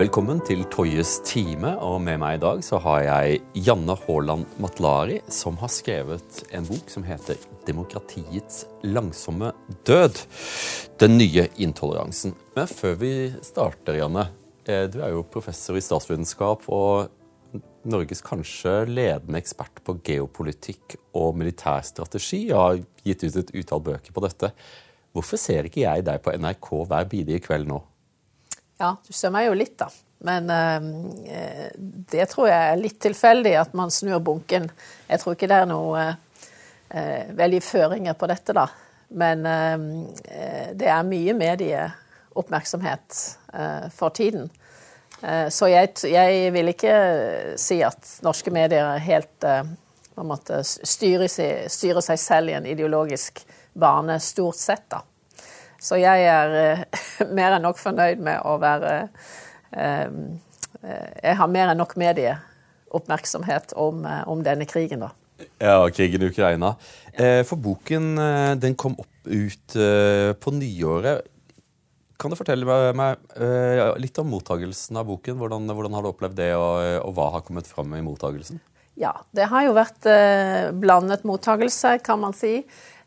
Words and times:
Velkommen 0.00 0.38
til 0.40 0.62
Toyes 0.72 1.18
time, 1.28 1.74
og 1.84 1.98
med 2.00 2.22
meg 2.22 2.38
i 2.38 2.40
dag 2.40 2.62
så 2.64 2.78
har 2.80 3.02
jeg 3.04 3.40
Janne 3.66 3.92
Haaland 4.06 4.46
Matlari, 4.56 5.18
som 5.28 5.58
har 5.60 5.68
skrevet 5.68 6.38
en 6.56 6.64
bok 6.64 6.88
som 6.88 7.04
heter 7.04 7.36
'Demokratiets 7.66 8.64
langsomme 8.80 9.52
død'. 9.84 10.22
Den 10.96 11.18
nye 11.18 11.48
intoleransen. 11.58 12.32
Men 12.56 12.66
før 12.66 12.94
vi 12.96 13.34
starter, 13.42 14.00
Janne. 14.00 14.30
eh, 14.66 14.86
Du 14.86 15.02
er 15.02 15.10
jo 15.10 15.22
professor 15.22 15.76
i 15.76 15.80
statsvitenskap 15.80 16.62
og 16.68 17.10
Norges 17.84 18.22
kanskje 18.22 18.86
ledende 18.88 19.36
ekspert 19.36 19.84
på 19.84 20.00
geopolitikk 20.02 20.96
og 21.14 21.36
militærstrategi. 21.36 22.50
Og 22.52 22.56
har 22.56 22.84
gitt 23.04 23.24
ut 23.24 23.36
et 23.36 23.54
utall 23.54 23.80
bøker 23.80 24.12
på 24.12 24.20
dette. 24.22 24.52
Hvorfor 25.14 25.36
ser 25.36 25.64
ikke 25.64 25.82
jeg 25.82 26.04
deg 26.06 26.22
på 26.22 26.32
NRK 26.32 26.86
hver 26.86 27.04
bidige 27.04 27.40
kveld 27.40 27.66
nå? 27.66 27.82
Ja, 28.80 28.94
du 29.04 29.12
meg 29.30 29.46
jo 29.46 29.56
litt, 29.58 29.76
da. 29.78 29.90
Men 30.24 30.50
eh, 30.52 31.70
det 32.12 32.26
tror 32.32 32.48
jeg 32.48 32.72
er 32.72 32.80
litt 32.80 33.00
tilfeldig 33.00 33.54
at 33.60 33.74
man 33.76 33.92
snur 33.92 34.20
bunken. 34.24 34.68
Jeg 35.08 35.20
tror 35.20 35.36
ikke 35.36 35.48
det 35.50 35.58
er 35.62 35.68
noe 35.68 36.06
eh, 36.08 37.28
veldig 37.36 37.60
føringer 37.64 38.16
på 38.20 38.28
dette, 38.30 38.56
da. 38.56 38.66
Men 39.20 39.44
eh, 39.48 40.72
det 40.76 40.88
er 40.88 41.08
mye 41.08 41.36
medieoppmerksomhet 41.36 43.20
eh, 43.52 43.86
for 43.92 44.16
tiden. 44.16 44.48
Eh, 45.22 45.48
så 45.52 45.68
jeg, 45.68 45.92
jeg, 46.08 46.48
vil 46.56 46.72
ikke 46.72 46.96
si 47.60 47.82
at 47.84 48.16
norske 48.24 48.52
medier 48.54 48.94
er 48.94 49.04
helt 49.04 49.44
eh, 49.48 49.64
på 50.14 50.24
en 50.24 50.30
måte 50.30 50.62
styrer 50.64 51.28
styrer 51.28 52.04
seg 52.04 52.20
selv 52.20 52.52
i 52.52 52.56
en 52.56 52.68
ideologisk 52.68 53.44
bane, 53.72 54.18
stort 54.20 54.60
sett, 54.60 54.88
da. 54.92 55.04
Så 55.80 55.96
jeg 56.00 56.26
er 56.28 56.56
eh, 56.60 56.84
mer 57.36 57.56
enn 57.56 57.64
nok 57.64 57.80
fornøyd 57.80 58.20
med 58.22 58.44
å 58.44 58.58
være 58.60 58.94
eh, 59.72 60.06
Jeg 60.80 61.38
har 61.40 61.50
mer 61.50 61.72
enn 61.72 61.80
nok 61.80 61.96
medieoppmerksomhet 62.00 63.74
om, 63.80 64.04
eh, 64.04 64.22
om 64.28 64.44
denne 64.44 64.68
krigen, 64.68 65.06
da. 65.06 65.14
Ja, 65.60 65.88
krigen 65.88 66.22
i 66.22 66.30
Ukraina. 66.30 66.74
Eh, 67.12 67.42
for 67.48 67.60
boken 67.60 68.14
eh, 68.20 68.54
den 68.60 68.76
kom 68.78 68.96
opp 69.00 69.28
ut 69.28 69.76
eh, 69.76 70.32
på 70.36 70.54
nyåret. 70.56 71.26
Kan 72.20 72.32
du 72.32 72.36
fortelle 72.36 72.68
meg 72.92 73.20
litt 73.96 74.18
om 74.20 74.26
mottagelsen 74.28 74.98
av 75.00 75.06
boken? 75.08 75.38
Hvordan, 75.40 75.70
hvordan 75.72 75.94
har 75.96 76.04
du 76.04 76.08
opplevd 76.10 76.36
det, 76.36 76.50
og, 76.52 76.74
og, 77.06 77.14
hva 77.16 77.30
har 77.32 77.44
kommet 77.46 77.64
fram 77.64 77.94
i 77.96 78.02
mottagelsen? 78.04 78.60
Ja, 79.00 79.14
det 79.32 79.46
har 79.48 79.64
jo 79.64 79.72
vært 79.72 80.04
blandet 80.76 81.24
mottagelse, 81.24 81.94
kan 82.04 82.20
man 82.20 82.36
si. 82.36 82.58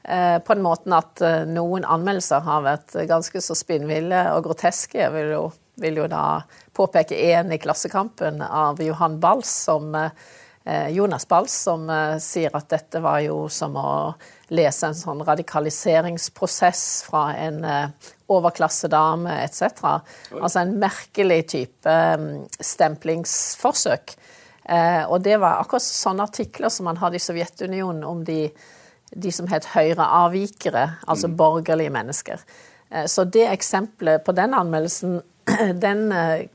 På 0.04 0.54
den 0.54 0.64
måten 0.66 0.94
at 0.98 1.22
noen 1.48 1.86
anmeldelser 1.88 2.44
har 2.44 2.66
vært 2.66 2.96
ganske 3.08 3.40
så 3.40 3.56
spinnville 3.56 4.26
og 4.36 4.44
groteske. 4.50 5.00
Jeg 5.00 5.14
vil 5.16 5.30
jo, 5.32 5.44
vil 5.80 6.02
jo 6.02 6.08
da 6.12 6.24
påpeke 6.76 7.16
én 7.16 7.54
i 7.56 7.60
Klassekampen 7.64 8.42
av 8.44 8.82
Johan 8.84 9.16
Bals, 9.24 9.48
som 9.64 9.96
Jonas 10.92 11.28
Bals, 11.28 11.56
som 11.56 11.88
sier 12.24 12.52
at 12.56 12.68
dette 12.72 13.00
var 13.04 13.22
jo 13.24 13.46
som 13.52 13.80
å 13.80 13.94
lese 14.52 14.88
en 14.88 14.96
sånn 14.96 15.24
radikaliseringsprosess 15.24 16.84
fra 17.08 17.24
en 17.40 17.64
overklassedame 18.32 19.40
etc. 19.44 19.88
Altså 20.40 20.62
en 20.62 20.78
merkelig 20.84 21.42
type 21.56 21.98
stemplingsforsøk. 22.60 24.16
Og 25.12 25.18
det 25.24 25.36
var 25.44 25.60
akkurat 25.60 25.84
sånne 25.84 26.24
artikler 26.30 26.72
som 26.72 26.88
man 26.88 27.02
hadde 27.02 27.20
i 27.20 27.24
Sovjetunionen 27.24 28.06
om 28.08 28.24
de, 28.24 28.48
de 29.16 29.32
som 29.32 29.48
het 29.52 29.68
høyreavvikere, 29.74 30.88
altså 31.08 31.30
mm. 31.30 31.36
borgerlige 31.38 31.94
mennesker. 31.94 32.42
Så 33.10 33.24
det 33.26 33.48
eksempelet 33.50 34.24
på 34.26 34.36
den 34.38 34.54
anmeldelsen, 34.54 35.22
den 35.86 36.04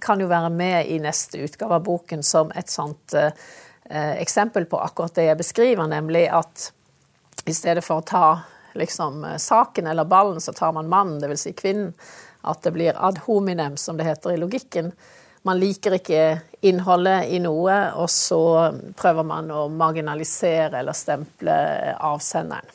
kan 0.03 0.20
jo 0.23 0.28
være 0.31 0.51
med 0.55 0.86
i 0.86 1.01
neste 1.03 1.41
utgave 1.42 1.79
av 1.79 1.86
boken 1.86 2.23
som 2.23 2.53
et 2.55 2.70
sånt 2.70 3.14
eksempel 3.91 4.69
på 4.70 4.79
akkurat 4.85 5.17
det 5.19 5.27
jeg 5.30 5.41
beskriver, 5.41 5.91
nemlig 5.91 6.29
at 6.30 6.69
i 7.48 7.55
stedet 7.55 7.85
for 7.85 8.02
å 8.02 8.07
ta 8.07 8.24
liksom, 8.79 9.27
saken 9.39 9.86
eller 9.86 10.05
ballen, 10.05 10.40
så 10.40 10.52
tar 10.52 10.73
man 10.73 10.89
mannen, 10.89 11.20
dvs. 11.20 11.40
Si 11.40 11.52
kvinnen. 11.52 11.92
At 12.40 12.63
det 12.63 12.70
blir 12.70 12.96
ad 12.96 13.19
hominem, 13.27 13.77
som 13.77 13.96
det 13.96 14.07
heter 14.07 14.33
i 14.33 14.40
logikken. 14.40 14.92
Man 15.48 15.61
liker 15.61 15.97
ikke 15.97 16.23
innholdet 16.69 17.31
i 17.33 17.39
noe, 17.41 17.77
og 17.97 18.11
så 18.13 18.41
prøver 18.98 19.25
man 19.25 19.48
å 19.55 19.69
marginalisere 19.73 20.83
eller 20.83 20.97
stemple 20.97 21.55
avsenderen. 21.97 22.75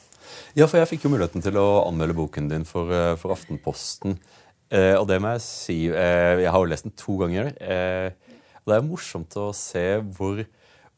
Ja, 0.57 0.66
for 0.66 0.79
jeg 0.79 0.89
fikk 0.89 1.06
jo 1.06 1.12
muligheten 1.13 1.44
til 1.45 1.57
å 1.62 1.83
anmelde 1.85 2.16
boken 2.17 2.47
din 2.50 2.66
for, 2.66 2.89
for 3.22 3.33
Aftenposten. 3.35 4.17
Eh, 4.73 4.95
og 4.97 5.06
det 5.09 5.19
må 5.22 5.35
jeg 5.35 5.44
si 5.45 5.75
eh, 5.91 6.41
Jeg 6.41 6.50
har 6.50 6.62
jo 6.62 6.69
lest 6.69 6.88
den 6.88 6.95
to 6.97 7.17
ganger. 7.22 7.51
Eh, 7.62 8.09
og 8.63 8.72
det 8.72 8.78
er 8.78 8.88
morsomt 8.88 9.35
å 9.38 9.51
se 9.57 9.85
hvor 10.16 10.41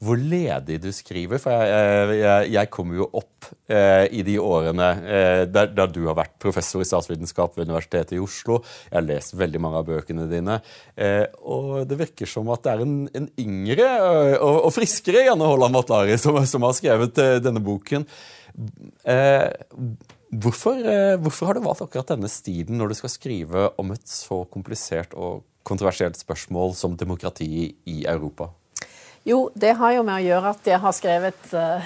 hvor 0.04 0.20
ledig 0.20 0.78
du 0.84 0.90
skriver. 0.94 1.40
For 1.42 1.54
jeg, 1.56 2.18
jeg, 2.20 2.50
jeg 2.56 2.72
kommer 2.74 3.00
jo 3.00 3.08
opp 3.16 3.48
eh, 3.72 4.06
i 4.16 4.24
de 4.28 4.36
årene 4.42 4.90
eh, 5.02 5.44
der, 5.48 5.72
du 5.92 6.02
har 6.10 6.18
vært 6.18 6.36
professor 6.42 6.84
i 6.84 6.88
statsvitenskap 6.88 7.56
ved 7.56 7.70
Universitetet 7.70 8.18
i 8.18 8.22
Oslo. 8.24 8.60
Jeg 8.90 8.98
har 8.98 9.08
lest 9.08 9.36
veldig 9.40 9.62
mange 9.64 9.82
av 9.82 9.88
bøkene 9.88 10.28
dine. 10.32 10.60
Eh, 11.00 11.24
og 11.48 11.88
det 11.90 12.00
virker 12.02 12.30
som 12.30 12.52
at 12.54 12.66
det 12.66 12.74
er 12.74 12.86
en, 12.86 12.98
en 13.16 13.30
yngre 13.42 13.88
eh, 13.88 14.36
og, 14.36 14.66
og, 14.68 14.72
friskere 14.76 15.26
Janne 15.30 15.48
Holland 15.48 15.78
Matlari 15.78 16.20
som, 16.22 16.42
som, 16.50 16.68
har 16.68 16.76
skrevet 16.78 17.24
eh, 17.24 17.38
denne 17.44 17.64
boken. 17.64 18.08
Eh, 19.08 19.48
hvorfor, 20.36 20.84
hvorfor 21.24 21.50
har 21.50 21.58
du 21.58 21.66
valgt 21.66 21.84
akkurat 21.86 22.12
denne 22.16 22.32
stilen 22.32 22.80
når 22.80 22.92
du 22.92 23.00
skal 23.00 23.16
skrive 23.16 23.70
om 23.80 23.96
et 23.96 24.08
så 24.12 24.44
komplisert 24.52 25.16
og 25.16 25.46
kontroversielt 25.66 26.20
spørsmål 26.20 26.76
som 26.78 27.00
demokrati 27.00 27.72
i 27.90 28.04
Europa? 28.04 28.52
Jo, 29.26 29.50
det 29.58 29.72
har 29.80 29.96
jo 29.96 30.04
med 30.06 30.20
å 30.20 30.22
gjøre 30.22 30.50
at 30.54 30.68
jeg 30.70 30.78
har 30.84 30.94
skrevet 30.94 31.54
uh, 31.58 31.86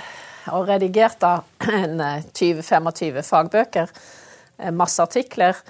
og 0.52 0.66
redigert 0.68 1.22
da 1.22 1.38
en 1.72 2.02
20-25 2.36 3.22
fagbøker, 3.24 3.94
uh, 4.60 4.74
masse 4.76 5.00
artikler, 5.00 5.62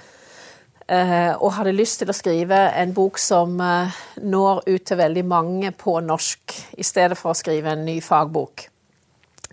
og 0.90 1.52
hadde 1.54 1.70
lyst 1.70 2.00
til 2.00 2.10
å 2.10 2.14
skrive 2.18 2.56
en 2.74 2.90
bok 2.90 3.20
som 3.22 3.52
når 3.54 4.56
ut 4.66 4.82
til 4.88 4.98
veldig 4.98 5.22
mange 5.22 5.70
på 5.70 5.92
norsk, 6.02 6.56
i 6.82 6.82
stedet 6.82 7.14
for 7.14 7.30
å 7.30 7.38
skrive 7.38 7.76
en 7.76 7.84
ny 7.86 8.00
fagbok. 8.02 8.64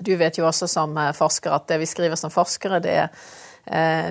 Du 0.01 0.15
vet 0.17 0.39
jo 0.39 0.47
også 0.49 0.65
som 0.65 0.97
forsker 1.13 1.53
at 1.53 1.67
det 1.69 1.77
vi 1.83 1.91
skriver 1.91 2.17
som 2.17 2.33
forskere, 2.33 2.81
det, 2.81 2.95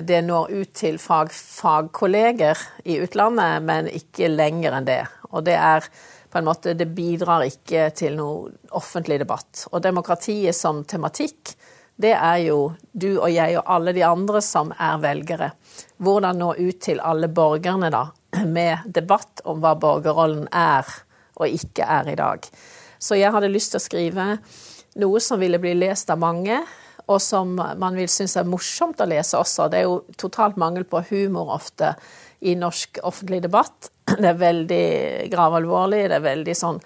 det 0.07 0.21
når 0.23 0.55
ut 0.55 0.71
til 0.79 1.01
fag, 1.03 1.35
fagkolleger 1.35 2.63
i 2.87 3.01
utlandet, 3.03 3.59
men 3.73 3.91
ikke 3.91 4.31
lenger 4.31 4.79
enn 4.79 4.87
det. 4.87 5.01
Og 5.27 5.43
det 5.51 5.59
er 5.59 5.91
på 6.29 6.39
en 6.39 6.47
måte, 6.47 6.75
det 6.77 6.89
bidrar 6.95 7.45
ikke 7.47 7.89
til 7.95 8.17
noe 8.19 8.51
offentlig 8.75 9.19
debatt. 9.21 9.65
Og 9.71 9.81
demokratiet 9.83 10.55
som 10.55 10.83
tematikk, 10.87 11.55
det 11.97 12.13
er 12.13 12.41
jo 12.45 12.59
du 12.91 13.15
og 13.15 13.29
jeg 13.33 13.57
og 13.57 13.69
alle 13.73 13.93
de 13.95 14.03
andre 14.05 14.41
som 14.45 14.69
er 14.73 14.99
velgere. 15.01 15.51
Hvordan 15.97 16.37
nå 16.37 16.53
ut 16.59 16.81
til 16.83 17.01
alle 17.01 17.29
borgerne, 17.31 17.89
da, 17.93 18.05
med 18.45 18.89
debatt 18.93 19.41
om 19.45 19.63
hva 19.63 19.73
borgerrollen 19.79 20.45
er 20.53 20.85
og 21.37 21.53
ikke 21.53 21.85
er 21.85 22.11
i 22.11 22.17
dag. 22.17 22.45
Så 22.99 23.17
jeg 23.17 23.31
hadde 23.33 23.49
lyst 23.51 23.73
til 23.73 23.81
å 23.81 23.85
skrive 23.85 24.27
noe 24.97 25.21
som 25.21 25.41
ville 25.41 25.59
bli 25.61 25.75
lest 25.77 26.09
av 26.09 26.21
mange, 26.21 26.59
og 27.07 27.21
som 27.23 27.53
man 27.55 27.95
vil 27.95 28.09
synes 28.11 28.35
er 28.35 28.47
morsomt 28.49 28.99
å 28.99 29.07
lese 29.07 29.39
også. 29.39 29.69
Det 29.71 29.79
er 29.79 29.85
jo 29.87 30.01
totalt 30.19 30.57
mangel 30.59 30.83
på 30.89 31.05
humor 31.11 31.53
ofte 31.55 31.93
i 32.39 32.55
norsk 32.55 32.99
offentlig 33.03 33.41
debatt. 33.45 33.91
Det 34.21 34.29
er 34.29 34.39
veldig 34.39 34.85
gravalvorlig. 35.31 36.07
Det 36.09 36.19
er 36.19 36.25
veldig 36.25 36.55
sånn 36.57 36.81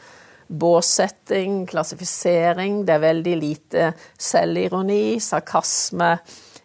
båssetting, 0.51 1.65
klassifisering. 1.69 2.81
Det 2.85 2.95
er 2.95 3.03
veldig 3.05 3.35
lite 3.39 3.91
selvironi, 4.19 5.19
sarkasme, 5.23 6.15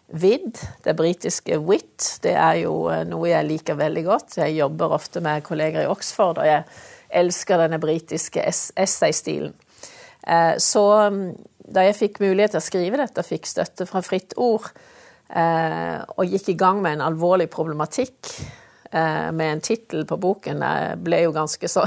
vidd. 0.07 0.59
Det 0.83 0.95
britiske 0.95 1.59
wit, 1.67 2.19
det 2.23 2.35
er 2.39 2.61
jo 2.63 2.87
eh, 2.91 3.03
noe 3.07 3.27
jeg 3.29 3.47
liker 3.47 3.79
veldig 3.79 4.03
godt. 4.07 4.37
Jeg 4.39 4.55
jobber 4.57 4.95
ofte 4.95 5.23
med 5.23 5.43
kolleger 5.43 5.83
i 5.83 5.91
Oxford, 5.91 6.39
og 6.39 6.47
jeg 6.47 6.63
elsker 7.21 7.63
denne 7.63 7.79
britiske 7.83 8.43
essaystilen. 8.43 9.55
Eh, 10.27 10.55
så 10.63 10.85
mm, 11.11 11.25
da 11.75 11.83
jeg 11.87 11.99
fikk 11.99 12.21
mulighet 12.23 12.55
til 12.55 12.61
å 12.61 12.67
skrive 12.67 13.01
dette, 13.01 13.25
fikk 13.27 13.47
støtte 13.49 13.87
fra 13.89 14.03
Fritt 14.05 14.35
Ord, 14.39 14.69
eh, 15.27 15.99
og 16.15 16.31
gikk 16.31 16.53
i 16.53 16.59
gang 16.59 16.79
med 16.83 16.97
en 16.97 17.07
alvorlig 17.09 17.49
problematikk 17.51 18.31
med 18.91 19.51
en 19.51 19.61
tittel 19.61 20.05
på 20.07 20.17
boken 20.17 20.63
eh, 20.63 20.95
ble 20.95 21.21
jo 21.25 21.33
ganske 21.35 21.67
så 21.67 21.83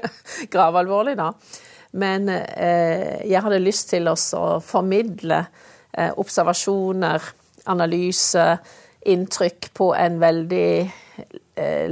gravalvorlig, 0.52 1.16
da. 1.18 1.32
Men 1.98 2.28
eh, 2.28 3.22
jeg 3.26 3.42
hadde 3.42 3.62
lyst 3.62 3.90
til 3.94 4.10
å 4.10 4.16
formidle 4.64 5.44
observasjoner, 5.94 7.22
analyse, 7.70 8.44
inntrykk 9.06 9.68
på 9.78 9.92
en 9.94 10.16
veldig 10.18 10.70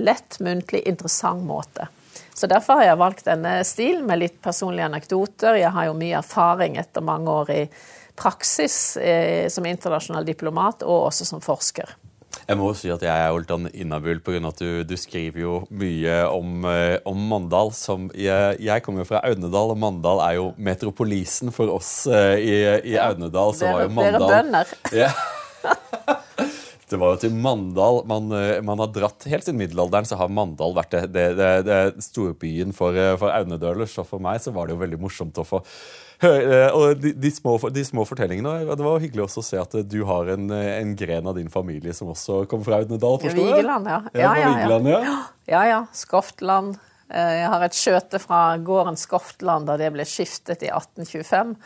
lett, 0.03 0.39
muntlig, 0.43 0.81
interessant 0.91 1.47
måte. 1.47 1.87
Så 2.35 2.49
derfor 2.51 2.81
har 2.81 2.89
jeg 2.89 2.99
valgt 2.99 3.29
denne 3.29 3.53
stilen 3.63 4.03
med 4.09 4.19
litt 4.25 4.41
personlige 4.43 4.89
anekdoter. 4.91 5.61
Jeg 5.61 5.71
har 5.71 5.87
jo 5.87 5.95
mye 6.01 6.19
erfaring 6.19 6.81
etter 6.83 7.07
mange 7.07 7.31
år 7.31 7.55
i 7.55 7.63
praksis 8.19 8.81
som 9.55 9.71
internasjonal 9.71 10.27
diplomat, 10.27 10.83
og 10.83 11.13
også 11.13 11.31
som 11.31 11.45
forsker. 11.45 11.95
Jeg 12.49 12.59
må 12.59 12.71
jo 12.71 12.77
si 12.77 12.91
at 12.93 13.03
jeg 13.05 13.13
er 13.13 13.31
jo 13.31 13.41
litt 13.43 13.75
inhabil 13.79 14.21
pga. 14.25 14.41
at 14.49 14.59
du, 14.63 14.83
du, 14.87 14.97
skriver 14.99 15.43
jo 15.45 15.55
mye 15.71 16.17
om, 16.31 16.67
eh, 16.69 16.97
om 17.09 17.21
Mandal. 17.31 17.73
Som, 17.77 18.11
jeg, 18.19 18.59
jeg 18.63 18.85
kommer 18.85 19.05
jo 19.05 19.11
fra 19.13 19.23
Audnedal, 19.29 19.75
og 19.75 19.79
Mandal 19.79 20.23
er 20.25 20.39
jo 20.41 20.51
metropolisen 20.59 21.55
for 21.55 21.73
oss 21.73 21.93
uh, 22.11 22.35
i, 22.37 22.57
i 22.93 22.99
Audnedal. 23.01 23.55
Så 23.57 23.71
var 23.71 23.87
jo 23.87 23.95
Mandal 23.95 24.27
Dere 24.27 24.43
bønder. 24.43 24.77
Ja. 25.03 25.13
Det 26.93 26.99
var 27.01 27.15
jo 27.15 27.23
til 27.23 27.33
Mandal 27.33 28.03
man, 28.05 28.27
eh, 28.37 28.59
man, 28.61 28.81
har 28.83 28.91
dratt 28.93 29.25
Helt 29.31 29.47
siden 29.47 29.57
middelalderen 29.57 30.05
så 30.05 30.19
har 30.21 30.29
Mandal 30.29 30.75
vært 30.77 30.93
det, 30.93 31.07
det, 31.15 31.25
det, 31.39 31.53
det 31.65 32.05
storbyen 32.05 32.75
for, 32.77 32.99
for 33.17 33.33
audnedølers. 33.33 33.95
Og 34.03 34.09
for 34.11 34.21
meg 34.21 34.43
så 34.45 34.53
var 34.53 34.69
det 34.69 34.77
jo 34.77 34.83
veldig 34.83 35.01
morsomt 35.01 35.41
å 35.41 35.47
få 35.47 35.63
Eh, 35.63 36.12
og 36.77 37.01
de, 37.03 37.13
de, 37.19 37.31
små, 37.35 37.57
de, 37.75 37.85
små, 37.85 38.05
fortellingene. 38.09 38.55
Det 38.71 38.85
var 38.87 39.03
hyggelig 39.03 39.27
også 39.27 39.43
å 39.43 39.47
se 39.47 39.61
at 39.61 39.77
du 39.91 39.99
har 40.09 40.31
en, 40.37 40.51
en 40.53 40.95
gren 40.99 41.29
av 41.29 41.37
din 41.39 41.51
familie 41.53 41.95
som 41.97 42.13
også 42.13 42.45
kommer 42.51 42.69
fra 42.69 42.81
Audnedal, 42.83 43.19
forstår 43.23 43.43
jeg? 43.43 43.59
Vigeland, 43.59 43.91
ja. 43.91 44.01
Ja, 44.15 44.33
ja, 44.39 44.53
Vigeland, 44.55 44.91
ja. 44.93 45.01
ja, 45.51 45.63
ja. 45.71 45.81
Skoftland. 45.97 46.79
Eh, 47.13 47.33
jeg 47.41 47.49
har 47.55 47.65
et 47.67 47.79
skjøte 47.79 48.21
fra 48.23 48.43
gården 48.63 48.99
Skoftland 49.01 49.69
da 49.69 49.79
det 49.81 49.91
ble 49.95 50.07
skiftet 50.09 50.65
i 50.65 50.71
1825. 50.73 51.57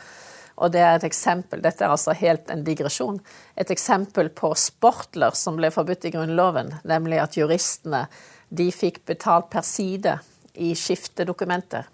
Og 0.57 0.73
det 0.73 0.81
er 0.81 0.95
et 0.97 1.05
eksempel, 1.05 1.61
Dette 1.61 1.85
er 1.85 1.93
altså 1.93 2.15
helt 2.17 2.49
en 2.49 2.63
digresjon. 2.65 3.19
Et 3.55 3.69
eksempel 3.73 4.31
på 4.33 4.49
sportler 4.57 5.37
som 5.37 5.59
ble 5.59 5.69
forbudt 5.73 6.07
i 6.09 6.13
Grunnloven, 6.15 6.73
nemlig 6.87 7.21
at 7.21 7.37
juristene 7.37 8.07
de 8.49 8.71
fikk 8.73 9.03
betalt 9.05 9.51
per 9.53 9.65
side 9.67 10.17
i 10.57 10.73
skiftedokumenter. 10.75 11.87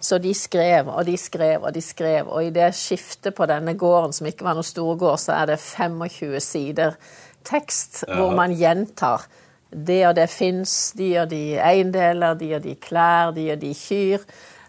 Så 0.00 0.18
de 0.22 0.32
skrev 0.34 0.88
og 0.88 1.04
de 1.06 1.16
skrev 1.20 1.64
og 1.64 1.74
de 1.76 1.82
skrev. 1.84 2.28
Og 2.28 2.48
i 2.48 2.52
det 2.54 2.70
skiftet 2.76 3.36
på 3.36 3.46
denne 3.48 3.76
gården, 3.78 4.14
som 4.16 4.28
ikke 4.28 4.46
var 4.46 4.56
noen 4.56 4.66
stor 4.66 4.96
gård, 5.00 5.20
så 5.22 5.36
er 5.36 5.52
det 5.52 5.60
25 5.62 6.40
sider 6.44 6.96
tekst 7.46 8.02
Aha. 8.06 8.18
hvor 8.18 8.34
man 8.36 8.54
gjentar 8.56 9.28
det 9.70 10.02
og 10.08 10.14
det 10.16 10.28
fins, 10.30 10.92
de 10.96 11.10
og 11.20 11.30
de 11.30 11.58
eiendeler, 11.60 12.36
de 12.38 12.52
og 12.56 12.62
de 12.64 12.76
klær, 12.80 13.34
de 13.36 13.50
og 13.54 13.60
de 13.62 13.72
kyr. 13.76 14.22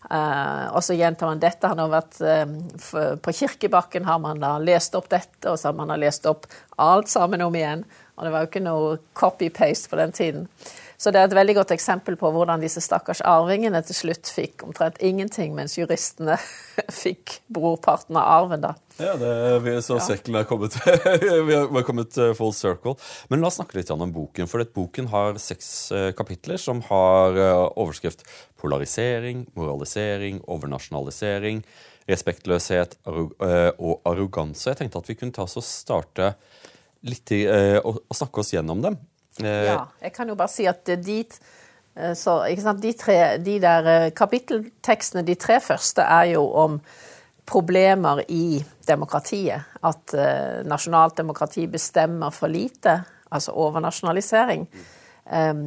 Uh, 0.08 0.72
og 0.72 0.80
så 0.86 0.96
gjentar 0.96 1.28
man 1.28 1.42
dette. 1.42 1.68
Han 1.68 1.82
har 1.84 1.90
vært 1.92 2.20
uh, 2.24 3.16
På 3.20 3.34
Kirkebakken 3.36 4.06
har 4.08 4.22
man 4.24 4.40
da 4.40 4.54
lest 4.64 4.96
opp 4.96 5.10
dette, 5.12 5.50
og 5.52 5.60
så 5.60 5.70
har 5.70 5.76
man 5.76 5.92
da 5.92 5.98
lest 6.00 6.28
opp 6.30 6.48
alt 6.80 7.12
sammen 7.12 7.44
om 7.44 7.56
igjen. 7.56 7.84
Og 8.16 8.26
det 8.26 8.34
var 8.34 8.44
jo 8.44 8.50
ikke 8.50 8.64
noe 8.64 8.94
copy-paste 9.18 9.92
på 9.92 10.00
den 10.00 10.16
tiden. 10.16 10.48
Så 10.98 11.12
det 11.14 11.20
er 11.22 11.28
et 11.28 11.36
veldig 11.38 11.54
godt 11.60 11.72
eksempel 11.76 12.16
på 12.18 12.30
hvordan 12.34 12.64
disse 12.64 12.82
stakkars 12.82 13.20
arvingene 13.22 13.84
til 13.86 13.94
slutt 13.94 14.30
fikk 14.34 14.64
omtrent 14.66 14.98
ingenting, 15.06 15.54
mens 15.54 15.76
juristene 15.78 16.40
fikk 17.04 17.36
brorparten 17.54 18.18
av 18.18 18.30
arven, 18.34 18.64
da. 18.66 18.72
Ja, 18.98 19.14
det, 19.22 19.76
så 19.86 20.00
sekkelen 20.02 20.40
er 20.40 20.48
kommet 20.50 20.74
Vi 21.48 21.54
har 21.54 21.86
kommet 21.86 22.18
eh, 22.18 22.32
full 22.38 22.50
circle. 22.58 22.96
Men 23.30 23.44
la 23.44 23.52
oss 23.52 23.60
snakke 23.60 23.78
litt 23.78 23.92
om 23.94 24.02
boken. 24.14 24.50
For 24.50 24.66
boken 24.74 25.12
har 25.12 25.38
seks 25.42 25.68
eh, 25.94 26.08
kapitler 26.18 26.58
som 26.62 26.82
har 26.88 27.38
eh, 27.38 27.62
overskrift 27.78 28.26
polarisering, 28.58 29.44
moralisering, 29.54 30.40
overnasjonalisering, 30.50 31.62
respektløshet 32.10 32.96
og 33.06 33.36
arroganse. 34.08 34.72
Jeg 34.72 34.80
tenkte 34.80 35.04
at 35.04 35.12
vi 35.12 35.18
kunne 35.20 35.36
ta 35.36 35.46
oss 35.46 35.60
og 35.60 35.66
starte 35.68 36.32
litt 37.06 37.36
i, 37.36 37.44
og 37.84 38.00
snakke 38.16 38.42
oss 38.42 38.54
gjennom 38.56 38.82
dem. 38.82 38.96
Eh, 39.44 39.66
ja, 39.70 39.84
jeg 40.02 40.14
kan 40.16 40.30
jo 40.30 40.38
bare 40.38 40.52
si 40.52 40.66
at 40.70 40.88
dit 41.04 41.40
eh, 41.96 42.14
sant, 42.18 42.82
de, 42.82 42.94
tre, 42.98 43.18
de 43.44 43.58
der 43.62 43.92
eh, 43.92 44.08
kapitteltekstene, 44.16 45.26
de 45.28 45.36
tre 45.40 45.60
første, 45.64 46.02
er 46.02 46.34
jo 46.36 46.48
om 46.58 46.80
problemer 47.48 48.26
i 48.28 48.60
demokratiet. 48.88 49.78
At 49.88 50.12
uh, 50.18 50.66
nasjonalt 50.68 51.16
demokrati 51.16 51.64
bestemmer 51.72 52.34
for 52.36 52.52
lite, 52.52 52.98
altså 53.32 53.54
overnasjonalisering. 53.56 54.66
Um, 55.32 55.62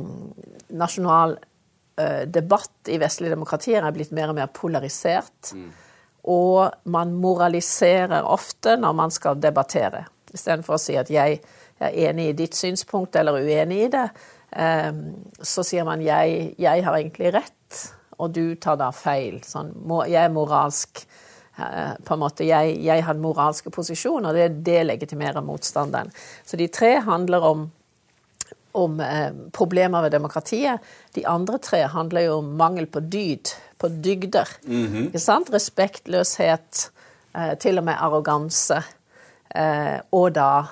nasjonal 0.77 1.39
uh, 1.39 2.27
debatt 2.29 2.91
i 2.93 2.99
vestlige 3.01 3.33
demokratier 3.33 3.81
er 3.81 3.97
blitt 3.97 4.13
mer 4.13 4.29
og 4.29 4.37
mer 4.37 4.53
polarisert. 4.53 5.55
Mm. 5.57 5.71
Og 6.37 6.93
man 6.93 7.17
moraliserer 7.17 8.29
ofte 8.29 8.77
når 8.77 9.01
man 9.01 9.17
skal 9.17 9.41
debattere, 9.41 10.05
istedenfor 10.37 10.77
å 10.77 10.83
si 10.85 11.01
at 11.01 11.09
jeg 11.09 11.41
er 11.81 11.97
enig 12.09 12.29
i 12.31 12.37
ditt 12.43 12.59
synspunkt 12.59 13.17
eller 13.17 13.41
uenig 13.41 13.87
i 13.87 13.89
det, 13.93 14.07
ehm, 14.53 15.03
så 15.41 15.65
sier 15.67 15.87
man 15.89 16.03
jeg, 16.05 16.53
jeg 16.61 16.85
har 16.85 16.99
egentlig 16.99 17.33
rett, 17.37 17.81
og 18.21 18.35
du 18.37 18.55
tar 18.61 18.77
da 18.81 18.91
feil. 18.93 19.41
Sånn, 19.47 19.73
jeg 20.05 20.21
er 20.21 20.33
moralsk 20.35 21.03
eh, 21.57 21.97
på 22.05 22.15
en 22.15 22.23
måte, 22.23 22.45
Jeg, 22.45 22.77
jeg 22.85 23.05
har 23.05 23.17
den 23.17 23.25
moralske 23.25 23.73
posisjonen, 23.73 24.31
og 24.31 24.37
det 24.37 24.65
det 24.67 24.85
legitimerer 24.87 25.45
motstanderen. 25.45 26.13
Så 26.45 26.61
de 26.61 26.69
tre 26.69 26.99
handler 27.07 27.47
om, 27.49 27.67
om 28.77 29.01
eh, 29.01 29.33
problemer 29.57 30.05
ved 30.05 30.13
demokratiet. 30.13 30.85
De 31.17 31.25
andre 31.27 31.59
tre 31.59 31.87
handler 31.89 32.29
jo 32.29 32.39
om 32.43 32.55
mangel 32.61 32.87
på 32.87 33.01
dyd, 33.01 33.55
på 33.79 33.89
dygder. 33.89 34.49
Mm 34.67 34.87
-hmm. 34.87 35.07
Ikke 35.07 35.19
sant? 35.19 35.53
Respektløshet, 35.53 36.91
eh, 37.35 37.55
til 37.59 37.79
og 37.79 37.85
med 37.85 37.97
arroganse. 37.99 38.83
Eh, 39.55 40.01
og 40.13 40.35
da 40.35 40.67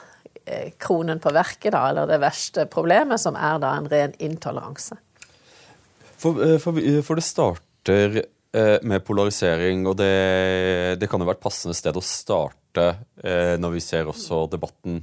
kronen 0.81 1.21
på 1.23 1.33
verket, 1.35 1.73
da, 1.75 1.89
eller 1.91 2.09
det 2.11 2.21
verste 2.23 2.67
problemet, 2.71 3.21
som 3.23 3.37
er 3.39 3.61
da 3.63 3.75
en 3.77 3.89
ren 3.91 4.17
intoleranse. 4.23 4.99
For, 6.19 6.41
eh, 6.45 6.59
for, 6.63 6.79
for 7.07 7.19
det 7.19 7.27
starter 7.27 8.21
eh, 8.21 8.77
med 8.83 9.05
polarisering, 9.07 9.87
og 9.91 9.99
det, 10.01 10.99
det, 11.01 11.09
kan 11.11 11.23
jo 11.23 11.29
være 11.29 11.39
et 11.41 11.47
passende 11.47 11.77
sted 11.79 11.97
å 11.97 12.05
starte 12.05 12.89
når 13.59 13.73
vi 13.75 13.81
ser 13.83 14.07
også 14.07 14.45
debatten 14.53 15.01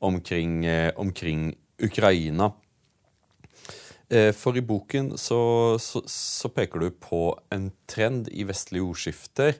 omkring, 0.00 0.62
omkring 0.96 1.50
Ukraina. 1.84 2.46
For 4.38 4.56
i 4.56 4.62
boken 4.64 5.10
så, 5.20 5.40
så, 5.76 6.00
så, 6.08 6.48
peker 6.48 6.80
du 6.80 6.94
på 7.04 7.20
en 7.52 7.66
trend 7.90 8.30
i 8.32 8.46
vestlige 8.48 8.86
ordskifter 8.86 9.58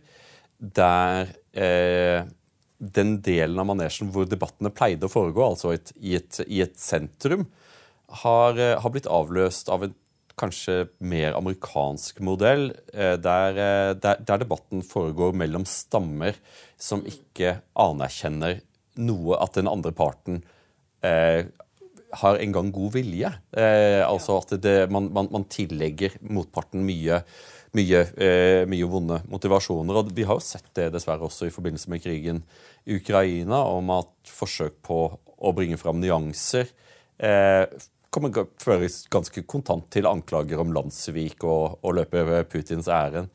der 0.58 1.30
eh, 1.52 2.26
den 2.78 3.18
delen 3.24 3.58
av 3.58 3.66
manesjen 3.68 4.10
hvor 4.14 4.28
debattene 4.28 4.72
pleide 4.74 5.08
å 5.08 5.12
foregå, 5.12 5.44
altså 5.44 5.72
et, 5.74 5.92
i, 5.98 6.14
et, 6.18 6.40
i, 6.46 6.62
et, 6.64 6.76
sentrum, 6.78 7.48
har, 8.22 8.58
eh, 8.58 8.76
har, 8.78 8.92
blitt 8.94 9.10
avløst 9.10 9.68
av 9.72 9.84
en 9.84 9.96
kanskje 10.38 10.86
mer 11.02 11.34
amerikansk 11.34 12.22
modell, 12.24 12.70
eh, 12.94 13.16
der, 13.18 13.58
eh, 13.58 13.92
der, 13.98 14.22
der, 14.22 14.44
debatten 14.44 14.84
foregår 14.86 15.34
mellom 15.36 15.66
stammer 15.68 16.38
som 16.78 17.02
ikke 17.02 17.58
anerkjenner 17.74 18.62
noe 19.02 19.38
at 19.42 19.58
den 19.58 19.70
andre 19.70 19.92
parten 19.94 20.42
eh, 21.02 21.50
har 22.22 22.40
engang 22.40 22.70
god 22.72 22.94
vilje. 22.94 23.30
Eh, 23.52 24.02
altså 24.06 24.38
at 24.40 24.54
det, 24.62 24.78
man, 24.94 25.10
man, 25.12 25.28
man 25.34 25.46
tillegger 25.50 26.14
motparten 26.22 26.86
mye 26.86 27.22
mye, 27.76 28.00
eh, 28.16 28.62
mye, 28.70 28.88
vonde 28.88 29.20
motivasjoner. 29.28 30.00
Og 30.00 30.12
vi 30.16 30.26
har 30.28 30.38
jo 30.38 30.44
sett 30.44 30.68
det 30.78 30.90
dessverre 30.94 31.26
også 31.28 31.48
i 31.48 31.54
forbindelse 31.54 31.92
med 31.92 32.02
krigen 32.04 32.42
i 32.86 32.96
Ukraina, 32.96 33.64
om 33.68 33.90
at 33.96 34.12
forsøk 34.32 34.80
på 34.86 35.02
å 35.38 35.54
bringe 35.54 35.78
fram 35.78 36.00
nyanser 36.00 36.70
eh, 37.18 37.66
kommer 38.10 38.46
føres 38.60 39.02
ganske 39.12 39.42
kontant 39.48 39.88
til 39.92 40.08
anklager 40.08 40.60
om 40.62 40.72
landssvik 40.74 41.44
og, 41.44 41.78
og 41.84 41.98
løpe 41.98 42.24
Putins 42.50 42.88
ærend. 42.88 43.28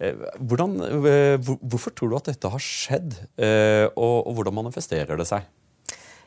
Eh, 0.00 0.16
hvordan, 0.40 0.76
eh, 1.08 1.36
hvorfor 1.40 1.94
tror 1.96 2.10
du 2.10 2.16
at 2.18 2.30
dette 2.32 2.50
har 2.52 2.62
skjedd, 2.62 3.16
eh, 3.40 3.86
og, 3.94 4.26
og 4.26 4.38
hvordan 4.38 4.58
manifesterer 4.58 5.16
det 5.16 5.28
seg? 5.28 5.46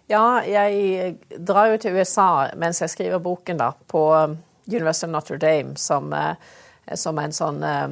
Ja, 0.10 0.42
jeg 0.42 1.20
drar 1.38 1.70
jo 1.70 1.82
til 1.82 2.00
USA 2.00 2.50
mens 2.58 2.82
jeg 2.82 2.94
skriver 2.96 3.22
boken, 3.22 3.60
da, 3.62 3.74
på 3.88 4.02
University 4.70 5.06
of 5.06 5.14
Notre 5.14 5.38
Dame, 5.42 5.76
som 5.78 6.10
som 6.98 7.20
en 7.20 7.36
sånn 7.36 7.64
eh, 7.64 7.90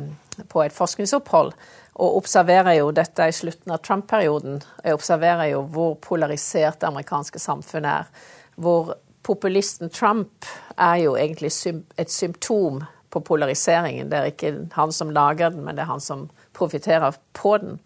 på 0.49 0.63
et 0.63 0.75
forskningsopphold. 0.75 1.53
Og 1.97 2.17
observerer 2.19 2.77
jo 2.77 2.91
dette 2.93 3.25
i 3.25 3.33
slutten 3.33 3.73
av 3.73 3.81
Trump-perioden. 3.85 4.61
Jeg 4.85 4.97
observerer 4.97 5.51
jo 5.51 5.63
hvor 5.73 5.95
polarisert 6.01 6.79
det 6.81 6.89
amerikanske 6.91 7.41
samfunnet 7.41 8.03
er. 8.03 8.27
Hvor 8.55 8.93
populisten 9.25 9.89
Trump 9.89 10.45
er 10.77 11.01
jo 11.01 11.15
egentlig 11.17 11.51
et 11.97 12.13
symptom 12.13 12.83
på 13.09 13.21
polariseringen. 13.25 14.11
Det 14.11 14.19
er 14.19 14.29
ikke 14.31 14.53
han 14.75 14.93
som 14.93 15.11
lager 15.13 15.49
den, 15.49 15.65
men 15.65 15.75
det 15.75 15.85
er 15.85 15.91
han 15.91 16.03
som 16.03 16.27
profitterer 16.57 17.17
på 17.33 17.57
den. 17.63 17.79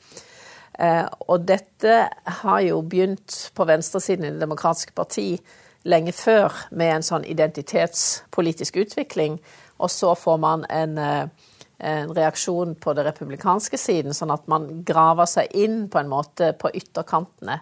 Eh, 0.80 1.08
og 1.28 1.48
dette 1.48 1.98
har 2.42 2.62
jo 2.66 2.82
begynt 2.82 3.52
på 3.56 3.68
venstresiden 3.68 4.26
i 4.26 4.32
Det 4.32 4.44
demokratiske 4.44 4.96
parti 4.98 5.28
lenge 5.84 6.14
før 6.14 6.54
med 6.72 6.96
en 6.96 7.06
sånn 7.06 7.26
identitetspolitisk 7.26 8.78
utvikling 8.84 9.40
og 9.82 9.92
så 9.92 10.14
får 10.16 10.38
man 10.42 10.66
en, 10.70 10.98
eh, 10.98 11.26
en, 11.78 12.14
reaksjon 12.14 12.76
på 12.76 12.94
det 12.94 13.06
republikanske 13.10 13.78
siden, 13.78 14.14
sånn 14.14 14.34
at 14.34 14.46
man 14.52 14.84
graver 14.88 15.30
seg 15.30 15.52
inn 15.58 15.88
på 15.90 16.02
en 16.02 16.12
måte 16.12 16.54
på 16.54 16.70
ytterkantene. 16.78 17.60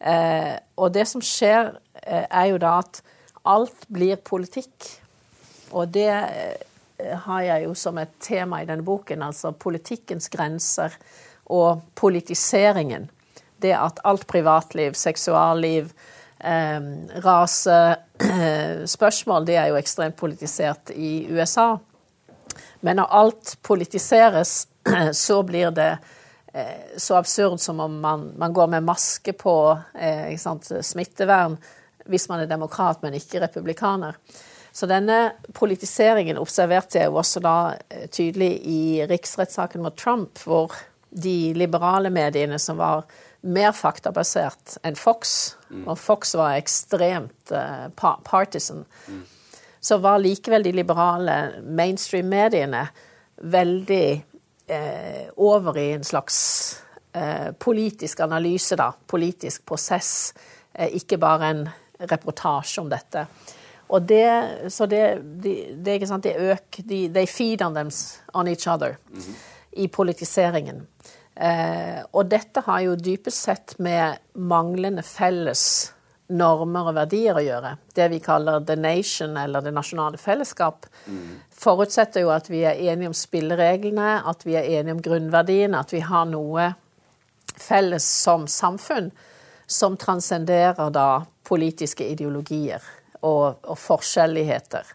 Eh, 0.00 0.52
og 0.76 0.92
det 0.92 1.06
som 1.08 1.24
skjer, 1.24 1.74
eh, 2.02 2.26
er 2.28 2.52
jo 2.52 2.60
da 2.60 2.78
at 2.82 3.02
alt 3.44 3.88
blir 3.88 4.16
politikk. 4.16 5.00
Og 5.72 5.88
det 5.92 6.12
har 7.26 7.42
jeg 7.42 7.64
jo 7.64 7.74
som 7.74 7.98
et 7.98 8.12
tema 8.20 8.62
i 8.62 8.68
denne 8.68 8.84
boken, 8.86 9.22
altså 9.22 9.50
politikkens 9.52 10.28
grenser 10.30 10.94
og 11.50 11.82
politiseringen. 11.98 13.08
Det 13.60 13.72
at 13.74 13.98
alt 14.04 14.26
privatliv, 14.30 14.94
seksualliv, 14.94 15.90
eh, 16.44 16.80
rasespørsmål, 17.24 19.46
det 19.48 19.56
er 19.56 19.66
jo 19.72 19.80
ekstremt 19.80 20.16
politisert 20.16 20.90
i 20.94 21.26
USA. 21.30 21.78
Men 22.84 22.96
når 23.00 23.16
alt 23.20 23.56
politiseres, 23.62 24.68
så 25.12 25.42
blir 25.42 25.72
det 25.74 25.98
eh, 26.52 26.96
så 26.96 27.16
absurd 27.16 27.60
som 27.60 27.80
om 27.80 28.00
man, 28.00 28.32
man 28.36 28.52
går 28.52 28.66
med 28.76 28.84
maske 28.84 29.32
på 29.32 29.78
eh, 29.94 30.36
smittevern 30.80 31.56
hvis 32.04 32.28
man 32.28 32.42
er 32.42 32.50
demokrat, 32.50 33.00
men 33.02 33.16
ikke 33.16 33.40
republikaner. 33.40 34.18
Så 34.74 34.88
denne 34.90 35.36
politiseringen 35.54 36.38
observerte 36.40 36.98
jeg 36.98 37.08
jo 37.08 37.20
også 37.20 37.40
da 37.44 37.56
eh, 37.88 38.08
tydelig 38.10 38.50
i 38.66 38.80
riksrettssaken 39.08 39.84
mot 39.84 39.96
Trump, 39.96 40.40
hvor 40.42 40.74
de 41.14 41.54
liberale 41.54 42.10
mediene 42.10 42.58
som 42.58 42.80
var 42.82 43.04
mer 43.44 43.72
faktabasert 43.76 44.78
enn 44.82 44.96
Fox, 44.96 45.54
mm. 45.68 45.86
og 45.88 45.98
Fox 46.00 46.34
var 46.38 46.56
ekstremt 46.58 47.52
uh, 47.52 47.88
partisan, 48.24 48.84
mm. 49.06 49.22
så 49.80 49.98
var 50.02 50.22
likevel 50.22 50.64
de 50.64 50.72
liberale 50.72 51.36
mainstream-mediene 51.64 52.86
veldig 53.42 54.08
uh, 54.70 55.24
over 55.36 55.78
i 55.78 55.90
en 55.98 56.06
slags 56.06 56.38
uh, 57.16 57.52
politisk 57.60 58.24
analyse, 58.24 58.76
da. 58.80 58.92
Politisk 59.06 59.66
prosess. 59.66 60.34
ikke 60.74 61.18
bare 61.22 61.48
en 61.50 61.68
reportasje 62.10 62.80
om 62.82 62.88
dette. 62.90 63.26
Og 63.94 64.02
det, 64.02 64.26
så 64.72 64.86
det, 64.86 65.20
det, 65.42 65.54
det 65.84 65.98
ikke 65.98 66.08
sant, 66.08 66.24
de 66.24 66.34
øker 66.34 66.82
de, 66.88 67.08
They 67.14 67.26
feed 67.30 67.62
on 67.62 67.76
them 67.76 67.92
on 68.34 68.48
each 68.48 68.66
other 68.66 68.96
mm 69.10 69.20
-hmm. 69.20 69.36
i 69.72 69.88
politiseringen. 69.88 70.86
Eh, 71.34 72.00
og 72.14 72.28
dette 72.30 72.62
har 72.66 72.84
jo 72.84 72.94
dypest 72.94 73.48
sett 73.48 73.74
med 73.82 74.20
manglende 74.38 75.02
felles 75.02 75.92
normer 76.34 76.88
og 76.88 76.96
verdier 76.96 77.36
å 77.36 77.42
gjøre. 77.44 77.74
Det 77.94 78.06
vi 78.12 78.20
kaller 78.22 78.64
the 78.64 78.76
nation, 78.78 79.36
eller 79.36 79.64
det 79.64 79.74
nasjonale 79.74 80.18
fellesskap, 80.20 80.86
mm. 81.06 81.34
forutsetter 81.52 82.24
jo 82.24 82.32
at 82.32 82.48
vi 82.50 82.62
er 82.64 82.80
enige 82.92 83.10
om 83.10 83.16
spillereglene, 83.18 84.16
at 84.24 84.46
vi 84.46 84.56
er 84.56 84.70
enige 84.78 84.96
om 84.96 85.04
grunnverdiene, 85.04 85.82
at 85.82 85.92
vi 85.92 86.00
har 86.06 86.26
noe 86.30 86.72
felles 87.54 88.06
som 88.06 88.48
samfunn 88.50 89.12
som 89.66 89.98
transcenderer 90.00 90.90
da 90.92 91.24
politiske 91.44 92.06
ideologier 92.08 92.82
og, 93.24 93.60
og 93.62 93.78
forskjelligheter. 93.80 94.88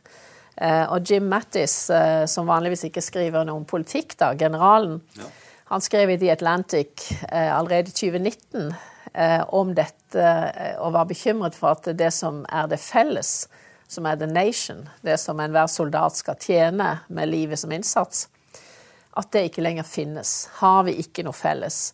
Eh, 0.60 0.86
og 0.92 1.06
Jim 1.08 1.30
Mattis, 1.32 1.76
eh, 1.94 2.26
som 2.28 2.50
vanligvis 2.50 2.88
ikke 2.90 3.04
skriver 3.04 3.46
noe 3.48 3.62
om 3.62 3.68
politikk, 3.70 4.18
da, 4.20 4.34
generalen, 4.38 5.00
ja. 5.18 5.30
Han 5.70 5.82
skrev 5.82 6.10
i 6.10 6.18
The 6.18 6.32
Atlantic 6.32 7.12
eh, 7.30 7.58
allerede 7.58 7.90
i 7.90 7.92
2019 7.92 8.74
eh, 9.14 9.44
om 9.54 9.76
dette 9.78 10.24
eh, 10.24 10.80
og 10.82 10.96
var 10.96 11.06
bekymret 11.06 11.54
for 11.54 11.76
at 11.76 11.92
det 11.94 12.10
som 12.16 12.40
er 12.50 12.66
det 12.72 12.80
felles, 12.82 13.44
som 13.86 14.08
er 14.10 14.18
the 14.18 14.26
nation, 14.26 14.88
det 15.06 15.20
som 15.22 15.38
enhver 15.38 15.70
soldat 15.70 16.18
skal 16.18 16.40
tjene 16.42 16.88
med 17.08 17.30
livet 17.30 17.62
som 17.62 17.72
innsats, 17.72 18.26
at 19.14 19.30
det 19.30 19.46
ikke 19.52 19.62
lenger 19.62 19.86
finnes. 19.86 20.50
Har 20.58 20.90
vi 20.90 20.98
ikke 21.04 21.26
noe 21.28 21.38
felles? 21.38 21.94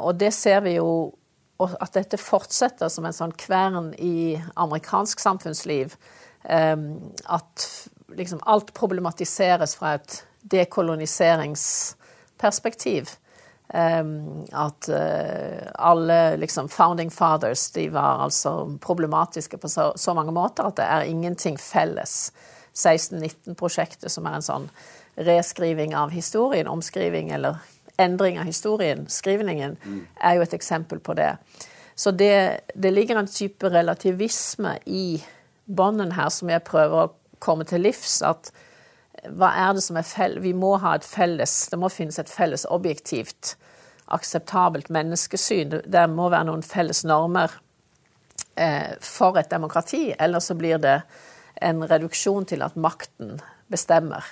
Og 0.00 0.16
det 0.20 0.32
ser 0.36 0.60
vi 0.64 0.76
jo 0.78 1.12
at 1.60 1.92
dette 1.96 2.20
fortsetter 2.20 2.88
som 2.92 3.04
en 3.08 3.16
sånn 3.16 3.32
kvern 3.36 3.92
i 3.98 4.40
amerikansk 4.60 5.20
samfunnsliv. 5.20 5.96
At 6.44 7.66
liksom 8.16 8.44
alt 8.44 8.72
problematiseres 8.76 9.74
fra 9.80 9.96
et 9.98 10.20
dekoloniseringsperspektiv. 10.52 11.99
Ehm, 13.72 14.46
at 14.52 14.88
uh, 14.88 15.70
alle 15.74 16.36
liksom 16.36 16.68
founding 16.68 17.10
fathers 17.10 17.70
de 17.70 17.88
var 17.88 18.24
altså 18.24 18.78
problematiske 18.82 19.58
på 19.58 19.68
så, 19.68 19.92
så 19.96 20.14
mange 20.14 20.32
måter 20.34 20.66
at 20.66 20.80
det 20.80 20.86
er 20.86 21.10
ingenting 21.10 21.58
felles. 21.58 22.32
1619-prosjektet, 22.74 24.10
som 24.10 24.26
er 24.26 24.38
en 24.38 24.46
sånn 24.46 24.66
reskriving 25.18 25.94
av 25.98 26.10
historien, 26.14 26.70
omskriving 26.70 27.30
eller 27.34 27.58
endring 28.00 28.38
av 28.40 28.46
historien, 28.46 29.04
skrivningen, 29.10 29.74
mm. 29.82 30.00
er 30.22 30.38
jo 30.38 30.44
et 30.46 30.54
eksempel 30.56 31.02
på 31.02 31.14
det. 31.18 31.34
Så 31.98 32.14
det, 32.14 32.62
det 32.74 32.94
ligger 32.94 33.18
en 33.20 33.28
type 33.28 33.68
relativisme 33.68 34.78
i 34.86 35.20
bånden 35.66 36.14
her 36.16 36.30
som 36.32 36.50
jeg 36.50 36.64
prøver 36.64 37.04
å 37.04 37.10
komme 37.42 37.66
til 37.68 37.84
livs. 37.84 38.20
At 38.22 38.52
hva 39.28 39.50
er 39.66 39.74
det 39.76 39.82
som 39.84 39.98
er 40.00 40.06
felles 40.08 40.44
Vi 40.44 40.52
må 40.56 40.76
ha 40.80 40.94
et 40.96 41.04
felles 41.04 41.52
Det 41.72 41.78
må 41.80 41.90
finnes 41.92 42.18
et 42.18 42.30
felles 42.30 42.64
objektivt, 42.72 43.56
akseptabelt 44.08 44.88
menneskesyn. 44.90 45.80
Det 45.84 46.04
må 46.10 46.30
være 46.32 46.48
noen 46.48 46.64
felles 46.66 47.04
normer 47.04 47.52
eh, 48.56 48.96
for 49.04 49.38
et 49.38 49.50
demokrati. 49.52 50.10
Ellers 50.18 50.48
så 50.50 50.56
blir 50.58 50.80
det 50.82 51.00
en 51.60 51.84
reduksjon 51.84 52.48
til 52.48 52.64
at 52.64 52.78
makten 52.80 53.36
bestemmer. 53.70 54.24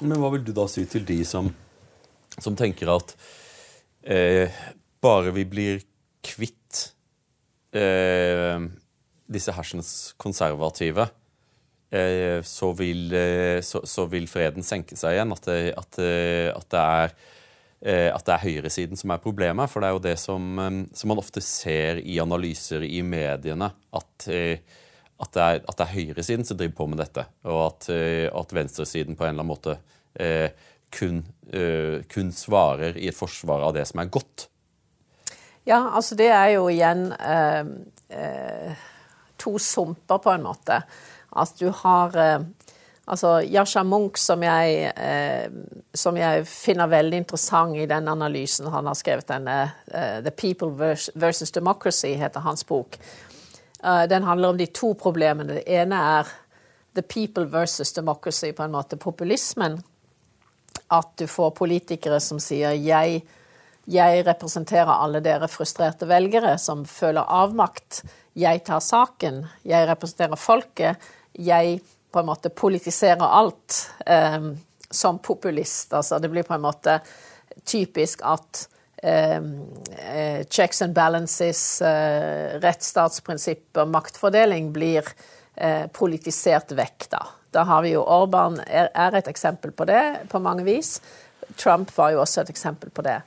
Men 0.00 0.18
hva 0.22 0.32
vil 0.34 0.46
du 0.46 0.54
da 0.56 0.64
si 0.70 0.86
til 0.88 1.04
de 1.06 1.20
som 1.28 1.52
som 2.38 2.56
tenker 2.56 2.90
at 2.92 3.14
eh, 4.02 4.52
bare 5.02 5.32
vi 5.34 5.46
blir 5.48 5.80
kvitt 6.24 6.82
eh, 7.74 8.60
disse 9.30 9.54
hersens 9.54 10.12
konservative, 10.20 11.08
så, 11.90 12.70
vil, 12.78 13.10
eh, 13.12 13.60
så, 13.66 13.82
så, 13.84 14.06
vil, 14.10 14.28
freden 14.30 14.62
senke 14.66 14.96
seg 14.98 15.16
igjen. 15.16 15.34
At 15.34 15.48
det, 15.48 15.58
at, 15.74 15.98
at 16.54 16.68
det 16.70 16.82
er 16.82 17.14
eh, 17.80 18.10
at 18.14 18.26
det 18.26 18.34
er 18.34 18.44
høyresiden 18.44 19.00
som 19.00 19.14
er 19.14 19.22
problemet. 19.22 19.70
For 19.70 19.82
det 19.82 19.90
er 19.90 19.96
jo 19.96 20.04
det 20.04 20.16
som, 20.22 20.50
eh, 20.62 20.78
som 20.94 21.12
man 21.12 21.22
ofte 21.22 21.42
ser 21.44 22.02
i 22.04 22.20
analyser 22.22 22.86
i 22.86 23.02
mediene, 23.02 23.72
at, 23.90 24.28
det, 24.28 25.42
er, 25.42 25.60
at 25.60 25.76
det 25.76 25.86
er 25.86 25.96
høyresiden 25.96 26.46
som 26.46 26.60
driver 26.60 26.78
på 26.78 26.90
med 26.92 27.02
dette. 27.02 27.26
Og 27.50 27.64
at, 27.66 28.54
venstresiden 28.54 29.18
på 29.18 29.26
en 29.26 29.34
eller 29.34 29.42
annen 29.42 29.50
måte 29.50 29.80
eh, 30.14 30.50
kun, 30.90 31.20
kun, 32.10 32.32
svarer 32.34 32.96
i 32.98 33.06
et 33.06 33.14
forsvar 33.14 33.62
av 33.62 33.76
det 33.76 33.84
som 33.86 34.00
er 34.02 34.08
godt? 34.10 34.48
Ja, 35.68 35.92
altså 35.94 36.16
det 36.18 36.26
er 36.34 36.48
jo 36.56 36.64
igjen 36.72 37.12
eh, 37.14 38.74
to 39.38 39.54
sumper, 39.58 40.18
på 40.18 40.32
en 40.34 40.46
måte. 40.48 40.80
At 41.32 41.58
du 41.58 41.70
har 41.82 42.44
Altså, 43.10 43.40
Yasha 43.42 43.82
Munch, 43.82 44.20
som 44.22 44.42
jeg, 44.44 44.92
som 45.98 46.14
jeg, 46.14 46.44
finner 46.46 46.86
veldig 46.86 47.18
interessant 47.24 47.74
i 47.74 47.86
den 47.90 48.06
analysen 48.06 48.68
Han 48.70 48.86
har 48.86 48.94
skrevet 48.94 49.26
denne 49.26 49.56
The 50.22 50.30
People 50.30 50.70
versus 51.18 51.50
Democracy, 51.50 52.12
heter 52.14 52.44
hans 52.44 52.62
bok. 52.62 52.98
den 54.08 54.22
handler 54.22 54.48
om 54.48 54.56
de 54.58 54.66
to 54.66 54.92
problemene. 54.94 55.58
Det 55.58 55.64
ene 55.66 55.98
er 56.20 56.30
The 56.94 57.02
People 57.02 57.48
versus 57.50 57.92
Democracy, 57.92 58.52
på 58.52 58.62
en 58.62 58.76
måte 58.78 58.96
populismen 58.96 59.80
at 60.90 61.12
du 61.16 61.26
får 61.30 61.52
politikere 61.58 62.18
som 62.22 62.40
sier 62.42 62.74
jeg, 62.74 63.22
jeg 63.90 64.24
representerer 64.26 64.90
alle 64.90 65.22
dere 65.24 65.48
frustrerte 65.50 66.08
velgere 66.10 66.56
som 66.58 66.82
føler 66.86 67.26
avmakt. 67.26 68.02
Jeg 68.38 68.62
tar 68.66 68.82
saken. 68.84 69.44
Jeg 69.66 69.88
representerer 69.88 70.38
folket. 70.38 71.10
Jeg 71.32 71.80
på 72.10 72.20
en 72.20 72.26
måte 72.26 72.50
politiserer 72.50 73.22
alt 73.22 73.90
eh, 74.06 74.50
som 74.90 75.18
populist. 75.22 75.92
Altså 75.94 76.18
det 76.18 76.30
blir 76.32 76.46
på 76.46 76.54
en 76.56 76.64
måte 76.64 76.98
typisk 77.64 78.24
at 78.26 78.64
eh, 79.02 79.42
checks 80.50 80.82
and 80.82 80.94
balances, 80.94 81.82
eh, 81.82 82.58
rettsstatsprinsipper, 82.60 83.86
maktfordeling 83.86 84.72
blir 84.72 85.06
uh, 85.60 85.86
politisert 85.92 86.72
vekk, 86.72 87.06
da. 87.12 87.22
Da 87.50 87.64
har 87.66 87.82
vi 87.82 87.94
jo 87.94 88.04
Orban 88.06 88.60
er, 88.66 88.90
er 88.94 89.16
et 89.18 89.28
eksempel 89.30 89.72
på 89.74 89.86
det 89.90 90.02
på 90.30 90.38
mange 90.42 90.64
vis. 90.66 90.98
Trump 91.58 91.90
var 91.96 92.14
jo 92.14 92.20
også 92.22 92.44
et 92.44 92.52
eksempel 92.52 92.92
på 92.94 93.02
det. 93.06 93.18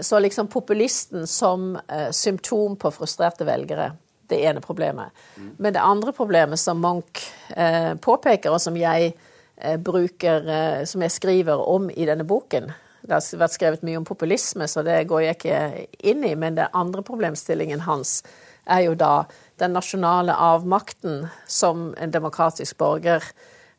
Så 0.00 0.18
liksom 0.20 0.48
populisten 0.52 1.26
som 1.26 1.76
eh, 1.88 2.10
symptom 2.10 2.76
på 2.76 2.90
frustrerte 2.92 3.44
velgere, 3.44 3.92
det 4.32 4.40
ene 4.48 4.62
problemet. 4.64 5.12
Men 5.58 5.74
det 5.74 5.82
andre 5.84 6.14
problemet 6.16 6.60
som 6.60 6.80
Munch 6.82 7.26
eh, 7.56 7.92
påpeker, 7.94 8.52
og 8.52 8.60
som 8.60 8.76
jeg 8.76 9.12
eh, 9.56 9.76
bruker, 9.76 10.48
eh, 10.48 10.84
som 10.88 11.04
jeg 11.04 11.14
skriver 11.14 11.62
om 11.68 11.90
i 11.90 12.08
denne 12.08 12.24
boken 12.24 12.72
Det 13.02 13.16
har 13.16 13.38
vært 13.38 13.56
skrevet 13.56 13.82
mye 13.82 13.98
om 13.98 14.06
populisme, 14.06 14.68
så 14.70 14.84
det 14.86 15.00
går 15.10 15.24
jeg 15.24 15.38
ikke 15.38 15.86
inn 16.12 16.22
i. 16.24 16.36
Men 16.38 16.54
den 16.54 16.70
andre 16.72 17.02
problemstillingen 17.02 17.82
hans 17.82 18.20
er 18.62 18.84
jo 18.86 18.94
da 18.94 19.24
den 19.58 19.74
nasjonale 19.74 20.36
avmakten 20.38 21.26
som 21.50 21.90
en 21.98 22.14
demokratisk 22.14 22.78
borger 22.78 23.26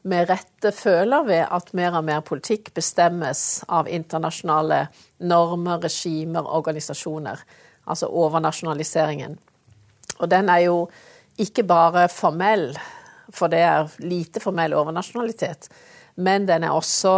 med 0.03 0.27
rette 0.27 0.71
føler 0.75 1.23
ved 1.27 1.45
at 1.47 1.71
mer 1.75 1.95
og 1.95 2.03
mer 2.07 2.23
politikk 2.27 2.73
bestemmes 2.75 3.63
av 3.71 3.87
internasjonale 3.87 4.87
normer, 5.23 5.79
regimer, 5.85 6.43
organisasjoner. 6.43 7.39
Altså 7.87 8.09
overnasjonaliseringen. 8.11 9.37
Og 10.21 10.29
den 10.29 10.49
er 10.49 10.65
jo 10.67 10.77
ikke 11.41 11.65
bare 11.65 12.07
formell, 12.11 12.71
for 13.33 13.49
det 13.49 13.63
er 13.65 13.89
lite 14.05 14.41
formell 14.43 14.75
overnasjonalitet, 14.77 15.69
men 16.15 16.45
den 16.47 16.63
er 16.67 16.75
også 16.75 17.15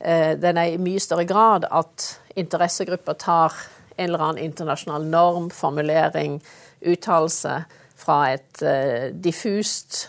eh, 0.00 0.34
den 0.36 0.60
er 0.60 0.74
i 0.74 0.80
mye 0.82 1.00
større 1.00 1.24
grad 1.28 1.64
at 1.70 2.08
interessegrupper 2.36 3.16
tar 3.18 3.56
en 3.98 4.04
eller 4.04 4.22
annen 4.22 4.44
internasjonal 4.44 5.06
norm, 5.10 5.48
formulering, 5.50 6.38
uttalelse 6.86 7.62
fra 7.98 8.18
et 8.30 8.62
uh, 8.62 9.08
diffust 9.10 10.04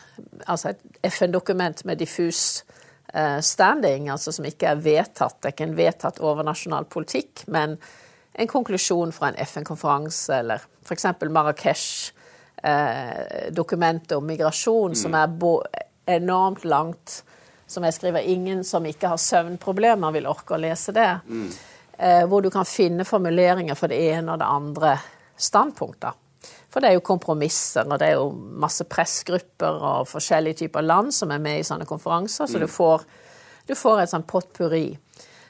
Altså 0.46 0.74
et 0.74 1.10
FN-dokument 1.10 1.86
med 1.88 1.98
diffus 2.02 2.66
uh, 3.16 3.40
standing, 3.42 4.10
altså 4.12 4.34
som 4.36 4.46
ikke 4.46 4.68
er 4.68 4.82
vedtatt. 4.84 5.38
Det 5.40 5.48
er 5.48 5.54
ikke 5.56 5.68
en 5.70 5.78
vedtatt 5.78 6.20
overnasjonal 6.20 6.90
politikk, 6.92 7.46
men 7.48 7.78
en 8.34 8.48
konklusjon 8.48 9.12
fra 9.16 9.28
en 9.30 9.36
FN-konferanse, 9.46 10.36
eller 10.36 10.62
f.eks. 10.86 11.06
Marrakech-dokumentet 11.30 14.12
uh, 14.12 14.18
om 14.18 14.28
migrasjon, 14.28 14.92
mm. 14.92 14.96
som 15.02 15.14
er 15.18 15.28
enormt 16.20 16.66
langt 16.66 17.24
som 17.70 17.84
jeg 17.86 17.94
skriver. 17.94 18.26
Ingen 18.26 18.64
som 18.64 18.86
ikke 18.86 19.08
har 19.12 19.18
søvnproblemer, 19.22 20.12
vil 20.16 20.30
orke 20.30 20.56
å 20.56 20.62
lese 20.62 20.92
det. 20.96 21.12
Mm. 21.30 21.50
Eh, 22.00 22.24
hvor 22.32 22.42
du 22.42 22.50
kan 22.50 22.66
finne 22.66 23.04
formuleringer 23.06 23.76
for 23.76 23.92
det 23.92 24.00
ene 24.14 24.34
og 24.34 24.40
det 24.40 24.48
andre 24.48 24.94
standpunktet. 25.36 26.16
For 26.72 26.80
det 26.80 26.92
er 26.92 26.96
jo 26.96 27.04
kompromisser, 27.04 27.90
og 27.90 28.00
det 28.00 28.08
er 28.08 28.22
jo 28.22 28.30
masse 28.62 28.86
pressgrupper 28.88 29.82
og 29.90 30.08
forskjellige 30.08 30.62
typer 30.62 30.86
land 30.86 31.12
som 31.16 31.34
er 31.36 31.42
med 31.44 31.60
i 31.60 31.66
sånne 31.68 31.88
konferanser, 31.90 32.48
så 32.48 32.56
mm. 32.56 32.64
du, 32.64 32.68
får, 32.72 33.04
du, 33.68 33.74
får, 33.76 34.04
et 34.04 34.14
sånt 34.14 34.30
potpurri. 34.30 34.86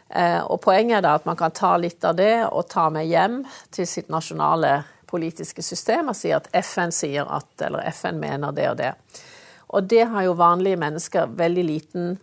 Eh, 0.09 0.41
og 0.41 0.61
poenget 0.61 0.99
er 0.99 1.05
da 1.05 1.15
at 1.19 1.27
man 1.29 1.37
kan 1.37 1.53
ta 1.53 1.75
litt 1.77 2.03
av 2.05 2.15
det 2.17 2.47
og 2.47 2.65
ta 2.71 2.87
med 2.93 3.05
hjem 3.09 3.43
til 3.73 3.87
sitt 3.87 4.09
nasjonale 4.09 4.79
politiske 5.09 5.61
system 5.65 6.09
og 6.11 6.17
si 6.17 6.31
at 6.33 6.49
FN 6.63 6.93
sier 6.93 7.29
at, 7.29 7.49
eller 7.65 7.85
FN 7.93 8.21
mener 8.21 8.55
det 8.55 8.69
og 8.71 8.79
det. 8.81 8.93
Og 9.69 9.85
det 9.89 10.07
har 10.09 10.25
jo 10.25 10.37
vanlige 10.37 10.79
mennesker 10.81 11.29
veldig 11.37 11.65
liten 11.65 12.17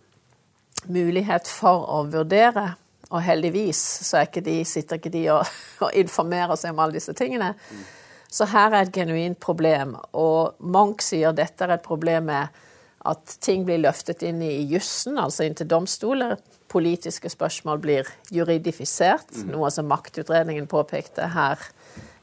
mulighet 0.91 1.47
for 1.47 1.87
å 1.87 2.01
vurdere. 2.11 2.73
Og 3.07 3.23
heldigvis 3.23 3.79
så 4.03 4.25
ikke 4.25 4.43
de, 4.43 4.57
sitter 4.67 4.99
ikke 4.99 5.13
de 5.13 5.23
og, 5.31 5.47
og, 5.83 5.93
informerer 5.95 6.59
seg 6.59 6.75
om 6.75 6.83
alle 6.83 6.99
disse 6.99 7.15
tingene. 7.15 7.53
Så 8.27 8.49
her 8.51 8.73
er 8.73 8.81
et 8.81 8.95
genuint 8.95 9.39
problem. 9.39 9.95
Og 10.11 10.59
Munch 10.59 11.05
sier 11.07 11.35
dette 11.35 11.63
er 11.63 11.77
et 11.77 11.87
problem 11.87 12.27
med 12.33 12.63
at 13.07 13.37
ting 13.39 13.63
blir 13.63 13.79
løftet 13.79 14.25
inn 14.27 14.41
i 14.43 14.57
jussen, 14.67 15.15
altså 15.21 15.45
inn 15.47 15.55
til 15.55 15.69
domstoler. 15.71 16.35
Politiske 16.67 17.31
spørsmål 17.31 17.79
blir 17.79 18.09
juridifisert, 18.33 19.31
mm. 19.31 19.53
noe 19.55 19.71
som 19.71 19.87
maktutredningen 19.87 20.67
påpekte 20.67 21.29
her 21.31 21.61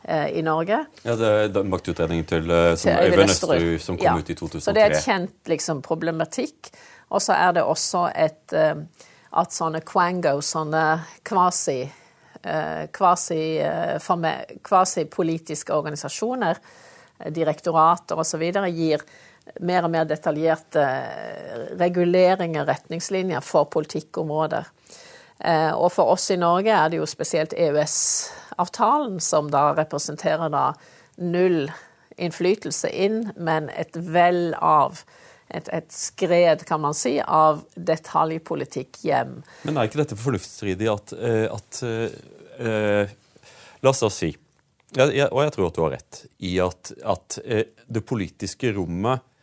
Eh, 0.09 0.39
i 0.39 0.43
Norge. 0.43 0.85
Ja, 1.03 1.17
Det 1.17 1.57
er 1.57 1.63
maktutredningen 1.63 2.25
til, 2.25 2.51
eh, 2.51 2.77
som 2.77 2.93
til 2.93 3.13
Øyvind 3.13 3.31
Østerud 3.31 3.81
som 3.81 3.97
kom 3.97 4.05
ja. 4.05 4.19
ut 4.19 4.31
i 4.31 4.35
2003. 4.35 4.61
Så 4.61 4.73
det 4.73 4.83
er 4.83 4.93
et 4.93 5.05
kjent 5.05 5.49
liksom, 5.49 5.83
problematikk. 5.83 6.71
Og 7.09 7.23
så 7.23 7.33
er 7.33 7.53
det 7.53 7.63
også 7.63 8.13
et 8.15 8.53
eh, 8.53 8.75
at 9.33 9.53
sånne 9.53 9.81
quango, 9.81 10.41
sånne 10.41 11.01
kvasi 11.25 11.91
kvasipolitiske 12.93 14.61
kvasi 14.63 15.73
organisasjoner, 15.73 16.59
direktorater 17.33 18.21
osv., 18.21 18.43
gir 18.69 19.01
mer 19.61 19.87
og 19.87 19.93
mer 19.93 20.07
detaljerte 20.09 20.85
reguleringer, 21.79 22.67
retningslinjer 22.67 23.45
for 23.45 23.69
politikkområder. 23.73 24.71
Og 25.75 25.89
for 25.93 26.15
oss 26.15 26.31
i 26.33 26.39
Norge 26.41 26.73
er 26.73 26.91
det 26.91 27.01
jo 27.01 27.09
spesielt 27.11 27.53
EØS-avtalen 27.59 29.19
som 29.21 29.51
da 29.53 29.73
representerer 29.77 30.53
da 30.53 30.71
null 31.21 31.67
innflytelse 32.17 32.89
inn, 32.89 33.29
men 33.37 33.69
et 33.75 33.97
vel 33.97 34.55
av 34.63 35.03
et, 35.49 35.69
et, 35.69 35.91
skred, 35.93 36.65
kan 36.67 36.81
man 36.83 36.97
si, 36.97 37.19
av 37.21 37.65
detaljpolitikk 37.75 39.03
hjem. 39.05 39.37
Men 39.67 39.77
er 39.77 39.91
ikke 39.91 40.01
dette 40.01 40.19
fornuftsstridig 40.19 40.89
at, 40.91 41.13
eh, 41.19 41.45
at 41.53 41.83
uh, 41.85 43.13
La 43.85 43.91
oss 43.91 44.01
da 44.01 44.09
si, 44.09 44.31
og 44.97 45.13
jeg 45.13 45.53
tror 45.53 45.67
at 45.67 45.77
du 45.77 45.83
har 45.83 45.93
rett, 45.99 46.21
i 46.47 46.55
at, 46.63 46.93
at 47.05 47.37
det 47.45 48.03
politiske 48.09 48.71
rommet 48.73 49.21
Eh, 49.21 49.34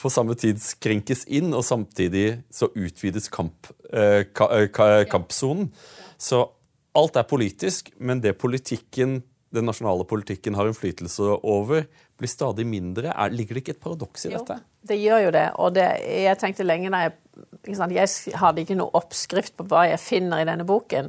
på 0.00 0.10
samme 0.10 0.34
tid 0.38 0.60
skrenkes 0.62 1.26
inn, 1.28 1.52
og 1.52 1.64
samtidig 1.66 2.42
så 2.52 2.70
utvides 2.72 3.28
kamp, 3.32 3.68
eh, 3.92 4.24
eh, 4.24 5.04
kampsonen. 5.10 5.68
Så 6.16 6.46
alt 6.94 7.16
er 7.16 7.28
politisk, 7.28 7.90
men 7.98 8.20
det 8.20 8.38
politikken, 8.38 9.22
den 9.52 9.66
nasjonale 9.68 10.04
politikken 10.08 10.54
har 10.54 10.68
innflytelse 10.68 11.38
over, 11.42 11.86
blir 12.18 12.28
stadig 12.28 12.66
mindre. 12.66 13.12
Er, 13.12 13.30
ligger 13.30 13.54
det 13.54 13.64
ikke 13.64 13.74
et 13.76 13.82
paradoks 13.82 14.26
i 14.26 14.32
dette? 14.32 14.56
Jo, 14.60 14.86
det 14.88 14.98
gjør 15.00 15.24
jo 15.26 15.32
det. 15.34 15.46
Og 15.58 15.74
det, 15.76 15.88
jeg 16.08 16.38
tenkte 16.40 16.68
lenge 16.68 16.92
da 16.92 17.08
jeg 17.08 17.18
Jeg 17.62 18.08
hadde 18.36 18.60
ikke 18.60 18.74
noe 18.76 18.90
oppskrift 18.98 19.54
på 19.56 19.64
hva 19.70 19.86
jeg 19.86 20.00
finner 20.02 20.42
i 20.42 20.46
denne 20.48 20.66
boken. 20.68 21.08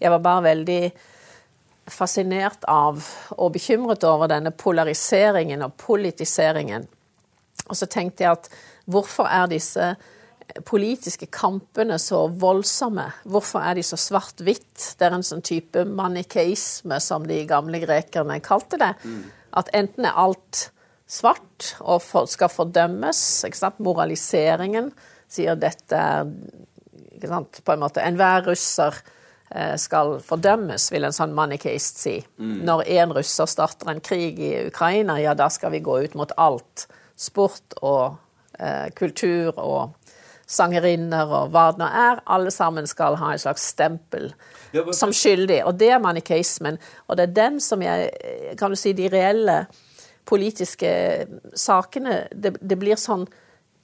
Jeg 0.00 0.12
var 0.14 0.20
bare 0.22 0.44
veldig 0.54 0.92
fascinert 1.90 2.64
av 2.68 3.02
og 3.36 3.52
bekymret 3.52 4.04
over 4.04 4.30
denne 4.30 4.52
polariseringen 4.54 5.64
og 5.66 5.74
politiseringen 5.80 6.86
og 7.68 7.76
så 7.76 7.88
tenkte 7.90 8.24
jeg 8.24 8.38
at 8.38 8.48
hvorfor 8.88 9.28
er 9.28 9.50
disse 9.52 9.92
politiske 10.64 11.28
kampene 11.32 11.98
så 12.00 12.24
voldsomme? 12.40 13.04
Hvorfor 13.28 13.62
er 13.64 13.76
de 13.78 13.84
så 13.84 13.98
svart-hvitt? 14.00 14.94
Det 14.98 15.06
er 15.06 15.16
en 15.16 15.26
sånn 15.26 15.44
type 15.44 15.84
manikeisme, 15.84 17.00
som 17.04 17.26
de 17.28 17.42
gamle 17.48 17.82
grekerne 17.84 18.40
kalte 18.44 18.80
det. 18.80 18.94
At 19.56 19.68
enten 19.76 20.08
er 20.08 20.16
alt 20.16 20.70
svart 21.08 21.74
og 21.80 22.02
skal 22.28 22.52
fordømmes. 22.52 23.20
ikke 23.44 23.60
sant? 23.60 23.78
Moraliseringen 23.84 24.90
sier 25.28 25.56
dette 25.60 25.96
er 25.96 26.28
ikke 27.18 27.30
sant? 27.30 27.62
På 27.64 27.74
en 27.74 27.82
måte 27.82 28.02
Enhver 28.04 28.44
russer 28.46 28.94
eh, 29.50 29.74
skal 29.80 30.18
fordømmes, 30.24 30.90
vil 30.94 31.08
en 31.08 31.16
sånn 31.16 31.34
manikeist 31.36 32.00
si. 32.00 32.18
Mm. 32.38 32.60
Når 32.68 32.84
én 32.94 33.14
russer 33.16 33.50
starter 33.50 33.90
en 33.92 34.04
krig 34.04 34.38
i 34.38 34.52
Ukraina, 34.68 35.18
ja, 35.20 35.34
da 35.34 35.50
skal 35.52 35.74
vi 35.74 35.82
gå 35.84 35.98
ut 36.04 36.16
mot 36.18 36.32
alt 36.38 36.86
sport 37.18 37.74
og 37.82 38.18
eh, 38.58 38.88
kultur 38.96 39.58
og 39.58 39.94
sangerinner 40.48 41.28
og 41.28 41.50
hva 41.52 41.66
det 41.74 41.82
nå 41.82 41.88
er. 41.88 42.22
Alle 42.30 42.52
sammen 42.54 42.88
skal 42.88 43.18
ha 43.20 43.32
en 43.34 43.42
slags 43.42 43.66
stempel 43.74 44.30
ja, 44.72 44.84
men... 44.84 44.94
som 44.96 45.12
skyldig. 45.12 45.60
Og 45.68 45.76
det 45.80 45.92
er 45.92 46.02
manikeismen. 46.02 46.80
Og 47.06 47.18
det 47.18 47.28
er 47.28 47.36
den 47.42 47.60
som 47.60 47.84
jeg 47.84 48.08
Kan 48.58 48.72
du 48.72 48.78
si 48.80 48.94
de 48.96 49.10
reelle 49.12 49.66
politiske 50.28 50.90
sakene 51.56 52.26
Det, 52.32 52.56
det 52.60 52.76
blir 52.80 53.00
sånn 53.00 53.26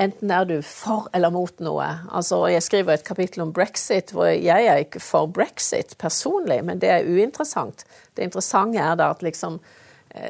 Enten 0.03 0.33
er 0.35 0.42
du 0.49 0.57
for 0.66 1.07
eller 1.14 1.31
mot 1.31 1.61
noe. 1.62 1.85
Altså, 2.11 2.40
Jeg 2.51 2.64
skriver 2.66 2.97
et 2.97 3.05
kapittel 3.07 3.44
om 3.44 3.53
brexit, 3.55 4.11
hvor 4.11 4.27
jeg 4.27 4.66
er 4.66 4.81
ikke 4.83 4.99
for 4.99 5.31
brexit 5.31 5.94
personlig, 5.99 6.64
men 6.66 6.81
det 6.83 6.90
er 6.90 7.07
uinteressant. 7.07 7.85
Det 8.16 8.27
interessante 8.27 8.83
er 8.83 8.97
da 8.99 9.12
at 9.14 9.23
liksom 9.23 9.61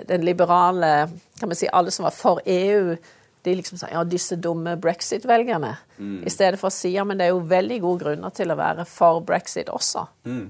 den 0.09 0.25
liberale 0.25 1.09
kan 1.39 1.51
man 1.51 1.59
si, 1.59 1.69
Alle 1.69 1.93
som 1.93 2.07
var 2.07 2.15
for 2.17 2.41
EU, 2.45 2.97
de 3.45 3.55
liksom 3.55 3.79
sa 3.79 3.91
ja, 3.93 4.05
disse 4.09 4.37
dumme 4.41 4.77
brexit-velgerne. 4.81 5.75
Mm. 5.99 6.23
I 6.25 6.33
stedet 6.33 6.61
for 6.61 6.71
å 6.71 6.75
si 6.75 6.95
ja, 6.95 7.05
men 7.05 7.21
det 7.21 7.29
er 7.29 7.35
jo 7.35 7.43
veldig 7.51 7.81
gode 7.83 8.07
grunner 8.07 8.33
til 8.33 8.53
å 8.53 8.57
være 8.57 8.87
for 8.89 9.21
brexit 9.27 9.69
også. 9.69 10.07
Mm. 10.25 10.47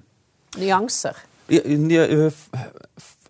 Nyanser. 0.62 1.18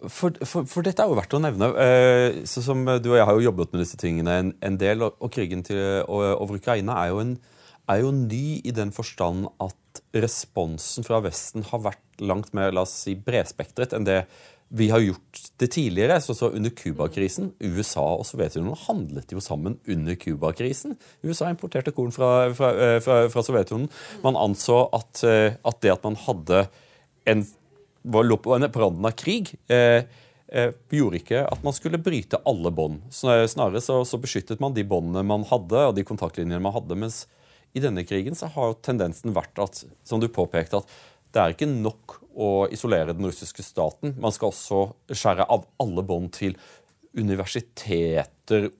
For, 0.04 0.36
for, 0.44 0.68
for, 0.68 0.84
dette 0.84 1.00
er 1.00 1.08
jo 1.08 1.16
verdt 1.16 1.36
å 1.38 1.40
nevne. 1.40 1.70
Eh, 1.80 2.42
så 2.48 2.60
som 2.62 2.84
Du 3.00 3.14
og 3.14 3.16
jeg 3.16 3.24
har 3.24 3.38
jo 3.38 3.46
jobbet 3.46 3.72
med 3.72 3.80
disse 3.86 3.98
tingene 4.00 4.36
en, 4.42 4.52
en 4.60 4.76
del, 4.80 5.06
og, 5.06 5.16
og 5.24 5.32
krigen 5.32 5.64
til, 5.64 5.80
over 6.04 6.60
Ukraina 6.60 6.98
er 7.00 7.14
jo, 7.14 7.24
en, 7.24 7.34
er 7.88 8.04
jo 8.04 8.12
ny 8.12 8.60
i 8.60 8.74
den 8.76 8.92
forstand 8.92 9.48
at 9.64 10.02
responsen 10.14 11.06
fra 11.06 11.22
Vesten 11.24 11.64
har 11.70 11.82
vært 11.88 12.22
langt 12.22 12.52
mer 12.54 12.74
la 12.74 12.84
oss 12.84 12.92
si, 13.06 13.16
bredspektret 13.16 13.96
enn 13.96 14.06
det 14.06 14.24
vi 14.68 14.88
har 14.90 15.02
gjort 15.04 15.40
det 15.56 15.68
tidligere, 15.74 16.16
så, 16.20 16.34
så 16.34 16.48
under 16.50 16.70
Cuba-krisen. 16.70 17.52
USA 17.60 18.04
og 18.16 18.24
Sovjetunionen 18.26 18.78
handlet 18.86 19.34
jo 19.34 19.42
sammen 19.44 19.76
under 19.86 20.16
Cuba-krisen. 20.18 20.96
USA 21.22 21.50
importerte 21.52 21.92
korn 21.94 22.14
fra, 22.14 22.48
fra, 22.56 22.72
eh, 22.74 22.98
fra, 23.04 23.20
fra 23.30 23.44
Sovjetunionen. 23.44 23.90
Man 24.24 24.40
anså 24.40 24.80
at, 24.96 25.22
eh, 25.28 25.60
at, 25.62 25.80
det 25.84 25.94
at 25.94 26.06
man 26.06 26.18
hadde 26.24 26.64
en, 27.30 27.44
lå 28.04 28.40
på 28.40 28.58
randen 28.58 29.06
av 29.06 29.14
krig 29.20 29.54
eh, 29.70 30.02
eh, 30.48 30.74
gjorde 30.90 31.20
ikke 31.20 31.44
at 31.46 31.62
man 31.64 31.76
skulle 31.76 32.02
bryte 32.02 32.40
alle 32.48 32.72
bånd. 32.74 33.04
Snarere 33.14 33.82
så, 33.84 34.00
så, 34.08 34.20
beskyttet 34.20 34.62
man 34.64 34.74
de 34.76 34.84
båndene 34.86 35.24
man 35.26 35.46
hadde, 35.48 35.88
og 35.88 35.96
de 35.96 36.06
kontaktlinjene 36.06 36.62
man 36.62 36.74
hadde. 36.74 36.98
Mens 36.98 37.24
i 37.74 37.82
denne 37.82 38.04
krigen 38.06 38.36
så 38.38 38.50
har 38.54 38.76
tendensen 38.86 39.34
vært 39.34 39.58
at, 39.62 39.84
som 40.06 40.22
du 40.22 40.28
påpekte, 40.30 40.82
at 40.82 41.02
det 41.34 41.42
er 41.42 41.54
ikke 41.54 41.70
nok 41.70 42.20
å 42.34 42.48
isolere 42.74 43.14
den 43.14 43.26
russiske 43.26 43.62
staten. 43.62 44.14
Man 44.22 44.34
skal 44.34 44.50
også 44.52 44.86
skjære 45.10 45.46
av 45.50 45.66
alle 45.82 46.04
bånd 46.06 46.32
til 46.34 46.56
universiteter, 47.14 48.70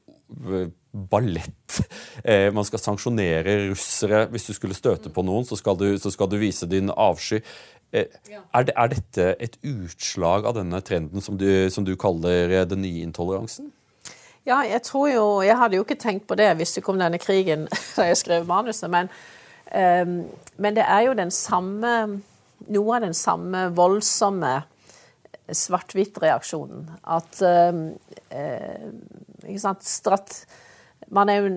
ballett 0.95 1.79
eh, 2.25 2.49
Man 2.55 2.65
skal 2.67 2.81
sanksjonere 2.81 3.57
russere. 3.69 4.25
Hvis 4.33 4.49
du 4.49 4.55
skulle 4.57 4.77
støte 4.79 5.11
på 5.13 5.23
noen, 5.27 5.47
så 5.47 5.59
skal 5.59 5.79
du, 5.79 5.89
så 5.99 6.11
skal 6.15 6.31
du 6.31 6.39
vise 6.41 6.67
din 6.71 6.91
avsky. 6.91 7.41
Eh, 7.95 8.11
er, 8.31 8.67
det, 8.67 8.75
er, 8.75 8.91
dette 8.95 9.29
et 9.43 9.59
utslag 9.63 10.47
av 10.49 10.57
denne 10.59 10.81
trenden 10.87 11.23
som 11.23 11.39
du, 11.39 11.49
som 11.71 11.87
du 11.87 11.95
kaller 12.01 12.57
den 12.71 12.83
nye 12.87 13.05
intoleransen? 13.07 13.73
Ja, 14.45 14.61
jeg 14.67 14.83
tror 14.85 15.09
jo 15.09 15.27
Jeg 15.41 15.57
hadde 15.57 15.79
jo 15.79 15.85
ikke 15.87 15.97
tenkt 15.97 16.27
på 16.29 16.37
det 16.37 16.51
hvis 16.59 16.75
det 16.77 16.83
kom 16.85 16.99
denne 17.01 17.21
krigen 17.23 17.69
da 17.97 18.11
jeg 18.11 18.21
skrev 18.21 18.47
manuset, 18.49 18.91
men, 18.93 19.11
um, 19.71 20.19
men 20.61 20.77
det 20.77 20.85
er 20.85 21.07
jo 21.09 21.19
den 21.19 21.33
samme 21.35 21.95
noe 22.73 22.97
av 22.97 23.05
den 23.05 23.17
samme 23.17 23.69
voldsomme 23.75 24.55
svart-hvitt-reaksjonen. 25.53 26.89
At 27.05 27.43
eh, 27.45 28.89
Ikke 29.45 29.61
sant 29.61 29.85
Strat, 29.85 30.39
Man 31.13 31.29
er 31.29 31.41
jo 31.41 31.51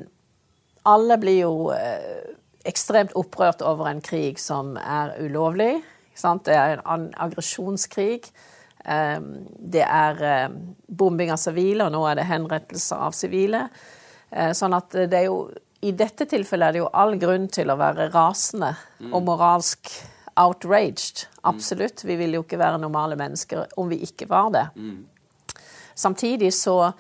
Alle 0.88 1.18
blir 1.22 1.42
jo 1.46 1.54
eh, 1.76 2.36
ekstremt 2.68 3.16
opprørt 3.16 3.64
over 3.64 3.88
en 3.88 4.04
krig 4.04 4.40
som 4.40 4.76
er 4.80 5.16
ulovlig. 5.24 5.78
Det 6.18 6.56
er 6.56 6.82
en 6.82 7.10
aggresjonskrig. 7.16 8.28
Eh, 8.88 9.22
det 9.60 9.84
er 9.84 10.24
eh, 10.24 10.58
bombing 10.88 11.32
av 11.32 11.40
sivile, 11.40 11.88
og 11.88 11.96
nå 11.96 12.04
er 12.08 12.20
det 12.20 12.28
henrettelser 12.28 13.08
av 13.08 13.16
sivile. 13.16 13.68
Eh, 14.32 14.52
sånn 14.56 14.76
at 14.76 14.96
det 14.96 15.22
er 15.22 15.28
jo 15.30 15.48
I 15.86 15.92
dette 15.94 16.26
tilfellet 16.26 16.68
er 16.68 16.74
det 16.74 16.80
jo 16.82 16.92
all 16.92 17.16
grunn 17.22 17.48
til 17.54 17.70
å 17.70 17.78
være 17.78 18.10
rasende 18.10 18.72
og 19.12 19.22
moralsk 19.28 19.92
outraged. 20.40 21.28
Absolutt. 21.48 22.04
Vi 22.06 22.16
vil 22.20 22.38
jo 22.38 22.44
ikke 22.46 22.60
være 22.62 22.80
normale 22.82 23.18
mennesker 23.20 23.66
om 23.78 23.90
vi 23.90 24.02
ikke 24.06 24.30
var 24.30 24.52
det. 24.54 24.66
Samtidig 25.98 26.54
så 26.54 26.92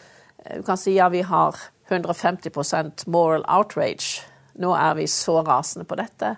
du 0.55 0.63
kan 0.63 0.77
si 0.77 0.95
ja, 0.95 1.09
vi 1.09 1.21
har 1.21 1.55
150% 1.89 3.07
moral 3.09 3.45
outrage. 3.47 4.23
Nå 4.53 4.73
er 4.75 4.95
vi 4.95 5.07
så 5.07 5.41
rasende 5.45 5.85
på 5.85 5.97
dette. 5.99 6.35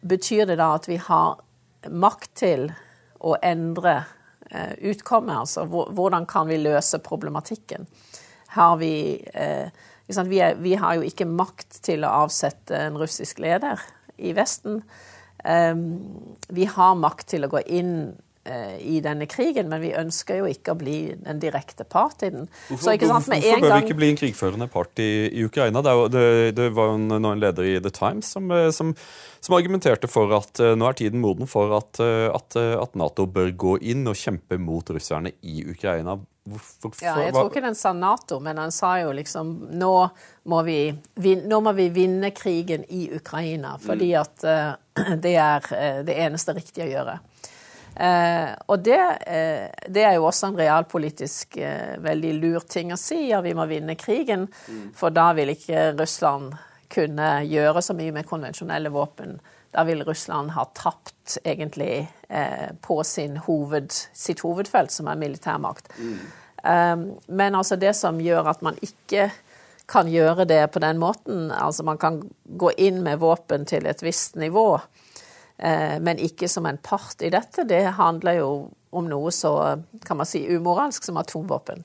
Betyr 0.00 0.46
det 0.46 0.58
da 0.60 0.72
at 0.76 0.88
vi 0.88 0.98
har 1.00 1.38
makt 1.90 2.34
til 2.42 2.68
å 3.22 3.36
endre 3.42 4.02
eh, 4.50 4.74
utkommet? 4.90 5.44
Altså 5.44 5.64
hvordan 5.66 6.26
kan 6.26 6.50
vi 6.50 6.60
løse 6.60 7.00
problematikken? 7.02 7.86
Har 8.56 8.76
vi 8.82 9.22
eh, 9.34 9.70
vi, 10.06 10.38
er, 10.40 10.58
vi, 10.60 10.74
har 10.76 10.98
jo 10.98 11.06
ikke 11.06 11.28
makt 11.28 11.80
til 11.86 12.04
å 12.04 12.12
avsette 12.26 12.76
en 12.76 12.98
russisk 13.00 13.38
leder 13.40 13.80
i 14.18 14.34
Vesten. 14.36 14.82
Um, 15.42 16.36
vi 16.48 16.68
har 16.70 16.98
makt 16.98 17.32
til 17.34 17.46
å 17.46 17.50
gå 17.50 17.62
inn 17.66 17.94
uh, 18.12 18.76
i 18.78 19.00
denne 19.02 19.26
krigen, 19.30 19.68
men 19.70 19.82
vi 19.82 19.90
ønsker 19.98 20.38
jo 20.38 20.48
ikke 20.50 20.74
å 20.74 20.78
bli 20.78 20.96
en 21.28 21.40
direkte 21.42 21.86
part 21.88 22.22
i 22.22 22.30
den. 22.30 22.46
Hvorfor, 22.68 22.84
Så, 22.84 23.08
sant, 23.10 23.28
hvorfor 23.32 23.64
bør 23.64 23.74
vi 23.74 23.86
ikke 23.86 23.98
bli 23.98 24.10
en 24.12 24.20
krigførende 24.20 24.68
part 24.70 25.02
i, 25.02 25.10
i 25.32 25.44
Ukraina? 25.46 25.82
Det, 25.82 25.94
det, 26.14 26.24
det, 26.58 26.70
var 26.76 26.92
jo 26.92 26.98
en, 27.00 27.18
en, 27.18 27.30
leder 27.42 27.70
i 27.72 27.76
The 27.82 27.94
Times 27.94 28.30
som, 28.36 28.50
eh, 28.54 28.70
som, 28.74 28.94
som 29.42 29.58
argumenterte 29.58 30.10
for 30.10 30.34
at 30.38 30.62
uh, 30.62 30.74
nå 30.78 30.90
er 30.90 31.00
tiden 31.02 31.24
moden 31.24 31.50
for 31.50 31.74
at, 31.78 31.98
uh, 32.02 32.28
at, 32.34 32.58
at 32.58 32.98
Nato 32.98 33.26
bør 33.26 33.50
gå 33.50 33.78
inn 33.82 34.06
og 34.10 34.18
kjempe 34.18 34.60
mot 34.62 34.94
russerne 34.94 35.34
i 35.42 35.64
Ukraina. 35.66 36.20
Hvorfor, 36.44 36.90
ja, 37.04 37.14
jeg 37.22 37.34
tror 37.36 37.52
ikke 37.52 37.62
den 37.62 37.76
sa 37.78 37.92
Nato, 37.94 38.40
men 38.42 38.58
han 38.58 38.72
sa 38.74 38.96
jo 38.98 39.12
liksom 39.14 39.52
nå 39.78 39.94
må 40.50 40.62
vi, 40.66 40.78
nå 41.38 41.60
må 41.62 41.72
vi 41.76 41.86
vinne 41.94 42.32
krigen 42.34 42.82
i 42.90 43.04
Ukraina, 43.14 43.76
fordi 43.78 44.08
mm. 44.10 44.16
at 44.18 44.46
uh, 44.50 45.12
det 45.22 45.36
er 45.38 45.68
uh, 45.70 46.00
det 46.06 46.16
eneste 46.24 46.56
riktige 46.56 46.88
å 46.88 46.90
gjøre. 46.90 47.14
Uh, 47.92 48.50
og 48.72 48.82
det, 48.82 48.98
det, 49.86 50.02
er 50.02 50.16
jo 50.16 50.26
også 50.26 50.48
en 50.48 50.58
realpolitisk 50.58 51.58
veldig 52.02 52.34
lur 52.40 52.66
ting 52.66 52.90
å 52.90 52.98
si, 52.98 53.28
ja, 53.30 53.42
vi 53.44 53.54
må 53.54 53.68
vinne 53.70 53.94
krigen, 54.00 54.48
mm. 54.50 54.84
for 54.98 55.14
da 55.14 55.30
vil 55.38 55.54
ikke 55.54 55.92
Russland 55.94 56.56
kunne 56.92 57.36
gjøre 57.46 57.84
så 57.84 57.94
mye 57.96 58.18
med 58.18 58.26
konvensjonelle 58.26 58.90
våpen. 58.92 59.38
Da 59.72 59.86
vil 59.86 60.02
Russland 60.04 60.56
ha 60.56 60.66
tapt 60.74 61.38
egentlig 61.44 62.08
på 62.80 63.02
hoved, 63.46 63.92
sitt 64.12 64.40
hovedfelt, 64.40 64.92
som 64.92 65.08
er 65.08 65.18
militærmakt. 65.20 65.88
Mm. 65.98 66.18
Um, 66.62 67.18
men 67.26 67.54
altså 67.58 67.76
det 67.76 67.94
som 67.98 68.20
gjør 68.22 68.46
at 68.52 68.62
man 68.62 68.76
ikke 68.82 69.30
kan 69.90 70.08
gjøre 70.08 70.46
det 70.46 70.70
på 70.70 70.78
den 70.78 71.00
måten, 71.02 71.50
altså 71.50 71.82
man 71.82 71.98
kan 71.98 72.20
gå 72.44 72.70
inn 72.78 73.02
med 73.02 73.18
våpen 73.18 73.66
til 73.66 73.86
et 73.90 74.02
visst 74.02 74.38
nivå, 74.38 74.78
uh, 74.78 75.96
men 76.00 76.22
ikke 76.22 76.48
som 76.48 76.66
en 76.70 76.78
part 76.78 77.22
i 77.22 77.32
dette, 77.34 77.66
det 77.68 77.82
handler 77.98 78.38
jo 78.38 78.52
om 78.92 79.08
noe 79.08 79.32
så 79.32 79.52
kan 80.04 80.20
man 80.20 80.28
si 80.28 80.44
umoralsk 80.52 81.04
som 81.04 81.18
atomvåpen. 81.18 81.82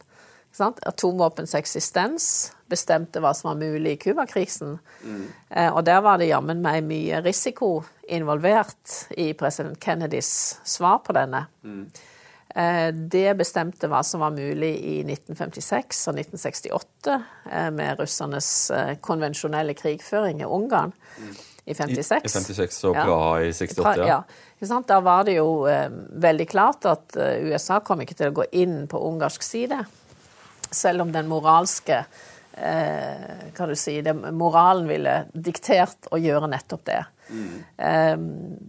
Atomvåpens 0.62 1.56
eksistens 1.58 2.52
bestemte 2.68 3.22
hva 3.24 3.34
som 3.38 3.52
var 3.52 3.60
mulig 3.62 3.96
i 3.96 4.00
Cuba-krisen. 4.02 4.78
Mm. 5.04 5.24
Og 5.72 5.80
der 5.88 6.02
var 6.04 6.20
det 6.20 6.30
jammen 6.32 6.62
meg 6.64 6.84
mye 6.88 7.22
risiko 7.24 7.82
involvert 8.12 9.08
i 9.16 9.32
president 9.38 9.80
Kennedys 9.84 10.60
svar 10.68 11.00
på 11.06 11.16
denne. 11.16 11.46
Mm. 11.64 11.88
Det 13.12 13.28
bestemte 13.38 13.90
hva 13.92 14.00
som 14.08 14.24
var 14.24 14.34
mulig 14.34 14.72
i 14.80 14.96
1956 15.04 16.00
og 16.10 16.16
1968 16.24 17.18
eh, 17.52 17.68
med 17.76 18.00
russernes 18.00 18.50
konvensjonelle 19.06 19.76
krigføring 19.78 20.42
i 20.42 20.48
Ungarn 20.48 20.96
i 21.68 21.76
56. 21.76 22.26
I 22.26 22.32
56 22.34 22.80
og 22.90 22.98
Praha 22.98 23.44
i 23.46 23.54
68, 23.54 23.94
ja. 24.02 24.08
ja. 24.16 24.82
Da 24.88 25.00
var 25.06 25.28
det 25.28 25.36
jo 25.38 25.68
veldig 26.24 26.48
klart 26.50 26.88
at 26.90 27.18
USA 27.44 27.82
kom 27.86 28.02
ikke 28.02 28.18
til 28.18 28.32
å 28.32 28.38
gå 28.40 28.48
inn 28.58 28.88
på 28.90 29.04
ungarsk 29.06 29.44
side, 29.46 29.84
selv 30.78 31.06
om 31.06 31.14
den 31.14 31.30
moralske 31.30 32.04
eh, 32.58 33.52
kan 33.58 33.70
du 33.70 33.76
si, 33.76 34.00
det, 34.02 34.14
Moralen 34.14 34.88
ville 34.90 35.20
diktert 35.34 36.10
å 36.12 36.20
gjøre 36.22 36.50
nettopp 36.52 36.86
det. 36.90 37.04
Mm. 37.30 37.54
Eh, 37.78 38.16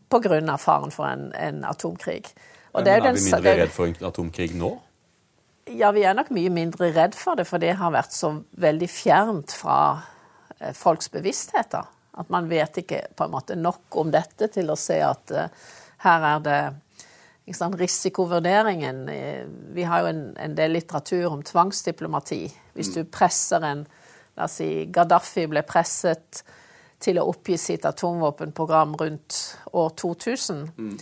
på 0.09 0.23
grunn 0.25 0.51
av 0.53 0.63
faren 0.63 0.95
for 0.95 1.09
en, 1.11 1.31
en 1.37 1.65
atomkrig. 1.69 2.33
Men 2.75 2.87
er, 2.89 3.01
er 3.01 3.17
vi 3.17 3.25
mindre 3.25 3.57
redd 3.63 3.75
for 3.75 3.91
en 3.91 4.11
atomkrig 4.11 4.53
nå? 4.59 4.75
Ja, 5.77 5.91
vi 5.93 6.05
er 6.07 6.17
nok 6.17 6.31
mye 6.33 6.51
mindre 6.53 6.91
redd 6.97 7.17
for 7.19 7.37
det, 7.37 7.45
for 7.49 7.61
det 7.61 7.75
har 7.77 7.93
vært 7.93 8.15
så 8.17 8.33
veldig 8.61 8.89
fjernt 8.89 9.53
fra 9.57 9.79
eh, 10.59 10.73
folks 10.77 11.11
bevisstheter. 11.13 11.89
At 12.19 12.33
man 12.35 12.49
vet 12.51 12.81
ikke 12.81 13.03
på 13.17 13.27
en 13.27 13.35
måte 13.35 13.57
nok 13.59 13.99
om 14.01 14.13
dette 14.13 14.49
til 14.55 14.73
å 14.73 14.79
se 14.81 14.97
at 15.07 15.31
uh, 15.31 15.69
her 16.03 16.25
er 16.33 16.41
det 16.43 16.61
Risikovurderingen 17.79 19.09
eh, 19.09 19.45
Vi 19.75 19.83
har 19.89 20.03
jo 20.03 20.13
en, 20.13 20.23
en, 20.37 20.55
del 20.55 20.77
litteratur 20.77 21.33
om 21.33 21.43
tvangsdiplomati. 21.43 22.43
Hvis 22.75 22.93
du 22.95 23.05
presser 23.05 23.65
en 23.65 23.87
La 24.39 24.47
oss 24.47 24.61
si 24.61 24.85
Gaddafi 24.95 25.49
ble 25.51 25.65
presset 25.67 26.45
til 27.03 27.19
å 27.19 27.25
oppgi 27.27 27.57
sitt 27.59 27.87
atomvåpenprogram 27.89 28.93
rundt 29.01 29.39
år 29.75 29.89
2000. 29.99 30.61
Mm 30.79 30.99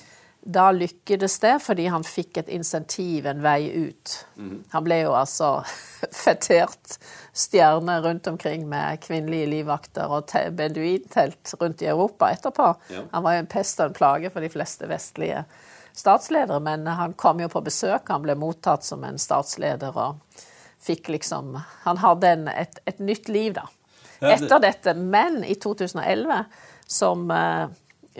da 0.46 0.68
lykkedes 0.70 1.38
det 1.42 1.54
fordi 1.64 1.88
han 1.90 2.04
fikk 2.06 2.38
et 2.40 2.50
insentiv, 2.54 3.26
en 3.26 3.42
vei 3.42 3.66
ut. 3.88 4.12
Mm. 4.38 4.58
Han 4.72 4.84
ble 4.86 5.00
jo 5.02 5.14
altså 5.18 5.50
fetert 6.24 6.98
stjerne 7.36 7.98
rundt 8.04 8.28
omkring 8.30 8.68
med 8.70 9.02
kvinnelige 9.02 9.50
livvakter 9.56 10.12
og 10.12 10.30
beduintelt 10.56 11.56
rundt 11.60 11.82
i 11.82 11.90
Europa 11.90 12.30
etterpå. 12.34 12.68
Ja. 12.94 13.06
Han 13.12 13.26
var 13.26 13.36
jo 13.36 13.44
en 13.44 13.50
pest 13.56 13.82
og 13.82 13.90
en 13.90 13.98
plage 13.98 14.30
for 14.30 14.44
de 14.44 14.52
fleste 14.52 14.90
vestlige 14.90 15.42
statsledere, 15.96 16.60
men 16.60 16.86
han 16.86 17.12
kom 17.16 17.40
jo 17.40 17.48
på 17.48 17.62
besøk, 17.64 18.10
han 18.12 18.24
ble 18.24 18.36
mottatt 18.36 18.84
som 18.84 19.04
en 19.04 19.18
statsleder 19.18 19.96
og 19.96 20.20
fikk 20.86 21.08
liksom 21.08 21.56
Han 21.86 21.98
hadde 21.98 22.28
en, 22.28 22.48
et, 22.48 22.78
et, 22.84 22.98
nytt 22.98 23.28
liv, 23.32 23.54
da. 23.56 23.64
Etter 24.20 24.60
dette. 24.60 24.94
Men 24.94 25.42
i 25.44 25.56
2011, 25.60 26.44
som 26.86 27.30
eh, 27.32 27.66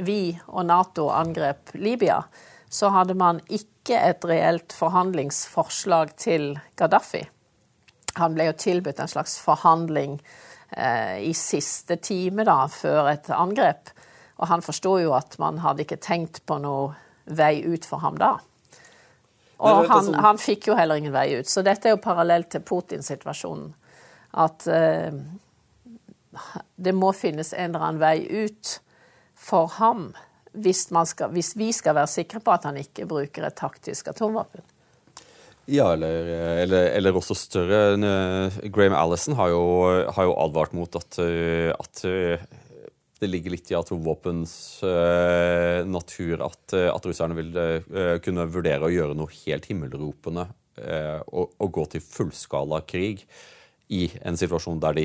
vi 0.03 0.21
og 0.47 0.67
Nato 0.67 1.11
angrep 1.12 1.75
Libya, 1.75 2.23
så 2.69 2.91
hadde 2.97 3.15
man 3.15 3.41
ikke 3.47 4.01
et 4.01 4.25
reelt 4.27 4.75
forhandlingsforslag 4.75 6.17
til 6.19 6.57
Gaddafi. 6.81 7.23
Han 8.17 8.35
ble 8.35 8.49
jo 8.51 8.59
tilbudt 8.59 9.01
en 9.05 9.12
slags 9.12 9.37
forhandling 9.45 10.19
eh, 10.71 11.23
i 11.29 11.33
siste 11.37 12.01
time 12.01 12.49
da, 12.49 12.65
før 12.73 13.12
et 13.12 13.31
angrep. 13.31 13.93
Og 14.41 14.49
han 14.51 14.65
forsto 14.65 14.99
jo 15.01 15.15
at 15.17 15.37
man 15.41 15.61
hadde 15.65 15.85
ikke 15.85 16.01
tenkt 16.03 16.43
på 16.49 16.59
noe 16.65 16.95
vei 17.27 17.65
ut 17.67 17.85
for 17.85 18.03
ham 18.05 18.19
da. 18.21 18.37
Og 19.57 19.89
han, 19.89 20.12
han, 20.21 20.39
fikk 20.39 20.69
jo 20.69 20.77
heller 20.77 21.01
ingen 21.01 21.15
vei 21.15 21.31
ut. 21.39 21.49
Så 21.49 21.65
dette 21.65 21.89
er 21.89 21.97
jo 21.97 22.03
parallelt 22.05 22.51
til 22.53 22.65
Putin-situasjonen. 22.67 23.71
At 24.37 24.67
eh, 24.69 25.17
det 26.77 26.93
må 26.93 27.12
finnes 27.17 27.55
en 27.57 27.71
eller 27.71 27.87
annen 27.87 28.03
vei 28.03 28.45
ut 28.45 28.79
for 29.37 29.73
ham 29.79 30.11
hvis, 30.57 30.87
skal, 30.89 31.33
hvis, 31.33 31.53
vi 31.57 31.71
skal 31.77 31.97
være 31.99 32.09
sikre 32.09 32.41
på 32.45 32.53
at 32.53 32.65
han 32.69 32.79
ikke 32.81 33.09
bruker 33.09 33.45
et 33.45 33.57
taktisk 33.57 34.09
atomvåpen. 34.12 34.65
Ja, 35.67 35.91
eller, 35.97 36.29
eller, 36.62 36.91
eller 36.95 37.17
også 37.19 37.35
større. 37.35 37.97
Graham 38.71 38.95
Allison 38.95 39.35
har 39.37 39.51
jo, 39.51 39.65
har 40.15 40.29
jo 40.29 40.37
advart 40.45 40.77
mot 40.79 40.97
at, 40.97 41.19
at, 41.19 42.05
det 43.20 43.31
ligger 43.31 43.55
litt 43.55 43.70
i 43.72 43.76
atomvåpens 43.79 44.52
uh, 44.85 45.83
natur 45.88 46.42
at, 46.44 46.74
at, 46.76 47.09
russerne 47.09 47.37
vil 47.38 47.55
uh, 47.57 48.16
kunne 48.24 48.44
vurdere 48.52 48.88
å 48.88 48.92
gjøre 48.92 49.16
noe 49.16 49.33
helt 49.44 49.68
himmelropende 49.70 50.44
uh, 50.46 51.20
og, 51.26 51.57
og, 51.57 51.70
gå 51.79 51.87
til 51.94 52.05
fullskala 52.05 52.83
krig 52.88 53.24
i 53.88 54.09
en 54.26 54.37
situasjon 54.37 54.83
der 54.83 54.96
de, 54.98 55.05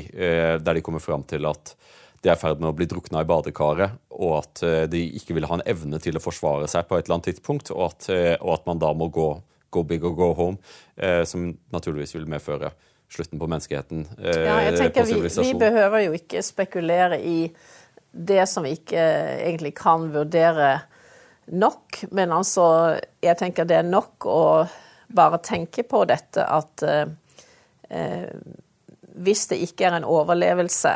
der 0.58 0.74
de 0.74 0.82
kommer 0.82 1.00
fram 1.00 1.22
til 1.30 1.46
at 1.46 1.76
de 2.22 2.30
er 2.30 2.38
i 2.38 2.38
ferd 2.38 2.60
med 2.62 2.70
å 2.70 2.76
bli 2.76 2.86
drukna 2.86 3.24
i 3.24 3.26
badekaret, 3.26 3.96
og 4.14 4.36
at 4.38 4.62
eh, 4.66 4.84
de 4.90 5.02
ikke 5.18 5.34
vil 5.34 5.48
ha 5.50 5.58
en 5.58 5.64
evne 5.66 5.98
til 6.02 6.18
å 6.18 6.22
forsvare 6.22 6.68
seg 6.70 6.86
på 6.86 6.98
et 6.98 7.08
eller 7.08 7.18
annet 7.18 7.32
tidspunkt, 7.32 7.72
og 7.74 7.88
at, 7.88 8.08
eh, 8.14 8.36
og 8.38 8.54
at 8.60 8.68
man 8.70 8.82
da 8.82 8.92
må 8.94 9.08
gå, 9.12 9.28
go 9.74 9.82
big 9.86 10.06
or 10.06 10.14
go 10.14 10.30
home, 10.38 10.74
eh, 10.94 11.24
som 11.26 11.50
naturligvis 11.74 12.14
vil 12.14 12.28
medføre 12.30 12.70
slutten 13.12 13.42
på 13.42 13.48
menneskeheten. 13.50 14.06
Eh, 14.22 14.44
ja, 14.46 14.60
jeg 14.68 14.78
tenker 14.78 15.08
vi, 15.10 15.18
vi, 15.26 15.54
behøver 15.58 16.06
jo 16.06 16.14
ikke 16.16 16.44
spekulere 16.46 17.18
i 17.18 17.36
det 18.12 18.46
som 18.46 18.64
vi 18.64 18.76
ikke 18.76 19.02
egentlig 19.48 19.74
kan 19.76 20.10
vurdere 20.12 20.80
nok. 21.46 22.04
Men 22.10 22.32
altså, 22.32 22.98
jeg 23.24 23.38
tenker 23.40 23.68
det 23.68 23.80
er 23.80 23.88
nok 23.88 24.26
å 24.28 24.42
bare 25.12 25.40
tenke 25.44 25.84
på 25.84 26.04
dette 26.08 26.44
at 26.44 26.84
eh, 26.86 27.06
eh, 27.88 28.28
hvis 29.22 29.46
det 29.50 29.60
ikke 29.66 29.88
er 29.88 29.98
en 29.98 30.08
overlevelse, 30.08 30.94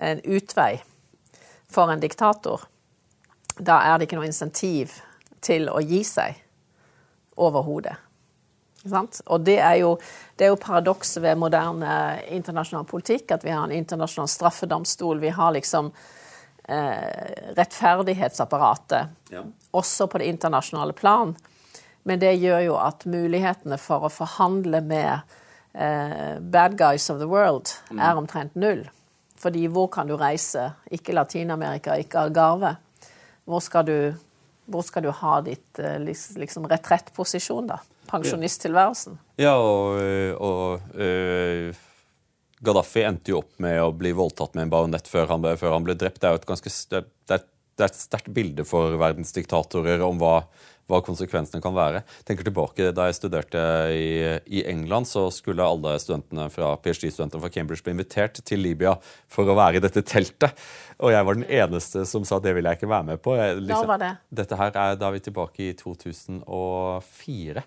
en 0.00 0.22
utvei, 0.24 0.80
for 1.70 1.92
en 1.92 2.00
diktator, 2.02 2.64
da 3.60 3.76
er 3.86 3.98
det 3.98 4.08
ikke 4.08 4.18
noe 4.18 4.26
insentiv 4.26 4.96
til 5.44 5.68
å 5.70 5.78
gi 5.84 6.00
seg 6.06 6.40
overhodet. 7.38 7.94
Og 8.90 9.44
det 9.44 9.58
er 9.60 9.76
jo, 9.82 9.92
jo 10.40 10.56
paradokset 10.58 11.22
ved 11.22 11.38
moderne 11.38 11.92
internasjonal 12.32 12.88
politikk, 12.88 13.36
at 13.36 13.44
vi 13.44 13.52
har 13.52 13.68
en 13.68 13.76
internasjonal 13.76 14.30
straffedomstol. 14.32 15.20
Vi 15.22 15.30
har 15.36 15.52
liksom 15.54 15.92
eh, 15.92 16.19
rettferdighetsapparatet 17.56 19.32
ja. 19.34 19.42
også 19.74 20.06
på 20.06 20.20
det 20.22 20.28
internasjonale 20.30 20.92
plan. 20.92 21.34
Men 22.02 22.20
det 22.22 22.34
gjør 22.40 22.60
jo 22.64 22.76
at 22.80 23.04
mulighetene 23.10 23.78
for 23.80 24.06
å 24.06 24.12
forhandle 24.12 24.80
med 24.86 25.34
eh, 25.74 26.38
bad 26.40 26.78
guys 26.78 27.10
of 27.12 27.18
the 27.20 27.28
world 27.28 27.68
mm. 27.90 27.98
er 27.98 28.16
omtrent 28.20 28.54
null. 28.54 28.86
Fordi 29.40 29.66
hvor 29.72 29.88
kan 29.92 30.08
du 30.08 30.16
reise? 30.20 30.70
Ikke 30.92 31.16
Latin-Amerika, 31.16 31.96
ikke 32.00 32.20
Algarve. 32.26 32.76
Hvor 33.48 33.60
skal 33.64 33.86
du, 33.88 33.98
hvor 34.70 34.84
skal 34.86 35.04
du 35.04 35.10
ha 35.16 35.40
ditt 35.44 35.80
eh, 35.80 35.98
liksom, 36.00 36.68
retrettposisjon, 36.70 37.70
da? 37.72 37.80
pensjonisttilværelsen. 38.10 39.18
Ja, 39.38 39.54
og, 39.54 40.00
og 40.42 40.96
uh, 40.98 41.70
Gaddafi 42.60 43.04
endte 43.08 43.32
jo 43.32 43.40
opp 43.40 43.54
med 43.62 43.78
å 43.80 43.92
bli 43.96 44.12
voldtatt 44.16 44.56
med 44.56 44.66
en 44.66 44.72
baronett 44.74 45.08
før 45.08 45.30
han, 45.32 45.46
før 45.56 45.78
han 45.78 45.86
ble 45.86 45.96
drept. 45.96 46.20
Det 46.20 46.28
er 46.28 46.34
jo 46.34 46.42
et 46.42 46.50
ganske 46.50 46.72
det 46.90 46.98
er, 47.38 47.46
det 47.80 47.86
er 47.86 47.88
et 47.88 47.96
sterkt 47.96 48.28
bilde 48.36 48.66
for 48.68 48.98
verdens 49.00 49.32
diktatorer 49.32 50.02
om 50.04 50.18
hva, 50.20 50.42
hva, 50.90 51.00
konsekvensene 51.06 51.64
kan 51.64 51.72
være. 51.72 52.02
Tenker 52.28 52.44
tilbake 52.44 52.90
Da 52.92 53.06
jeg 53.08 53.16
studerte 53.16 53.62
i, 53.96 54.10
i 54.44 54.64
England, 54.68 55.08
så 55.08 55.30
skulle 55.32 55.64
alle 55.64 55.94
studentene 56.02 56.50
fra 56.52 56.74
PhD-studentene 56.84 57.40
fra 57.40 57.52
Cambridge 57.54 57.86
bli 57.86 57.96
invitert 57.96 58.42
til 58.44 58.60
Libya 58.66 58.98
for 59.32 59.48
å 59.48 59.56
være 59.56 59.80
i 59.80 59.84
dette 59.86 60.04
teltet. 60.04 60.60
Og 61.00 61.14
jeg 61.14 61.24
var 61.30 61.40
den 61.40 61.48
eneste 61.48 62.04
som 62.12 62.28
sa 62.28 62.42
det 62.44 62.52
vil 62.58 62.68
jeg 62.68 62.76
ikke 62.76 62.92
være 62.92 63.12
med 63.14 63.24
på. 63.24 63.38
Jeg, 63.40 63.56
liksom, 63.64 63.88
da 63.88 63.92
var 63.94 64.04
det? 64.04 64.14
Dette 64.42 64.60
her 64.60 64.74
er, 64.74 65.00
Da 65.00 65.08
er 65.08 65.16
vi 65.16 65.28
tilbake 65.30 65.70
i 65.70 65.74
2004. 65.80 67.64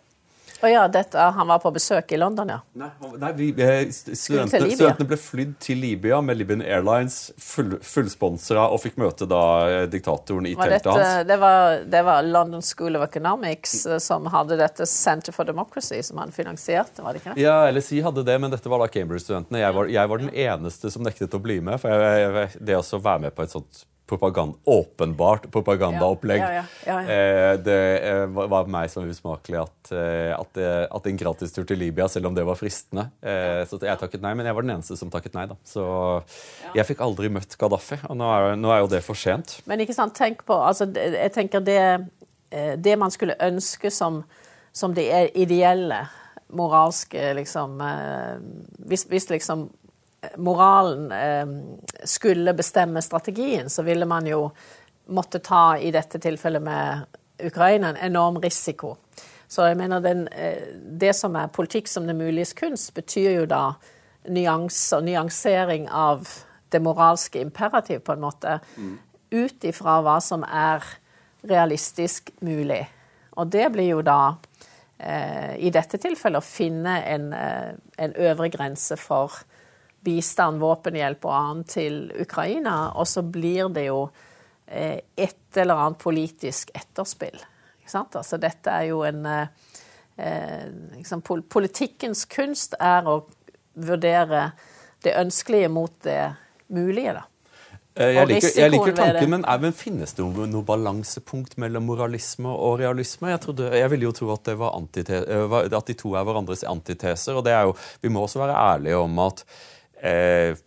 Å 0.64 0.70
ja, 0.72 0.84
dette, 0.88 1.20
han 1.20 1.48
var 1.48 1.60
på 1.60 1.74
besøk 1.76 2.14
i 2.16 2.18
London, 2.18 2.48
ja? 2.54 2.62
Nei, 2.80 2.88
nei 3.20 3.32
vi, 3.36 3.48
studentene, 3.52 4.70
studentene, 4.72 5.08
ble 5.10 5.18
flydd 5.20 5.58
til 5.60 5.82
Libya 5.84 6.22
med 6.24 6.40
Libyan 6.40 6.64
Airlines, 6.64 7.18
full, 7.36 7.74
fullsponsra, 7.84 8.70
og 8.72 8.80
fikk 8.80 8.96
møte 9.04 9.28
da 9.28 9.42
eh, 9.68 9.84
diktatoren 9.92 10.48
i 10.48 10.56
teltet 10.56 10.88
hans. 10.88 11.28
Det 11.28 11.38
var, 11.42 11.84
det 11.84 12.04
var, 12.08 12.24
London 12.24 12.64
School 12.64 12.96
of 12.96 13.04
Economics 13.10 13.82
eh, 13.84 14.00
som 14.04 14.32
hadde 14.32 14.56
dette 14.62 14.88
Center 14.88 15.36
for 15.36 15.52
Democracy, 15.52 16.00
som 16.08 16.24
han 16.24 16.32
finansierte, 16.32 17.04
var 17.04 17.12
det 17.12 17.26
ikke 17.26 17.36
det? 17.36 17.44
Ja, 17.44 17.58
LSI 17.68 18.00
hadde 18.08 18.24
det, 18.24 18.40
men 18.40 18.56
dette 18.56 18.72
var 18.72 18.80
da 18.80 18.88
Cambridge-studentene. 18.94 19.66
Jeg, 19.66 19.90
jeg, 19.98 20.14
var 20.14 20.24
den 20.24 20.32
eneste 20.32 20.94
som 20.96 21.04
nektet 21.04 21.36
å 21.36 21.44
bli 21.44 21.60
med. 21.60 21.82
For 21.84 21.92
jeg, 21.92 22.24
jeg, 22.24 22.64
det 22.72 22.80
å 22.80 23.04
være 23.04 23.28
med 23.28 23.36
på 23.36 23.44
et 23.44 23.52
sånt 23.52 23.84
propaganda, 24.08 24.58
åpenbart 24.64 25.52
propagandaopplegg. 25.52 26.40
Ja, 26.40 26.54
ja, 26.54 26.64
ja, 26.86 27.02
eh, 27.02 27.60
det 27.64 28.00
eh, 28.04 28.26
var 28.28 28.68
meg 28.72 28.92
som 28.92 29.08
usmakelig 29.08 29.62
at, 29.62 29.92
eh, 29.96 30.32
at, 30.36 30.60
at 30.92 31.08
en 31.08 31.20
gratistur 31.20 31.68
til 31.68 31.80
Libya, 31.80 32.08
selv 32.12 32.28
om 32.28 32.36
det 32.36 32.44
var 32.48 32.60
fristende. 32.60 33.08
Så 33.70 33.80
jeg 33.82 34.00
takket 34.00 34.24
nei, 34.24 34.34
men 34.38 34.48
jeg 34.48 34.56
var 34.58 34.66
den 34.66 34.76
eneste 34.76 34.98
som 35.00 35.12
takket 35.14 35.38
nei. 35.38 35.46
da. 35.52 35.58
Så 35.68 35.86
jeg 36.76 36.88
fikk 36.90 37.04
aldri 37.06 37.32
møtt 37.32 37.56
Gaddafi, 37.60 38.02
og 38.10 38.20
nå 38.20 38.32
er, 38.36 38.58
nå 38.60 38.74
er 38.74 38.84
jo 38.84 38.92
det 38.92 39.04
for 39.06 39.20
sent. 39.20 39.58
Men 39.70 39.84
ikke 39.84 39.96
sant, 39.96 40.16
tenk 40.18 40.44
på, 40.48 40.58
altså, 40.58 40.90
jeg 40.94 41.32
tenker 41.36 41.64
det, 41.64 41.80
det 42.84 42.98
man 43.00 43.14
skulle 43.14 43.38
ønske 43.42 43.92
som, 43.94 44.22
som 44.76 44.96
det 44.96 45.08
ideelle 45.40 46.04
moralske 46.54 47.32
liksom 47.34 47.80
Hvis, 48.86 49.08
hvis 49.10 49.32
liksom 49.32 49.64
moralen 50.38 51.12
eh, 51.12 51.48
skulle 52.04 52.54
bestemme 52.54 53.02
strategien, 53.02 53.70
så 53.70 53.84
ville 53.84 54.06
man 54.06 54.28
jo 54.28 54.48
måtte 55.06 55.40
ta, 55.40 55.78
i 55.78 55.92
dette 55.92 56.20
tilfellet 56.20 56.64
med 56.64 57.06
Ukraina, 57.44 57.90
en 57.90 57.98
enorm 58.12 58.40
risiko. 58.42 58.96
Så 59.48 59.68
jeg 59.68 59.78
mener 59.78 60.00
den, 60.00 60.28
eh, 60.28 60.64
Det 61.00 61.16
som 61.16 61.36
er 61.36 61.48
politikk 61.48 61.88
som 61.88 62.08
det 62.08 62.16
muliges 62.16 62.54
kunst, 62.54 62.94
betyr 62.94 63.36
jo 63.36 63.46
da 63.46 63.76
nyans 64.30 64.94
og 64.94 65.04
nyansering 65.04 65.90
av 65.90 66.28
det 66.70 66.80
moralske 66.82 67.42
imperativ, 67.42 68.00
på 68.00 68.14
en 68.14 68.22
måte, 68.22 68.60
mm. 68.78 69.00
ut 69.32 69.64
ifra 69.64 70.02
hva 70.02 70.22
som 70.22 70.44
er 70.44 70.84
realistisk 71.44 72.32
mulig. 72.42 72.88
Og 73.38 73.50
det 73.52 73.72
blir 73.74 73.90
jo 73.90 74.02
da 74.02 74.36
eh, 74.98 75.58
i 75.58 75.70
dette 75.70 75.98
tilfellet 75.98 76.40
å 76.40 76.46
finne 76.46 77.02
en, 77.04 77.34
en 77.98 78.14
øvre 78.16 78.50
grense 78.50 78.98
for 78.98 79.44
bistand, 80.04 80.62
våpenhjelp 80.62 81.26
og 81.26 81.34
annet 81.38 81.74
til 81.76 81.98
Ukraina. 82.22 82.94
Og 83.00 83.08
så 83.10 83.24
blir 83.26 83.72
det 83.74 83.88
jo 83.88 84.06
eh, 84.68 85.00
et 85.16 85.60
eller 85.60 85.86
annet 85.88 86.02
politisk 86.04 86.74
etterspill. 86.76 87.40
Altså, 87.94 88.40
dette 88.42 88.72
er 88.72 88.88
jo 88.88 89.02
en 89.04 89.26
liksom, 90.96 91.20
Politikkens 91.52 92.24
kunst 92.32 92.78
er 92.80 93.06
å 93.10 93.18
vurdere 93.74 94.46
det 95.04 95.14
ønskelige 95.20 95.70
mot 95.70 95.94
det 96.06 96.34
mulige. 96.74 97.14
da. 97.14 97.28
Jeg 97.94 98.26
liker, 98.26 98.50
jeg 98.58 98.72
liker, 98.74 98.96
tanken, 98.98 99.30
men, 99.30 99.44
men, 99.62 99.74
finnes 99.78 100.16
det 100.18 100.24
noe, 100.26 100.48
noe, 100.50 100.66
balansepunkt 100.66 101.60
mellom 101.62 101.86
moralisme 101.86 102.50
og 102.50 102.80
realisme? 102.82 103.30
Jeg, 103.30 103.42
trodde, 103.44 103.68
jeg 103.78 103.92
ville 103.94 104.08
jo 104.08 104.14
tro 104.18 104.32
at, 104.34 104.50
at, 104.50 105.76
de 105.92 105.96
to 106.00 106.16
er 106.18 106.26
hverandres 106.26 106.66
antiteser. 106.66 107.38
og 107.38 107.46
det 107.46 107.54
er 107.54 107.68
jo, 107.70 107.76
Vi 108.02 108.10
må 108.10 108.24
også 108.26 108.42
være 108.42 108.58
ærlige 108.58 108.98
om 108.98 109.22
at 109.22 109.46
eh, 110.04 110.60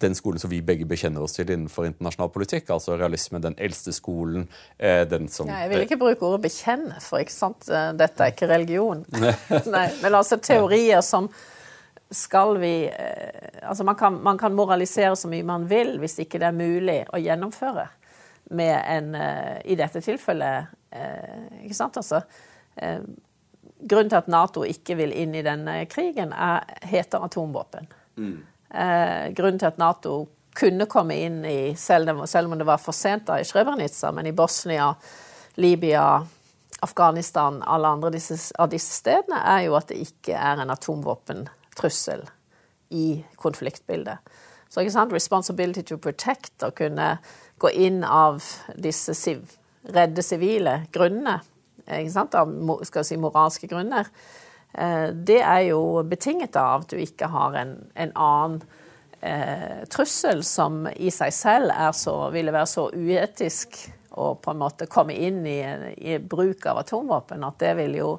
den 0.00 0.14
skolen 0.14 0.40
som 0.40 0.50
vi 0.50 0.60
begge 0.64 0.86
bekjenner 0.88 1.22
oss 1.24 1.36
til 1.36 1.50
innenfor 1.50 1.88
internasjonal 1.88 2.30
politikk, 2.32 2.70
altså 2.72 2.96
realisme, 2.96 3.40
den 3.42 3.56
eldste 3.60 3.92
skolen, 3.92 4.46
eh, 4.78 5.02
den 5.08 5.28
som 5.28 5.48
ja, 5.50 5.62
Jeg 5.64 5.70
vil 5.74 5.84
ikke 5.84 6.00
bruke 6.00 6.26
ordet 6.26 6.46
'bekjenne', 6.46 7.00
for 7.04 7.20
ikke 7.20 7.36
sant? 7.36 7.68
Eh, 7.68 7.92
dette 7.92 8.24
er 8.24 8.32
ikke 8.32 8.48
religion. 8.48 9.04
Nei, 9.74 9.86
men 10.02 10.14
altså 10.14 10.40
teorier 10.40 11.00
som 11.04 11.28
skal 12.10 12.56
vi 12.58 12.88
eh, 12.88 13.60
Altså 13.62 13.84
man 13.84 13.94
kan, 13.94 14.22
man 14.22 14.38
kan, 14.38 14.54
moralisere 14.54 15.16
så 15.16 15.28
mye 15.28 15.44
man 15.46 15.68
vil 15.70 15.98
hvis 16.00 16.18
ikke 16.18 16.40
det 16.40 16.48
er 16.48 16.56
mulig 16.56 17.04
å 17.12 17.20
gjennomføre 17.20 17.88
med 18.50 18.76
en 18.88 19.14
I 19.64 19.76
dette 19.78 20.00
tilfellet 20.02 20.72
Ikke 21.62 21.74
sant, 21.74 21.96
altså. 21.96 22.22
Grunnen 23.78 24.10
til 24.10 24.18
at 24.18 24.28
Nato 24.28 24.64
ikke 24.64 24.96
vil 24.96 25.12
inn 25.12 25.36
i 25.38 25.44
denne 25.46 25.84
krigen, 25.86 26.32
er, 26.32 26.64
heter 26.82 27.22
atomvåpen. 27.22 27.86
Mm. 28.16 28.40
Eh, 28.70 29.30
grunnen 29.34 29.58
til 29.58 29.70
at 29.70 29.80
Nato 29.80 30.14
kunne 30.54 30.86
komme 30.90 31.16
inn 31.18 31.44
i, 31.46 31.74
selv, 31.76 32.10
om 32.10 32.58
det 32.58 32.66
var 32.66 32.82
for 32.82 32.94
sent 32.94 33.26
da 33.26 33.38
i 33.40 33.46
Srebrenica, 33.46 34.12
men 34.14 34.26
i 34.26 34.34
Bosnia, 34.36 34.92
Libya, 35.54 36.26
Afghanistan, 36.80 37.62
alle 37.62 37.88
andre 37.88 38.12
disse, 38.14 38.38
av 38.58 38.70
disse 38.72 38.94
stedene, 39.02 39.40
er 39.42 39.66
jo 39.66 39.76
at 39.78 39.90
det 39.90 40.00
ikke 40.04 40.36
er 40.36 40.62
en 40.62 40.72
atomvåpentrussel 40.72 42.24
i 42.96 43.20
konfliktbildet. 43.38 44.18
Så 44.70 44.82
ikke 44.82 44.94
sant, 44.94 45.14
responsibility 45.14 45.82
to 45.86 45.98
protect, 45.98 46.54
å 46.62 46.70
kunne 46.74 47.16
gå 47.60 47.72
inn 47.74 48.04
av 48.06 48.42
disse 48.78 49.14
redde 49.90 50.22
sivile 50.24 50.84
grunnene, 50.94 51.40
ikke 51.90 52.14
sant, 52.14 52.36
av 52.38 52.50
skal 52.86 53.06
si, 53.06 53.18
moralske 53.18 53.68
grunner, 53.70 54.08
det 55.12 55.40
er 55.42 55.64
jo 55.66 56.02
betinget 56.06 56.54
av 56.56 56.84
at 56.84 56.92
du 56.92 57.00
ikke 57.02 57.26
har 57.32 57.56
en, 57.58 57.72
en 57.98 58.12
annen 58.14 58.60
eh, 59.20 59.82
trussel 59.90 60.44
som 60.46 60.84
i 60.96 61.10
seg 61.10 61.34
selv 61.34 61.74
så, 61.96 62.14
ville 62.34 62.54
være 62.54 62.70
så 62.70 62.86
uetisk 62.94 63.80
å 64.10 64.34
på 64.42 64.52
en 64.52 64.60
måte 64.60 64.88
komme 64.90 65.14
inn 65.14 65.44
i, 65.46 65.60
i, 65.96 66.18
bruk 66.18 66.66
av 66.66 66.82
atomvåpen 66.82 67.44
at 67.46 67.60
det 67.62 67.76
vil 67.78 67.96
jo 68.00 68.10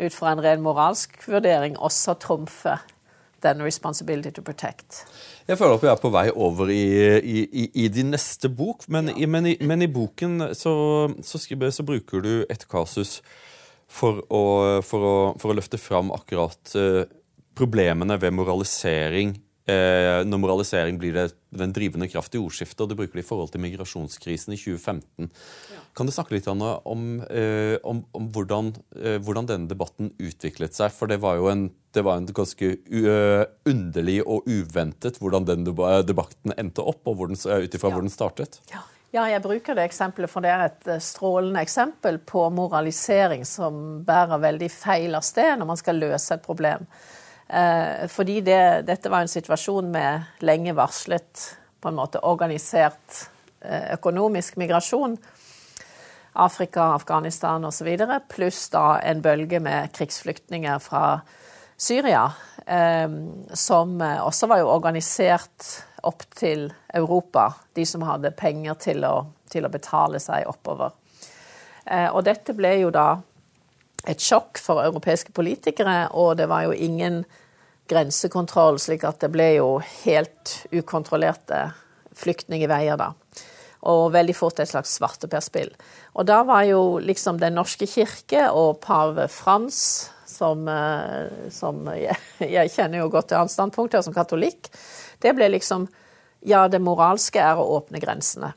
ut 0.00 0.14
fra 0.14 0.32
en 0.32 0.42
ren 0.42 0.62
moralsk 0.62 1.18
vurdering 1.28 1.76
også 1.76 2.16
trumfe 2.22 2.78
den 3.40 3.62
responsibility 3.64 4.30
to 4.36 4.42
protect. 4.44 5.04
Jeg 5.48 5.56
føler 5.58 5.78
at 5.78 5.84
vi 5.84 5.88
er 5.88 6.00
på 6.00 6.10
vei 6.12 6.26
over 6.30 6.68
i, 6.70 6.84
i, 7.18 7.64
i 7.84 7.86
din 7.88 8.12
neste 8.12 8.50
bok, 8.52 8.84
men, 8.92 9.08
ja. 9.16 9.26
men, 9.26 9.48
men 9.64 9.82
i, 9.82 9.88
boken 9.88 10.50
så, 10.54 10.74
så, 11.24 11.40
så 11.40 11.86
bruker 11.86 12.20
du 12.20 12.34
et 12.52 12.66
kasus 12.68 13.20
for 13.90 14.22
å, 14.30 14.42
for 14.86 15.04
å, 15.04 15.14
for 15.40 15.52
å 15.52 15.58
løfte 15.58 15.80
fram 15.80 16.12
akkurat 16.14 16.74
uh, 16.78 17.04
problemene 17.58 18.18
ved 18.22 18.36
moralisering. 18.38 19.34
Uh, 19.70 20.22
når 20.26 20.40
moralisering 20.42 20.96
blir 20.98 21.14
det, 21.14 21.26
den 21.54 21.74
drivende 21.74 22.08
kraft 22.10 22.34
i 22.34 22.40
ordskiftet, 22.40 22.80
og 22.82 22.90
det 22.90 22.96
bruker 22.98 23.18
det 23.18 23.24
i 23.24 23.28
forhold 23.28 23.52
til 23.52 23.62
migrasjonskrisen 23.62 24.54
i 24.54 24.58
2015. 24.58 25.28
Ja. 25.74 25.82
Kan 25.98 26.08
du 26.08 26.14
snakke 26.14 26.36
litt 26.36 26.48
om, 26.50 26.62
uh, 26.62 27.76
om, 27.86 28.04
om 28.16 28.30
hvordan, 28.34 28.72
hvordan, 28.94 29.50
denne 29.50 29.70
debatten 29.70 30.14
utviklet 30.22 30.78
seg? 30.78 30.94
For 30.94 31.10
det 31.10 31.20
var 31.22 31.38
jo 31.38 31.50
en, 31.50 31.66
det 31.94 32.06
var 32.06 32.20
en 32.20 32.30
ganske 32.30 32.72
underlig 33.68 34.20
og 34.22 34.46
uventet 34.46 35.18
hvordan 35.18 35.50
den 35.50 35.66
debatten 35.66 36.54
endte 36.56 36.86
opp, 36.86 37.02
og 37.10 37.26
ut 37.26 37.36
ifra 37.44 37.90
ja. 37.90 37.94
hvor 37.94 38.06
den 38.06 38.14
startet. 38.14 38.62
Ja. 38.70 38.86
Ja, 39.10 39.24
jeg 39.26 39.42
bruker 39.42 39.74
det 39.74 39.88
eksempelet, 39.88 40.30
for 40.30 40.44
det 40.44 40.52
er 40.54 40.68
et 40.68 40.86
eh, 40.86 41.00
strålende 41.02 41.64
eksempel 41.64 42.20
på 42.22 42.44
moralisering 42.54 43.42
som 43.48 44.04
bærer 44.06 44.38
veldig 44.38 44.68
feil 44.70 45.18
av 45.18 45.24
sted 45.26 45.56
når 45.58 45.66
man 45.72 45.80
skal 45.80 45.98
løse 45.98 46.36
et 46.36 46.44
problem. 46.44 46.86
Eh, 47.48 48.06
fordi 48.06 48.38
det, 48.46 48.60
dette 48.86 49.10
var 49.10 49.24
en 49.24 49.32
situasjon 49.32 49.90
med 49.90 50.44
lenge 50.46 50.76
varslet, 50.78 51.48
på 51.80 51.90
en 51.90 51.98
måte 51.98 52.22
organisert 52.22 53.24
eh, 53.64 53.96
økonomisk 53.96 54.60
migrasjon. 54.60 55.18
Afrika, 56.38 56.92
Afghanistan 56.94 57.64
osv., 57.66 57.90
pluss 58.30 58.68
da 58.70 59.00
en 59.02 59.22
bølge 59.24 59.58
med 59.58 59.90
krigsflyktninger 59.96 60.78
fra 60.78 61.04
Syria, 61.80 62.28
eh, 62.62 63.10
som 63.58 63.98
eh, 64.06 64.20
også 64.22 64.46
var 64.46 64.62
jo 64.62 64.70
organisert 64.70 65.72
opp 66.06 66.24
til 66.36 66.68
Europa, 66.94 67.50
de 67.74 67.84
som 67.86 68.04
hadde 68.06 68.32
penger 68.36 68.78
til 68.80 69.04
å, 69.06 69.14
til 69.50 69.66
å 69.66 69.72
betale 69.72 70.20
seg 70.22 70.48
oppover. 70.50 70.94
Eh, 71.84 72.08
og 72.08 72.24
dette 72.28 72.54
ble 72.56 72.76
jo 72.82 72.92
da 72.94 73.08
et 74.08 74.22
sjokk 74.22 74.60
for 74.62 74.82
europeiske 74.84 75.32
politikere, 75.36 76.08
og 76.16 76.38
det 76.40 76.48
var 76.48 76.68
jo 76.68 76.76
ingen 76.76 77.22
grensekontroll, 77.90 78.78
slik 78.80 79.04
at 79.04 79.20
det 79.24 79.32
ble 79.34 79.48
jo 79.58 79.70
helt 80.04 80.54
ukontrollerte 80.72 81.70
flyktningveier 82.16 83.00
da. 83.00 83.12
Og 83.90 84.10
veldig 84.12 84.36
fort 84.36 84.60
et 84.60 84.68
slags 84.68 84.92
svarteperspill. 84.98 85.70
Og 86.14 86.26
da 86.28 86.42
var 86.44 86.66
jo 86.68 87.00
liksom 87.00 87.38
Den 87.40 87.56
norske 87.56 87.88
kirke 87.88 88.50
og 88.52 88.82
pave 88.84 89.24
Frans, 89.32 90.10
som, 90.40 90.68
eh, 90.68 91.50
som 91.50 91.84
jeg, 91.94 92.16
jeg, 92.56 92.72
kjenner 92.72 93.02
jo 93.02 93.10
godt 93.12 93.30
til 93.32 93.40
hans 93.42 93.56
standpunkter 93.58 94.04
som 94.04 94.16
katolikk, 94.16 94.72
det 95.20 95.36
ble 95.36 95.52
liksom 95.56 95.88
Ja, 96.40 96.62
det 96.72 96.78
moralske 96.80 97.36
er 97.44 97.58
å 97.60 97.66
åpne 97.76 98.00
grensene. 98.00 98.54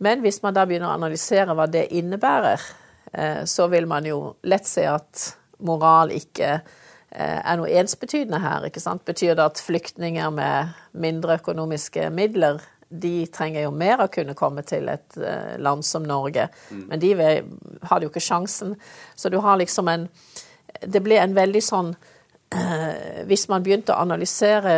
Men 0.00 0.22
hvis 0.24 0.38
man 0.40 0.54
da 0.56 0.62
begynner 0.64 0.88
å 0.88 0.94
analysere 0.96 1.52
hva 1.52 1.66
det 1.68 1.90
innebærer, 1.92 2.62
eh, 3.12 3.42
så 3.44 3.66
vil 3.68 3.84
man 3.90 4.08
jo 4.08 4.30
lett 4.48 4.64
se 4.64 4.86
at 4.88 5.26
moral 5.60 6.14
ikke 6.16 6.54
eh, 6.54 7.36
er 7.36 7.58
noe 7.60 7.68
ensbetydende 7.68 8.40
her. 8.40 8.64
ikke 8.64 8.80
sant? 8.80 9.04
Betyr 9.04 9.36
det 9.36 9.44
at 9.44 9.60
flyktninger 9.60 10.32
med 10.32 10.72
mindre 11.04 11.36
økonomiske 11.42 12.08
midler 12.16 12.64
de 12.88 13.26
trenger 13.28 13.66
jo 13.66 13.76
mer 13.76 14.00
å 14.00 14.08
kunne 14.12 14.36
komme 14.36 14.64
til 14.68 14.88
et 14.92 15.20
land 15.60 15.84
som 15.84 16.08
Norge. 16.08 16.48
Mm. 16.72 16.82
Men 16.88 17.04
de 17.04 17.12
hadde 17.20 18.04
jo 18.04 18.10
ikke 18.10 18.24
sjansen. 18.24 18.72
Så 19.16 19.28
du 19.32 19.38
har 19.44 19.60
liksom 19.60 19.92
en 19.92 20.08
Det 20.80 21.02
ble 21.04 21.18
en 21.20 21.34
veldig 21.36 21.62
sånn 21.62 21.94
Hvis 23.28 23.46
man 23.48 23.62
begynte 23.64 23.94
å 23.94 24.02
analysere 24.02 24.72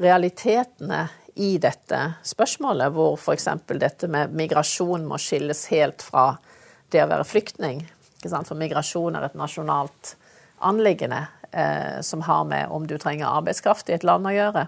realitetene 0.00 1.02
i 1.38 1.58
dette 1.60 1.98
spørsmålet, 2.24 2.90
hvor 2.94 3.18
f.eks. 3.18 3.48
dette 3.78 4.08
med 4.10 4.32
migrasjon 4.34 5.04
må 5.06 5.18
skilles 5.22 5.66
helt 5.70 6.02
fra 6.02 6.32
det 6.90 7.04
å 7.04 7.10
være 7.10 7.26
flyktning. 7.28 7.84
For 8.24 8.58
migrasjon 8.58 9.18
er 9.18 9.28
et 9.28 9.36
nasjonalt 9.38 10.16
anliggende 10.66 11.20
eh, 11.52 12.00
som 12.02 12.24
har 12.26 12.44
med 12.44 12.74
om 12.74 12.86
du 12.86 12.96
trenger 12.98 13.30
arbeidskraft 13.30 13.90
i 13.90 13.94
et 13.94 14.06
land 14.06 14.26
å 14.26 14.34
gjøre. 14.34 14.66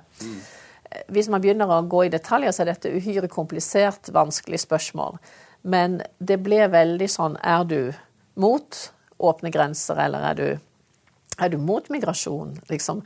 Hvis 1.11 1.31
man 1.31 1.43
begynner 1.43 1.71
å 1.71 1.83
gå 1.91 2.05
i 2.07 2.13
detaljer, 2.13 2.55
så 2.55 2.63
er 2.63 2.73
dette 2.73 2.95
uhyre 2.95 3.31
komplisert, 3.31 4.11
vanskelig 4.15 4.63
spørsmål. 4.63 5.19
Men 5.63 6.01
det 6.19 6.39
ble 6.43 6.65
veldig 6.73 7.11
sånn 7.11 7.37
Er 7.45 7.67
du 7.69 7.93
mot 8.41 8.79
åpne 9.21 9.53
grenser, 9.53 9.99
eller 10.01 10.25
er 10.31 10.39
du, 10.39 10.47
er 11.39 11.53
du 11.53 11.59
mot 11.61 11.87
migrasjon? 11.93 12.57
Liksom. 12.71 13.03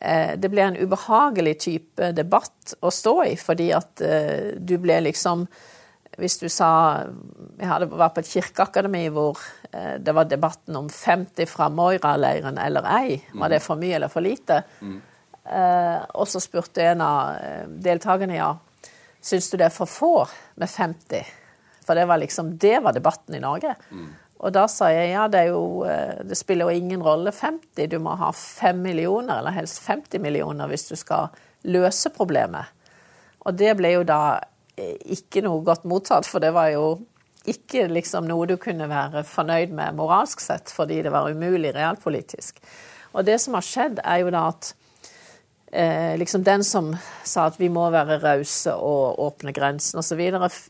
Eh, 0.00 0.34
det 0.36 0.50
ble 0.52 0.64
en 0.64 0.76
ubehagelig 0.76 1.56
type 1.64 2.10
debatt 2.16 2.74
å 2.84 2.92
stå 2.92 3.14
i, 3.30 3.34
fordi 3.40 3.70
at 3.76 4.02
eh, 4.04 4.52
du 4.58 4.76
ble 4.82 5.00
liksom 5.08 5.46
Hvis 6.16 6.38
du 6.40 6.48
sa 6.48 7.04
Jeg 7.58 7.68
hadde 7.68 7.88
vært 7.92 8.14
på 8.16 8.22
et 8.22 8.30
kirkeakademi 8.30 9.06
hvor 9.12 9.40
eh, 9.70 9.96
det 10.00 10.14
var 10.16 10.28
debatten 10.28 10.76
om 10.76 10.88
50 10.88 11.48
fra 11.48 11.68
Moira-leiren 11.68 12.58
eller 12.58 12.88
ei. 12.88 13.20
Var 13.32 13.52
det 13.52 13.62
for 13.64 13.80
mye 13.80 13.96
eller 13.96 14.12
for 14.12 14.24
lite? 14.24 14.62
Mm. 14.80 15.00
Og 16.18 16.26
så 16.26 16.40
spurte 16.42 16.82
en 16.82 17.02
av 17.04 17.36
deltakerne 17.84 18.34
ja, 18.34 18.48
syns 19.22 19.46
du 19.52 19.54
det 19.60 19.68
er 19.68 19.74
for 19.74 19.86
få 19.86 20.14
med 20.58 20.66
50? 20.66 21.28
For 21.86 21.94
det 21.94 22.08
var 22.10 22.18
liksom, 22.18 22.56
det 22.58 22.80
var 22.82 22.96
debatten 22.96 23.36
i 23.38 23.42
Norge. 23.44 23.76
Mm. 23.94 24.08
Og 24.44 24.52
da 24.52 24.66
sa 24.68 24.90
jeg 24.92 25.14
ja, 25.14 25.24
det, 25.32 25.46
jo, 25.48 25.84
eh, 25.88 26.18
det 26.26 26.36
spiller 26.36 26.68
jo 26.68 26.82
ingen 26.82 27.02
rolle 27.04 27.32
50, 27.32 27.88
du 27.88 27.98
må 28.02 28.16
ha 28.20 28.30
5 28.36 28.82
millioner, 28.84 29.38
eller 29.38 29.56
helst 29.56 29.80
50 29.86 30.20
millioner, 30.22 30.68
hvis 30.68 30.88
du 30.90 30.96
skal 30.98 31.30
løse 31.66 32.12
problemet. 32.14 32.72
Og 33.46 33.56
det 33.56 33.72
ble 33.78 33.94
jo 33.94 34.04
da 34.06 34.38
eh, 34.76 34.98
ikke 35.16 35.44
noe 35.46 35.64
godt 35.64 35.86
mottatt, 35.88 36.28
for 36.28 36.44
det 36.44 36.52
var 36.56 36.72
jo 36.74 36.98
ikke 37.46 37.86
liksom 37.88 38.26
noe 38.28 38.48
du 38.50 38.56
kunne 38.60 38.88
være 38.90 39.22
fornøyd 39.26 39.72
med 39.74 39.96
moralsk 39.96 40.42
sett, 40.42 40.72
fordi 40.74 41.00
det 41.06 41.14
var 41.14 41.30
umulig 41.30 41.72
realpolitisk. 41.76 42.58
Og 43.16 43.24
det 43.24 43.38
som 43.40 43.56
har 43.56 43.64
skjedd, 43.64 44.02
er 44.04 44.24
jo 44.24 44.34
da 44.34 44.48
at 44.50 44.74
eh, 45.76 46.18
liksom 46.18 46.42
den 46.42 46.64
som 46.64 46.96
sa 47.24 47.46
at 47.50 47.60
vi 47.60 47.68
må 47.68 47.84
være 47.92 48.18
rause 48.22 48.72
og 48.72 49.18
åpne 49.20 49.52
grensen 49.52 50.00
osv., 50.00 50.22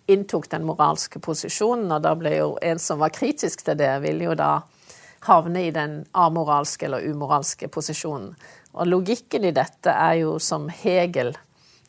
inntok 0.07 0.49
den 0.51 0.67
moralske 0.67 1.21
posisjonen. 1.23 1.93
Og 1.95 2.03
da 2.03 2.15
ble 2.19 2.35
jo 2.37 2.49
en 2.63 2.83
som 2.83 2.99
var 3.03 3.15
kritisk 3.15 3.63
til 3.67 3.79
det, 3.79 3.93
ville 4.03 4.27
jo 4.31 4.35
da 4.39 4.51
havne 5.27 5.67
i 5.67 5.73
den 5.75 6.01
amoralske 6.13 6.89
eller 6.89 7.07
umoralske 7.07 7.71
posisjonen. 7.73 8.35
Og 8.77 8.91
logikken 8.91 9.47
i 9.47 9.55
dette 9.55 9.95
er 9.95 10.21
jo 10.25 10.37
som 10.43 10.69
Hegel. 10.69 11.35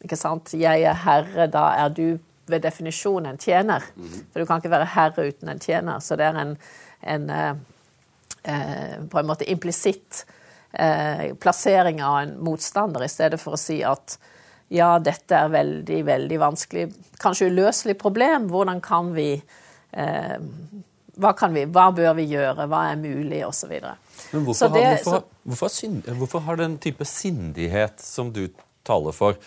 ikke 0.04 0.18
sant? 0.18 0.54
Jeg 0.54 0.86
er 0.86 1.04
herre, 1.04 1.50
da 1.52 1.68
er 1.76 1.90
du 1.90 2.20
ved 2.48 2.62
definisjon 2.64 3.26
en 3.26 3.38
tjener. 3.38 3.84
For 4.32 4.40
du 4.40 4.46
kan 4.46 4.62
ikke 4.62 4.72
være 4.72 4.94
herre 4.94 5.28
uten 5.28 5.50
en 5.52 5.60
tjener. 5.60 6.00
Så 6.00 6.16
det 6.16 6.30
er 6.30 6.38
en, 6.38 6.58
en 7.04 7.30
eh, 7.30 7.54
eh 8.46 8.98
på 9.10 9.20
en 9.20 9.28
måte 9.28 9.50
implisitt 9.50 10.26
eh, 10.74 11.34
plassering 11.40 12.04
av 12.04 12.20
en 12.24 12.36
motstander, 12.44 13.06
i 13.06 13.12
stedet 13.12 13.40
for 13.42 13.58
å 13.58 13.62
si 13.62 13.82
at 13.86 14.18
ja, 14.74 14.98
dette 15.00 15.36
er 15.36 15.54
veldig, 15.54 16.02
veldig 16.08 16.40
vanskelig, 16.42 16.90
kanskje 17.24 17.48
uløselig 17.52 17.96
problem. 18.00 18.50
Hvordan 18.52 18.82
kan 18.84 19.14
vi 19.16 19.30
eh, 19.38 20.38
hva, 21.18 21.34
kan 21.38 21.56
vi, 21.56 21.66
hva 21.72 21.88
bør 21.96 22.14
vi 22.20 22.28
gjøre, 22.34 22.68
hva 22.70 22.84
er 22.92 23.00
mulig, 23.02 23.42
osv. 23.48 23.74
Men 23.78 24.44
hvorfor, 24.46 24.74
det, 24.74 24.84
har, 24.84 25.00
hvorfor, 25.04 25.24
hvorfor, 25.48 26.14
hvorfor, 26.20 26.46
har 26.50 26.60
den 26.60 26.78
type 26.84 27.08
sindighet 27.08 28.04
som 28.04 28.34
du 28.36 28.48
taler 28.88 29.16
for, 29.16 29.40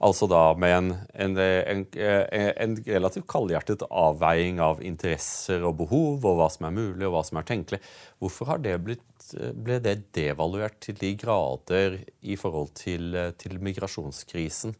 altså 0.00 0.28
da 0.30 0.42
med 0.58 0.74
en, 0.74 0.90
en, 1.12 1.36
en, 1.38 1.84
en 1.92 2.76
relativt 2.86 3.28
kaldhjertet 3.30 3.84
avveiing 3.88 4.60
av 4.64 4.82
interesser 4.84 5.64
og 5.66 5.76
behov, 5.82 6.24
og 6.24 6.38
hva 6.40 6.48
som 6.52 6.68
er 6.68 6.76
mulig 6.76 7.08
og 7.08 7.14
hva 7.16 7.24
som 7.28 7.40
er 7.40 7.48
tenkelig, 7.48 7.80
hvorfor 8.20 8.60
det 8.64 8.78
blitt 8.84 9.06
ble 9.30 9.78
det 9.84 9.96
devaluert 10.16 10.80
til 10.82 10.96
de 10.98 11.12
grader 11.20 12.00
i 12.20 12.38
forhold 12.40 12.72
til, 12.80 13.12
til 13.38 13.60
migrasjonskrisen? 13.62 14.74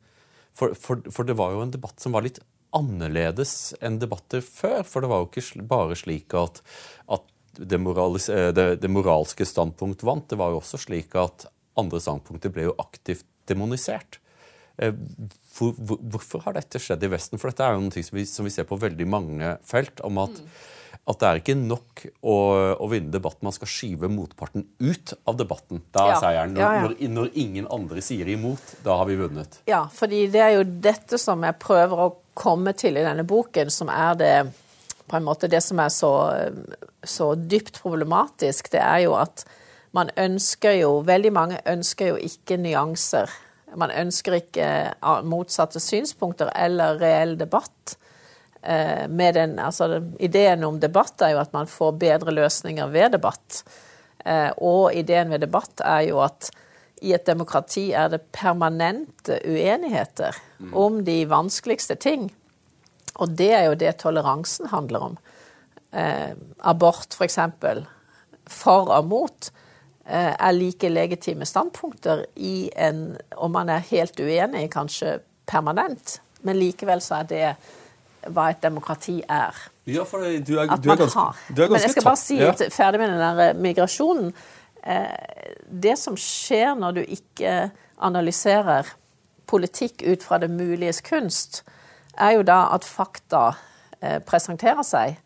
For, 0.56 0.74
for, 0.74 1.04
for, 1.12 1.26
det 1.28 1.36
var 1.38 1.54
jo 1.54 1.62
en 1.64 1.72
debatt 1.72 2.00
som 2.02 2.16
var 2.16 2.24
litt 2.26 2.40
annerledes 2.76 3.74
enn 3.82 3.98
debatter 4.02 4.42
før. 4.44 4.82
For 4.86 5.02
det 5.02 5.10
var 5.12 5.22
jo 5.22 5.30
ikke 5.30 5.66
bare 5.70 5.98
slik 5.98 6.34
at, 6.38 6.62
at 7.12 7.26
det, 7.58 7.80
moralis, 7.82 8.28
eh, 8.32 8.50
det, 8.54 8.66
det, 8.82 8.90
moralske 8.92 9.46
standpunkt 9.46 10.04
vant. 10.06 10.28
Det 10.30 10.38
var 10.40 10.54
jo 10.54 10.60
også 10.60 10.80
slik 10.86 11.16
at 11.18 11.46
andre 11.80 12.02
standpunkter 12.02 12.52
ble 12.54 12.68
jo 12.68 12.76
aktivt 12.82 13.26
demonisert. 13.50 14.20
Eh, 14.80 14.96
hvor, 15.54 15.74
hvor, 15.76 16.02
hvorfor 16.12 16.44
har 16.46 16.56
dette 16.56 16.80
skjedd 16.82 17.04
i 17.04 17.12
Vesten? 17.12 17.40
For 17.40 17.52
dette 17.52 17.66
er 17.66 17.76
jo 17.76 17.86
noe 17.86 18.04
som 18.06 18.16
vi, 18.18 18.26
som 18.28 18.48
vi 18.48 18.52
ser 18.54 18.68
på 18.68 18.80
veldig 18.80 19.08
mange 19.08 19.56
felt. 19.68 20.00
om 20.06 20.22
at 20.24 20.40
mm 20.40 20.52
at 21.08 21.20
det 21.20 21.28
er 21.28 21.40
ikke 21.40 21.56
nok 21.58 22.02
å, 22.20 22.36
å, 22.76 22.88
vinne 22.90 23.12
debatten. 23.12 23.46
Man 23.48 23.54
skal 23.54 23.70
skyve 23.70 24.10
motparten 24.12 24.66
ut 24.82 25.14
av 25.28 25.38
debatten. 25.40 25.82
Da 25.94 26.04
er 26.04 26.12
ja. 26.12 26.18
seieren. 26.22 26.54
Når, 26.54 26.62
ja, 26.62 26.70
ja. 26.76 26.82
Når, 26.84 26.96
når, 27.16 27.30
ingen 27.42 27.68
andre 27.72 28.04
sier 28.04 28.30
imot, 28.30 28.74
da 28.84 28.98
har 29.00 29.08
vi 29.08 29.18
vunnet. 29.20 29.60
Ja, 29.70 29.84
fordi 29.94 30.26
det 30.32 30.42
er 30.44 30.56
jo 30.58 30.66
dette 30.84 31.18
som 31.20 31.46
jeg 31.46 31.58
prøver 31.62 32.04
å 32.04 32.10
komme 32.38 32.74
til 32.78 33.00
i 33.00 33.04
denne 33.04 33.24
boken, 33.28 33.72
som 33.72 33.90
er 33.92 34.18
det 34.20 34.34
på 35.10 35.18
en 35.18 35.26
måte 35.26 35.50
det 35.50 35.62
som 35.66 35.80
er 35.82 35.90
så, 35.90 36.12
så 37.02 37.32
dypt 37.34 37.80
problematisk. 37.82 38.70
Det 38.72 38.82
er 38.84 39.06
jo 39.08 39.16
at 39.18 39.44
man 39.96 40.12
ønsker 40.20 40.76
jo 40.84 40.90
Veldig 41.02 41.32
mange 41.34 41.56
ønsker 41.66 42.12
jo 42.12 42.18
ikke 42.22 42.60
nyanser. 42.60 43.32
Man 43.78 43.92
ønsker 43.94 44.38
ikke 44.40 44.68
motsatte 45.28 45.82
synspunkter 45.82 46.50
eller 46.58 46.98
reell 47.00 47.36
debatt. 47.38 47.96
Eh, 48.62 49.06
med 49.08 49.34
den, 49.34 49.58
altså, 49.58 50.02
ideen 50.18 50.64
om 50.64 50.80
debatt 50.80 51.22
er 51.22 51.34
jo 51.34 51.42
at 51.42 51.54
man 51.56 51.70
får 51.70 51.94
bedre 52.00 52.34
løsninger 52.34 52.90
ved 52.92 53.14
debatt. 53.16 53.62
Eh, 54.24 54.50
og 54.58 54.92
ideen 54.94 55.30
ved 55.32 55.46
debatt 55.46 55.80
er 55.84 56.08
jo 56.10 56.20
at 56.24 56.50
i 57.00 57.14
et 57.16 57.24
demokrati 57.24 57.90
er 57.96 58.10
det 58.12 58.26
permanente 58.36 59.38
uenigheter 59.48 60.36
mm. 60.58 60.74
om 60.76 61.00
de 61.06 61.22
vanskeligste 61.28 61.96
ting. 61.96 62.28
Og 63.20 63.32
det 63.36 63.50
er 63.56 63.64
jo 63.70 63.78
det 63.80 63.96
toleransen 64.02 64.68
handler 64.72 65.06
om. 65.08 65.16
Eh, 65.96 66.36
abort, 66.58 67.16
f.eks. 67.16 67.38
For, 67.60 67.82
for 68.50 68.92
og 68.92 69.08
mot 69.08 69.48
eh, 69.48 69.59
er 70.10 70.52
like 70.56 70.88
legitime 70.90 71.46
standpunkter 71.46 72.24
i 72.36 72.70
en 72.74 73.16
Om 73.36 73.52
man 73.54 73.68
er 73.70 73.84
helt 73.92 74.18
uenig, 74.18 74.64
kanskje 74.72 75.20
permanent, 75.46 76.20
men 76.42 76.58
likevel 76.58 77.02
så 77.04 77.20
er 77.20 77.28
det 77.30 77.44
hva 78.28 78.50
et 78.52 78.62
demokrati 78.62 79.20
er. 79.24 79.56
Ja, 79.88 80.04
for 80.04 80.22
du 80.22 80.56
er, 80.58 80.70
At 80.70 80.82
du 80.82 80.90
er 80.92 80.98
ganske, 81.00 81.18
har. 81.18 81.36
du 81.48 81.62
er 81.64 81.70
Men 81.72 81.80
jeg 81.80 81.94
skal 81.94 82.04
bare 82.04 82.20
si, 82.20 82.36
ja. 82.40 82.52
ferdig 82.70 83.00
med 83.00 83.12
den 83.14 83.22
der 83.22 83.42
eh, 83.48 83.56
migrasjonen 83.56 84.32
eh, 84.84 85.54
Det 85.66 85.96
som 85.98 86.18
skjer 86.20 86.74
når 86.78 86.98
du 86.98 87.00
ikke 87.06 87.70
analyserer 88.00 88.92
politikk 89.50 90.04
ut 90.06 90.22
fra 90.22 90.38
det 90.38 90.50
muliges 90.50 91.00
kunst, 91.02 91.64
er 92.14 92.36
jo 92.36 92.44
da 92.46 92.68
at 92.74 92.86
fakta 92.86 93.56
eh, 94.00 94.20
presenterer 94.22 94.84
seg 94.86 95.18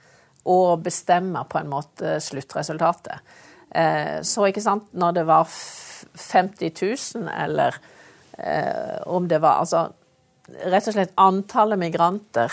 og 0.49 0.83
bestemmer 0.85 1.45
på 1.49 1.61
en 1.61 1.69
måte 1.73 2.17
sluttresultatet. 2.25 3.21
Eh, 3.75 4.23
så 4.23 4.47
ikke 4.49 4.63
sant, 4.63 4.93
når 4.95 5.19
det 5.19 5.27
var 5.27 5.51
50 5.51 6.73
000, 7.17 7.29
eller 7.35 7.77
eh, 8.39 9.03
om 9.07 9.29
det 9.29 9.41
var 9.43 9.63
Altså 9.65 9.89
rett 10.45 10.89
og 10.91 10.95
slett 10.95 11.15
antallet 11.17 11.81
migranter 11.81 12.53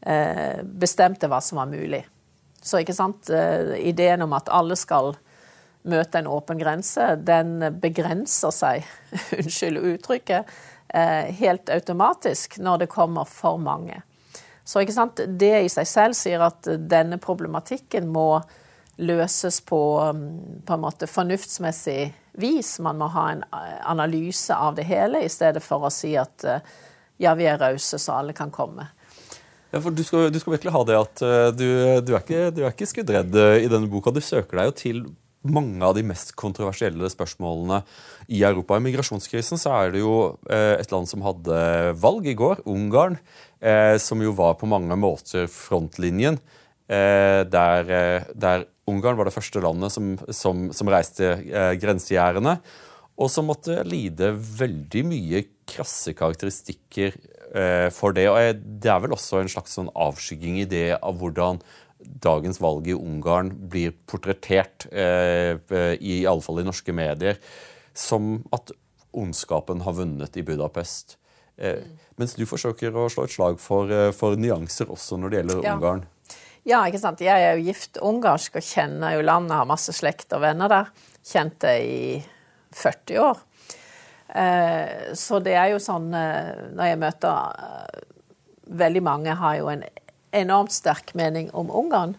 eh, 0.00 0.62
bestemte 0.62 1.28
hva 1.28 1.40
som 1.42 1.58
var 1.60 1.70
mulig. 1.70 2.04
Så 2.62 2.82
ikke 2.82 2.96
sant, 2.96 3.30
eh, 3.30 3.74
ideen 3.90 4.22
om 4.22 4.36
at 4.38 4.50
alle 4.54 4.76
skal 4.78 5.16
møte 5.88 6.20
en 6.20 6.30
åpen 6.30 6.58
grense, 6.60 7.14
den 7.16 7.58
begrenser 7.80 8.52
seg, 8.54 8.86
unnskyld 9.38 9.82
uttrykket, 9.94 10.54
eh, 10.94 11.32
helt 11.40 11.70
automatisk 11.74 12.58
når 12.62 12.84
det 12.84 12.92
kommer 12.92 13.28
for 13.28 13.60
mange. 13.62 14.02
Så 14.68 14.82
ikke 14.84 14.96
sant, 14.96 15.20
det 15.40 15.54
i 15.64 15.72
seg 15.72 15.88
selv 15.88 16.16
sier 16.18 16.42
at 16.44 16.66
denne 16.90 17.16
problematikken 17.22 18.10
må 18.12 18.42
løses 18.98 19.60
på, 19.60 19.80
mm, 20.14 20.62
på 20.66 20.74
en 20.74 20.82
måte 20.82 21.06
fornuftsmessig 21.06 22.12
vis. 22.38 22.78
Man 22.82 22.98
må 22.98 23.10
ha 23.14 23.26
en 23.32 23.44
eh, 23.46 23.78
analyse 23.90 24.54
av 24.54 24.76
det 24.78 24.88
hele, 24.88 25.22
i 25.22 25.32
stedet 25.32 25.62
for 25.64 25.86
å 25.86 25.92
si 25.92 26.14
at 26.18 26.46
eh, 26.46 26.74
ja, 27.22 27.34
vi 27.38 27.48
er 27.50 27.60
rause, 27.60 27.98
så 27.98 28.18
alle 28.18 28.34
kan 28.36 28.52
komme. 28.54 28.88
Ja, 29.70 29.82
for 29.84 29.92
du 29.92 30.02
skal, 30.06 30.30
du 30.32 30.38
skal 30.40 30.56
virkelig 30.56 30.74
ha 30.74 30.84
det 30.88 30.98
at 30.98 31.22
eh, 31.22 31.46
du, 31.54 31.68
du, 32.02 32.12
er 32.14 32.22
ikke, 32.22 32.44
du 32.54 32.62
er 32.64 32.74
ikke 32.74 32.90
skuddredd 32.90 33.38
i 33.62 33.70
denne 33.70 33.90
boka. 33.90 34.14
Du 34.14 34.22
søker 34.24 34.60
deg 34.60 34.70
jo 34.70 34.78
til 34.82 35.02
mange 35.48 35.84
av 35.86 35.94
de 35.94 36.02
mest 36.02 36.34
kontroversielle 36.38 37.08
spørsmålene 37.12 37.84
i 38.34 38.42
Europa. 38.42 38.76
I 38.76 38.84
migrasjonskrisen 38.84 39.60
så 39.60 39.70
er 39.76 39.92
det 39.94 40.00
jo 40.02 40.16
et 40.50 40.90
land 40.92 41.06
som 41.08 41.22
hadde 41.24 41.60
valg 42.02 42.26
i 42.26 42.34
går, 42.36 42.64
Ungarn, 42.68 43.16
som 44.02 44.20
jo 44.20 44.34
var 44.36 44.58
på 44.58 44.68
mange 44.68 44.98
måter 44.98 45.46
frontlinjen. 45.48 46.40
Der, 46.90 47.94
der 48.34 48.66
Ungarn 48.88 49.18
var 49.18 49.28
det 49.28 49.34
første 49.34 49.62
landet 49.62 49.94
som, 49.94 50.14
som, 50.34 50.68
som 50.74 50.90
reiste 50.92 51.34
eh, 51.46 51.74
grensegjerdene, 51.80 52.58
og 53.18 53.30
som 53.32 53.48
måtte 53.50 53.80
lide 53.88 54.30
veldig 54.32 55.02
mye 55.08 55.42
krasse 55.68 56.14
karakteristikker 56.16 57.16
eh, 57.50 57.88
for 57.94 58.14
det. 58.16 58.28
Og 58.30 58.38
jeg, 58.40 58.58
det 58.84 58.92
er 58.92 59.02
vel 59.04 59.16
også 59.16 59.42
en 59.42 59.52
slags 59.52 59.74
sånn 59.78 59.90
avskygging 59.92 60.62
i 60.62 60.68
det 60.70 60.86
av 60.96 61.18
hvordan 61.20 61.60
dagens 61.98 62.60
valg 62.62 62.86
i 62.88 62.96
Ungarn 62.96 63.50
blir 63.70 63.94
portrettert, 64.08 64.86
eh, 64.92 65.58
i 65.98 66.20
alle 66.30 66.44
fall 66.44 66.62
i 66.62 66.66
norske 66.68 66.94
medier, 66.94 67.40
som 67.94 68.38
at 68.54 68.70
ondskapen 69.18 69.82
har 69.82 69.96
vunnet 69.98 70.36
i 70.38 70.44
Budapest. 70.46 71.16
Eh, 71.58 71.82
mens 72.18 72.36
du 72.38 72.44
forsøker 72.46 72.94
å 72.94 73.08
slå 73.10 73.26
et 73.26 73.34
slag 73.34 73.58
for, 73.58 73.90
eh, 73.90 74.12
for 74.12 74.36
nyanser 74.38 74.86
også 74.86 75.18
når 75.18 75.30
det 75.30 75.38
gjelder 75.40 75.64
Ja. 75.64 75.74
Ungarn. 75.74 76.06
Ja, 76.68 76.82
ikke 76.84 77.00
sant. 77.00 77.22
Jeg 77.24 77.40
er 77.40 77.56
jo 77.56 77.64
gift 77.64 77.96
ungarsk 78.04 78.58
og 78.60 78.64
kjenner 78.66 79.14
jo 79.16 79.24
landet, 79.24 79.56
har 79.56 79.68
masse 79.68 79.94
slekt 79.96 80.34
og 80.36 80.42
venner 80.44 80.68
der. 80.68 80.90
Kjent 81.24 81.56
det 81.64 81.76
i 81.80 82.00
40 82.76 83.20
år. 83.24 83.38
Eh, 84.28 85.14
så 85.16 85.40
det 85.40 85.54
er 85.56 85.70
jo 85.72 85.78
sånn 85.80 86.10
eh, 86.12 86.50
Når 86.76 86.88
jeg 86.90 86.98
møter 87.00 87.62
eh, 87.64 88.02
Veldig 88.76 89.00
mange 89.00 89.36
har 89.40 89.54
jo 89.56 89.70
en 89.72 89.86
enormt 90.36 90.74
sterk 90.76 91.14
mening 91.16 91.48
om 91.56 91.70
Ungarn. 91.72 92.18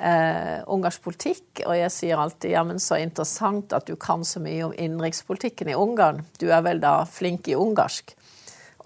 Uh, 0.00 0.64
ungarsk 0.72 1.02
politikk, 1.04 1.60
og 1.66 1.74
jeg 1.76 1.92
sier 1.92 2.16
alltid 2.16 2.54
ja, 2.54 2.62
men 2.64 2.78
så 2.80 2.96
interessant 2.96 3.74
at 3.76 3.84
du 3.84 3.98
kan 4.00 4.22
så 4.24 4.40
mye 4.40 4.62
om 4.64 4.72
innenrikspolitikken 4.72 5.68
i 5.68 5.76
Ungarn. 5.76 6.22
Du 6.40 6.46
er 6.48 6.62
vel 6.64 6.80
da 6.80 7.02
flink 7.04 7.50
i 7.52 7.58
ungarsk 7.60 8.14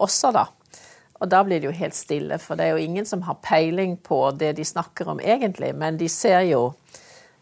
også, 0.03 0.33
da. 0.35 0.43
Og 1.23 1.29
da 1.31 1.41
blir 1.47 1.61
det 1.61 1.69
jo 1.69 1.75
helt 1.77 1.95
stille, 1.95 2.37
for 2.43 2.59
det 2.59 2.67
er 2.67 2.75
jo 2.75 2.85
ingen 2.85 3.07
som 3.07 3.23
har 3.27 3.39
peiling 3.45 3.95
på 4.03 4.19
det 4.35 4.55
de 4.57 4.65
snakker 4.67 5.07
om 5.13 5.21
egentlig, 5.23 5.71
men 5.75 5.99
de 5.99 6.09
ser 6.11 6.41
jo 6.49 6.73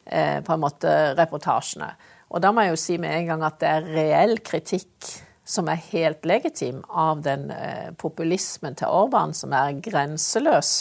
eh, 0.05 0.39
på 0.45 0.53
en 0.53 0.61
måte 0.61 0.91
reportasjene. 1.17 1.89
Og 2.33 2.41
da 2.41 2.51
må 2.53 2.65
jeg 2.65 2.73
jo 2.73 2.81
si 2.81 2.97
med 3.01 3.13
en 3.17 3.31
gang 3.31 3.45
at 3.45 3.59
det 3.61 3.71
er 3.71 3.89
reell 3.95 4.39
kritikk 4.45 5.09
som 5.43 5.67
er 5.67 5.81
helt 5.91 6.25
legitim 6.25 6.81
av 6.89 7.21
den 7.25 7.49
eh, 7.51 7.91
populismen 7.99 8.77
til 8.79 8.93
Orban, 8.93 9.33
som 9.35 9.53
er 9.57 9.75
grenseløs. 9.83 10.73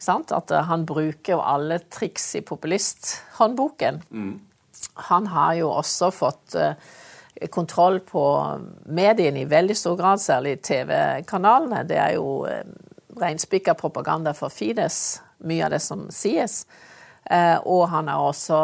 Sant? 0.00 0.32
At 0.34 0.50
eh, 0.50 0.66
han 0.66 0.86
bruker 0.88 1.36
jo 1.36 1.42
alle 1.44 1.78
triks 1.92 2.32
i 2.40 2.42
populisthåndboken. 2.46 4.02
Han 5.10 5.30
har 5.30 5.54
jo 5.60 5.70
også 5.70 6.10
fått 6.14 6.56
eh, 6.58 6.74
kontroll 7.48 8.00
på 8.00 8.22
mediene 8.84 9.40
i 9.40 9.48
veldig 9.48 9.76
stor 9.76 9.96
grad, 9.96 10.20
særlig 10.20 10.60
TV-kanalene. 10.62 11.84
Det 11.88 11.98
er 11.98 12.14
jo 12.18 12.44
eh, 12.48 12.64
reinspikka 13.20 13.74
propaganda 13.78 14.34
for 14.36 14.52
Fides, 14.52 15.20
mye 15.48 15.64
av 15.66 15.74
det 15.74 15.80
som 15.84 16.06
sies. 16.12 16.66
Eh, 17.24 17.56
og 17.64 17.86
han 17.94 18.10
har 18.12 18.26
også 18.28 18.58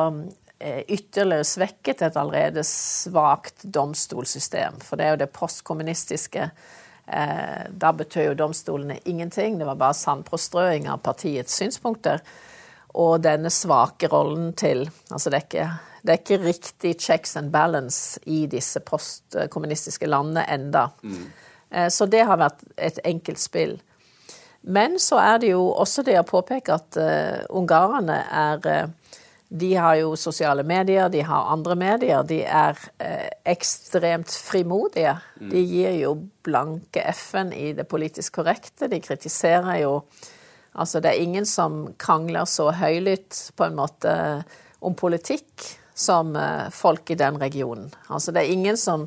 eh, 0.59 0.83
ytterligere 0.85 1.49
svekket 1.49 2.05
et 2.05 2.19
allerede 2.21 2.65
svakt 2.69 3.65
domstolssystem. 3.65 4.83
For 4.85 5.01
det 5.01 5.07
er 5.07 5.17
jo 5.17 5.23
det 5.25 5.33
postkommunistiske 5.37 6.51
Da 7.07 7.93
betød 7.95 8.25
jo 8.25 8.35
domstolene 8.35 8.97
ingenting. 9.07 9.61
Det 9.61 9.67
var 9.69 9.77
bare 9.79 9.95
sandpåstrøing 9.95 10.89
av 10.91 11.05
partiets 11.07 11.55
synspunkter. 11.55 12.19
Og 12.99 13.21
denne 13.23 13.47
svake 13.55 14.09
rollen 14.11 14.51
til 14.59 14.89
Altså, 15.13 15.31
det 15.31 15.39
er 15.39 15.45
ikke, 15.45 15.69
det 16.07 16.15
er 16.15 16.23
ikke 16.23 16.45
riktig 16.45 16.95
checks 17.03 17.37
and 17.37 17.51
balance 17.55 18.21
i 18.25 18.45
disse 18.51 18.81
postkommunistiske 18.87 20.07
landene 20.07 20.47
enda. 20.55 20.89
Mm. 21.03 21.27
Så 21.91 22.07
det 22.07 22.23
har 22.29 22.39
vært 22.39 22.63
et 22.79 23.01
enkelt 23.05 23.43
spill. 23.43 23.75
Men 24.67 24.99
så 24.99 25.19
er 25.23 25.39
det 25.39 25.53
jo 25.53 25.63
også 25.79 26.03
det 26.07 26.17
å 26.19 26.27
påpeke 26.27 26.75
at 26.75 26.97
uh, 26.99 27.43
ungarerne 27.55 28.17
er 28.35 28.65
uh, 28.67 29.13
De 29.47 29.69
har 29.79 29.95
jo 30.01 30.17
sosiale 30.19 30.65
medier, 30.67 31.07
de 31.09 31.21
har 31.23 31.53
andre 31.53 31.77
medier. 31.79 32.25
De 32.27 32.41
er 32.43 32.75
uh, 32.75 33.29
ekstremt 33.47 34.33
frimodige. 34.35 35.15
De 35.39 35.63
gir 35.63 36.01
jo 36.01 36.17
blanke 36.43 37.05
FN 37.15 37.53
i 37.55 37.71
det 37.79 37.87
politisk 37.87 38.41
korrekte. 38.41 38.91
De 38.91 39.01
kritiserer 39.01 39.85
jo 39.85 40.01
Altså, 40.77 41.01
det 41.01 41.09
er 41.09 41.23
ingen 41.25 41.47
som 41.49 41.95
krangler 41.97 42.45
så 42.45 42.67
høylytt 42.77 43.39
på 43.57 43.65
en 43.65 43.79
måte 43.79 44.11
om 44.85 44.93
politikk 44.93 45.71
som 45.97 46.35
uh, 46.37 46.69
folk 46.75 47.11
i 47.11 47.19
den 47.19 47.41
regionen. 47.41 47.89
Altså, 48.13 48.33
det 48.33 48.45
er 48.45 48.55
ingen 48.55 48.77
som 48.77 49.07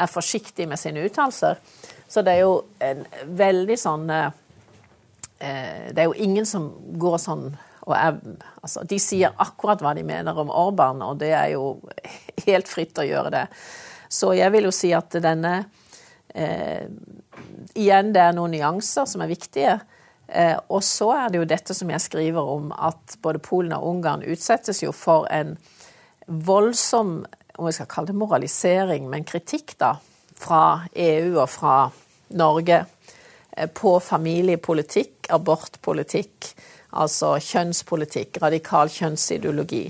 er 0.00 0.08
forsiktig 0.08 0.66
med 0.68 0.80
sine 0.80 1.04
uttalelser. 1.04 1.60
Så 2.08 2.24
det 2.24 2.38
er 2.38 2.46
jo 2.46 2.54
en 2.82 3.04
veldig 3.38 3.76
sånn 3.78 4.08
uh, 4.10 4.30
det 5.40 5.96
er 5.96 6.08
jo 6.08 6.16
ingen 6.20 6.44
som 6.44 6.66
går 7.00 7.16
sånn 7.20 7.46
og 7.90 7.94
er, 7.96 8.18
altså, 8.62 8.84
De 8.84 8.98
sier 9.00 9.36
akkurat 9.40 9.80
hva 9.82 9.94
de 9.96 10.04
mener 10.06 10.36
om 10.38 10.50
Orban, 10.52 11.02
og 11.02 11.20
det 11.22 11.32
er 11.34 11.54
jo 11.54 11.78
helt 12.48 12.68
fritt 12.68 12.98
å 13.00 13.06
gjøre 13.06 13.32
det. 13.34 13.46
Så 14.10 14.34
jeg 14.36 14.52
vil 14.54 14.68
jo 14.68 14.74
si 14.74 14.92
at 14.96 15.14
denne 15.22 15.54
eh, 16.34 16.86
Igjen, 17.78 18.10
det 18.12 18.22
er 18.22 18.34
noen 18.34 18.52
nyanser 18.54 19.06
som 19.08 19.22
er 19.22 19.30
viktige. 19.30 19.76
Eh, 20.26 20.56
og 20.68 20.82
så 20.84 21.10
er 21.14 21.30
det 21.30 21.40
jo 21.40 21.48
dette 21.48 21.74
som 21.76 21.90
jeg 21.92 22.02
skriver 22.02 22.50
om, 22.54 22.72
at 22.74 23.16
både 23.22 23.42
Polen 23.42 23.74
og 23.76 23.86
Ungarn 23.92 24.24
utsettes 24.26 24.82
jo 24.82 24.92
for 24.96 25.28
en 25.32 25.54
voldsom 26.30 27.24
om 27.60 27.66
vi 27.66 27.72
skal 27.76 27.88
kalle 27.90 28.12
det 28.12 28.16
moralisering, 28.16 29.10
men 29.10 29.26
kritikk 29.28 29.74
da, 29.80 29.96
fra 30.40 30.86
EU 30.94 31.34
og 31.42 31.48
fra 31.50 31.74
Norge 32.38 32.84
på 33.76 33.92
familiepolitikk, 34.00 35.28
abortpolitikk, 35.34 36.52
altså 36.96 37.34
kjønnspolitikk, 37.42 38.38
radikal 38.42 38.88
kjønnsideologi. 38.88 39.84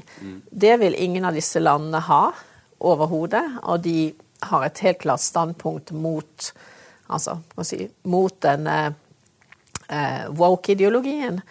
Det 0.50 0.74
vil 0.80 0.96
ingen 0.98 1.28
av 1.28 1.36
disse 1.36 1.62
landene 1.62 2.00
ha 2.08 2.24
overhodet, 2.80 3.44
og 3.62 3.84
de 3.84 4.10
har 4.50 4.64
et 4.66 4.82
helt 4.84 5.02
klart 5.04 5.22
standpunkt 5.22 5.92
mot, 5.92 6.50
altså, 7.12 7.38
si, 7.62 7.84
mot 8.08 8.34
denne 8.42 8.78
eh, 9.88 10.24
woke-ideologien. 10.32 11.42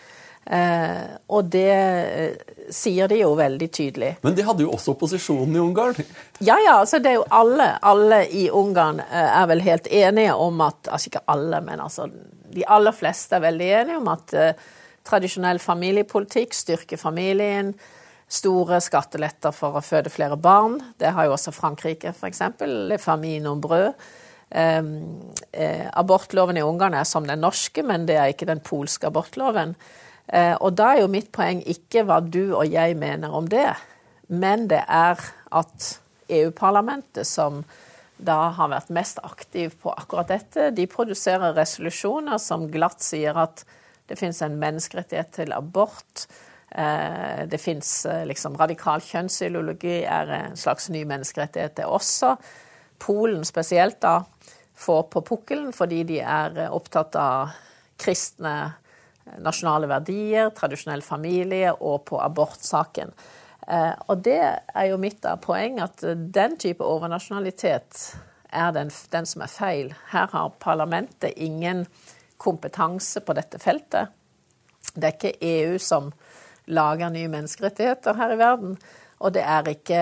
Eh, 0.50 1.02
og 1.30 1.52
det 1.54 1.70
eh, 1.70 2.56
sier 2.74 3.10
de 3.12 3.20
jo 3.20 3.36
veldig 3.38 3.68
tydelig. 3.70 4.16
Men 4.26 4.34
de 4.38 4.46
hadde 4.48 4.66
jo 4.66 4.72
også 4.74 4.96
opposisjonen 4.96 5.54
i 5.56 5.62
Ungarn. 5.62 6.00
Ja, 6.42 6.56
ja, 6.58 6.80
altså 6.80 6.98
det 7.04 7.12
er 7.12 7.20
jo 7.20 7.28
alle, 7.36 7.68
alle 7.86 8.24
i 8.34 8.48
Ungarn 8.50 9.04
eh, 9.04 9.30
er 9.30 9.46
vel 9.52 9.62
helt 9.66 9.90
enige 9.94 10.34
om 10.34 10.62
at 10.66 10.90
Altså 10.90 11.12
ikke 11.12 11.28
alle, 11.30 11.62
men 11.62 11.82
altså 11.84 12.08
de 12.50 12.66
aller 12.66 12.96
fleste 12.96 13.38
er 13.38 13.46
veldig 13.46 13.70
enige 13.82 14.00
om 14.00 14.10
at 14.10 14.34
eh, 14.34 14.68
tradisjonell 15.06 15.62
familiepolitikk 15.62 16.58
styrker 16.58 16.98
familien. 16.98 17.74
Store 18.30 18.80
skatteletter 18.82 19.54
for 19.56 19.78
å 19.78 19.86
føde 19.86 20.12
flere 20.14 20.38
barn. 20.38 20.80
Det 21.02 21.14
har 21.14 21.28
jo 21.28 21.36
også 21.36 21.54
Frankrike, 21.54 22.14
f.eks. 22.14 22.44
Le 22.66 22.98
famille 23.02 23.46
nombreux. 23.46 23.94
Um, 24.50 25.30
eh, 25.54 25.86
abortloven 25.94 26.58
i 26.58 26.66
Ungarn 26.66 26.98
er 26.98 27.06
som 27.06 27.26
den 27.26 27.42
norske, 27.42 27.84
men 27.86 28.08
det 28.10 28.18
er 28.18 28.34
ikke 28.34 28.50
den 28.50 28.62
polske 28.66 29.10
abortloven. 29.10 29.76
Eh, 30.30 30.56
og 30.62 30.76
da 30.78 30.94
er 30.94 31.04
jo 31.04 31.12
mitt 31.12 31.32
poeng 31.34 31.62
ikke 31.66 32.04
hva 32.06 32.20
du 32.22 32.52
og 32.54 32.68
jeg 32.70 32.98
mener 33.00 33.34
om 33.34 33.48
det, 33.50 33.72
men 34.30 34.68
det 34.70 34.84
er 34.86 35.22
at 35.50 35.88
EU-parlamentet, 36.30 37.26
som 37.26 37.64
da 38.20 38.52
har 38.54 38.70
vært 38.70 38.92
mest 38.94 39.22
aktiv 39.26 39.74
på 39.82 39.94
akkurat 39.96 40.30
dette, 40.30 40.70
de 40.76 40.86
produserer 40.92 41.56
resolusjoner 41.58 42.38
som 42.42 42.68
glatt 42.70 43.02
sier 43.02 43.38
at 43.40 43.64
det 44.10 44.18
finnes 44.20 44.42
en 44.46 44.58
menneskerettighet 44.60 45.32
til 45.38 45.54
abort. 45.56 46.28
Eh, 46.70 47.46
det 47.50 47.62
fins 47.62 47.90
eh, 48.06 48.26
liksom 48.30 48.58
radikal 48.60 49.02
kjønnsideologi 49.06 50.02
er 50.04 50.34
en 50.36 50.60
slags 50.60 50.92
ny 50.94 51.06
menneskerettighet, 51.10 51.78
det 51.80 51.88
også. 51.90 52.36
Polen 53.02 53.48
spesielt 53.48 54.02
da 54.04 54.20
får 54.80 55.08
på 55.14 55.24
pukkelen 55.26 55.74
fordi 55.76 56.04
de 56.12 56.20
er 56.22 56.68
opptatt 56.70 57.18
av 57.18 57.56
kristne 58.00 58.54
nasjonale 59.38 59.90
verdier, 59.90 60.50
tradisjonell 60.56 61.04
familie 61.06 61.74
og 61.76 62.06
på 62.10 62.20
abortsaken. 62.22 63.14
Og 64.10 64.22
det 64.26 64.42
er 64.42 64.86
jo 64.90 64.98
mitt 64.98 65.26
poeng, 65.44 65.78
at 65.84 66.02
den 66.02 66.56
type 66.58 66.86
overnasjonalitet 66.86 68.00
er 68.50 68.72
den, 68.74 68.90
den 69.14 69.28
som 69.30 69.44
er 69.46 69.52
feil. 69.54 69.92
Her 70.10 70.32
har 70.32 70.56
parlamentet 70.62 71.38
ingen 71.38 71.86
kompetanse 72.42 73.22
på 73.22 73.36
dette 73.38 73.60
feltet. 73.62 74.16
Det 74.96 75.06
er 75.06 75.18
ikke 75.18 75.36
EU 75.46 75.78
som 75.84 76.10
lager 76.70 77.12
nye 77.14 77.30
menneskerettigheter 77.30 78.18
her 78.18 78.34
i 78.34 78.40
verden. 78.40 78.74
Og 79.20 79.36
det 79.36 79.44
er 79.44 79.70
ikke, 79.70 80.02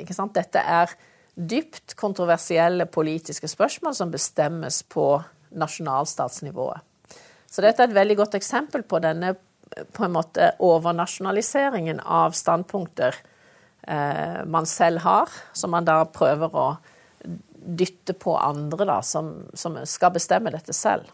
ikke 0.00 0.16
sant? 0.16 0.34
Dette 0.34 0.58
er 0.58 0.90
dypt 1.36 1.94
kontroversielle 2.00 2.86
politiske 2.88 3.48
spørsmål 3.50 3.94
som 3.94 4.12
bestemmes 4.12 4.80
på 4.88 5.10
nasjonalstatsnivået. 5.56 6.80
Så 7.50 7.62
dette 7.64 7.82
er 7.82 7.90
et 7.90 7.96
veldig 7.96 8.18
godt 8.22 8.36
eksempel 8.38 8.84
på 8.86 9.00
denne 9.04 9.36
på 9.92 10.04
en 10.06 10.14
måte 10.14 10.52
overnasjonaliseringen 10.62 11.98
av 12.00 12.36
standpunkter 12.38 13.16
eh, 13.82 14.44
man 14.46 14.68
selv 14.70 15.02
har, 15.02 15.32
som 15.52 15.74
man 15.74 15.88
da 15.88 16.04
prøver 16.06 16.54
å 16.54 16.66
dytte 17.66 18.14
på 18.14 18.36
andre, 18.38 18.86
da, 18.86 19.00
som, 19.02 19.32
som 19.58 19.78
skal 19.88 20.14
bestemme 20.14 20.52
dette 20.54 20.74
selv. 20.76 21.10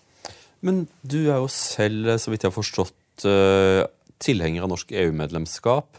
Men 0.63 0.85
du 1.01 1.25
er 1.25 1.41
jo 1.41 1.49
selv, 1.51 2.13
så 2.21 2.31
vidt 2.31 2.45
jeg 2.45 2.53
har 2.53 2.59
forstått, 2.59 3.27
eh, 3.27 3.83
tilhenger 4.23 4.67
av 4.67 4.73
norsk 4.75 4.93
EU-medlemskap. 4.95 5.99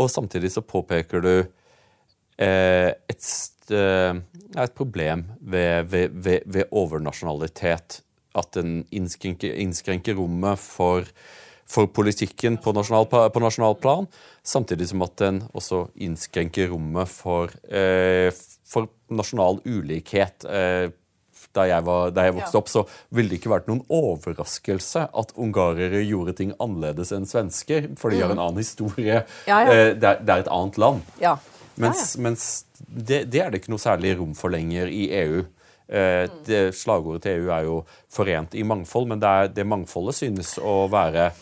Og 0.00 0.10
samtidig 0.10 0.50
så 0.54 0.64
påpeker 0.64 1.22
du 1.22 1.34
eh, 1.36 2.90
et, 2.90 3.26
eh, 3.70 4.16
et, 4.56 4.74
problem 4.74 5.26
ved, 5.40 5.90
ved, 5.92 6.16
ved, 6.16 6.46
ved, 6.46 6.70
overnasjonalitet. 6.72 8.00
At 8.38 8.52
den 8.54 8.84
innskrenker, 8.94 9.54
innskrenker 9.58 10.14
rommet 10.18 10.60
for, 10.62 11.08
for, 11.66 11.90
politikken 11.90 12.60
på 12.62 12.74
nasjonal, 12.76 13.08
på 13.10 13.42
nasjonal, 13.42 13.74
plan, 13.82 14.06
samtidig 14.46 14.90
som 14.92 15.02
at 15.06 15.16
den 15.22 15.42
også 15.50 15.88
innskrenker 15.98 16.70
rommet 16.70 17.10
for, 17.10 17.50
eh, 17.66 18.30
for 18.70 18.90
nasjonal 19.10 19.62
ulikhet. 19.66 20.46
Eh, 20.46 20.94
da 21.56 21.64
jeg, 21.66 21.82
var, 21.82 22.12
da 22.14 22.26
jeg 22.28 22.34
vokste 22.36 22.54
ja. 22.54 22.60
opp, 22.60 22.68
så 22.70 22.82
ville 23.16 23.32
det 23.32 23.40
ikke 23.40 23.50
vært 23.50 23.70
noen 23.70 23.80
overraskelse 23.90 25.06
at 25.18 25.32
ungarere 25.40 26.02
gjorde 26.04 26.36
ting 26.38 26.52
annerledes 26.62 27.10
enn 27.16 27.26
svensker, 27.26 27.88
for 27.98 28.14
de 28.14 28.20
har 28.22 28.30
en 28.30 28.38
mm. 28.38 28.44
annen 28.44 28.62
historie. 28.62 29.22
Ja, 29.50 29.62
ja. 29.66 29.72
Eh, 29.72 29.88
det, 29.96 30.12
er, 30.12 30.20
det, 30.22 30.34
er, 30.34 30.44
et 30.44 30.52
annet 30.52 30.78
land. 30.78 31.16
Mens, 31.80 32.12
mens 32.20 32.44
det, 32.86 33.24
det, 33.32 33.40
er 33.42 33.50
det 33.50 33.62
ikke 33.62 33.72
noe 33.72 33.82
særlig 33.82 34.14
rom 34.18 34.36
for 34.38 34.52
lenger 34.52 34.90
i 34.92 35.08
EU. 35.22 35.42
Eh, 35.90 36.24
det, 36.46 36.60
slagordet 36.78 37.24
til 37.24 37.40
EU 37.40 37.48
er 37.50 37.64
jo 37.66 37.78
'forent 38.12 38.54
i 38.54 38.62
mangfold', 38.62 39.08
men 39.10 39.20
det, 39.20 39.28
er, 39.28 39.48
det 39.48 39.66
mangfoldet 39.66 40.14
synes 40.14 40.52
å 40.58 40.86
være, 40.90 41.32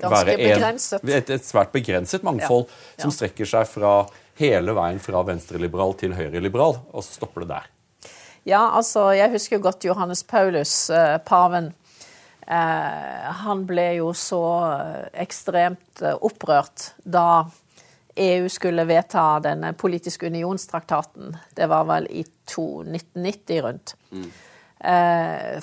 være 0.00 0.36
en, 0.38 0.78
et, 1.12 1.30
et, 1.30 1.44
svært 1.44 1.72
begrenset 1.72 2.24
mangfold 2.24 2.70
som 2.96 3.12
strekker 3.12 3.44
seg 3.44 3.68
fra 3.68 4.06
hele 4.40 4.72
veien 4.72 5.00
fra 5.02 5.20
venstreliberal 5.26 5.92
til 6.00 6.14
høyreliberal, 6.16 6.78
og 6.88 7.04
så 7.04 7.18
stopper 7.18 7.44
det 7.44 7.50
der. 7.52 7.68
Ja, 8.48 8.62
altså, 8.78 9.10
jeg 9.12 9.32
husker 9.34 9.58
jo 9.58 9.66
godt 9.66 9.84
Johannes 9.84 10.22
Paulus, 10.24 10.88
eh, 10.90 11.18
paven. 11.18 11.74
Eh, 12.46 13.32
han 13.44 13.66
ble 13.68 13.90
jo 13.98 14.14
så 14.16 14.40
ekstremt 15.12 16.00
eh, 16.00 16.16
opprørt 16.16 16.94
da 17.04 17.44
EU 18.18 18.48
skulle 18.48 18.84
vedta 18.88 19.38
denne 19.44 19.72
politiske 19.78 20.26
unionstraktaten. 20.26 21.36
Det 21.54 21.66
var 21.70 21.86
vel 21.88 22.06
i 22.10 22.20
1990 22.20 23.62
rundt. 23.62 23.96
Mm. 24.10 24.28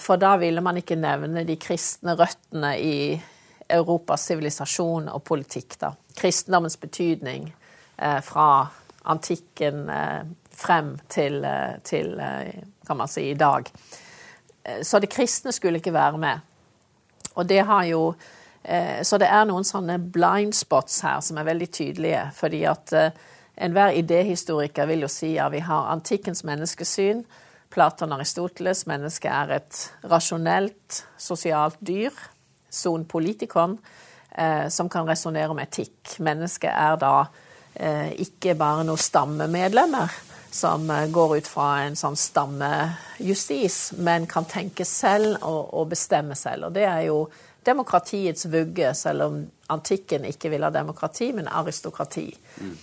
For 0.03 0.19
da 0.19 0.33
ville 0.41 0.59
man 0.59 0.75
ikke 0.75 0.97
nevne 0.99 1.45
de 1.47 1.55
kristne 1.55 2.17
røttene 2.19 2.73
i 2.83 2.95
Europas 3.71 4.25
sivilisasjon 4.27 5.07
og 5.07 5.23
politikk. 5.23 5.77
da. 5.79 5.93
Kristendommens 6.19 6.75
betydning 6.81 7.47
fra 8.27 8.49
antikken 9.07 9.87
frem 10.51 10.97
til, 11.07 11.47
til 11.87 12.19
kan 12.87 12.97
man 12.97 13.07
si, 13.07 13.29
i 13.29 13.33
dag. 13.39 13.71
Eh, 14.63 14.81
så 14.81 14.99
det 14.99 15.11
kristne 15.13 15.51
skulle 15.51 15.81
ikke 15.81 15.93
være 15.93 16.17
med. 16.17 16.39
Og 17.35 17.47
det 17.47 17.61
har 17.65 17.83
jo 17.89 18.09
eh, 18.13 18.33
Så 19.05 19.19
det 19.21 19.27
er 19.29 19.43
noen 19.45 19.65
sånne 19.67 19.99
blind 19.99 20.55
spots 20.57 21.03
her 21.05 21.19
som 21.21 21.37
er 21.37 21.45
veldig 21.45 21.67
tydelige. 21.69 22.23
Fordi 22.33 22.63
at 22.65 22.93
eh, 22.97 23.19
enhver 23.61 23.93
idéhistoriker 23.99 24.89
vil 24.89 25.05
jo 25.05 25.09
si 25.11 25.35
at 25.37 25.53
vi 25.53 25.61
har 25.67 25.91
antikkens 25.93 26.41
menneskesyn. 26.47 27.21
Platon 27.69 28.15
Aristoteles, 28.15 28.85
mennesket 28.89 29.29
er 29.29 29.53
et 29.59 29.81
rasjonelt, 30.09 31.03
sosialt 31.17 31.77
dyr. 31.85 32.13
Son 32.73 33.05
politikon, 33.07 33.77
som 34.69 34.89
kan 34.91 35.07
resonnere 35.07 35.51
om 35.51 35.59
etikk. 35.63 36.17
Mennesket 36.23 36.71
er 36.71 36.97
da 36.99 37.13
ikke 38.19 38.55
bare 38.59 38.83
noen 38.87 38.99
stammemedlemmer 38.99 40.11
som 40.55 40.89
eh, 40.89 41.07
går 41.07 41.37
ut 41.37 41.47
fra 41.47 41.69
en 41.83 41.97
sånn 41.99 42.15
stammejustis, 42.15 43.79
men 43.99 44.27
kan 44.29 44.47
tenke 44.47 44.87
selv 44.87 45.41
og, 45.41 45.73
og, 45.73 45.89
bestemme 45.91 46.37
selv. 46.39 46.69
Og 46.69 46.77
det 46.77 46.85
er 46.87 47.01
jo 47.09 47.25
demokratiets 47.65 48.45
vugge, 48.45 48.93
selv 48.93 49.25
om 49.25 49.39
antikken 49.73 50.25
ikke 50.25 50.51
vil 50.53 50.65
ha 50.65 50.71
demokrati, 50.73 51.31
men 51.33 51.47
aristokrati. 51.47 52.29
Mm. 52.61 52.75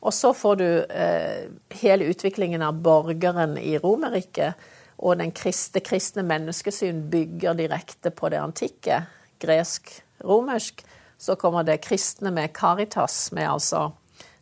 Og 0.00 0.14
så 0.14 0.32
får 0.34 0.56
du 0.60 0.66
eh, 0.84 1.48
hele 1.80 2.10
utviklingen 2.12 2.62
av 2.62 2.78
borgeren 2.82 3.56
i 3.58 3.78
Romerriket, 3.82 4.68
og 4.98 5.18
den 5.20 5.32
kristne, 5.34 5.82
kristne 5.82 6.24
menneskesyn 6.26 7.04
bygger 7.10 7.58
direkte 7.58 8.10
på 8.10 8.30
det 8.32 8.40
antikke, 8.42 9.04
gresk-romersk. 9.42 10.84
Så 11.18 11.34
kommer 11.38 11.66
det 11.66 11.80
kristne 11.86 12.30
med 12.34 12.52
caritas, 12.54 13.30
med 13.32 13.50
altså 13.50 13.88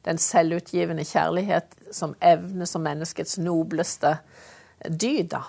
den 0.05 0.19
selvutgivende 0.21 1.05
kjærlighet 1.05 1.77
som 1.93 2.15
evne 2.21 2.67
som 2.69 2.85
menneskets 2.85 3.39
nobleste 3.43 4.17
dyd, 4.89 5.33
da, 5.33 5.43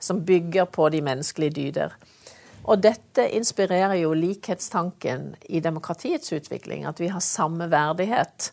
som 0.00 0.24
bygger 0.24 0.68
på 0.72 0.88
de 0.92 1.02
menneskelige 1.04 1.56
dyder. 1.56 1.94
Og 2.70 2.78
dette 2.78 3.24
inspirerer 3.34 3.96
jo 3.98 4.12
likhetstanken 4.14 5.32
i 5.50 5.58
demokratiets 5.60 6.30
utvikling, 6.32 6.84
at 6.86 7.00
vi 7.02 7.08
har 7.10 7.22
samme 7.24 7.66
verdighet. 7.70 8.52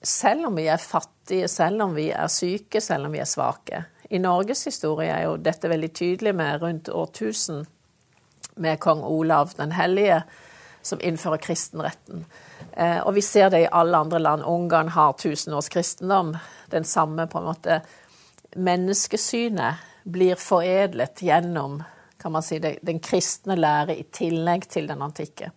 Selv 0.00 0.48
om 0.48 0.56
vi 0.56 0.64
er 0.72 0.80
fattige, 0.80 1.48
selv 1.48 1.84
om 1.84 1.92
vi 1.94 2.08
er 2.08 2.30
syke, 2.32 2.80
selv 2.80 3.10
om 3.10 3.12
vi 3.12 3.20
er 3.20 3.28
svake. 3.28 3.82
I 4.10 4.18
Norges 4.18 4.64
historie 4.66 5.12
er 5.12 5.26
jo 5.26 5.36
dette 5.36 5.68
veldig 5.68 5.92
tydelig 5.92 6.32
med 6.34 6.62
rundt 6.62 6.88
årtusen, 6.88 7.66
med 8.56 8.80
kong 8.80 9.04
Olav 9.04 9.52
den 9.58 9.76
hellige, 9.76 10.22
som 10.82 11.00
innfører 11.04 11.44
kristenretten. 11.44 12.24
Eh, 12.72 12.98
og 13.04 13.12
vi 13.14 13.20
ser 13.20 13.52
det 13.52 13.66
i 13.66 13.70
alle 13.70 14.00
andre 14.00 14.18
land. 14.24 14.42
Ungarn 14.48 14.88
har 14.96 15.12
tusen 15.20 15.54
års 15.54 15.68
kristendom. 15.68 16.32
Den 16.72 16.88
samme 16.88 17.28
på 17.28 17.38
en 17.38 17.50
måte 17.52 17.82
menneskesynet 18.56 19.84
blir 20.08 20.40
foredlet 20.40 21.20
gjennom 21.22 21.82
kan 22.20 22.32
man 22.32 22.44
si, 22.44 22.58
den 22.60 23.00
kristne 23.02 23.56
lære 23.58 23.96
i 23.98 24.04
tillegg 24.12 24.68
til 24.70 24.88
den 24.90 25.02
antikke. 25.02 25.50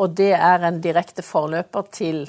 Og 0.00 0.14
det 0.16 0.32
er 0.36 0.66
en 0.68 0.78
direkte 0.82 1.24
forløper 1.26 1.88
til 1.92 2.22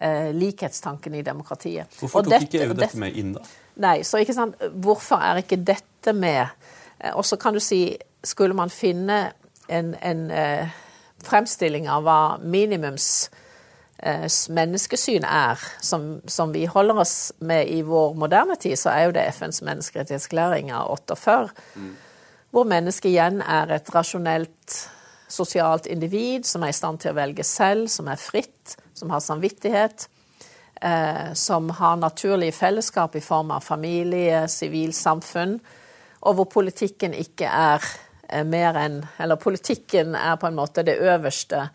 eh, 0.00 0.32
likhetstanken 0.34 1.14
i 1.14 1.22
demokratiet. 1.26 1.92
Hvorfor 2.00 2.26
tok 2.26 2.34
dette, 2.34 2.50
ikke 2.50 2.66
EU 2.66 2.74
dette 2.76 3.00
med 3.00 3.16
inn, 3.16 3.36
da? 3.36 3.44
Nei, 3.86 4.00
så 4.08 4.20
ikke 4.22 4.34
sant, 4.36 4.60
Hvorfor 4.82 5.22
er 5.22 5.42
ikke 5.42 5.60
dette 5.62 6.12
med? 6.16 6.46
Eh, 6.98 7.14
og 7.14 7.24
så 7.26 7.38
kan 7.40 7.54
du 7.54 7.62
si, 7.62 7.96
skulle 8.24 8.56
man 8.56 8.72
finne 8.72 9.30
en, 9.68 9.94
en 10.02 10.30
eh, 10.30 10.76
fremstilling 11.26 11.88
av 11.90 12.06
hva 12.06 12.20
minimums 12.42 13.28
eh, 13.98 14.26
menneskesyn 14.26 15.26
er, 15.28 15.60
som, 15.80 16.16
som, 16.26 16.52
vi 16.54 16.66
holder 16.70 17.02
oss 17.02 17.32
med 17.38 17.70
i 17.70 17.82
vår 17.86 18.16
moderne 18.18 18.56
tid, 18.60 18.76
så 18.80 18.92
er 18.94 19.06
jo 19.06 19.14
det 19.16 19.28
FNs 19.36 19.62
menneskerettighetsklæring 19.66 20.72
av 20.74 20.90
48, 20.98 21.48
mm. 21.74 21.94
Hvor 22.56 22.64
mennesket 22.64 23.10
igjen 23.10 23.42
er 23.44 23.68
et 23.74 23.88
rasjonelt 23.92 24.76
sosialt 25.28 25.84
individ 25.92 26.46
som 26.48 26.62
er 26.64 26.72
i 26.72 26.76
stand 26.76 27.02
til 27.02 27.12
å 27.12 27.18
velge 27.18 27.44
selv, 27.44 27.90
som 27.92 28.08
er 28.08 28.16
fritt, 28.16 28.78
som 28.96 29.10
har 29.12 29.20
samvittighet, 29.20 30.06
eh, 30.80 31.34
som 31.36 31.68
har 31.76 31.98
naturlige 32.00 32.56
fellesskap 32.56 33.18
i 33.18 33.20
form 33.20 33.52
av 33.52 33.66
familie, 33.66 34.46
sivilsamfunn, 34.48 35.58
og 36.24 36.38
hvor 36.38 36.48
politikken 36.54 37.12
ikke 37.18 37.50
er 37.50 37.84
eh, 38.30 38.46
mer 38.48 38.80
enn 38.80 39.02
Eller 39.20 39.36
politikken 39.36 40.16
er 40.16 40.40
på 40.40 40.48
en 40.48 40.56
måte 40.56 40.82
det 40.82 40.96
øverste 40.96 41.68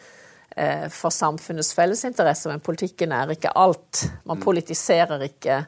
eh, 0.56 0.90
for 0.90 1.14
samfunnets 1.14 1.76
fellesinteresse, 1.78 2.50
men 2.50 2.60
politikken 2.60 3.14
er 3.14 3.38
ikke 3.38 3.54
alt. 3.54 4.08
Man 4.26 4.42
mm. 4.42 4.44
politiserer 4.50 5.30
ikke 5.30 5.62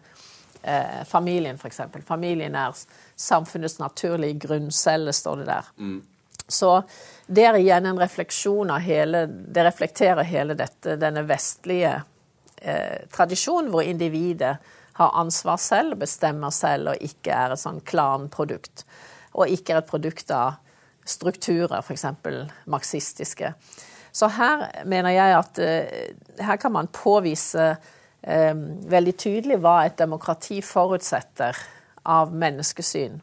eh, 0.64 1.04
familien, 1.06 1.56
f.eks. 1.56 1.82
Familien 2.08 2.56
er 2.56 2.76
samfunnets 3.16 3.80
naturlige 3.80 4.40
grunncelle, 4.48 5.14
står 5.14 5.44
det 5.44 5.46
der. 5.52 5.70
Mm. 5.78 6.02
Så 6.48 6.72
det 7.28 7.46
er 7.48 7.58
igjen 7.58 7.86
en 7.88 8.00
refleksjon 8.00 8.72
av 8.74 8.84
hele 8.84 9.26
Det 9.28 9.64
reflekterer 9.64 10.28
hele 10.28 10.58
dette, 10.60 10.98
denne 11.00 11.24
vestlige 11.28 12.02
eh, 12.62 13.06
tradisjonen, 13.14 13.72
hvor 13.72 13.86
individet 13.88 14.58
har 14.94 15.16
ansvar 15.18 15.58
selv, 15.58 15.98
bestemmer 16.04 16.54
selv 16.54 16.94
og 16.94 17.06
ikke 17.06 17.34
er 17.34 17.56
et 17.56 17.62
sånn 17.64 17.80
klanprodukt. 17.88 18.84
Og 19.34 19.50
ikke 19.50 19.74
er 19.74 19.82
et 19.82 19.90
produkt 19.90 20.30
av 20.36 20.60
strukturer, 21.10 21.82
f.eks. 21.82 22.06
marxistiske. 22.70 23.54
Så 24.14 24.30
her 24.36 24.68
mener 24.86 25.16
jeg 25.16 25.38
at 25.40 25.60
eh, 25.64 26.14
her 26.46 26.60
kan 26.62 26.76
man 26.76 26.92
påvise 26.94 27.74
veldig 28.24 29.14
tydelig 29.20 29.58
hva 29.60 29.82
et 29.84 29.98
demokrati 30.00 30.62
forutsetter 30.64 31.58
av 32.08 32.32
menneskesyn. 32.32 33.18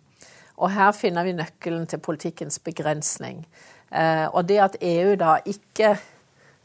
Og 0.60 0.72
her 0.74 0.92
finner 0.92 1.24
vi 1.24 1.36
nøkkelen 1.36 1.86
til 1.88 2.02
politikkens 2.04 2.60
begrensning. 2.64 3.44
Eh, 3.90 4.26
og 4.28 4.44
det 4.48 4.58
at 4.62 4.76
EU 4.84 5.14
da 5.18 5.38
ikke 5.48 5.94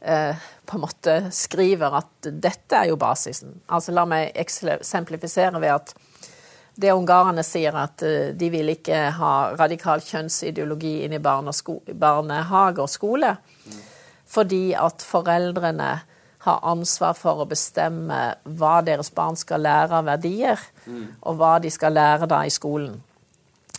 eh, 0.00 0.44
på 0.66 0.76
en 0.76 0.84
måte 0.84 1.16
skriver 1.34 1.96
at 2.02 2.28
dette 2.28 2.76
er 2.76 2.90
jo 2.90 2.98
basisen. 3.00 3.56
Altså 3.72 3.94
La 3.96 4.04
meg 4.08 4.36
eksemplifisere 4.36 5.62
ved 5.62 5.74
at 5.78 5.96
det 6.76 6.92
ungarerne 6.92 7.40
sier 7.46 7.72
at 7.80 8.02
uh, 8.04 8.34
de 8.36 8.48
vil 8.52 8.68
ikke 8.68 8.98
ha 9.16 9.30
radikal 9.56 10.02
kjønnsideologi 10.04 11.06
inn 11.06 11.14
i 11.16 11.20
barnehage 11.24 12.82
og 12.84 12.90
skole, 12.92 13.30
mm. 13.32 13.78
fordi 14.28 14.74
at 14.76 15.00
foreldrene 15.00 15.86
har 16.46 16.62
ansvar 16.66 17.16
for 17.18 17.42
å 17.42 17.48
bestemme 17.50 18.20
hva 18.58 18.78
deres 18.86 19.10
barn 19.14 19.36
skal 19.38 19.64
lære 19.66 20.00
av 20.00 20.08
verdier, 20.08 20.62
mm. 20.86 21.04
og 21.26 21.38
hva 21.40 21.56
de 21.62 21.72
skal 21.74 21.96
lære 21.96 22.30
da 22.30 22.44
i 22.46 22.54
skolen. 22.54 22.96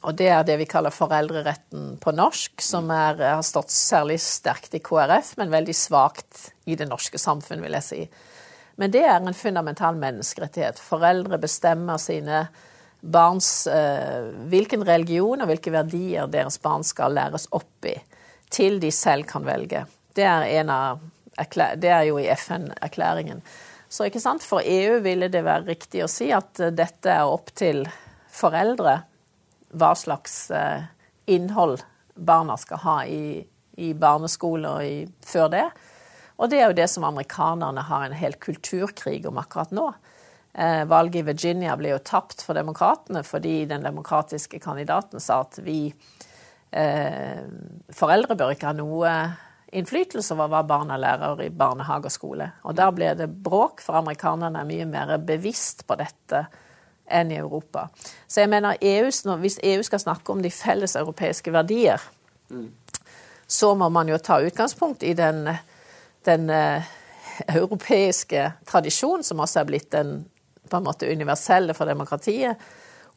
Og 0.05 0.13
det 0.15 0.27
er 0.29 0.45
det 0.45 0.59
vi 0.59 0.69
kaller 0.69 0.93
foreldreretten 0.93 1.95
på 2.01 2.13
norsk, 2.15 2.61
som 2.61 2.91
er, 2.93 3.17
har 3.33 3.43
stått 3.45 3.73
særlig 3.73 4.19
sterkt 4.21 4.77
i 4.77 4.81
KrF, 4.83 5.33
men 5.39 5.51
veldig 5.51 5.75
svakt 5.75 6.51
i 6.69 6.77
det 6.77 6.87
norske 6.89 7.19
samfunn, 7.19 7.63
vil 7.65 7.75
jeg 7.79 7.87
si. 7.87 8.01
Men 8.77 8.93
det 8.93 9.03
er 9.09 9.17
en 9.17 9.33
fundamental 9.33 9.97
menneskerettighet. 9.97 10.79
Foreldre 10.79 11.39
bestemmer 11.41 11.97
sine 12.01 12.45
barns 13.01 13.67
eh, 13.67 14.29
hvilken 14.51 14.85
religion 14.85 15.41
og 15.41 15.49
hvilke 15.49 15.73
verdier 15.73 16.29
deres 16.29 16.59
barn 16.61 16.85
skal 16.85 17.17
læres 17.17 17.47
opp 17.57 17.89
i, 17.89 17.95
til 18.53 18.77
de 18.81 18.91
selv 18.93 19.25
kan 19.29 19.45
velge. 19.47 19.85
Det 20.17 20.25
er, 20.25 20.45
en 20.61 20.71
av, 20.73 21.01
det 21.37 21.91
er 21.93 22.03
jo 22.09 22.17
i 22.19 22.29
FN-erklæringen. 22.33 23.41
Så 23.89 24.07
ikke 24.07 24.21
sant? 24.21 24.43
For 24.43 24.65
EU 24.65 24.99
ville 25.05 25.29
det 25.31 25.45
være 25.45 25.69
riktig 25.69 26.03
å 26.03 26.11
si 26.11 26.31
at 26.35 26.59
dette 26.75 27.13
er 27.13 27.29
opp 27.29 27.53
til 27.55 27.85
foreldre 28.33 29.01
hva 29.77 29.93
slags 29.95 30.49
eh, 30.51 30.87
innhold 31.31 31.83
barna 32.15 32.57
skal 32.57 32.81
ha 32.83 32.97
i, 33.05 33.45
i 33.77 33.93
barneskole 33.93 34.69
og 34.69 34.83
i, 34.85 35.05
før 35.25 35.51
det. 35.53 35.65
Og 36.37 36.51
det 36.51 36.59
er 36.61 36.69
jo 36.69 36.77
det 36.77 36.89
som 36.91 37.07
amerikanerne 37.07 37.85
har 37.87 38.05
en 38.05 38.17
hel 38.17 38.37
kulturkrig 38.41 39.25
om 39.29 39.39
akkurat 39.41 39.73
nå. 39.75 39.87
Eh, 40.53 40.83
valget 40.89 41.21
i 41.21 41.27
Virginia 41.27 41.75
ble 41.77 41.93
jo 41.93 42.03
tapt 42.03 42.41
for 42.45 42.57
demokratene 42.57 43.23
fordi 43.25 43.65
den 43.69 43.83
demokratiske 43.85 44.59
kandidaten 44.63 45.21
sa 45.21 45.43
at 45.45 45.59
vi 45.61 45.91
eh, 46.71 47.43
foreldre 47.93 48.37
bør 48.37 48.55
ikke 48.55 48.71
ha 48.71 48.77
noe 48.77 49.11
innflytelse 49.71 50.33
over 50.33 50.51
hva 50.51 50.61
barna 50.67 50.97
lærer 50.99 51.41
i 51.43 51.49
barnehage 51.49 52.07
og 52.07 52.13
skole. 52.13 52.49
Og 52.63 52.75
der 52.77 52.93
ble 52.95 53.11
det 53.19 53.27
bråk, 53.43 53.81
for 53.83 53.99
amerikanerne 53.99 54.61
er 54.61 54.69
mye 54.69 54.87
mer 54.89 55.17
bevisst 55.19 55.85
på 55.87 55.97
dette 55.99 56.45
enn 57.07 57.31
i 57.31 57.39
Europa. 57.39 57.87
Så 58.27 58.41
jeg 58.43 58.51
mener 58.51 58.77
EU, 58.81 59.11
Hvis 59.39 59.59
EU 59.63 59.83
skal 59.83 59.99
snakke 59.99 60.31
om 60.31 60.41
de 60.41 60.51
felles 60.51 60.95
europeiske 60.95 61.51
verdier, 61.51 62.01
mm. 62.49 62.71
så 63.47 63.75
må 63.75 63.89
man 63.89 64.07
jo 64.07 64.17
ta 64.17 64.41
utgangspunkt 64.41 65.03
i 65.03 65.13
den, 65.13 65.47
den 66.23 66.49
uh, 66.49 66.83
europeiske 67.47 68.51
tradisjonen, 68.65 69.23
som 69.23 69.39
også 69.39 69.59
er 69.59 69.65
blitt 69.65 69.91
den 69.91 70.25
på 70.69 70.77
en 70.77 70.83
måte 70.83 71.11
universelle 71.11 71.73
for 71.73 71.87
demokratiet. 71.87 72.57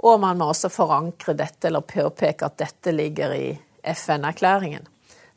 Og 0.07 0.21
man 0.21 0.39
må 0.39 0.49
også 0.51 0.71
forankre 0.73 1.35
dette, 1.35 1.67
eller 1.69 1.81
påpeke 1.81 2.47
at 2.47 2.59
dette 2.59 2.93
ligger 2.93 3.35
i 3.35 3.59
FN-erklæringen. 3.83 4.87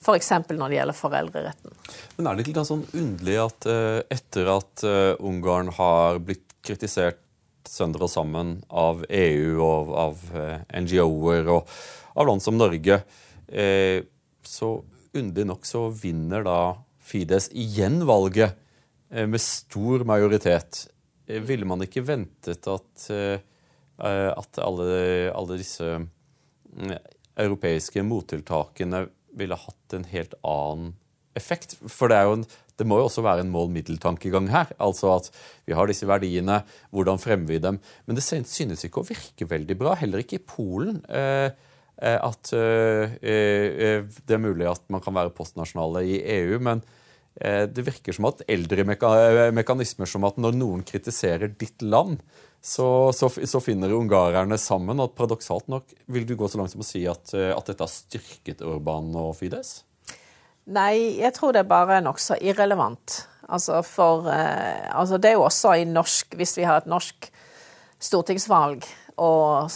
F.eks. 0.04 0.32
når 0.52 0.68
det 0.68 0.78
gjelder 0.78 0.98
foreldreretten. 0.98 1.76
Men 2.18 2.28
Er 2.30 2.38
det 2.38 2.46
ikke 2.48 2.66
sånn 2.68 2.86
underlig 2.92 3.38
at 3.40 3.70
uh, 3.72 4.00
etter 4.12 4.52
at 4.52 4.84
uh, 4.86 5.14
Ungarn 5.24 5.72
har 5.78 6.20
blitt 6.24 6.50
kritisert 6.64 7.24
sønder 7.70 8.06
og 8.06 8.12
sammen 8.12 8.56
av 8.70 9.04
EU 9.10 9.60
og 9.64 9.94
av 9.98 10.24
eh, 10.38 10.82
NGO-er 10.84 11.50
og 11.52 11.70
av 12.20 12.28
land 12.30 12.44
som 12.44 12.58
Norge. 12.60 13.00
Eh, 13.48 14.04
så 14.44 14.76
underlig 15.14 15.48
nok 15.50 15.68
så 15.68 15.88
vinner 15.90 16.46
da 16.46 16.58
Fides 17.04 17.50
igjen 17.52 18.02
valget 18.08 18.56
eh, 19.12 19.28
med 19.28 19.42
stor 19.42 20.06
majoritet. 20.08 20.86
Ville 21.28 21.68
man 21.68 21.84
ikke 21.86 22.04
ventet 22.04 22.68
at, 22.68 23.04
at 23.96 24.58
alle, 24.60 24.88
alle 25.32 25.56
disse 25.56 25.86
mm, 25.96 26.90
europeiske 27.40 28.04
mottiltakene 28.04 29.06
ville 29.38 29.58
hatt 29.60 29.96
en 29.98 30.06
helt 30.12 30.36
annen 30.42 30.94
effekt? 31.38 31.78
For 31.90 32.12
det 32.12 32.20
en 32.22 32.46
det 32.80 32.88
må 32.90 32.98
jo 32.98 33.08
også 33.08 33.24
være 33.26 33.44
en 33.44 33.52
mål-middel-tankegang 33.54 34.48
her. 34.54 34.72
Altså 34.82 35.12
at 35.14 35.30
vi 35.68 35.76
har 35.78 35.90
disse 35.90 36.08
verdiene, 36.10 36.62
hvordan 36.94 37.22
fremmer 37.22 37.52
vi 37.52 37.62
dem? 37.62 37.78
Men 38.08 38.18
det 38.18 38.26
synes 38.26 38.86
ikke 38.88 39.04
å 39.04 39.08
virke 39.08 39.48
veldig 39.50 39.78
bra, 39.78 39.94
heller 40.00 40.24
ikke 40.24 40.40
i 40.40 40.46
Polen. 40.48 41.04
Eh, 41.06 41.54
eh, 42.02 42.18
at 42.18 42.54
eh, 42.58 43.14
det 43.22 44.38
er 44.38 44.42
mulig 44.42 44.72
at 44.72 44.84
man 44.94 45.04
kan 45.06 45.16
være 45.16 45.36
postnasjonale 45.38 46.06
i 46.10 46.20
EU, 46.40 46.58
men 46.66 46.82
det 47.34 47.82
virker 47.82 48.14
som 48.14 48.28
at 48.30 48.44
eldre 48.46 48.84
mekanismer 48.86 50.06
som 50.06 50.26
at 50.28 50.36
når 50.38 50.54
noen 50.54 50.84
kritiserer 50.86 51.50
ditt 51.58 51.82
land, 51.82 52.20
så, 52.62 53.12
så, 53.12 53.28
så 53.30 53.60
finner 53.60 53.92
ungarerne 53.92 54.60
sammen. 54.62 55.02
Og 55.02 55.16
paradoksalt 55.18 55.66
nok 55.72 55.96
vil 56.14 56.28
du 56.30 56.36
gå 56.38 56.48
så 56.48 56.62
langt 56.62 56.76
som 56.76 56.84
å 56.86 56.88
si 56.88 57.02
at, 57.10 57.34
at 57.34 57.72
dette 57.72 57.84
har 57.84 57.92
styrket 57.92 58.62
Urban 58.62 59.10
og 59.18 59.34
Fides? 59.42 59.80
Nei, 60.72 61.20
jeg 61.20 61.34
tror 61.36 61.52
det 61.52 61.64
er 61.66 61.72
bare 61.74 62.00
nokså 62.06 62.38
irrelevant. 62.40 63.24
Altså 63.52 63.82
for 63.84 64.30
eh, 64.32 64.88
altså 64.96 65.18
Det 65.18 65.30
er 65.30 65.34
jo 65.36 65.44
også 65.44 65.74
i 65.76 65.84
norsk 65.84 66.38
Hvis 66.40 66.56
vi 66.58 66.64
har 66.64 66.80
et 66.80 66.88
norsk 66.88 67.28
stortingsvalg, 68.04 68.84
og 69.24 69.72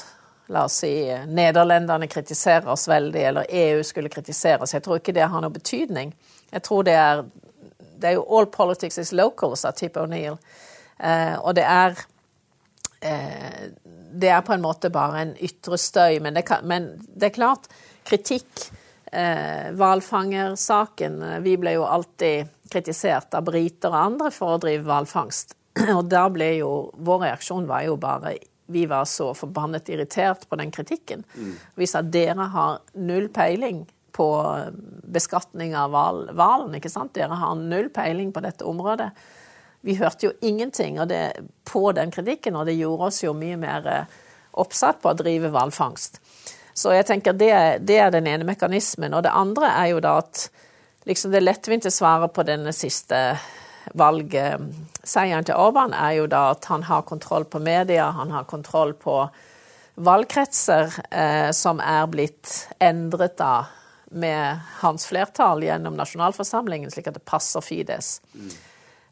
la 0.52 0.66
oss 0.68 0.82
si 0.82 0.90
Nederlenderne 1.32 2.10
kritiserer 2.12 2.68
oss 2.68 2.88
veldig, 2.90 3.22
eller 3.30 3.52
EU 3.56 3.84
skulle 3.88 4.12
kritisere 4.12 4.66
oss, 4.66 4.74
jeg 4.76 4.84
tror 4.84 5.00
ikke 5.00 5.14
det 5.16 5.30
har 5.32 5.44
noe 5.44 5.54
betydning. 5.54 6.12
Jeg 6.52 6.64
tror 6.68 6.84
det 6.84 6.96
er 7.00 7.22
Det 7.98 8.12
er 8.12 8.18
jo 8.18 8.26
all 8.38 8.48
politics 8.52 8.98
is 9.02 9.14
local, 9.16 9.56
sa 9.58 9.72
Tip 9.76 9.98
O'Neill. 9.98 10.38
Eh, 10.98 11.36
og 11.38 11.56
det 11.58 11.66
er 11.68 11.94
eh, 13.06 13.68
Det 14.18 14.30
er 14.34 14.42
på 14.42 14.56
en 14.56 14.64
måte 14.64 14.90
bare 14.90 15.22
en 15.22 15.36
ytre 15.44 15.78
støy, 15.78 16.20
men 16.24 16.38
det, 16.38 16.48
kan, 16.48 16.66
men 16.66 16.96
det 17.14 17.30
er 17.30 17.36
klart, 17.36 17.68
kritikk 18.08 18.70
eh, 19.12 19.70
hvalfangersaken. 19.78 21.20
Vi 21.44 21.58
ble 21.62 21.76
jo 21.78 21.86
alltid 21.86 22.54
kritisert 22.72 23.36
av 23.38 23.46
briter 23.48 23.94
og 23.94 24.00
andre 24.00 24.32
for 24.34 24.56
å 24.56 24.62
drive 24.62 24.88
hvalfangst. 24.88 25.56
Og 25.98 26.08
da 26.10 26.26
ble 26.34 26.56
jo 26.58 26.72
Vår 27.06 27.20
reaksjon 27.28 27.68
var 27.70 27.84
jo 27.86 28.00
bare 28.02 28.32
Vi 28.74 28.88
var 28.90 29.06
så 29.06 29.30
forbannet 29.38 29.92
irritert 29.94 30.48
på 30.50 30.58
den 30.60 30.72
kritikken. 30.74 31.22
Mm. 31.36 31.54
Vi 31.78 31.88
sa 31.88 32.02
dere 32.02 32.50
har 32.56 32.80
null 32.98 33.30
peiling 33.30 33.86
på 34.18 34.28
beskatning 35.14 35.76
av 35.78 35.94
hvalen, 35.94 36.74
ikke 36.78 36.92
sant? 36.92 37.14
Dere 37.16 37.38
har 37.38 37.58
null 37.60 37.92
peiling 37.94 38.34
på 38.34 38.42
dette 38.42 38.66
området. 38.66 39.12
Vi 39.86 39.96
hørte 40.00 40.28
jo 40.28 40.34
ingenting 40.42 40.98
det, 41.08 41.38
på 41.70 41.92
den 41.94 42.12
kritikken, 42.12 42.58
og 42.58 42.66
det 42.66 42.80
gjorde 42.80 43.12
oss 43.12 43.22
jo 43.24 43.36
mye 43.38 43.60
mer 43.62 43.86
eh, 43.88 44.16
oppsatt 44.58 45.04
på 45.04 45.14
å 45.14 45.18
drive 45.18 45.52
hvalfangst. 45.54 46.18
Så 46.78 46.94
jeg 46.94 47.08
tenker 47.10 47.38
det, 47.38 47.54
det, 47.86 48.00
er 48.02 48.12
den 48.14 48.28
ene 48.30 48.46
mekanismen. 48.46 49.14
Og 49.18 49.24
det 49.26 49.34
andre 49.34 49.70
er 49.74 49.92
jo 49.94 50.02
da 50.04 50.18
at 50.22 50.48
liksom 51.10 51.32
det 51.34 51.42
lettvinte 51.46 51.94
svaret 51.94 52.34
på 52.34 52.46
denne 52.46 52.74
siste 52.76 53.22
valgseieren 53.98 55.48
til 55.48 55.58
Orban 55.58 55.94
er 55.96 56.18
jo 56.20 56.28
da 56.30 56.50
at 56.52 56.68
han 56.70 56.84
har 56.90 57.06
kontroll 57.08 57.48
på 57.50 57.62
media, 57.64 58.12
han 58.18 58.34
har 58.36 58.50
kontroll 58.50 58.94
på 59.00 59.22
valgkretser 59.98 60.94
eh, 61.10 61.50
som 61.56 61.80
er 61.82 62.06
blitt 62.12 62.68
endret 62.84 63.38
da 63.40 63.54
med 64.12 64.60
hans 64.80 65.08
flertall 65.10 65.64
gjennom 65.64 65.98
nasjonalforsamlingen, 66.00 66.92
slik 66.92 67.10
at 67.12 67.18
det 67.20 67.26
passer 67.28 67.64
Fides. 67.66 68.18
Mm. 68.34 68.52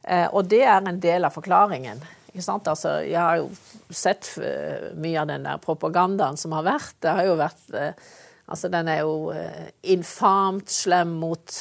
Eh, 0.04 0.28
og 0.32 0.46
det 0.52 0.64
er 0.64 0.80
en 0.82 1.02
del 1.02 1.28
av 1.28 1.36
forklaringen. 1.36 2.04
Altså, 2.36 2.98
jeg 3.08 3.20
har 3.20 3.39
jo 3.39 3.50
sett 3.96 4.28
uh, 4.43 4.91
mye 5.00 5.22
av 5.22 5.30
den 5.30 5.46
der 5.48 5.60
propagandaen 5.64 6.36
som 6.38 6.52
har 6.58 6.66
vært. 6.68 6.98
Det 7.00 7.14
har 7.16 7.30
jo 7.30 7.38
vært 7.39 7.76
eh, 7.76 8.08
Altså, 8.46 8.70
den 8.70 8.86
er 8.86 9.00
jo 9.02 9.32
eh, 9.34 9.72
infamt 9.89 10.70
slem 10.70 11.16
mot 11.18 11.54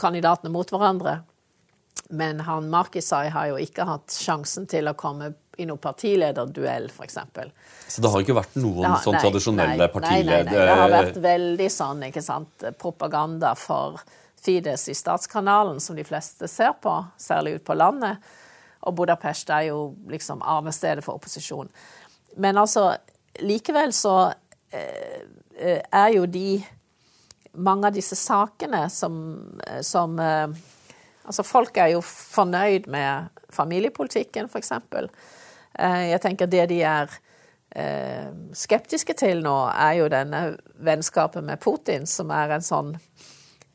kandidatene 0.00 0.48
mot 0.48 0.70
hverandre. 0.72 1.18
Men 2.08 2.40
han 2.46 2.70
Markisai 2.72 3.26
har 3.34 3.50
jo 3.50 3.58
ikke 3.60 3.84
hatt 3.84 4.14
sjansen 4.16 4.64
til 4.70 4.88
å 4.88 4.96
komme 4.96 5.34
i 5.56 5.66
noen 5.66 5.80
partilederduell, 5.80 6.90
f.eks. 6.92 7.18
Så 7.88 8.02
det 8.04 8.12
har 8.12 8.24
ikke 8.24 8.36
vært 8.36 8.56
noen 8.60 8.84
har, 8.90 9.00
sånn 9.04 9.16
nei, 9.16 9.22
tradisjonelle 9.24 9.88
partileder... 9.92 10.44
Nei, 10.44 10.52
nei, 10.52 10.60
nei, 10.60 10.66
det 10.68 10.78
har 10.80 10.92
vært 10.92 11.20
veldig 11.24 11.68
sånn 11.72 12.06
ikke 12.10 12.24
sant, 12.24 12.66
propaganda 12.80 13.54
for 13.58 14.00
Fides 14.46 14.88
i 14.92 14.94
statskanalen, 14.94 15.80
som 15.80 15.96
de 15.96 16.04
fleste 16.06 16.48
ser 16.50 16.76
på, 16.82 16.92
særlig 17.18 17.56
ut 17.56 17.64
på 17.66 17.74
landet. 17.74 18.22
Og 18.86 18.94
Budapest 19.00 19.50
er 19.50 19.70
jo 19.70 19.80
liksom 20.12 20.44
arnestedet 20.44 21.04
for 21.04 21.18
opposisjon. 21.18 21.70
Men 22.36 22.60
altså, 22.60 22.90
likevel 23.42 23.94
så 23.96 24.16
eh, 24.70 25.80
er 25.90 26.16
jo 26.16 26.26
de 26.30 26.48
Mange 27.56 27.88
av 27.88 27.94
disse 27.96 28.12
sakene 28.20 28.82
som, 28.92 29.14
som 29.80 30.18
eh, 30.20 30.50
Altså, 31.26 31.42
folk 31.42 31.78
er 31.80 31.94
jo 31.94 32.02
fornøyd 32.04 32.84
med 32.92 33.40
familiepolitikken, 33.50 34.46
f.eks. 34.46 34.72
Eh, 34.76 35.08
jeg 36.12 36.20
tenker 36.24 36.48
det 36.50 36.66
de 36.70 36.80
er 36.86 37.12
eh, 37.76 38.28
skeptiske 38.56 39.16
til 39.18 39.42
nå, 39.44 39.56
er 39.72 39.98
jo 40.00 40.08
denne 40.12 40.42
vennskapet 40.84 41.44
med 41.44 41.60
Putin, 41.62 42.06
som 42.08 42.32
er 42.34 42.56
en 42.56 42.64
sånn 42.64 42.94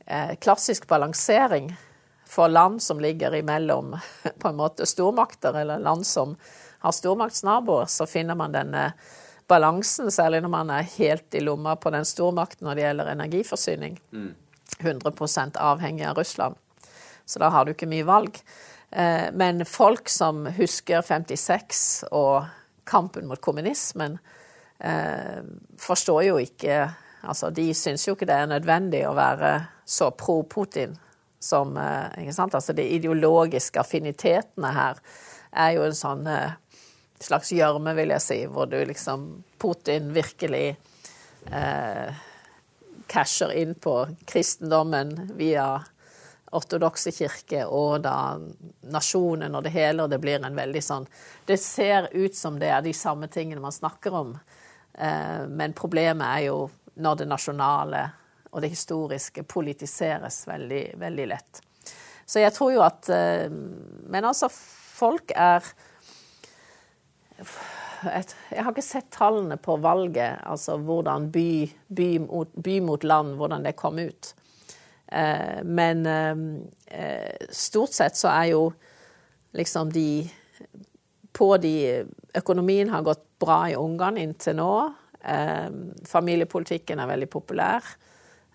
eh, 0.06 0.36
klassisk 0.41 0.88
balansering 0.89 1.72
for 2.32 2.49
land 2.49 2.82
som 2.84 3.02
ligger 3.04 3.36
imellom 3.36 3.95
på 4.41 4.52
en 4.52 4.60
måte 4.60 4.88
stormakter, 4.89 5.58
eller 5.62 5.84
land 5.84 6.08
som 6.08 6.38
har 6.82 6.95
stormaktsnaboer, 6.95 7.86
så 7.86 8.08
finner 8.10 8.38
man 8.39 8.56
denne 8.56 8.91
balansen, 9.52 10.08
særlig 10.12 10.39
når 10.41 10.54
man 10.54 10.70
er 10.74 10.88
helt 10.95 11.36
i 11.36 11.43
lomma 11.43 11.76
på 11.76 11.91
den 11.93 12.08
stormakten 12.08 12.66
når 12.66 12.78
det 12.78 12.86
gjelder 12.86 13.12
energiforsyning. 13.12 13.99
100% 14.80 15.60
avhengig 15.60 16.06
av 16.08 16.18
Russland. 16.18 16.56
Så 17.26 17.39
da 17.39 17.52
har 17.52 17.66
du 17.66 17.74
ikke 17.76 17.89
mye 17.91 18.08
valg. 18.08 18.39
Men 18.92 19.64
folk 19.66 20.10
som 20.12 20.44
husker 20.58 21.00
56 21.02 21.84
og 22.12 22.50
kampen 22.84 23.30
mot 23.30 23.39
kommunismen, 23.39 24.18
forstår 25.80 26.26
jo 26.28 26.42
ikke 26.42 26.82
Altså, 27.22 27.52
de 27.54 27.68
syns 27.78 28.08
jo 28.08 28.16
ikke 28.16 28.26
det 28.26 28.34
er 28.34 28.48
nødvendig 28.50 29.04
å 29.06 29.14
være 29.14 29.52
så 29.86 30.08
pro 30.18 30.39
Putin 30.50 30.96
som 31.38 31.76
ikke 31.78 32.34
sant? 32.34 32.56
Altså, 32.58 32.74
de 32.74 32.88
ideologiske 32.98 33.78
affinitetene 33.78 34.72
her 34.74 34.98
er 35.54 35.76
jo 35.76 35.84
en 35.86 36.00
sånn 36.00 36.26
slags 37.24 37.52
gjørme, 37.54 37.94
vil 37.98 38.14
jeg 38.16 38.26
si, 38.26 38.39
hvor 38.50 38.70
du 38.70 38.80
liksom 38.88 39.28
Putin 39.62 40.12
virkelig 40.16 40.74
eh, 41.52 42.22
casher 43.12 43.54
inn 43.58 43.76
på 43.76 43.96
kristendommen 44.30 45.14
via 45.38 45.84
ortodokse 46.52 47.12
kirke 47.16 47.64
og 47.66 48.02
da 48.04 48.16
nasjonen 48.91 49.56
og 49.56 49.64
det 49.64 49.74
hele, 49.76 50.04
og 50.04 50.12
det 50.12 50.20
blir 50.24 50.41
en 50.43 50.56
veldig 50.56 50.84
sånn 50.84 51.08
Det 51.47 51.58
ser 51.60 52.10
ut 52.12 52.36
som 52.36 52.60
det 52.60 52.72
er 52.72 52.84
de 52.84 52.93
samme 52.95 53.30
tingene 53.32 53.64
man 53.64 53.76
snakker 53.76 54.16
om, 54.16 54.34
eh, 54.93 55.47
men 55.47 55.74
problemet 55.78 56.28
er 56.28 56.47
jo 56.49 56.70
når 57.02 57.22
det 57.22 57.30
nasjonale 57.32 58.04
og 58.52 58.62
det 58.62 58.74
historiske 58.74 59.43
politiseres 59.47 60.43
veldig, 60.47 60.84
veldig 60.99 61.28
lett. 61.32 61.62
Så 62.28 62.43
jeg 62.43 62.52
tror 62.56 62.74
jo 62.76 62.82
at 62.84 63.08
eh, 63.10 63.47
Men 63.49 64.28
altså, 64.28 64.49
folk 64.52 65.32
er 65.36 65.64
jeg 68.02 68.64
har 68.64 68.72
ikke 68.72 68.84
sett 68.86 69.10
tallene 69.14 69.58
på 69.62 69.76
valget, 69.82 70.39
altså 70.45 70.78
hvordan 70.82 71.28
by, 71.34 71.70
by, 71.88 72.08
mot, 72.26 72.49
by 72.54 72.80
mot 72.82 73.04
land, 73.06 73.36
hvordan 73.38 73.66
det 73.66 73.76
kom 73.78 73.99
ut. 74.02 74.32
Men 75.12 76.05
stort 77.51 77.91
sett 77.91 78.16
så 78.16 78.30
er 78.32 78.45
jo 78.53 78.62
liksom 79.57 79.91
de 79.91 80.30
På 81.36 81.57
de 81.59 82.03
Økonomien 82.36 82.89
har 82.89 83.03
gått 83.03 83.26
bra 83.39 83.70
i 83.70 83.76
Ungarn 83.76 84.18
inntil 84.18 84.55
nå. 84.55 84.72
Familiepolitikken 86.07 86.99
er 86.99 87.09
veldig 87.12 87.28
populær. 87.32 87.84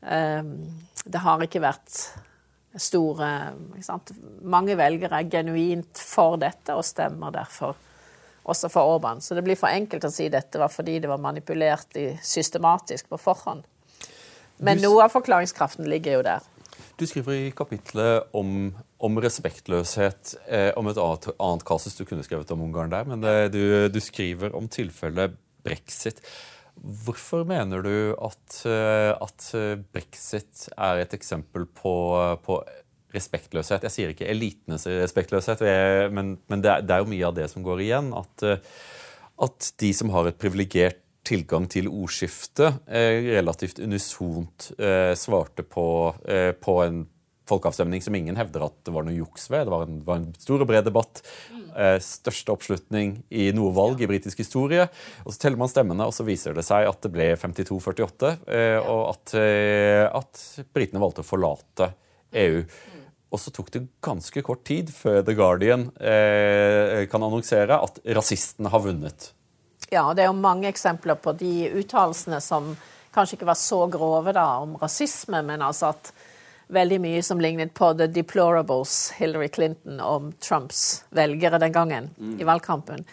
Det 0.00 1.22
har 1.24 1.44
ikke 1.44 1.64
vært 1.64 2.00
store 2.76 3.30
Mange 4.44 4.76
velgere 4.76 5.20
er 5.20 5.30
genuint 5.32 6.00
for 6.00 6.36
dette 6.40 6.76
og 6.76 6.84
stemmer 6.84 7.32
derfor 7.36 7.76
også 8.46 8.68
for 8.70 8.96
Orban. 8.96 9.20
Så 9.20 9.34
det 9.34 9.42
blir 9.46 9.58
for 9.58 9.72
enkelt 9.72 10.04
å 10.06 10.12
si 10.12 10.28
dette 10.30 10.60
var 10.60 10.70
fordi 10.70 11.00
det 11.02 11.10
var 11.10 11.22
manipulert 11.22 11.96
systematisk 12.22 13.08
på 13.10 13.18
forhånd. 13.18 13.64
Men 14.58 14.80
noe 14.82 15.04
av 15.04 15.12
forklaringskraften 15.14 15.88
ligger 15.90 16.18
jo 16.18 16.26
der. 16.26 16.44
Du 16.96 17.04
skriver 17.08 17.36
i 17.36 17.52
kapitlet 17.52 18.32
om, 18.36 18.70
om 19.04 19.20
respektløshet, 19.20 20.32
eh, 20.48 20.70
om 20.80 20.88
et 20.88 21.00
annet, 21.00 21.28
annet, 21.36 21.64
kasus 21.68 21.96
du 21.98 22.06
kunne 22.08 22.24
skrevet 22.24 22.52
om 22.54 22.62
Ungarn 22.64 22.92
der, 22.92 23.08
men 23.08 23.20
det, 23.20 23.34
du, 23.52 23.60
du, 23.92 24.00
skriver 24.00 24.56
om 24.56 24.68
tilfellet 24.72 25.36
brexit. 25.66 26.22
Hvorfor 26.76 27.44
mener 27.48 27.84
du 27.84 28.16
at, 28.20 28.58
at 28.66 29.46
brexit 29.92 30.66
er 30.76 31.04
et 31.04 31.14
eksempel 31.16 31.64
på, 31.68 31.94
på 32.44 32.58
respektløshet. 33.16 33.84
Jeg 33.86 33.94
sier 33.94 34.12
ikke 34.12 34.28
elitenes 34.28 34.86
respektløshet, 34.88 35.62
men, 36.12 36.36
men 36.50 36.64
det, 36.64 36.72
er, 36.72 36.84
det, 36.84 36.94
er, 36.94 37.04
jo 37.04 37.12
mye 37.12 37.28
av 37.28 37.36
det 37.36 37.48
som 37.52 37.64
går 37.64 37.82
igjen. 37.86 38.12
At, 38.16 38.46
at 39.46 39.70
de 39.80 39.92
som 39.96 40.12
har 40.14 40.28
et 40.28 40.40
privilegert 40.40 41.00
tilgang 41.26 41.66
til 41.70 41.90
ordskiftet, 41.90 42.80
eh, 42.86 43.32
relativt 43.36 43.80
unisont 43.82 44.70
eh, 44.78 45.12
svarte 45.18 45.66
på, 45.66 46.14
eh, 46.24 46.52
på, 46.52 46.80
en 46.84 47.04
folkeavstemning 47.46 48.02
som 48.02 48.14
ingen 48.18 48.38
hevder 48.38 48.64
at 48.66 48.78
det 48.86 48.94
var 48.94 49.06
noe 49.06 49.14
juks 49.14 49.46
ved. 49.52 49.66
Det 49.66 49.74
var 49.74 49.86
en, 49.86 50.00
var 50.06 50.20
en 50.20 50.32
stor 50.38 50.64
og 50.64 50.70
bred 50.70 50.86
debatt. 50.88 51.22
Eh, 51.76 51.98
største 52.00 52.54
oppslutning 52.54 53.18
i 53.28 53.50
noe 53.54 53.70
valg 53.76 54.00
i 54.00 54.08
britisk 54.08 54.40
historie. 54.40 54.88
Og 55.26 55.34
Så 55.34 55.42
teller 55.42 55.60
man 55.60 55.70
stemmene, 55.70 56.06
og 56.08 56.14
så 56.16 56.24
viser 56.24 56.56
det 56.56 56.64
seg 56.64 56.88
at 56.88 57.02
det 57.04 57.12
ble 57.12 57.28
52-48, 57.36 58.32
eh, 58.48 58.78
og 58.80 59.12
at, 59.12 59.34
eh, 59.36 60.06
at 60.08 60.44
britene 60.72 61.02
valgte 61.02 61.20
å 61.20 61.28
forlate 61.28 61.92
EU. 62.32 62.64
Og 63.30 63.42
så 63.42 63.52
tok 63.52 63.70
det 63.74 63.88
ganske 64.00 64.42
kort 64.46 64.64
tid 64.64 64.88
før 64.94 65.20
The 65.26 65.34
Guardian 65.36 65.90
kan 65.90 67.24
annonsere 67.26 67.74
at 67.74 67.98
rasistene 68.14 68.70
har 68.70 68.80
vunnet. 68.84 69.32
Ja, 69.90 70.14
det 70.14 70.24
er 70.24 70.30
jo 70.30 70.38
mange 70.38 70.68
eksempler 70.68 71.18
på 71.22 71.32
de 71.38 71.68
uttalelsene 71.78 72.40
som 72.42 72.72
kanskje 73.14 73.38
ikke 73.38 73.48
var 73.48 73.58
så 73.60 73.84
grove 73.90 74.34
da, 74.36 74.46
om 74.64 74.74
rasisme, 74.80 75.40
men 75.46 75.62
altså 75.64 75.92
at 75.94 76.10
veldig 76.74 76.98
mye 77.00 77.22
som 77.22 77.40
lignet 77.40 77.74
på 77.74 77.92
The 77.94 78.08
Deplorables, 78.10 79.12
Hillary 79.16 79.48
Clinton, 79.54 80.00
om 80.00 80.32
Trumps 80.42 81.04
velgere 81.14 81.60
den 81.62 81.72
gangen 81.72 82.10
mm. 82.18 82.40
i 82.40 82.48
valgkampen. 82.48 83.06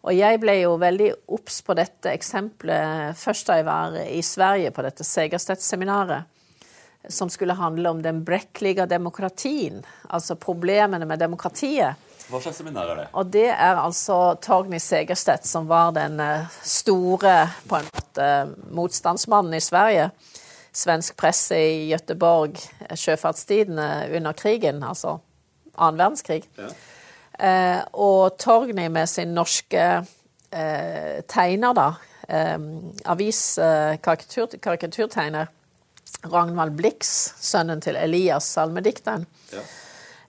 Og 0.00 0.14
jeg 0.16 0.40
ble 0.40 0.54
jo 0.62 0.76
veldig 0.80 1.10
obs 1.34 1.60
på 1.66 1.76
dette 1.76 2.14
eksempelet 2.14 3.18
først 3.20 3.50
da 3.50 3.58
jeg 3.58 3.66
var 3.68 3.98
i 4.06 4.22
Sverige 4.24 4.70
på 4.72 4.84
dette 4.86 5.04
Segerstedt-seminaret 5.04 6.38
som 7.08 7.30
skulle 7.32 7.56
handle 7.56 7.90
om 7.90 8.02
den 8.04 8.22
brekkelige 8.24 8.86
demokratien, 8.86 9.82
altså 10.08 10.36
problemene 10.36 11.06
med 11.08 11.18
demokratiet. 11.20 11.96
Hva 12.30 12.40
slags 12.42 12.58
seminar 12.60 12.90
er 12.92 12.96
det? 13.00 13.06
Og 13.18 13.24
Det 13.32 13.48
er 13.50 13.80
altså 13.80 14.16
Torgny 14.42 14.78
Segerstedt, 14.82 15.46
som 15.46 15.68
var 15.70 15.92
den 15.96 16.20
eh, 16.22 16.46
store 16.62 17.48
på 17.68 17.76
en 17.80 17.88
måte, 17.90 18.28
motstandsmannen 18.76 19.54
i 19.58 19.64
Sverige. 19.64 20.10
Svensk 20.72 21.16
presse 21.18 21.56
i 21.58 21.88
Gøteborg, 21.90 22.54
eh, 22.86 22.96
sjøfartstidene 22.96 24.08
under 24.16 24.32
krigen, 24.38 24.82
altså 24.86 25.18
annen 25.76 25.98
verdenskrig. 25.98 26.44
Ja. 26.58 26.68
Eh, 27.40 27.80
og 27.92 28.38
Torgny 28.38 28.88
med 28.92 29.08
sin 29.10 29.34
norske 29.34 30.06
eh, 30.52 31.20
tegner, 31.30 31.74
da, 31.74 31.94
eh, 32.28 32.58
avis-karikaturtegner, 33.10 35.40
eh, 35.40 35.46
Ragnvald 36.30 36.72
Blix, 36.76 37.32
sønnen 37.40 37.80
til 37.80 37.96
Elias, 37.96 38.44
salmedikteren. 38.54 39.26
Ja. 39.54 39.60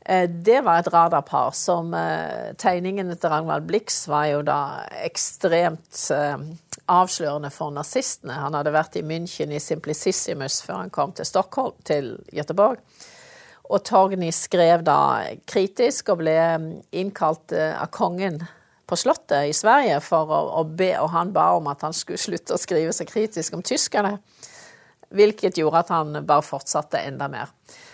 Eh, 0.06 0.30
det 0.30 0.62
var 0.62 0.80
et 0.80 0.90
radarpar 0.94 1.52
som 1.54 1.94
eh, 1.94 2.54
Tegningene 2.58 3.16
til 3.16 3.30
Ragnvald 3.30 3.68
Blix 3.70 4.04
var 4.10 4.26
jo 4.32 4.42
da 4.46 4.60
ekstremt 5.06 6.08
eh, 6.16 6.38
avslørende 6.90 7.52
for 7.54 7.74
nazistene. 7.76 8.40
Han 8.42 8.58
hadde 8.58 8.74
vært 8.74 8.98
i 8.98 9.06
München 9.06 9.54
i 9.54 9.62
Simplicissimus 9.62 10.62
før 10.66 10.82
han 10.82 10.94
kom 10.94 11.14
til 11.14 11.30
Stockholm, 11.30 11.78
til 11.86 12.16
Göteborg. 12.34 12.82
Og 13.72 13.86
Torgny 13.88 14.32
skrev 14.36 14.82
da 14.84 15.22
kritisk 15.48 16.10
og 16.12 16.24
ble 16.24 16.34
innkalt 16.92 17.54
av 17.56 17.88
kongen 17.94 18.42
på 18.90 18.98
Slottet 19.00 19.48
i 19.48 19.54
Sverige 19.56 20.02
for 20.04 20.28
å, 20.28 20.66
be, 20.68 20.90
og 21.00 21.14
han 21.14 21.32
ba 21.32 21.54
om 21.56 21.70
at 21.72 21.86
han 21.86 21.96
skulle 21.96 22.20
slutte 22.20 22.58
å 22.58 22.60
skrive 22.60 22.92
så 22.92 23.08
kritisk 23.08 23.56
om 23.56 23.64
tyskerne. 23.64 24.18
hvilket 25.12 25.58
gjorde 25.60 25.80
at 25.80 25.90
han 25.92 26.26
bare 26.28 26.44
fortsatte 26.44 27.00
enda 27.00 27.30
mer. 27.32 27.50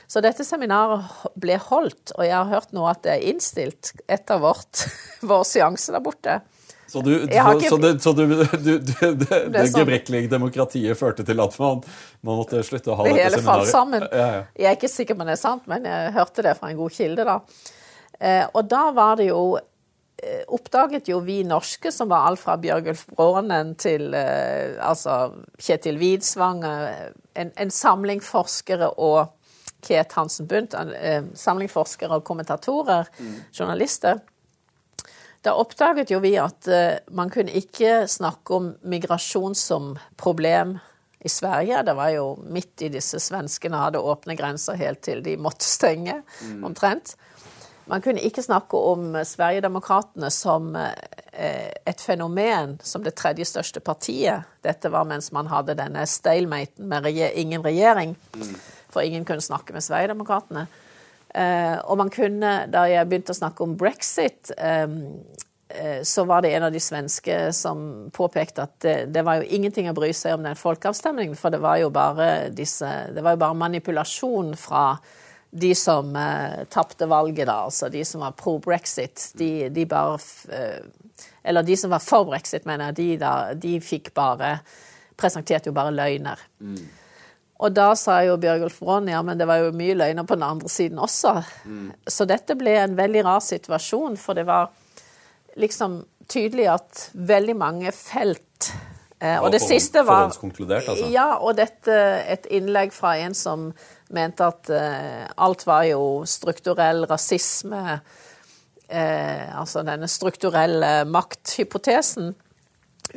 Så 0.07 0.21
dette 0.23 0.45
seminaret 0.47 1.03
ble 1.35 1.57
holdt, 1.59 2.13
og 2.15 2.23
jeg 2.23 2.35
har 2.35 2.47
hørt 2.47 2.71
nå 2.75 2.85
at 2.87 3.01
det 3.03 3.17
er 3.17 3.25
innstilt 3.27 3.91
etter 4.07 4.39
vårt, 4.39 4.85
vår 5.29 5.43
seanse 5.47 5.95
der 5.95 6.03
borte. 6.03 6.39
Så, 6.87 7.01
du, 7.03 7.11
ikke... 7.25 7.69
så, 7.69 7.77
det, 7.77 7.89
så 7.99 8.13
du, 8.15 8.23
du, 8.27 8.43
det, 8.63 9.11
det, 9.19 9.39
det 9.51 9.63
sånn... 9.67 9.81
gebrekkelige 9.81 10.31
demokratiet 10.31 10.95
førte 10.95 11.25
til 11.27 11.43
at 11.43 11.57
man, 11.59 11.81
man, 12.21 12.37
måtte 12.39 12.61
slutte 12.63 12.93
å 12.93 13.01
ha 13.01 13.03
dette 13.03 13.11
seminaret? 13.11 13.33
Det 13.33 13.41
hele 13.41 13.47
falt 13.49 13.71
sammen. 13.71 14.05
Ja, 14.07 14.27
ja. 14.37 14.43
Jeg 14.55 14.69
er 14.71 14.77
ikke 14.79 14.91
sikker 14.93 15.17
på 15.17 15.25
om 15.25 15.27
det 15.27 15.35
er 15.35 15.41
sant, 15.41 15.67
men 15.67 15.89
jeg 15.89 16.13
hørte 16.15 16.45
det 16.47 16.55
fra 16.59 16.71
en 16.71 16.79
god 16.79 16.95
kilde. 16.95 17.27
da. 17.27 17.41
Eh, 18.19 18.45
og 18.47 18.69
da 18.71 18.85
var 18.95 19.19
det 19.19 19.27
jo 19.27 19.41
eh, 19.59 20.45
Oppdaget 20.55 21.11
jo 21.11 21.19
vi 21.27 21.41
norske, 21.45 21.91
som 21.91 22.07
var 22.09 22.29
alt 22.29 22.41
fra 22.41 22.55
Bjørgulf 22.61 23.03
Brånen 23.11 23.75
til 23.77 24.15
eh, 24.15 24.79
altså 24.79 25.35
Kjetil 25.59 25.99
Widsvang, 25.99 26.63
en, 26.63 27.51
en 27.51 27.73
samling 27.73 28.23
forskere 28.23 28.93
og 28.95 29.35
Ket 29.87 30.17
Hansen 30.19 30.47
Bundt, 30.49 30.75
en 30.75 30.91
eh, 30.93 31.21
samling 31.35 31.71
forskere 31.71 32.19
og 32.19 32.25
kommentatorer, 32.27 33.07
mm. 33.19 33.37
journalister. 33.55 34.19
Da 35.47 35.53
oppdaget 35.55 36.11
jo 36.11 36.19
vi 36.19 36.33
at 36.41 36.67
uh, 36.67 36.97
man 37.15 37.29
kunne 37.31 37.53
ikke 37.55 38.07
snakke 38.09 38.57
om 38.57 38.71
migrasjon 38.89 39.55
som 39.55 39.93
problem 40.19 40.75
i 41.23 41.29
Sverige. 41.29 41.83
Det 41.87 41.93
var 41.95 42.11
jo 42.11 42.25
midt 42.51 42.83
i 42.83 42.89
disse 42.91 43.21
svenskene 43.23 43.79
hadde 43.79 44.01
åpne 44.01 44.35
grenser 44.37 44.77
helt 44.79 45.03
til 45.07 45.23
de 45.23 45.37
måtte 45.39 45.67
stenge, 45.67 46.19
mm. 46.41 46.63
omtrent. 46.67 47.15
Man 47.87 48.03
kunne 48.03 48.19
ikke 48.27 48.43
snakke 48.43 48.75
om 48.75 49.13
Sverigedemokraterna 49.23 50.31
som 50.33 50.73
uh, 50.75 50.91
et 51.31 52.01
fenomen, 52.01 52.75
som 52.83 53.05
det 53.05 53.15
tredje 53.15 53.47
største 53.47 53.79
partiet. 53.79 54.49
Dette 54.65 54.91
var 54.91 55.07
mens 55.07 55.31
man 55.31 55.47
hadde 55.47 55.77
denne 55.79 56.03
stalematen 56.09 56.89
med 56.91 57.07
ingen 57.07 57.63
regjering. 57.63 58.17
Mm. 58.35 58.57
For 58.97 59.05
ingen 59.05 59.25
kunne 59.25 59.45
snakke 59.45 59.75
med 59.75 59.85
Sverigedemokraterna. 59.85 60.65
Eh, 61.29 61.77
og 61.85 61.99
man 61.99 62.09
kunne, 62.09 62.63
da 62.73 62.87
jeg 62.89 63.05
begynte 63.05 63.35
å 63.35 63.37
snakke 63.37 63.61
om 63.61 63.75
brexit, 63.77 64.49
um, 64.57 65.19
uh, 65.69 65.99
så 66.01 66.23
var 66.25 66.41
det 66.41 66.55
en 66.55 66.65
av 66.65 66.73
de 66.73 66.81
svenske 66.81 67.35
som 67.53 68.07
påpekte 68.15 68.65
at 68.65 68.73
det, 68.81 68.95
det, 69.13 69.21
var 69.27 69.37
jo 69.37 69.51
ingenting 69.59 69.91
å 69.91 69.93
bry 69.97 70.09
seg 70.17 70.33
om 70.37 70.47
den 70.47 70.57
folkeavstemningen, 70.57 71.37
for 71.37 71.53
det 71.53 71.61
var 71.61 71.77
jo 71.83 71.91
bare, 71.93 72.49
disse, 72.49 72.89
var 73.13 73.37
jo 73.37 73.43
bare 73.43 73.59
manipulasjon 73.59 74.55
fra 74.57 74.89
de 75.51 75.75
som 75.77 76.09
eh, 76.17 76.63
tapte 76.73 77.05
valget, 77.07 77.45
da, 77.51 77.61
altså 77.69 77.91
de 77.93 78.01
som 78.05 78.25
var 78.25 78.33
pro 78.39 78.57
brexit. 78.63 79.29
De, 79.37 79.69
de 79.69 79.85
bare 79.85 80.17
Eller 81.43 81.63
de 81.63 81.77
som 81.77 81.93
var 81.93 82.01
for 82.03 82.25
brexit, 82.27 82.65
mener 82.65 82.89
jeg, 82.89 82.97
de, 82.97 83.09
da, 83.21 83.33
de 83.53 83.77
fikk 83.81 84.13
bare 84.17 84.57
Presenterte 85.17 85.71
jo 85.71 85.73
bare 85.73 85.89
løgner. 85.89 86.37
Mm. 86.61 86.81
Og 87.57 87.73
da 87.73 87.87
sa 87.97 88.19
jo 88.25 88.35
Bjørgulf 88.41 88.81
Ron 88.85 89.07
ja, 89.09 89.23
men 89.25 89.39
det 89.39 89.47
var 89.49 89.63
jo 89.63 89.71
mye 89.75 89.95
løgner 89.97 90.27
på 90.29 90.37
den 90.37 90.45
andre 90.45 90.69
siden 90.69 90.99
også. 91.01 91.39
Mm. 91.65 91.87
Så 92.05 92.27
dette 92.29 92.57
ble 92.57 92.75
en 92.83 92.97
veldig 92.97 93.23
rar 93.25 93.41
situasjon, 93.41 94.17
for 94.21 94.37
det 94.37 94.45
var 94.49 94.69
liksom 95.57 96.03
tydelig 96.29 96.67
at 96.69 97.07
veldig 97.13 97.55
mange 97.57 97.93
felt 97.95 98.69
eh, 99.19 99.39
Og 99.41 99.49
det 99.53 99.61
siste 99.63 100.03
var 100.05 100.27
altså. 100.27 101.09
Ja, 101.09 101.39
og 101.41 101.57
dette 101.57 101.97
et 102.29 102.45
innlegg 102.53 102.93
fra 102.93 103.15
en 103.23 103.33
som 103.37 103.71
mente 104.13 104.45
at 104.45 104.69
eh, 104.69 105.25
alt 105.35 105.65
var 105.67 105.87
jo 105.89 106.01
strukturell 106.29 107.07
rasisme. 107.09 107.99
Eh, 108.87 109.47
altså 109.57 109.83
denne 109.87 110.07
strukturelle 110.11 111.07
makthypotesen 111.09 112.35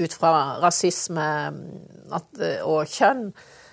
ut 0.00 0.12
fra 0.14 0.60
rasisme 0.62 1.30
at, 2.14 2.44
og 2.62 2.86
kjønn 2.88 3.32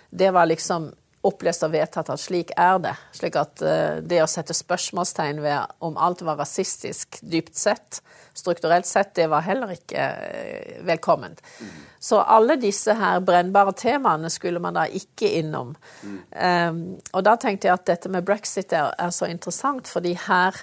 det 0.09 0.31
var 0.31 0.49
liksom 0.49 0.91
opplest 1.27 1.65
og 1.65 1.73
vedtatt 1.73 2.09
at 2.13 2.21
slik 2.21 2.53
er 2.55 2.77
det. 2.83 2.93
Slik 3.15 3.35
at 3.39 3.63
uh, 3.65 3.97
det 4.05 4.21
å 4.23 4.29
sette 4.31 4.55
spørsmålstegn 4.55 5.41
ved 5.43 5.83
om 5.83 5.97
alt 5.99 6.23
var 6.23 6.39
rasistisk 6.39 7.19
dypt 7.21 7.57
sett, 7.57 8.01
strukturelt 8.37 8.87
sett, 8.87 9.15
det 9.17 9.25
var 9.31 9.43
heller 9.43 9.73
ikke 9.75 10.07
uh, 10.07 10.79
velkomment. 10.87 11.41
Mm. 11.59 11.75
Så 12.07 12.21
alle 12.21 12.55
disse 12.61 12.95
her 12.95 13.19
brennbare 13.25 13.73
temaene 13.75 14.31
skulle 14.31 14.61
man 14.63 14.77
da 14.77 14.85
ikke 14.87 15.33
innom. 15.41 15.73
Mm. 16.03 16.17
Um, 16.31 16.81
og 17.11 17.25
da 17.27 17.35
tenkte 17.41 17.67
jeg 17.67 17.79
at 17.79 17.87
dette 17.89 18.13
med 18.13 18.27
brexit 18.27 18.75
er, 18.77 18.93
er 18.95 19.11
så 19.11 19.27
interessant, 19.27 19.89
fordi 19.91 20.15
her 20.27 20.61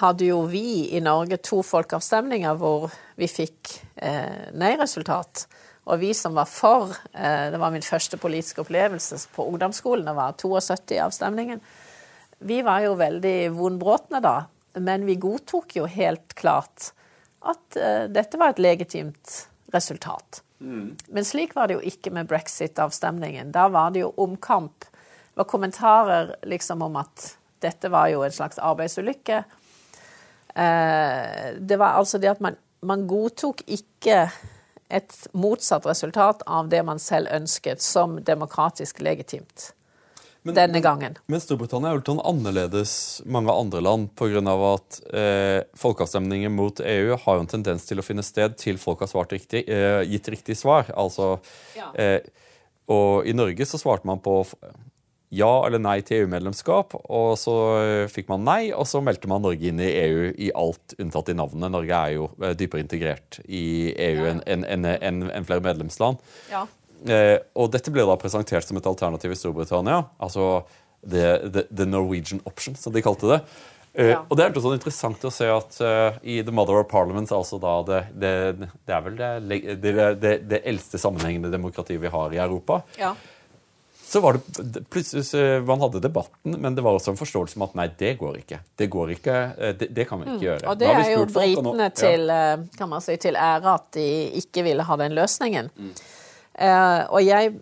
hadde 0.00 0.28
jo 0.28 0.42
vi 0.50 0.94
i 0.96 1.00
Norge 1.02 1.38
to 1.42 1.60
folkeavstemninger 1.66 2.56
hvor 2.60 2.92
vi 3.18 3.28
fikk 3.30 3.74
eh, 3.96 4.52
nei-resultat. 4.56 5.46
Og 5.84 5.98
vi 5.98 6.12
som 6.14 6.36
var 6.36 6.46
for 6.46 6.94
eh, 7.12 7.50
Det 7.50 7.58
var 7.58 7.72
min 7.74 7.82
første 7.82 8.18
politiske 8.20 8.62
opplevelse 8.62 9.18
på 9.34 9.46
ungdomsskolen. 9.50 10.06
Det 10.06 10.14
var 10.14 10.36
72 10.38 10.94
i 10.94 11.00
avstemningen. 11.02 11.60
Vi 12.42 12.62
var 12.62 12.82
jo 12.86 12.94
veldig 12.98 13.52
vondbråtne 13.54 14.20
da, 14.22 14.36
men 14.78 15.06
vi 15.06 15.18
godtok 15.20 15.76
jo 15.76 15.86
helt 15.86 16.34
klart 16.38 16.90
at 17.42 17.76
uh, 17.78 18.08
dette 18.10 18.38
var 18.38 18.50
et 18.50 18.62
legitimt 18.62 19.34
resultat. 19.74 20.40
Mm. 20.58 20.96
Men 21.14 21.26
slik 21.26 21.54
var 21.54 21.68
det 21.68 21.76
jo 21.76 21.84
ikke 21.86 22.10
med 22.14 22.26
brexit-avstemningen. 22.30 23.52
Da 23.54 23.68
var 23.70 23.94
det 23.94 24.02
jo 24.02 24.10
omkamp. 24.24 24.86
Det 24.86 25.38
var 25.38 25.48
kommentarer 25.50 26.34
liksom 26.50 26.82
om 26.82 26.98
at 26.98 27.28
dette 27.62 27.90
var 27.94 28.10
jo 28.10 28.24
en 28.26 28.34
slags 28.34 28.58
arbeidsulykke. 28.58 29.42
Uh, 30.52 31.58
det 31.58 31.78
var 31.78 31.98
altså 31.98 32.18
det 32.18 32.34
at 32.34 32.42
man, 32.42 32.58
man 32.82 33.06
godtok 33.06 33.62
ikke 33.66 34.26
et 34.92 35.14
motsatt 35.32 35.86
resultat 35.88 36.42
av 36.46 36.68
det 36.72 36.82
man 36.86 37.00
selv 37.00 37.32
ønsket, 37.32 37.82
som 37.82 38.18
demokratisk 38.24 39.00
legitimt. 39.00 39.72
Men, 40.42 40.56
denne 40.56 40.80
gangen. 40.82 41.14
Men, 41.14 41.36
men 41.36 41.42
Storbritannia 41.42 41.92
er 41.92 41.94
jo 41.96 42.00
litt 42.00 42.26
annerledes 42.26 42.92
mange 43.30 43.54
andre 43.54 43.82
land 43.84 44.08
pga. 44.18 44.40
at 44.72 44.98
eh, 45.14 45.58
folkeavstemninger 45.78 46.50
mot 46.50 46.80
EU 46.82 47.14
har 47.14 47.38
jo 47.38 47.44
en 47.44 47.50
tendens 47.52 47.86
til 47.86 48.02
å 48.02 48.06
finne 48.06 48.24
sted 48.26 48.56
til 48.58 48.80
folk 48.82 49.04
har 49.04 49.10
svart 49.12 49.32
riktig, 49.36 49.62
eh, 49.70 50.02
gitt 50.10 50.32
riktig 50.34 50.58
svar. 50.58 50.90
Altså, 50.98 51.36
ja. 51.78 51.92
eh, 51.94 52.18
og 52.90 53.28
i 53.30 53.36
Norge 53.38 53.66
så 53.70 53.78
svarte 53.78 54.08
man 54.10 54.18
på 54.24 54.40
ja 55.32 55.50
eller 55.66 55.80
nei 55.80 55.96
til 56.04 56.22
EU-medlemskap, 56.22 56.92
og 57.08 57.30
så 57.40 57.54
eh, 57.80 58.10
fikk 58.12 58.28
man 58.28 58.44
nei, 58.44 58.60
og 58.76 58.84
så 58.88 59.00
meldte 59.04 59.30
man 59.30 59.40
Norge 59.44 59.70
inn 59.70 59.80
i 59.80 59.88
EU 60.02 60.28
i 60.36 60.50
alt 60.58 60.94
unntatt 61.00 61.32
i 61.32 61.36
navnet. 61.38 61.72
Norge 61.72 61.96
er 61.96 62.14
jo 62.18 62.28
eh, 62.42 62.52
dypere 62.58 62.84
integrert 62.84 63.40
i 63.48 63.64
EU 64.10 64.28
enn 64.28 64.44
en, 64.44 64.68
en, 64.68 64.86
en, 64.92 65.24
en 65.32 65.48
flere 65.48 65.64
medlemsland. 65.64 66.20
Ja. 66.52 66.66
Eh, 67.08 67.38
og 67.56 67.72
dette 67.72 67.94
ble 67.94 68.04
da 68.06 68.18
presentert 68.20 68.68
som 68.68 68.76
et 68.76 68.88
alternativ 68.92 69.32
i 69.32 69.40
Storbritannia. 69.40 70.02
Altså 70.22 70.66
the, 71.00 71.38
the, 71.48 71.66
the 71.72 71.88
Norwegian 71.88 72.44
option, 72.44 72.76
som 72.76 72.92
de 72.92 73.04
kalte 73.04 73.32
det. 73.32 73.42
Eh, 73.96 74.12
ja. 74.12 74.22
Og 74.28 74.36
det 74.36 74.46
er 74.46 74.60
sånn 74.60 74.76
interessant 74.76 75.24
å 75.24 75.32
se 75.32 75.48
at 75.48 75.80
uh, 75.80 76.22
i 76.24 76.42
The 76.44 76.52
Mother 76.52 76.84
of 76.84 76.92
Parliament, 76.92 77.32
altså 77.32 77.56
da 77.60 77.78
det, 77.88 78.06
det, 78.20 78.36
det 78.84 79.00
er 79.00 79.04
vel 79.08 79.16
det, 79.16 80.36
det, 80.44 80.60
eldste 80.60 81.00
sammenhengende 81.00 81.52
demokratiet 81.52 82.04
vi 82.04 82.12
har 82.12 82.36
i 82.36 82.44
Europa. 82.44 82.84
Ja 83.00 83.16
så 84.12 84.20
var 84.20 84.36
det 84.36 84.82
plutselig 84.92 85.62
Man 85.64 85.80
hadde 85.80 86.02
debatten, 86.04 86.56
men 86.60 86.74
det 86.76 86.82
var 86.84 86.98
også 86.98 87.14
en 87.14 87.20
forståelse 87.20 87.56
om 87.56 87.64
at 87.64 87.76
nei, 87.78 87.86
det 87.98 88.10
går 88.20 88.42
ikke. 88.42 88.58
Det 88.76 88.88
går 88.92 89.14
ikke, 89.14 89.36
eh, 89.56 89.70
det, 89.80 89.88
det 89.96 90.04
kan 90.08 90.20
vi 90.20 90.26
ikke 90.26 90.36
mm. 90.36 90.42
gjøre. 90.46 90.66
Og 90.68 90.80
det 90.80 90.90
er 90.92 91.12
jo 91.14 91.22
britene 91.32 91.86
ja. 91.86 91.94
til, 91.96 92.32
kan 92.76 92.90
man 92.90 93.04
si, 93.04 93.16
til 93.22 93.38
ære 93.40 93.72
at 93.72 93.86
de 93.96 94.08
ikke 94.42 94.66
ville 94.66 94.84
ha 94.84 94.98
den 95.00 95.16
løsningen. 95.16 95.72
Mm. 95.72 95.94
Uh, 96.52 97.08
og 97.08 97.22
jeg 97.24 97.54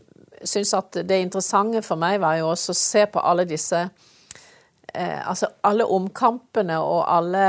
syns 0.42 0.72
at 0.74 0.96
det 1.06 1.20
interessante 1.22 1.82
for 1.86 2.00
meg 2.00 2.18
var 2.22 2.40
jo 2.40 2.48
også 2.50 2.74
å 2.74 2.78
se 2.80 3.04
på 3.06 3.22
alle 3.22 3.44
disse 3.46 3.84
uh, 3.86 5.20
Altså 5.30 5.46
alle 5.62 5.86
omkampene 5.86 6.80
og 6.82 7.04
alle 7.06 7.44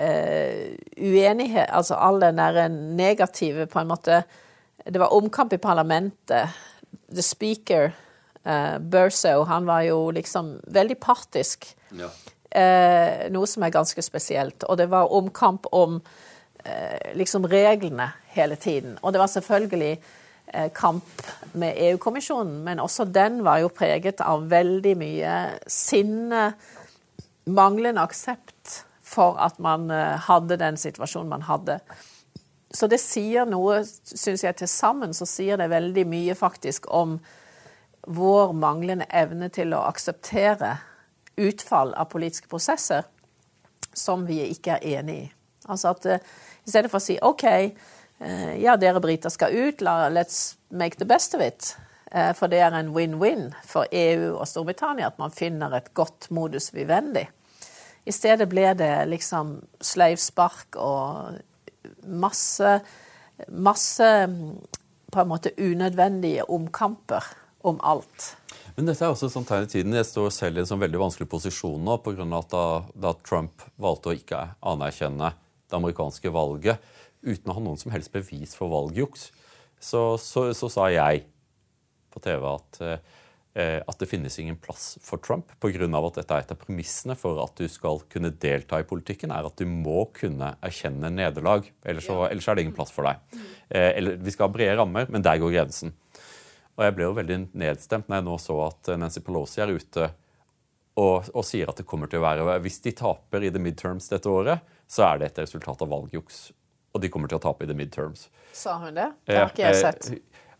uh, 0.00 0.62
uenighet 0.96 1.68
Altså 1.68 1.98
all 2.00 2.22
den 2.22 2.40
der 2.40 2.72
negative, 2.72 3.68
på 3.68 3.82
en 3.82 3.92
måte 3.92 4.22
Det 4.86 4.96
var 5.02 5.12
omkamp 5.12 5.52
i 5.52 5.60
parlamentet. 5.60 6.48
The 7.12 7.22
speaker 7.22 7.92
Uh, 8.46 8.78
Berso, 8.78 9.44
han 9.44 9.66
var 9.66 9.82
jo 9.84 10.10
liksom 10.16 10.54
veldig 10.72 10.96
partisk. 11.00 11.68
Ja. 11.92 12.08
Uh, 12.50 13.28
noe 13.34 13.46
som 13.46 13.66
er 13.66 13.74
ganske 13.74 14.02
spesielt. 14.02 14.64
Og 14.64 14.78
det 14.80 14.88
var 14.92 15.12
omkamp 15.12 15.68
om 15.76 16.00
uh, 16.00 17.12
liksom 17.18 17.44
reglene 17.50 18.10
hele 18.34 18.56
tiden. 18.56 18.96
Og 19.02 19.12
det 19.12 19.22
var 19.22 19.32
selvfølgelig 19.32 19.98
kamp 20.74 21.20
med 21.54 21.76
EU-kommisjonen, 21.78 22.64
men 22.66 22.80
også 22.82 23.04
den 23.06 23.36
var 23.46 23.60
jo 23.62 23.68
preget 23.70 24.18
av 24.26 24.48
veldig 24.50 24.94
mye 24.98 25.34
sinne, 25.70 26.40
manglende 27.46 28.02
aksept 28.02 28.80
for 29.06 29.38
at 29.38 29.60
man 29.62 29.86
hadde 30.26 30.58
den 30.58 30.80
situasjonen 30.80 31.30
man 31.30 31.46
hadde. 31.46 31.76
Så 32.74 32.90
det 32.90 32.98
sier 32.98 33.46
noe, 33.46 33.84
syns 33.86 34.42
jeg, 34.42 34.58
til 34.58 34.72
sammen 34.72 35.14
så 35.14 35.28
sier 35.28 35.60
det 35.60 35.70
veldig 35.70 36.08
mye 36.10 36.34
faktisk 36.34 36.90
om 36.90 37.20
vår 38.06 38.52
manglende 38.56 39.06
evne 39.10 39.50
til 39.52 39.74
å 39.74 39.84
akseptere 39.88 40.76
utfall 41.40 41.94
av 41.94 42.10
politiske 42.12 42.48
prosesser 42.50 43.06
som 43.92 44.26
vi 44.28 44.42
ikke 44.50 44.78
er 44.78 44.98
enig 45.00 45.18
i. 45.24 45.28
Altså 45.70 45.92
at 45.92 46.06
uh, 46.06 46.32
i 46.64 46.70
stedet 46.70 46.90
for 46.90 47.00
å 47.00 47.04
si 47.04 47.18
OK, 47.22 47.46
uh, 47.46 48.54
ja, 48.60 48.76
dere 48.80 49.02
briter 49.02 49.32
skal 49.32 49.54
ut, 49.54 49.84
let's 49.84 50.56
make 50.70 50.98
the 50.98 51.08
best 51.08 51.34
of 51.34 51.44
it. 51.44 51.74
Eh, 52.10 52.32
for 52.34 52.50
det 52.50 52.58
er 52.58 52.74
en 52.74 52.90
win-win 52.90 53.52
for 53.66 53.86
EU 53.94 54.32
og 54.34 54.48
Storbritannia 54.50 55.06
at 55.06 55.18
man 55.22 55.30
finner 55.30 55.76
et 55.76 55.92
godt 55.94 56.26
modus 56.34 56.72
vivendi. 56.74 57.22
I 58.06 58.14
stedet 58.14 58.48
ble 58.50 58.72
det 58.74 59.06
liksom 59.12 59.60
sleivspark 59.84 60.78
og 60.80 61.38
masse, 62.02 62.80
masse 63.46 64.08
på 65.10 65.22
en 65.22 65.30
måte 65.30 65.54
unødvendige 65.58 66.48
omkamper 66.50 67.28
om 67.66 67.80
alt. 67.86 68.34
Men 68.76 68.88
dette 68.88 69.04
er 69.04 69.12
også 69.12 69.28
et 69.28 69.34
sånt 69.34 69.48
tegn 69.50 69.66
i 69.66 69.70
tiden. 69.70 69.96
Jeg 69.98 70.08
står 70.08 70.30
selv 70.34 70.58
i 70.58 70.62
en 70.62 70.68
sånn 70.70 70.82
veldig 70.82 71.00
vanskelig 71.02 71.28
posisjon 71.30 71.82
nå 71.84 71.98
pga. 72.04 72.26
at 72.38 72.50
da, 72.54 72.64
da 72.94 73.14
Trump 73.26 73.64
valgte 73.76 74.12
å 74.12 74.16
ikke 74.16 74.42
anerkjenne 74.60 75.34
det 75.70 75.78
amerikanske 75.78 76.32
valget 76.34 76.80
uten 77.22 77.50
å 77.50 77.56
ha 77.56 77.62
noen 77.62 77.80
som 77.80 77.92
helst 77.92 78.12
bevis 78.14 78.56
for 78.56 78.72
valgjuks, 78.72 79.30
så, 79.80 80.16
så, 80.20 80.50
så 80.56 80.70
sa 80.72 80.88
jeg 80.92 81.24
på 82.10 82.22
TV 82.24 82.46
at, 82.48 82.80
eh, 82.80 83.78
at 83.80 84.00
det 84.00 84.08
finnes 84.10 84.38
ingen 84.40 84.58
plass 84.60 84.94
for 85.04 85.22
Trump 85.22 85.52
pga. 85.62 85.86
at 85.86 86.18
dette 86.18 86.34
er 86.34 86.44
et 86.44 86.54
av 86.54 86.60
premissene 86.60 87.16
for 87.18 87.40
at 87.44 87.54
du 87.60 87.68
skal 87.68 88.02
kunne 88.12 88.32
delta 88.32 88.80
i 88.80 88.88
politikken, 88.88 89.32
er 89.32 89.46
at 89.46 89.56
du 89.60 89.66
må 89.68 90.06
kunne 90.16 90.54
erkjenne 90.64 91.12
nederlag. 91.12 91.70
Ellers, 91.84 92.08
ellers 92.08 92.48
er 92.48 92.56
det 92.56 92.66
ingen 92.66 92.76
plass 92.76 92.92
for 92.94 93.08
deg. 93.08 93.20
Eh, 93.68 93.92
eller, 93.96 94.16
vi 94.20 94.34
skal 94.34 94.48
ha 94.48 94.54
brede 94.56 94.78
rammer, 94.80 95.08
men 95.12 95.24
der 95.24 95.40
går 95.40 95.54
grensen. 95.54 95.94
Og 96.80 96.86
jeg 96.86 96.96
ble 96.96 97.04
jo 97.04 97.16
veldig 97.18 97.38
nedstemt 97.60 98.08
når 98.08 98.22
jeg 98.22 98.28
nå 98.30 98.36
så 98.40 98.56
at 98.64 98.88
Nancy 98.96 99.20
Pelosi 99.20 99.60
er 99.60 99.74
ute 99.76 100.06
og, 101.00 101.28
og, 101.34 101.42
sier 101.46 101.68
at 101.70 101.78
det 101.80 101.86
kommer 101.88 102.10
til 102.10 102.20
å 102.20 102.24
være 102.24 102.56
Hvis 102.64 102.80
de 102.84 102.94
taper 102.96 103.44
i 103.46 103.52
the 103.52 103.60
midterms 103.62 104.08
dette 104.10 104.28
året, 104.28 104.64
så 104.90 105.06
er 105.06 105.20
det 105.20 105.30
et 105.30 105.44
resultat 105.44 105.84
av 105.84 105.92
valgjuks. 105.92 106.40
Og 106.90 107.02
de 107.04 107.10
kommer 107.12 107.30
til 107.30 107.38
å 107.38 107.44
tape 107.44 107.64
i 107.64 107.70
the 107.70 107.76
midterms. 107.78 108.26
Sa 108.56 108.74
hun 108.82 108.96
det? 108.98 109.06
Det 109.28 109.38
har 109.38 109.52
ikke 109.52 109.68
jeg 109.68 109.78
sett. 109.78 110.10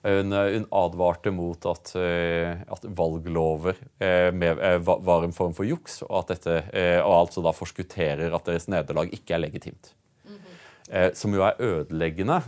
Hun, 0.07 0.33
hun 0.33 0.65
advarte 0.73 1.33
mot 1.35 1.67
at, 1.69 1.91
eh, 1.99 2.63
at 2.73 2.87
valglover 2.97 3.77
eh, 4.01 4.31
med, 4.33 4.63
eh, 4.65 4.79
var 4.81 5.27
en 5.27 5.35
form 5.37 5.53
for 5.57 5.69
juks, 5.69 5.99
og 6.07 6.23
at 6.23 6.33
dette 6.37 6.55
og 7.03 7.17
altså 7.19 7.45
da 7.45 7.53
forskutterer 7.53 8.33
at 8.33 8.49
deres 8.49 8.71
nederlag 8.73 9.13
ikke 9.13 9.37
er 9.37 9.45
legitimt. 9.45 9.93
Mm 10.25 10.39
-hmm. 10.39 11.15
Som 11.15 11.35
jo 11.35 11.43
er 11.43 11.61
ødeleggende. 11.61 12.43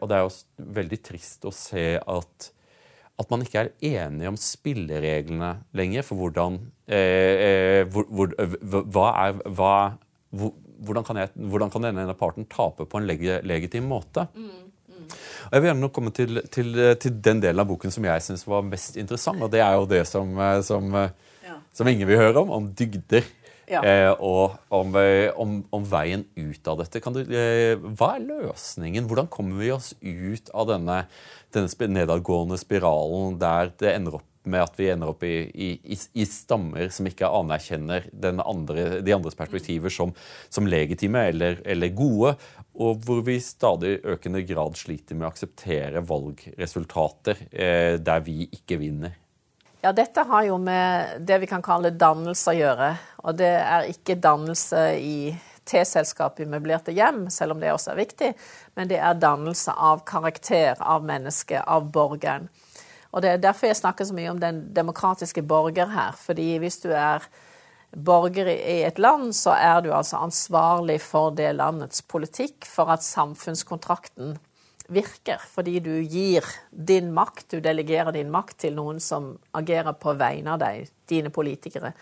Og 0.00 0.08
det 0.08 0.16
er 0.16 0.22
jo 0.22 0.30
veldig 0.56 1.02
trist 1.02 1.44
å 1.44 1.52
se 1.52 2.00
at 2.00 2.53
at 3.20 3.30
man 3.30 3.44
ikke 3.44 3.60
er 3.60 3.70
enige 4.04 4.30
om 4.32 4.36
spillereglene 4.40 5.52
lenger 5.78 6.02
for 6.06 6.18
hvordan 6.18 6.58
eh, 6.90 7.84
hvor, 7.86 8.08
hvor, 8.10 8.32
hva 8.90 9.06
er, 9.20 9.36
hva, 9.54 9.74
hvor, 10.34 10.54
hvordan, 10.82 11.06
kan 11.06 11.20
jeg, 11.22 11.30
hvordan, 11.36 11.70
kan 11.70 11.86
denne 11.86 12.16
parten 12.18 12.48
tape 12.50 12.88
på 12.90 12.98
en 12.98 13.06
leg, 13.06 13.22
legitim 13.46 13.86
måte? 13.90 14.26
Mm, 14.34 14.48
mm. 14.90 15.14
Og 15.46 15.54
jeg 15.54 15.62
vil 15.62 15.70
gjerne 15.70 15.92
komme 15.94 16.14
til, 16.16 16.42
til, 16.50 16.74
til, 16.98 17.22
den 17.28 17.44
delen 17.44 17.62
av 17.62 17.70
boken 17.70 17.94
som 17.94 18.08
jeg 18.08 18.26
syns 18.26 18.46
var 18.50 18.66
mest 18.66 18.98
interessant. 18.98 19.46
Og 19.46 19.52
det 19.52 19.62
er 19.62 19.78
jo 19.78 19.86
det 19.94 20.02
som, 20.10 20.34
eh, 20.34 20.58
som, 20.66 20.90
ja. 21.46 21.56
som 21.70 21.90
ingen 21.90 22.10
vil 22.10 22.18
høre 22.18 22.42
om, 22.42 22.50
om 22.58 22.70
dygder. 22.74 23.30
Ja. 23.70 23.80
Eh, 23.84 24.10
og 24.20 24.58
om, 24.74 24.92
eh, 25.00 25.30
om, 25.40 25.56
om, 25.72 25.86
veien 25.88 26.26
ut 26.36 26.68
av 26.68 26.82
dette. 26.82 27.00
Du, 27.14 27.22
eh, 27.24 27.74
hva 27.96 28.14
er 28.16 28.26
løsningen? 28.28 29.08
Hvordan 29.08 29.30
kommer 29.32 29.62
vi 29.62 29.72
oss 29.74 29.94
ut 30.02 30.52
av 30.52 30.68
denne, 30.74 31.04
denne 31.54 31.90
nedadgående 31.98 32.60
spiralen 32.60 33.38
der 33.40 33.72
det 33.80 33.96
ender 33.96 34.20
opp 34.20 34.28
med 34.44 34.60
at 34.60 34.76
vi 34.76 34.90
ender 34.92 35.12
opp 35.12 35.24
i, 35.24 35.36
i, 35.48 35.96
i 35.96 36.26
stammer 36.28 36.90
som 36.92 37.08
ikke 37.08 37.30
anerkjenner 37.32 38.10
andre, 38.44 39.00
de 39.04 39.14
andres 39.16 39.36
perspektiver 39.38 39.92
som, 39.92 40.12
som 40.52 40.68
legitime 40.68 41.24
eller, 41.30 41.60
eller, 41.64 41.92
gode, 41.96 42.34
og 42.74 43.04
hvor 43.06 43.22
vi 43.24 43.38
stadig 43.42 43.96
økende 44.14 44.44
grad 44.46 44.76
sliter 44.78 45.16
med 45.16 45.28
å 45.28 45.32
akseptere 45.32 46.04
valgresultater 46.04 47.46
eh, 47.50 47.96
der 48.02 48.24
vi 48.26 48.44
ikke 48.52 48.80
vinner. 48.82 49.16
Ja, 49.84 49.90
dette 49.92 50.22
har 50.24 50.42
jo 50.42 50.54
med 50.58 51.20
det 51.28 51.36
vi 51.42 51.46
kan 51.46 51.60
kalle 51.62 51.90
dannelse 51.92 52.54
å 52.54 52.56
gjøre. 52.56 52.86
Og 53.28 53.34
det 53.36 53.50
er 53.60 53.90
ikke 53.90 54.14
dannelse 54.16 54.84
i 54.96 55.34
T-selskap 55.68 56.40
i 56.40 56.46
møblerte 56.48 56.94
hjem, 56.96 57.26
selv 57.28 57.52
om 57.52 57.60
det 57.60 57.68
også 57.68 57.92
er 57.92 57.98
viktig, 57.98 58.30
men 58.80 58.88
det 58.88 58.96
er 58.96 59.18
dannelse 59.20 59.74
av 59.76 60.00
karakter, 60.08 60.80
av 60.80 61.04
mennesket, 61.04 61.60
av 61.68 61.90
borgeren. 61.92 62.48
Og 63.12 63.20
Det 63.22 63.30
er 63.34 63.44
derfor 63.44 63.68
jeg 63.68 63.82
snakker 63.82 64.08
så 64.08 64.16
mye 64.16 64.32
om 64.32 64.40
den 64.40 64.62
demokratiske 64.72 65.42
borger 65.42 65.92
her. 65.92 66.16
fordi 66.16 66.56
hvis 66.58 66.80
du 66.80 66.88
er 66.88 67.28
borger 67.92 68.48
i 68.48 68.82
et 68.88 68.98
land, 68.98 69.36
så 69.36 69.52
er 69.52 69.80
du 69.84 69.92
altså 69.92 70.16
ansvarlig 70.16 71.00
for 71.00 71.30
det 71.30 71.52
landets 71.60 72.00
politikk, 72.02 72.64
for 72.64 72.88
at 72.88 73.04
samfunnskontrakten 73.04 74.38
virker, 74.88 75.40
fordi 75.50 75.78
du 75.80 76.02
gir 76.02 76.44
din 76.70 77.12
makt, 77.14 77.46
du 77.50 77.60
delegerer 77.60 78.12
din 78.12 78.30
makt 78.30 78.58
til 78.66 78.76
noen 78.76 79.00
som 79.00 79.34
agerer 79.56 79.96
på 79.96 80.12
vegne 80.18 80.54
av 80.54 80.60
deg, 80.60 80.90
dine 81.08 81.32
politikere. 81.32 81.94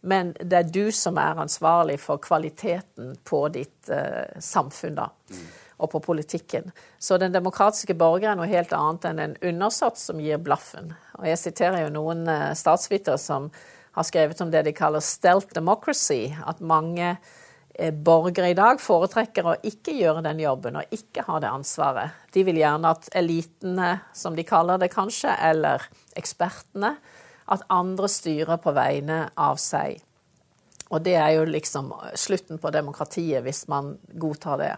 Men 0.00 0.34
det 0.38 0.58
er 0.58 0.68
du 0.70 0.92
som 0.94 1.18
er 1.18 1.40
ansvarlig 1.40 1.98
for 2.00 2.20
kvaliteten 2.22 3.16
på 3.26 3.40
ditt 3.54 3.90
uh, 3.90 4.28
samfunn, 4.38 5.00
da. 5.00 5.08
Mm. 5.32 5.48
Og 5.78 5.90
på 5.90 6.00
politikken. 6.02 6.72
Så 6.98 7.20
den 7.22 7.34
demokratiske 7.34 7.94
borger 7.94 8.32
er 8.32 8.38
noe 8.38 8.48
helt 8.50 8.72
annet 8.74 9.04
enn 9.06 9.20
en 9.22 9.36
undersått 9.50 9.98
som 9.98 10.18
gir 10.18 10.40
blaffen. 10.42 10.90
Og 11.20 11.28
jeg 11.30 11.38
siterer 11.38 11.84
jo 11.84 11.92
noen 11.94 12.24
uh, 12.26 12.54
statsvitere 12.58 13.18
som 13.22 13.50
har 13.94 14.06
skrevet 14.06 14.40
om 14.42 14.50
det 14.50 14.64
de 14.66 14.74
kaller 14.74 15.02
stealth 15.02 15.54
democracy. 15.54 16.32
At 16.46 16.62
mange 16.62 17.16
Eh, 17.16 17.44
borgere 17.78 18.50
i 18.50 18.56
dag 18.58 18.80
foretrekker 18.82 19.46
å 19.46 19.56
ikke 19.66 19.94
gjøre 19.94 20.24
den 20.26 20.40
jobben 20.42 20.80
og 20.80 20.94
ikke 20.94 21.22
ha 21.28 21.38
det 21.42 21.50
ansvaret. 21.52 22.16
De 22.34 22.42
vil 22.46 22.58
gjerne 22.58 22.90
at 22.90 23.06
elitene, 23.16 23.92
som 24.16 24.34
de 24.34 24.44
kaller 24.46 24.80
det 24.82 24.90
kanskje, 24.90 25.30
eller 25.50 25.86
ekspertene, 26.18 26.96
at 27.48 27.64
andre 27.72 28.10
styrer 28.10 28.58
på 28.60 28.74
vegne 28.76 29.28
av 29.38 29.60
seg. 29.62 30.02
Og 30.88 31.04
det 31.04 31.14
er 31.20 31.34
jo 31.36 31.46
liksom 31.48 31.92
slutten 32.16 32.60
på 32.60 32.72
demokratiet, 32.74 33.44
hvis 33.44 33.66
man 33.70 33.94
godtar 34.20 34.60
det. 34.60 34.72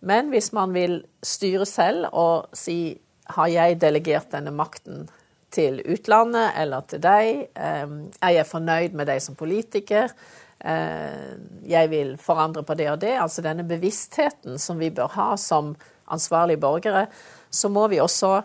Men 0.00 0.28
hvis 0.30 0.52
man 0.54 0.74
vil 0.74 1.00
styre 1.24 1.66
selv 1.66 2.10
og 2.12 2.50
si 2.54 2.98
har 3.34 3.48
jeg 3.52 3.80
delegert 3.82 4.30
denne 4.32 4.52
makten 4.54 5.08
til 5.52 5.80
utlandet 5.88 6.56
eller 6.60 6.84
til 6.88 7.02
deg? 7.02 7.48
Eh, 7.56 7.88
er 8.20 8.34
jeg 8.36 8.48
fornøyd 8.48 8.96
med 8.96 9.08
deg 9.10 9.22
som 9.24 9.36
politiker? 9.38 10.12
Eh, 10.58 11.34
jeg 11.70 11.90
vil 11.92 12.16
forandre 12.18 12.64
på 12.66 12.74
det 12.78 12.88
og 12.90 13.00
det, 13.02 13.14
altså 13.22 13.44
denne 13.44 13.66
bevisstheten 13.68 14.58
som 14.58 14.80
vi 14.80 14.90
bør 14.90 15.12
ha 15.14 15.28
som 15.38 15.74
ansvarlige 16.10 16.60
borgere, 16.60 17.06
så 17.50 17.70
må 17.70 17.86
vi 17.88 18.00
også 18.02 18.40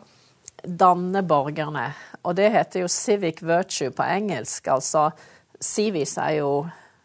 danne 0.63 1.23
borgerne. 1.27 1.89
Og 2.23 2.35
det 2.37 2.51
heter 2.53 2.83
jo 2.83 2.91
civic 2.91 3.41
virtue 3.43 3.91
på 3.91 4.03
engelsk. 4.03 4.67
Altså 4.67 5.09
civis 5.59 6.17
er 6.17 6.37
jo 6.39 6.51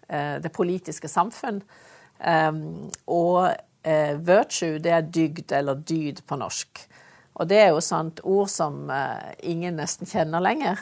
eh, 0.09 0.37
det 0.43 0.53
politiske 0.55 1.09
samfunn. 1.09 1.63
Eh, 2.19 2.53
og 3.07 3.49
eh, 3.83 4.15
virtue, 4.19 4.79
det 4.79 4.95
er 4.95 5.09
dygd 5.09 5.57
eller 5.59 5.83
dyd 5.83 6.23
på 6.27 6.39
norsk. 6.39 6.85
Og 7.39 7.49
det 7.51 7.59
er 7.63 7.69
jo 7.71 7.83
sånt 7.83 8.21
ord 8.27 8.49
som 8.51 8.89
ingen 9.47 9.77
nesten 9.79 10.09
kjenner 10.11 10.43
lenger. 10.43 10.81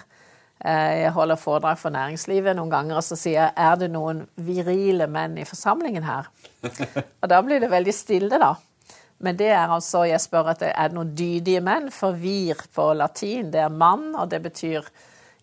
Eh, 0.65 1.03
jeg 1.03 1.13
holder 1.13 1.37
foredrag 1.37 1.79
for 1.79 1.93
næringslivet 1.93 2.57
noen 2.57 2.73
ganger, 2.73 2.97
og 2.99 3.05
så 3.05 3.19
sier 3.19 3.43
jeg 3.43 3.53
er 3.67 3.77
det 3.81 3.91
noen 3.93 4.25
virile 4.41 5.09
menn 5.11 5.37
i 5.37 5.45
forsamlingen 5.49 6.07
her? 6.07 6.31
Og 7.23 7.29
da 7.29 7.43
blir 7.45 7.61
det 7.61 7.71
veldig 7.71 7.95
stille, 7.95 8.41
da. 8.41 8.55
Men 9.19 9.37
det 9.37 9.51
er 9.53 9.73
altså, 9.73 10.05
jeg 10.09 10.21
spør 10.21 10.53
er 10.55 10.89
det 10.89 10.95
noen 10.97 11.13
dydige 11.17 11.63
menn, 11.65 11.91
for 11.93 12.17
vir 12.17 12.61
på 12.75 12.91
latin 12.97 13.53
det 13.53 13.63
er 13.65 13.73
mann, 13.73 14.11
og 14.15 14.29
det 14.33 14.43
betyr 14.45 14.89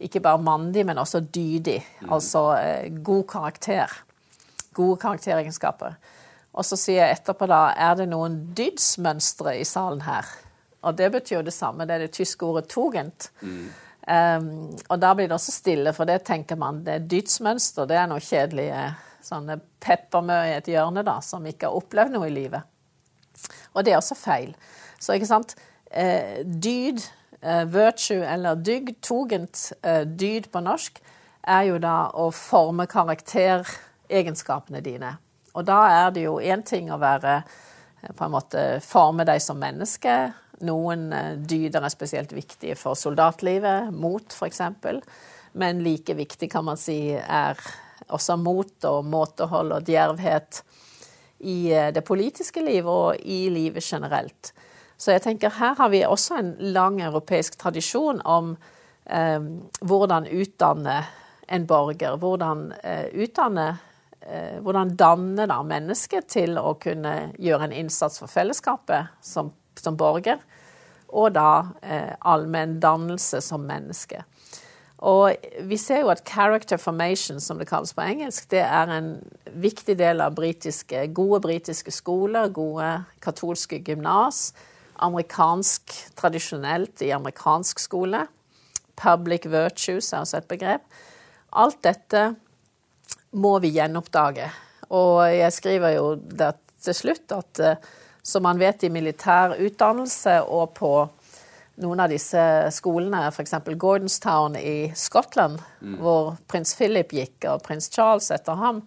ikke 0.03 0.21
bare 0.21 0.41
mandig, 0.41 0.85
men 0.85 0.99
også 1.01 1.23
dydig. 1.33 1.79
Altså 2.09 2.43
eh, 2.57 2.89
god 3.03 3.23
karakter. 3.29 3.93
Gode 4.73 4.99
karakteregenskaper. 5.01 5.95
Og 6.53 6.65
så 6.65 6.77
sier 6.77 7.07
jeg 7.07 7.17
etterpå 7.17 7.47
da 7.49 7.71
er 7.77 7.95
det 7.97 8.09
noen 8.11 8.35
dydsmønstre 8.57 9.55
i 9.57 9.65
salen 9.65 10.03
her? 10.05 10.27
Og 10.83 10.97
det 10.99 11.09
betyr 11.13 11.39
jo 11.39 11.45
det 11.47 11.55
samme, 11.55 11.87
det 11.87 11.95
er 11.95 12.05
det 12.05 12.13
tyske 12.17 12.45
ordet 12.45 12.67
togent. 12.69 13.29
Mm. 13.41 13.71
Um, 14.03 14.73
og 14.91 14.99
da 14.99 15.13
blir 15.15 15.29
det 15.29 15.35
også 15.37 15.53
stille, 15.55 15.93
for 15.95 16.09
det 16.09 16.25
tenker 16.27 16.59
man 16.59 16.81
det 16.83 16.97
er 16.97 17.09
dydsmønster. 17.11 17.87
Det 17.87 17.97
er 17.97 18.09
noe 18.11 18.23
kjedelige 18.23 18.85
sånne 19.23 19.59
peppermø 19.83 20.39
i 20.49 20.57
et 20.57 20.67
hjørne 20.67 21.05
da, 21.07 21.19
som 21.23 21.45
ikke 21.47 21.69
har 21.69 21.79
opplevd 21.79 22.15
noe 22.17 22.27
i 22.27 22.35
livet. 22.35 22.67
Og 23.73 23.85
det 23.85 23.93
er 23.93 24.01
også 24.01 24.17
feil. 24.19 24.51
Så 24.99 25.15
ikke 25.15 25.29
sant 25.29 25.55
eh, 25.91 26.43
Dyd, 26.43 27.03
eh, 27.41 27.63
virtue 27.71 28.23
eller 28.27 28.59
dygd, 28.59 28.97
togent 29.03 29.71
eh, 29.81 30.03
dyd 30.07 30.51
på 30.51 30.63
norsk, 30.63 30.99
er 31.43 31.67
jo 31.71 31.79
da 31.83 32.09
å 32.15 32.29
forme 32.35 32.87
karakteregenskapene 32.91 34.83
dine. 34.83 35.17
Og 35.53 35.67
da 35.67 35.79
er 35.91 36.13
det 36.15 36.25
jo 36.25 36.39
én 36.41 36.63
ting 36.65 36.91
å 36.91 37.01
være 37.01 37.35
eh, 37.39 38.11
på 38.11 38.25
en 38.25 38.35
måte 38.35 38.63
forme 38.83 39.25
deg 39.27 39.43
som 39.43 39.59
menneske, 39.59 40.33
noen 40.65 41.07
eh, 41.13 41.31
dyder 41.37 41.85
er 41.85 41.93
spesielt 41.93 42.33
viktige 42.35 42.77
for 42.79 42.99
soldatlivet, 42.99 43.93
mot 43.93 44.33
f.eks. 44.33 44.61
Men 45.59 45.83
like 45.85 46.15
viktig 46.17 46.49
kan 46.51 46.65
man 46.65 46.79
si 46.81 47.13
er 47.13 47.59
også 48.09 48.37
mot 48.41 48.89
og 48.89 49.05
måtehold 49.05 49.75
og 49.77 49.87
djervhet 49.87 50.63
i 51.43 51.57
eh, 51.71 51.91
det 51.95 52.05
politiske 52.07 52.63
livet 52.63 52.91
og 52.91 53.25
i 53.25 53.47
livet 53.53 53.83
generelt. 53.83 54.53
Så 54.97 55.11
jeg 55.11 55.23
tenker 55.25 55.51
her 55.57 55.75
har 55.75 55.89
vi 55.91 56.05
også 56.05 56.37
en 56.39 56.53
lang 56.73 57.01
europeisk 57.03 57.57
tradisjon 57.59 58.21
om 58.23 58.53
eh, 59.05 59.41
hvordan 59.81 60.29
utdanne 60.31 61.01
en 61.47 61.65
borger. 61.67 62.15
Hvordan 62.21 62.69
eh, 62.83 63.09
utdanne 63.13 63.67
eh, 64.21 64.61
Hvordan 64.63 64.95
danne 64.95 65.47
da 65.49 65.59
mennesket 65.67 66.29
til 66.31 66.55
å 66.57 66.75
kunne 66.79 67.33
gjøre 67.41 67.67
en 67.67 67.75
innsats 67.83 68.21
for 68.21 68.31
fellesskapet 68.31 69.11
som, 69.21 69.51
som 69.79 69.97
borger. 69.97 70.41
Og 71.13 71.33
da 71.35 71.73
eh, 71.85 72.13
allmenndannelse 72.25 73.41
som 73.45 73.65
menneske. 73.69 74.23
Og 75.03 75.35
vi 75.67 75.75
ser 75.77 76.05
jo 76.05 76.11
at 76.13 76.23
character 76.23 76.79
formation, 76.79 77.41
som 77.43 77.59
det 77.59 77.67
kalles 77.67 77.91
på 77.93 78.05
engelsk, 78.05 78.47
det 78.53 78.61
er 78.63 78.91
en 78.91 79.09
viktig 79.51 79.97
del 79.99 80.23
av 80.23 80.37
britiske, 80.37 81.09
gode 81.11 81.41
britiske 81.43 81.91
skoler, 81.91 82.47
gode 82.55 82.87
katolske 83.23 83.81
gymnas, 83.83 84.53
amerikansk 85.03 85.91
tradisjonelt 86.15 87.03
i 87.03 87.11
amerikansk 87.11 87.83
skole. 87.83 88.23
Public 88.95 89.49
virtues 89.51 90.13
er 90.13 90.23
også 90.23 90.39
et 90.39 90.47
begrep. 90.47 90.87
Alt 91.51 91.81
dette 91.83 92.29
må 93.35 93.57
vi 93.59 93.73
gjenoppdage. 93.75 94.47
Og 94.93 95.25
jeg 95.33 95.51
skriver 95.51 95.97
jo 95.97 96.07
til 96.83 96.95
slutt 96.95 97.33
at 97.35 97.59
eh, 97.59 97.91
som 98.23 98.43
man 98.43 98.59
vet 98.59 98.83
i 98.83 98.89
militær 98.89 99.57
utdannelse 99.59 100.39
og 100.47 100.73
på 100.77 100.93
noen 101.83 102.03
av 102.03 102.11
disse 102.11 102.41
skolene, 102.71 103.25
f.eks. 103.31 103.55
Gordonstown 103.81 104.55
i 104.59 104.91
Skottland, 104.95 105.57
mm. 105.81 105.97
hvor 105.99 106.35
prins 106.47 106.75
Philip 106.77 107.11
gikk, 107.17 107.39
og 107.49 107.63
prins 107.65 107.89
Charles 107.91 108.29
etter 108.31 108.59
ham, 108.59 108.83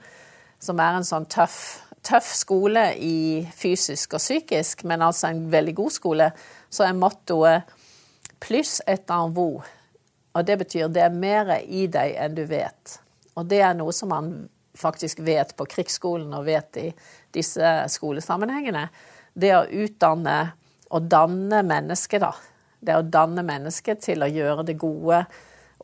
som 0.62 0.80
er 0.80 0.96
en 0.96 1.06
sånn 1.06 1.26
tøff, 1.30 1.58
tøff 2.06 2.30
skole 2.38 2.88
i 3.02 3.42
fysisk 3.54 4.16
og 4.16 4.22
psykisk, 4.22 4.86
men 4.86 5.02
altså 5.04 5.28
en 5.28 5.48
veldig 5.52 5.74
god 5.82 5.96
skole, 5.96 6.30
så 6.70 6.86
er 6.86 6.98
mottoet 6.98 7.74
'pluss 8.40 8.80
et 8.86 9.10
envou'. 9.10 9.64
Og 10.36 10.46
det 10.46 10.58
betyr 10.58 10.88
det 10.88 11.02
er 11.02 11.10
mer 11.10 11.56
i 11.64 11.86
deg 11.86 12.14
enn 12.20 12.34
du 12.36 12.44
vet. 12.46 12.98
Og 13.36 13.48
det 13.48 13.60
er 13.64 13.74
noe 13.74 13.92
som 13.92 14.12
man 14.12 14.48
faktisk 14.76 15.20
vet 15.24 15.56
på 15.56 15.64
krigsskolen 15.64 16.32
og 16.36 16.44
vet 16.44 16.76
i 16.76 16.88
disse 17.32 17.70
skolesammenhengene. 17.88 18.88
Det 19.36 19.52
å 19.52 19.64
utdanne 19.84 20.36
og 20.96 21.08
danne 21.10 21.60
mennesker, 21.66 22.22
da 22.22 22.34
det 22.86 22.96
å 22.96 23.04
danne 23.04 23.44
mennesket 23.46 24.04
til 24.06 24.24
å 24.24 24.30
gjøre 24.30 24.64
det 24.68 24.76
gode 24.80 25.22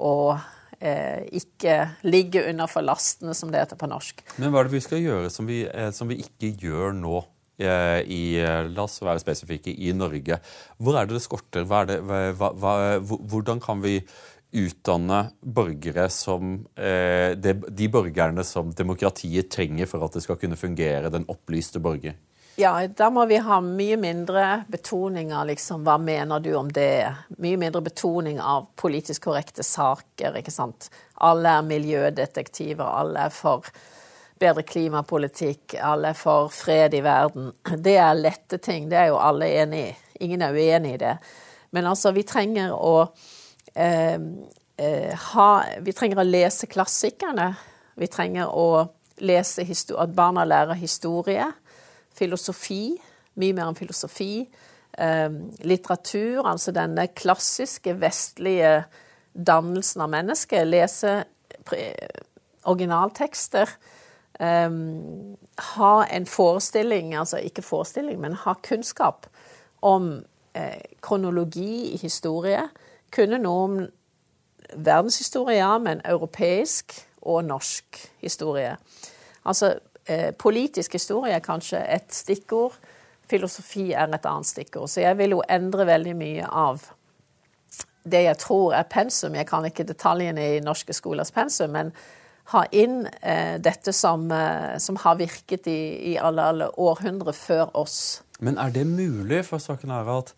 og 0.03 0.33
eh, 0.79 1.25
ikke 1.39 1.77
ligge 2.09 2.45
under 2.51 2.71
for 2.71 2.87
lastene, 2.87 3.37
som 3.37 3.53
det 3.53 3.63
heter 3.63 3.81
på 3.81 3.91
norsk. 3.91 4.25
Men 4.39 4.53
hva 4.53 4.63
er 4.63 4.69
det 4.71 4.77
vi 4.77 4.85
skal 4.85 5.03
gjøre 5.03 5.31
som 5.33 5.49
vi, 5.49 5.63
eh, 5.67 5.93
som 5.95 6.11
vi 6.11 6.21
ikke 6.25 6.55
gjør 6.63 6.97
nå? 6.99 7.23
Eh, 7.63 8.01
I, 8.09 8.23
eh, 8.41 8.65
la 8.73 8.87
oss 8.87 9.03
være 9.05 9.23
spesifikke 9.23 9.71
i 9.71 9.93
Norge. 9.95 10.41
Hvor 10.83 10.99
er 10.99 11.07
det 11.07 11.19
det 11.19 11.25
skorter? 11.25 11.67
Det, 11.87 11.99
hva, 12.09 12.51
hva, 12.59 12.75
hvordan 13.01 13.61
kan 13.63 13.83
vi 13.85 13.99
utdanne 14.53 15.21
borgere 15.41 16.09
som 16.13 16.59
eh, 16.77 17.33
de, 17.41 17.55
de 17.73 17.89
borgerne 17.93 18.43
som 18.45 18.73
demokratiet 18.77 19.49
trenger 19.53 19.89
for 19.89 20.05
at 20.05 20.17
det 20.17 20.25
skal 20.25 20.41
kunne 20.41 20.59
fungere, 20.61 21.13
den 21.13 21.29
opplyste 21.31 21.81
borger? 21.85 22.19
Ja, 22.57 22.87
da 22.87 23.09
må 23.11 23.25
vi 23.27 23.39
ha 23.41 23.61
mye 23.65 23.97
mindre 23.97 24.65
betoning 24.69 25.31
av 25.33 25.47
liksom, 25.49 25.87
hva 25.87 25.97
mener 25.99 26.41
du 26.41 26.51
om 26.55 26.69
det? 26.73 27.09
Mye 27.41 27.57
mindre 27.57 27.81
betoning 27.81 28.41
av 28.41 28.67
politisk 28.77 29.25
korrekte 29.25 29.65
saker, 29.65 30.37
ikke 30.37 30.53
sant. 30.53 30.91
Alle 31.25 31.57
er 31.57 31.65
miljødetektiver, 31.65 32.85
alle 32.85 33.25
er 33.29 33.33
for 33.33 33.71
bedre 34.43 34.67
klimapolitikk, 34.69 35.79
alle 35.81 36.13
er 36.13 36.19
for 36.19 36.53
fred 36.53 36.93
i 36.99 37.01
verden. 37.05 37.55
Det 37.73 37.97
er 37.97 38.21
lette 38.21 38.61
ting, 38.61 38.91
det 38.93 39.01
er 39.01 39.09
jo 39.15 39.21
alle 39.23 39.49
enig 39.63 39.87
i. 39.87 39.97
Ingen 40.27 40.45
er 40.45 40.53
uenig 40.53 40.97
i 40.99 41.03
det. 41.07 41.17
Men 41.73 41.89
altså, 41.89 42.13
vi 42.13 42.27
trenger 42.29 42.77
å 42.77 42.97
eh, 43.73 44.21
eh, 44.77 45.25
ha 45.33 45.49
Vi 45.81 45.97
trenger 45.97 46.21
å 46.21 46.29
lese 46.29 46.69
klassikerne. 46.69 47.55
Vi 47.97 48.13
trenger 48.13 48.53
å 48.53 48.85
lese 49.25 49.65
at 49.65 50.13
barna 50.17 50.45
lærer 50.45 50.77
historie 50.77 51.49
filosofi, 52.17 52.97
mye 53.41 53.57
mer 53.57 53.71
enn 53.71 53.79
filosofi. 53.79 54.47
Eh, 54.99 55.31
litteratur, 55.65 56.45
altså 56.47 56.75
denne 56.77 57.07
klassiske 57.17 57.95
vestlige 58.01 58.83
dannelsen 59.33 60.05
av 60.05 60.13
mennesket. 60.13 60.67
Lese 60.69 61.15
originaltekster. 62.69 63.71
Eh, 64.41 64.71
ha 65.77 65.95
en 66.05 66.27
forestilling, 66.27 67.15
altså 67.15 67.41
ikke 67.41 67.65
forestilling, 67.65 68.21
men 68.21 68.37
ha 68.45 68.55
kunnskap 68.63 69.27
om 69.83 70.25
eh, 70.55 70.81
kronologi 71.03 71.95
i 71.95 71.97
historie. 71.97 72.69
Kunne 73.13 73.41
noe 73.41 73.65
om 73.65 73.81
verdenshistorie, 74.73 75.59
ja, 75.59 75.79
men 75.79 76.01
europeisk 76.05 76.95
og 77.23 77.45
norsk 77.45 77.99
historie. 78.23 78.77
Altså 79.45 79.75
politisk 80.39 80.97
historie 80.99 81.37
er 81.37 81.45
kanskje 81.45 81.79
et 81.95 82.11
stikkord. 82.15 82.75
Filosofi 83.31 83.93
er 83.93 84.11
et 84.11 84.27
annet 84.27 84.49
stikkord. 84.49 84.91
Så 84.91 85.01
jeg 85.05 85.19
vil 85.19 85.37
jo 85.37 85.45
endre 85.49 85.87
veldig 85.87 86.17
mye 86.19 86.49
av 86.49 86.83
det 88.03 88.25
jeg 88.25 88.39
tror 88.43 88.75
er 88.75 88.89
pensum. 88.91 89.37
Jeg 89.39 89.47
kan 89.47 89.65
ikke 89.65 89.87
detaljene 89.87 90.49
i 90.57 90.61
norske 90.65 90.95
skolers 90.97 91.31
pensum, 91.35 91.71
men 91.77 91.93
ha 92.53 92.65
inn 92.75 93.07
eh, 93.23 93.59
dette 93.63 93.95
som, 93.95 94.27
eh, 94.35 94.77
som, 94.83 94.99
har 95.05 95.21
virket 95.21 95.69
i, 95.71 95.81
i 96.13 96.17
alle, 96.19 96.43
alle 96.43 96.71
århundrer 96.75 97.37
før 97.37 97.71
oss. 97.79 98.23
Men 98.41 98.59
er 98.59 98.75
det 98.75 98.87
mulig, 98.87 99.45
for 99.47 99.63
saken 99.63 99.95
er 99.95 100.11
at 100.19 100.35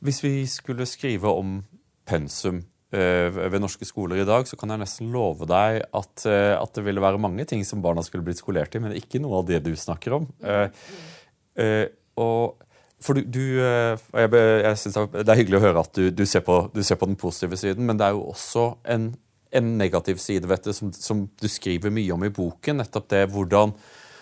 hvis 0.00 0.22
vi 0.22 0.34
skulle 0.46 0.86
skrive 0.86 1.34
om 1.34 1.58
pensum 2.06 2.62
Eh, 2.62 2.69
ved 2.90 3.62
norske 3.62 3.86
skoler 3.86 4.18
i 4.18 4.26
dag, 4.26 4.48
så 4.48 4.56
kan 4.58 4.72
jeg 4.72 4.82
nesten 4.82 5.12
love 5.14 5.46
deg 5.46 5.84
at, 5.94 6.24
eh, 6.26 6.56
at, 6.56 6.72
det 6.74 6.82
ville 6.86 7.02
være 7.02 7.20
mange 7.22 7.46
ting 7.46 7.62
som 7.66 7.82
barna 7.84 8.02
skulle 8.02 8.26
blitt 8.26 8.40
skolert 8.42 8.74
i, 8.74 8.82
men 8.82 8.96
ikke 8.98 9.20
noe 9.22 9.38
av 9.40 9.46
det 9.46 9.60
du 9.66 9.70
snakker 9.78 10.16
om. 10.18 10.26
Uh, 10.42 11.86
og 12.18 12.66
for 13.00 13.16
du, 13.16 13.24
du 13.32 13.42
jeg, 13.58 14.28
jeg 14.30 14.78
synes 14.78 14.96
Det 15.14 15.32
er 15.32 15.38
hyggelig 15.38 15.58
å 15.58 15.62
høre 15.62 15.82
at 15.82 15.92
du, 15.96 16.10
du, 16.12 16.22
ser 16.28 16.42
på, 16.44 16.56
du, 16.74 16.82
ser 16.84 16.98
på, 17.00 17.08
den 17.08 17.18
positive 17.20 17.58
siden, 17.58 17.86
men 17.88 18.00
det 18.00 18.08
er 18.08 18.16
jo 18.16 18.26
også 18.32 18.66
en, 18.92 19.10
en 19.56 19.70
negativ 19.80 20.20
side 20.22 20.48
vet 20.50 20.66
du, 20.66 20.72
som, 20.76 20.92
som, 20.92 21.24
du 21.40 21.48
skriver 21.48 21.94
mye 21.94 22.12
om 22.14 22.26
i 22.26 22.32
boken. 22.32 22.82
Nettopp 22.82 23.08
det 23.12 23.24
hvordan 23.32 23.72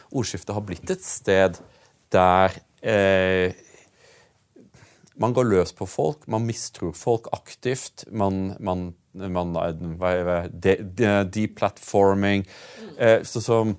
ordskiftet 0.09 0.55
har 0.57 0.65
blitt 0.67 0.93
et 0.95 1.05
sted 1.05 1.59
der 2.15 2.55
eh, 2.81 3.57
man 5.19 5.35
går 5.35 5.49
løs 5.51 5.73
på 5.77 5.87
folk, 5.89 6.27
man 6.31 6.47
mistror 6.47 6.95
folk 6.97 7.29
aktivt. 7.35 8.05
Man, 8.11 8.55
man, 8.61 8.93
man 9.13 9.55
de, 10.53 10.77
de, 10.83 11.09
Eh, 12.97 13.23
så 13.27 13.43
som 13.43 13.75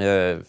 eh, 0.00 0.40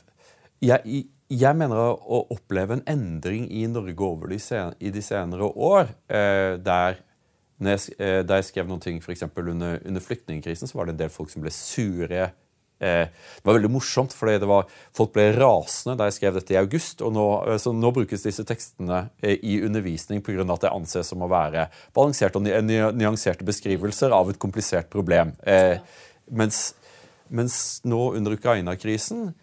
jeg, 0.63 1.03
jeg, 1.27 1.57
mener 1.59 1.79
å 1.99 2.21
oppleve 2.33 2.77
en 2.77 2.85
endring 2.87 3.49
i 3.51 3.65
Norge 3.71 4.07
over 4.07 4.31
de 4.31 4.39
sen, 4.39 4.75
i 4.79 4.93
de 4.93 5.03
senere 5.03 5.49
år. 5.51 5.91
Eh, 6.07 6.55
der, 6.63 7.01
jeg, 7.59 7.83
eh, 7.97 8.21
der 8.23 8.41
jeg 8.41 8.49
skrev 8.51 8.71
ting 8.83 9.03
f.eks. 9.03 9.27
Under, 9.35 9.81
under 9.83 10.03
flyktningkrisen, 10.03 10.69
så 10.69 10.79
var 10.79 10.87
det 10.87 10.95
en 10.95 11.03
del 11.03 11.13
folk 11.13 11.33
som 11.33 11.43
ble 11.43 11.51
sure 11.53 12.31
det 12.83 13.45
var 13.45 13.55
veldig 13.57 13.71
morsomt, 13.71 14.13
for 14.15 14.29
folk 14.95 15.13
ble 15.15 15.29
rasende 15.37 15.95
da 15.99 16.07
jeg 16.09 16.17
skrev 16.17 16.37
dette 16.39 16.55
i 16.55 16.59
august. 16.59 17.01
og 17.01 17.13
Nå, 17.15 17.25
eh, 17.53 17.67
nå 17.71 17.91
brukes 17.95 18.25
disse 18.25 18.43
tekstene 18.47 19.07
eh, 19.21 19.37
i 19.41 19.59
undervisning 19.63 20.23
pga. 20.23 20.43
at 20.43 20.65
det 20.65 20.73
anses 20.73 21.07
som 21.07 21.23
å 21.23 21.31
være 21.31 21.69
balanserte 21.95 22.39
og 22.39 22.47
nyanserte 22.97 23.45
beskrivelser 23.47 24.11
av 24.11 24.29
et 24.29 24.39
komplisert 24.39 24.89
problem. 24.89 25.33
Mens, 26.31 26.73
mens 27.29 27.81
nå 27.83 28.13
under 28.17 28.35
Ukraina-krisen 28.35 29.33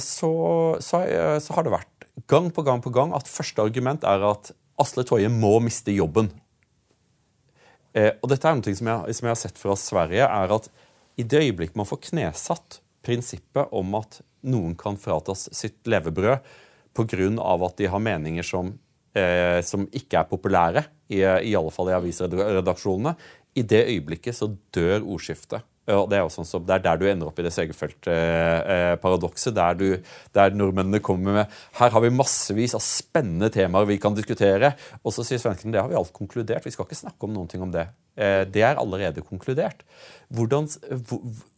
så, 0.00 0.32
så, 0.80 0.98
så 1.40 1.54
har 1.54 1.64
det 1.64 1.72
vært 1.74 2.06
gang 2.30 2.48
på 2.50 2.62
gang 2.64 2.80
på 2.80 2.92
gang 2.94 3.12
at 3.14 3.28
første 3.28 3.60
argument 3.62 4.06
er 4.08 4.22
at 4.24 4.52
Asle 4.80 5.04
Toje 5.04 5.28
må 5.28 5.58
miste 5.60 5.92
jobben. 5.92 6.30
og 7.92 8.26
dette 8.30 8.48
er 8.48 8.56
noe 8.56 8.74
som 8.74 8.88
jeg, 8.88 9.14
som 9.18 9.28
jeg 9.28 9.34
har 9.34 9.40
sett 9.42 9.60
fra 9.60 9.76
Sverige, 9.76 10.24
er 10.24 10.54
at 10.56 10.70
i 11.20 11.26
det 11.26 11.42
øyeblikk 11.44 11.76
man 11.78 11.88
får 11.88 12.04
knesatt 12.10 12.80
prinsippet 13.04 13.72
om 13.76 13.96
at 13.98 14.20
noen 14.48 14.76
kan 14.78 14.98
fratas 15.00 15.48
sitt 15.56 15.80
levebrød 15.88 16.44
pga. 16.96 17.66
at 17.66 17.76
de 17.76 17.86
har 17.86 18.00
meninger 18.00 18.42
som, 18.42 18.78
eh, 19.14 19.60
som 19.62 19.88
ikke 19.92 20.18
er 20.18 20.30
populære, 20.30 20.84
i, 21.10 21.20
i 21.20 21.56
alle 21.56 21.70
fall 21.70 21.90
i 21.90 21.96
avisredaksjonene, 21.96 23.16
i 23.54 23.62
det 23.62 23.88
øyeblikket 23.88 24.34
så 24.34 24.56
dør 24.72 25.02
ordskiftet. 25.02 25.62
Og 25.90 26.10
det 26.10 26.20
er, 26.20 26.28
sånn, 26.30 26.66
det 26.66 26.74
er 26.76 26.82
der 26.84 26.98
du 27.00 27.06
ender 27.08 27.30
opp 27.30 27.38
i 27.40 27.42
det 27.42 27.50
Segerfelt-paradokset, 27.54 29.54
der, 29.56 30.02
der, 30.36 30.54
nordmennene 30.54 31.00
kommer 31.02 31.40
med 31.40 31.56
Her 31.80 31.90
har 31.90 32.04
vi 32.04 32.12
massevis 32.14 32.76
av 32.78 32.84
spennende 32.84 33.50
temaer 33.50 33.88
vi 33.88 33.98
kan 33.98 34.14
diskutere. 34.14 34.74
Og 35.02 35.16
så 35.16 35.24
sier 35.26 35.42
svenskene 35.42 35.74
det 35.74 35.82
har 35.82 35.90
vi 35.90 35.98
alt 35.98 36.12
konkludert. 36.14 36.66
Vi 36.66 36.74
skal 36.74 36.86
ikke 36.86 37.00
snakke 37.00 37.26
om 37.26 37.34
noen 37.34 37.50
ting 37.50 37.64
om 37.64 37.72
det. 37.74 37.88
Eh, 38.20 38.44
det 38.52 38.64
er 38.66 38.80
allerede 38.80 39.24
konkludert. 39.26 39.82
Hvordan, 40.28 40.68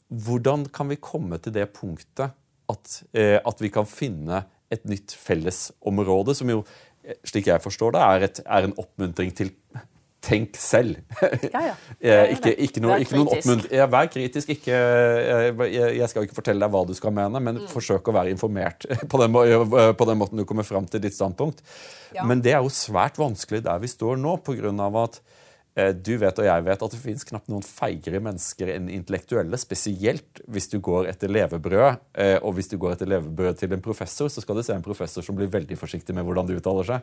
hvordan 0.08 0.66
kan 0.72 0.92
vi 0.92 1.00
komme 1.02 1.40
til 1.42 1.54
det 1.56 1.68
punktet 1.76 2.32
at, 2.72 3.02
eh, 3.12 3.38
at 3.42 3.62
vi 3.62 3.72
kan 3.74 3.88
finne 3.88 4.44
et 4.72 4.86
nytt 4.88 5.12
fellesområde, 5.18 6.34
som 6.38 6.48
jo 6.48 6.62
slik 7.26 7.48
jeg 7.50 7.62
forstår 7.64 7.96
det, 7.96 8.02
er, 8.02 8.28
et, 8.28 8.40
er 8.46 8.68
en 8.68 8.76
oppmuntring 8.78 9.32
til 9.36 9.50
Tenk 10.22 10.54
selv. 10.54 11.00
Ja, 11.50 11.60
ja. 11.66 11.72
Eh, 12.02 12.32
ikke, 12.36 12.52
ikke, 12.62 12.82
noe, 12.82 13.00
ikke 13.02 13.18
noen. 13.18 13.62
Ja, 13.74 13.88
vær 13.90 14.06
kritisk. 14.10 14.52
Ikke, 14.54 14.74
eh, 14.74 15.62
jeg 15.98 16.06
skal 16.10 16.26
ikke 16.26 16.36
fortelle 16.36 16.62
deg 16.62 16.70
hva 16.70 16.84
du 16.86 16.94
skal 16.94 17.14
mene, 17.14 17.40
men 17.42 17.58
Mm. 17.62 17.66
forsøk 17.70 18.06
å 18.06 18.14
være 18.14 18.30
informert 18.30 18.86
på 19.10 19.18
den, 19.18 19.34
eh, 19.42 19.90
på 19.98 20.06
den 20.06 20.20
måten 20.20 20.38
du 20.38 20.44
kommer 20.46 20.66
fram 20.66 20.86
til 20.86 21.02
ditt 21.02 21.16
standpunkt. 21.18 21.62
Men 22.22 22.42
det 22.42 22.54
er 22.54 22.62
jo 22.62 22.70
svært 22.70 23.18
vanskelig 23.18 23.64
der 23.66 23.82
vi 23.82 23.90
står 23.90 24.18
nå, 24.22 24.36
pga. 24.46 24.70
at 25.02 25.18
eh, 25.18 25.41
du 25.74 26.10
vet 26.20 26.36
og 26.38 26.44
jeg 26.44 26.64
vet 26.66 26.82
at 26.84 26.92
det 26.92 26.98
fins 27.00 27.24
knapt 27.24 27.48
noen 27.48 27.62
feigere 27.64 28.18
mennesker 28.20 28.74
enn 28.74 28.90
intellektuelle. 28.92 29.56
Spesielt 29.56 30.42
hvis 30.52 30.66
du 30.68 30.78
går 30.84 31.06
etter 31.08 31.32
levebrød. 31.32 31.96
eh, 32.14 32.34
Og 32.42 32.54
hvis 32.58 32.68
du 32.68 32.76
går 32.76 32.92
etter 32.92 33.08
levebrød 33.08 33.56
til 33.62 33.72
en 33.72 33.80
professor, 33.80 34.28
så 34.28 34.42
skal 34.44 34.56
du 34.56 34.62
se 34.62 34.74
en 34.76 34.84
professor 34.84 35.24
som 35.24 35.34
blir 35.38 35.48
veldig 35.48 35.78
forsiktig 35.80 36.12
med 36.14 36.24
hvordan 36.28 36.46
du 36.50 36.56
uttaler 36.58 36.84
seg. 36.84 37.00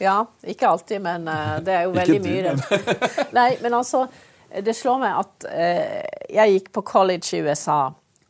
Ja, 0.00 0.18
ikke 0.44 0.68
alltid, 0.68 1.00
men 1.00 1.24
eh, 1.28 1.60
det 1.64 1.72
er 1.78 1.86
jo 1.88 1.94
veldig 2.00 2.20
mye. 2.26 2.52
Nei, 3.38 3.48
men 3.62 3.78
altså, 3.80 4.04
det 4.52 4.76
slår 4.76 5.00
meg 5.00 5.16
at 5.22 5.48
eh, 5.54 6.04
jeg 6.36 6.58
gikk 6.58 6.70
på 6.76 6.84
college 6.92 7.38
i 7.38 7.40
USA, 7.48 7.80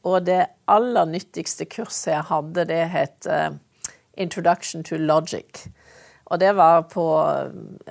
og 0.06 0.22
det 0.30 0.44
aller 0.70 1.10
nyttigste 1.10 1.66
kurset 1.66 2.14
jeg 2.14 2.28
hadde, 2.30 2.64
det 2.70 2.80
het 2.94 3.26
eh, 3.26 3.50
Introduction 4.22 4.82
to 4.86 4.96
Logic. 5.02 5.66
Og 6.30 6.38
det 6.38 6.50
var 6.54 6.84
på 6.90 7.04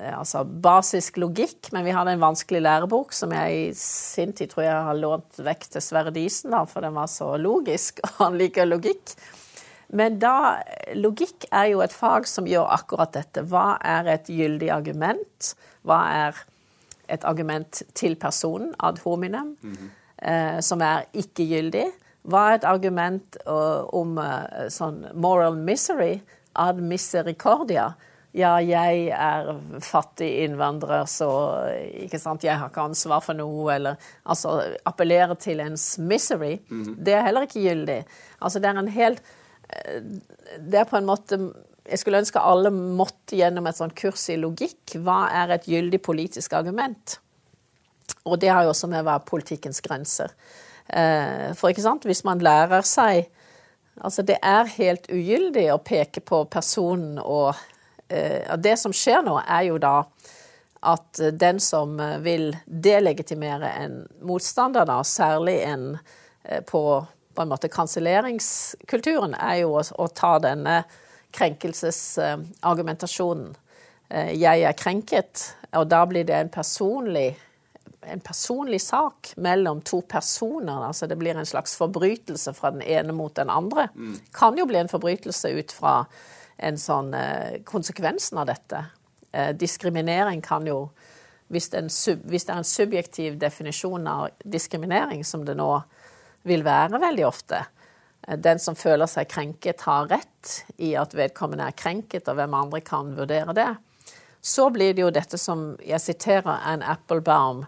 eh, 0.00 0.14
altså, 0.16 0.44
basisk 0.44 1.18
logikk, 1.20 1.68
men 1.74 1.84
vi 1.84 1.92
hadde 1.92 2.14
en 2.16 2.22
vanskelig 2.22 2.62
lærebok 2.64 3.12
som 3.16 3.34
jeg 3.36 3.58
i 3.58 3.66
sin 3.76 4.32
tid 4.36 4.52
tror 4.52 4.64
jeg 4.64 4.86
har 4.88 5.00
lånt 5.00 5.42
vekk 5.44 5.68
til 5.74 5.84
Sverre 5.84 6.12
Disen, 6.14 6.54
da, 6.54 6.64
for 6.68 6.86
den 6.86 6.96
var 6.96 7.10
så 7.12 7.34
logisk, 7.40 8.00
og 8.06 8.16
han 8.24 8.40
liker 8.40 8.68
logikk. 8.68 9.14
Men 9.92 10.20
da, 10.22 10.62
logikk 10.96 11.48
er 11.50 11.72
jo 11.72 11.84
et 11.84 11.92
fag 11.92 12.28
som 12.30 12.48
gjør 12.48 12.70
akkurat 12.78 13.12
dette. 13.16 13.44
Hva 13.50 13.74
er 13.84 14.08
et 14.08 14.30
gyldig 14.30 14.70
argument? 14.72 15.52
Hva 15.84 16.02
er 16.28 16.44
et 17.10 17.24
argument 17.26 17.82
til 17.98 18.14
personen, 18.16 18.70
ad 18.78 19.02
hominem, 19.04 19.56
eh, 20.22 20.60
som 20.64 20.80
er 20.86 21.10
ikke 21.12 21.44
gyldig? 21.50 21.88
Hva 22.30 22.46
er 22.46 22.60
et 22.60 22.68
argument 22.68 23.36
uh, 23.48 23.88
om 23.96 24.18
uh, 24.20 24.68
sånn 24.70 25.06
moral 25.16 25.56
misery, 25.58 26.20
ad 26.54 26.80
misericordia? 26.84 27.94
Ja, 28.36 28.52
jeg 28.62 29.08
er 29.10 29.48
fattig 29.82 30.28
innvandrer, 30.44 31.02
så 31.10 31.28
ikke 32.04 32.20
sant, 32.22 32.44
jeg 32.46 32.60
har 32.60 32.70
ikke 32.70 32.84
ansvar 32.92 33.24
for 33.24 33.34
noe, 33.34 33.64
eller 33.74 34.10
altså 34.22 34.60
appellere 34.86 35.34
til 35.34 35.62
ens 35.64 35.96
misery. 35.98 36.60
Det 36.70 37.16
er 37.16 37.26
heller 37.26 37.48
ikke 37.48 37.64
gyldig. 37.64 38.04
Altså 38.38 38.62
det 38.62 38.70
er 38.70 38.78
en 38.78 38.92
helt 38.94 39.22
det 40.58 40.80
er 40.80 40.86
på 40.88 40.96
en 40.98 41.06
måte 41.06 41.36
Jeg 41.86 42.00
skulle 42.00 42.20
ønske 42.22 42.42
alle 42.42 42.70
måtte 42.74 43.36
gjennom 43.38 43.66
et 43.66 43.78
sånt 43.78 43.94
kurs 43.98 44.28
i 44.30 44.36
logikk. 44.38 44.96
Hva 45.02 45.24
er 45.42 45.54
et 45.56 45.66
gyldig 45.66 46.00
politisk 46.02 46.52
argument? 46.58 47.16
Og 48.28 48.38
det 48.38 48.50
har 48.52 48.66
jo 48.66 48.72
også 48.74 48.90
med 48.90 49.02
å 49.02 49.08
være 49.08 49.26
politikkens 49.26 49.80
grenser. 49.82 50.34
Eh, 50.86 51.50
For 51.58 51.72
ikke 51.72 51.86
sant, 51.86 52.06
hvis 52.06 52.24
man 52.26 52.42
lærer 52.42 52.86
seg 52.86 53.30
Altså, 54.00 54.22
det 54.24 54.38
er 54.40 54.70
helt 54.78 55.10
ugyldig 55.12 55.66
å 55.74 55.80
peke 55.84 56.22
på 56.24 56.44
personen 56.48 57.18
eh, 57.18 57.26
og 57.26 57.58
Det 58.10 58.72
som 58.80 58.90
skjer 58.96 59.20
nå, 59.22 59.36
er 59.46 59.68
jo 59.68 59.76
da 59.78 60.00
at 60.80 61.20
den 61.32 61.60
som 61.60 62.00
eh, 62.00 62.18
vil 62.18 62.56
delegitimere 62.64 63.70
en 63.70 64.08
motstander, 64.24 64.86
da, 64.88 65.04
særlig 65.04 65.60
en 65.62 65.98
eh, 66.44 66.64
på, 66.64 67.06
på 67.34 67.42
en 67.42 67.48
måte 67.48 67.68
kanselleringskulturen, 67.68 69.34
er 69.36 69.54
jo 69.62 69.74
å, 69.76 69.82
å 70.00 70.08
ta 70.08 70.38
denne 70.40 70.84
krenkelsesargumentasjonen. 71.36 73.54
Eh, 74.08 74.32
Jeg 74.40 74.62
er 74.64 74.72
krenket, 74.72 75.56
og 75.76 75.88
da 75.92 76.06
blir 76.08 76.24
det 76.24 76.34
en 76.38 76.48
personlig 76.52 77.36
en 78.08 78.20
personlig 78.24 78.80
sak 78.80 79.34
mellom 79.36 79.80
to 79.84 80.00
personer. 80.08 80.86
altså 80.86 81.06
Det 81.06 81.18
blir 81.20 81.36
en 81.36 81.46
slags 81.46 81.76
forbrytelse 81.76 82.52
fra 82.56 82.70
den 82.72 82.82
ene 82.82 83.12
mot 83.12 83.34
den 83.36 83.50
andre. 83.52 83.88
Kan 84.32 84.56
jo 84.56 84.64
bli 84.66 84.78
en 84.80 84.88
forbrytelse 84.88 85.48
ut 85.52 85.72
fra 85.76 86.06
en 86.60 86.78
sånn 86.78 87.14
eh, 87.16 87.60
konsekvensen 87.66 88.40
av 88.40 88.50
dette. 88.50 88.84
Eh, 89.32 89.52
diskriminering 89.56 90.42
kan 90.44 90.66
jo 90.68 90.90
hvis 91.50 91.70
det, 91.72 91.78
en 91.82 91.90
sub, 91.90 92.22
hvis 92.30 92.46
det 92.46 92.54
er 92.54 92.62
en 92.62 92.68
subjektiv 92.68 93.36
definisjon 93.42 94.06
av 94.06 94.28
diskriminering, 94.44 95.24
som 95.26 95.42
det 95.44 95.56
nå 95.58 95.70
vil 96.46 96.62
være 96.62 97.00
veldig 97.02 97.26
ofte, 97.26 97.64
eh, 98.22 98.38
den 98.38 98.62
som 98.62 98.78
føler 98.78 99.10
seg 99.10 99.28
krenket, 99.32 99.82
har 99.88 100.08
rett 100.12 100.60
i 100.78 100.94
at 100.98 101.16
vedkommende 101.16 101.66
er 101.66 101.76
krenket, 101.76 102.28
og 102.28 102.38
hvem 102.38 102.54
andre 102.54 102.82
kan 102.86 103.14
vurdere 103.16 103.56
det. 103.56 103.70
Så 104.40 104.70
blir 104.70 104.94
det 104.94 105.02
jo 105.02 105.12
dette 105.12 105.38
som 105.38 105.74
jeg 105.84 106.00
siterer 106.00 106.62
Ann 106.64 106.86
Applebaum 106.86 107.66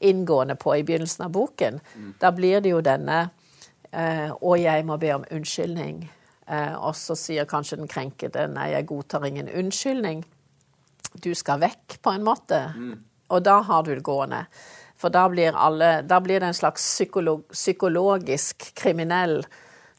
inngående 0.00 0.54
på 0.56 0.76
i 0.76 0.84
begynnelsen 0.86 1.26
av 1.26 1.34
boken. 1.34 1.80
Da 2.20 2.30
blir 2.32 2.60
det 2.60 2.70
jo 2.70 2.80
denne 2.80 3.30
eh, 3.90 4.30
'Å, 4.30 4.56
jeg 4.58 4.86
må 4.86 4.96
be 4.96 5.12
om 5.14 5.24
unnskyldning'. 5.30 6.08
Eh, 6.46 6.74
og 6.74 6.94
så 6.96 7.16
sier 7.16 7.48
kanskje 7.48 7.78
den 7.80 7.88
krenkede 7.88 8.46
'Nei, 8.48 8.70
jeg 8.74 8.86
godtar 8.86 9.24
ingen 9.26 9.48
unnskyldning'. 9.48 10.24
Du 11.24 11.34
skal 11.34 11.60
vekk, 11.60 12.02
på 12.02 12.10
en 12.10 12.24
måte. 12.24 12.72
Og 13.30 13.42
da 13.44 13.60
har 13.62 13.82
du 13.82 13.94
det 13.94 14.02
gående. 14.02 14.46
For 14.96 15.08
da 15.08 15.28
blir, 15.28 15.54
alle, 15.56 16.02
da 16.02 16.20
blir 16.20 16.40
det 16.40 16.48
en 16.48 16.54
slags 16.54 16.82
psykolog, 16.82 17.44
psykologisk 17.52 18.74
kriminell 18.74 19.44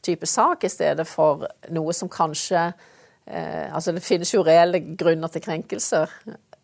type 0.02 0.26
sak 0.26 0.64
i 0.64 0.68
stedet 0.68 1.06
for 1.08 1.46
noe 1.74 1.92
som 1.92 2.08
kanskje 2.08 2.72
eh, 3.26 3.74
Altså, 3.74 3.92
det 3.92 4.04
finnes 4.04 4.32
jo 4.34 4.44
reelle 4.46 4.80
grunner 4.80 5.28
til 5.28 5.42
krenkelser, 5.42 6.10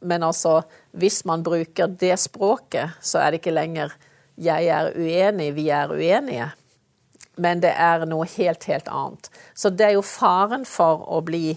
men 0.02 0.22
altså, 0.22 0.62
hvis 0.92 1.24
man 1.24 1.42
bruker 1.42 1.86
det 1.86 2.18
språket, 2.20 2.98
så 3.00 3.18
er 3.18 3.30
det 3.30 3.40
ikke 3.40 3.54
lenger 3.54 3.92
'jeg 4.38 4.66
er 4.66 4.92
uenig, 4.96 5.54
vi 5.54 5.68
er 5.68 5.88
uenige', 5.88 6.52
men 7.36 7.62
det 7.64 7.72
er 7.78 8.04
noe 8.09 8.26
helt, 8.36 8.64
helt 8.68 8.88
annet. 8.92 9.30
Så 9.54 9.70
det 9.72 9.86
er 9.88 9.96
jo 9.96 10.04
faren 10.04 10.66
for 10.68 11.06
å 11.09 11.22
bli 11.24 11.56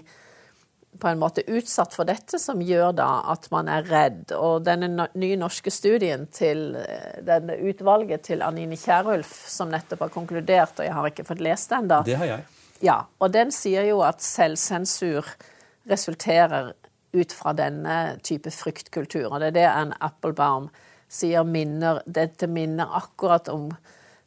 på 1.00 1.08
en 1.08 1.20
måte 1.20 1.44
utsatt 1.52 1.94
for 1.94 2.08
dette 2.08 2.40
som 2.40 2.62
gjør 2.64 2.94
da 2.96 3.10
at 3.34 3.50
man 3.52 3.68
er 3.72 3.84
redd. 3.90 4.32
Og 4.32 4.64
denne 4.64 5.10
nye 5.12 5.40
norske 5.40 5.74
studien 5.74 6.24
til 6.32 6.78
eh, 6.80 7.18
denne 7.26 7.58
utvalget 7.68 8.24
til 8.30 8.44
Anine 8.46 8.78
Kierulf, 8.80 9.34
som 9.52 9.74
nettopp 9.74 10.06
har 10.08 10.14
konkludert, 10.14 10.80
og 10.80 10.88
jeg 10.88 10.96
har 10.96 11.10
ikke 11.12 11.28
fått 11.28 11.44
lest 11.44 11.74
den 11.74 11.92
da, 11.92 12.02
Det 12.08 12.16
har 12.22 12.32
jeg. 12.32 12.48
ja, 12.86 12.98
og 13.20 13.36
den 13.36 13.52
sier 13.52 13.88
jo 13.90 14.02
at 14.08 14.24
selvsensur 14.24 15.28
resulterer 15.90 16.74
ut 17.16 17.32
fra 17.32 17.54
denne 17.56 18.18
type 18.24 18.52
fryktkultur. 18.52 19.30
Og 19.30 19.40
det 19.40 19.52
er 19.52 19.60
det 19.60 19.68
Ann 19.70 19.94
Applebaum 20.04 20.70
sier 21.12 21.46
minner 21.48 22.02
Dette 22.06 22.48
minner 22.52 22.92
akkurat 22.98 23.48
om 23.52 23.70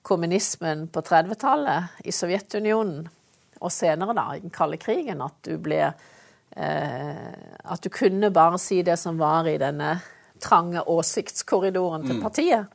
kommunismen 0.02 0.86
på 0.92 1.02
30-tallet 1.04 2.04
i 2.04 2.12
Sovjetunionen, 2.14 3.08
og 3.58 3.72
senere, 3.74 4.14
da, 4.14 4.28
i 4.36 4.42
den 4.44 4.54
kalde 4.54 4.78
krigen, 4.78 5.22
at 5.24 5.34
du 5.42 5.56
ble 5.58 5.80
eh, 5.82 7.32
At 7.64 7.82
du 7.82 7.90
kunne 7.90 8.30
bare 8.30 8.58
si 8.62 8.82
det 8.86 8.96
som 9.02 9.18
var 9.18 9.48
i 9.50 9.56
denne 9.58 9.96
trange 10.38 10.84
åsiktskorridoren 10.86 12.06
til 12.06 12.20
partiet. 12.22 12.70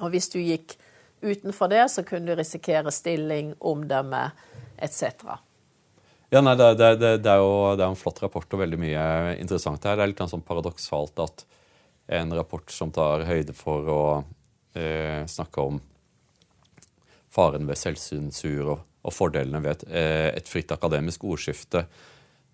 Og 0.00 0.08
hvis 0.14 0.30
du 0.32 0.38
gikk 0.40 0.78
utenfor 1.20 1.68
det, 1.68 1.84
så 1.92 2.02
kunne 2.08 2.32
du 2.32 2.38
risikere 2.38 2.90
stilling, 2.90 3.52
omdømme 3.60 4.30
etc. 4.80 5.36
Ja, 6.30 6.40
nei, 6.40 6.54
det, 6.56 6.74
det, 6.78 6.90
det, 6.96 7.12
det, 7.26 7.30
er 7.30 7.42
jo, 7.42 7.76
det 7.76 7.84
er 7.84 7.90
en 7.90 7.98
flott 7.98 8.22
rapport 8.22 8.52
og 8.54 8.62
veldig 8.62 8.78
mye 8.80 9.04
interessant 9.36 9.84
her. 9.84 9.98
Det 9.98 10.06
er 10.06 10.12
litt 10.12 10.24
sånn 10.32 10.46
paradoksalt 10.46 11.20
at 11.20 11.44
en 12.10 12.32
rapport 12.34 12.70
som 12.72 12.92
tar 12.94 13.26
høyde 13.28 13.54
for 13.54 13.90
å 13.90 14.02
eh, 14.78 15.26
snakke 15.30 15.66
om 15.66 15.80
faren 17.30 17.68
ved 17.68 17.78
selvsensur 17.78 18.74
og, 18.74 18.82
og 19.06 19.14
fordelene 19.14 19.62
ved 19.64 19.78
et, 19.78 19.86
eh, 19.90 20.28
et 20.40 20.50
fritt 20.50 20.72
akademisk 20.74 21.24
ordskifte, 21.24 21.86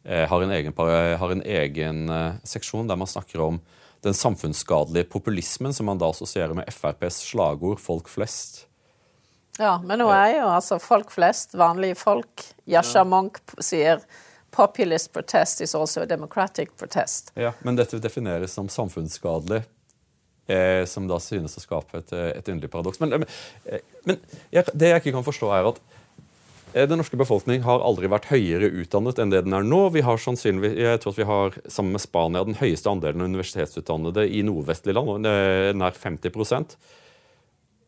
eh, 0.05 0.27
har 0.29 0.45
en 0.45 0.55
egen, 0.55 0.77
har 0.77 1.33
en 1.33 1.43
egen 1.43 2.07
eh, 2.13 2.39
seksjon 2.45 2.89
der 2.89 3.01
man 3.01 3.11
snakker 3.11 3.43
om 3.45 3.61
den 4.05 4.15
samfunnsskadelige 4.15 5.09
populismen 5.11 5.75
som 5.75 5.89
man 5.89 5.99
da 5.99 6.11
assosierer 6.13 6.55
med 6.55 6.69
FrPs 6.71 7.25
slagord 7.31 7.81
'folk 7.81 8.09
flest'. 8.09 8.67
Ja, 9.59 9.79
men 9.83 9.99
nå 9.99 10.11
er 10.13 10.37
jo 10.37 10.49
altså 10.53 10.79
folk 10.79 11.11
flest, 11.11 11.55
vanlige 11.57 11.97
folk 11.97 12.45
Yasha 12.69 13.05
Monk 13.05 13.41
sier 13.59 14.03
'populist 14.53 15.13
protest 15.13 15.61
is 15.61 15.75
also 15.75 16.03
a 16.03 16.07
democratic 16.07 16.69
protest'. 16.77 17.33
Ja, 17.35 17.53
Men 17.63 17.77
dette 17.77 17.99
defineres 17.99 18.53
som 18.53 18.69
samfunnsskadelig, 18.69 19.65
eh, 20.47 20.85
som 20.89 21.07
da 21.11 21.19
synes 21.23 21.57
å 21.59 21.63
skape 21.63 22.01
et, 22.01 22.13
eh, 22.15 22.33
et 22.39 22.51
underlig 22.53 22.73
paradoks. 22.73 23.01
Men, 23.03 23.27
eh, 23.67 23.85
men 24.07 24.21
jeg, 24.55 24.67
det 24.73 24.93
jeg 24.93 25.05
ikke 25.05 25.17
kan 25.19 25.27
forstå, 25.27 25.53
er 25.55 25.71
at 25.73 25.81
eh, 26.75 26.87
den 26.89 27.01
norske 27.01 27.19
befolkning 27.19 27.65
har 27.67 27.85
aldri 27.85 28.11
vært 28.13 28.31
høyere 28.33 28.71
utdannet 28.83 29.23
enn 29.23 29.33
det 29.35 29.45
den 29.47 29.57
er 29.57 29.67
nå. 29.67 29.83
Vi 29.95 30.05
har 30.07 30.21
sannsynligvis, 30.23 30.77
jeg 30.83 31.03
tror 31.03 31.17
at 31.17 31.23
vi 31.23 31.31
har, 31.33 31.59
sammen 31.67 31.97
med 31.97 32.05
Spania, 32.05 32.45
den 32.47 32.61
høyeste 32.61 32.93
andelen 32.93 33.27
universitetsutdannede 33.27 34.29
i 34.29 34.45
nordvestlige 34.47 34.99
land, 35.01 35.27
eh, 35.33 35.73
nær 35.77 35.99
50% 35.99 36.79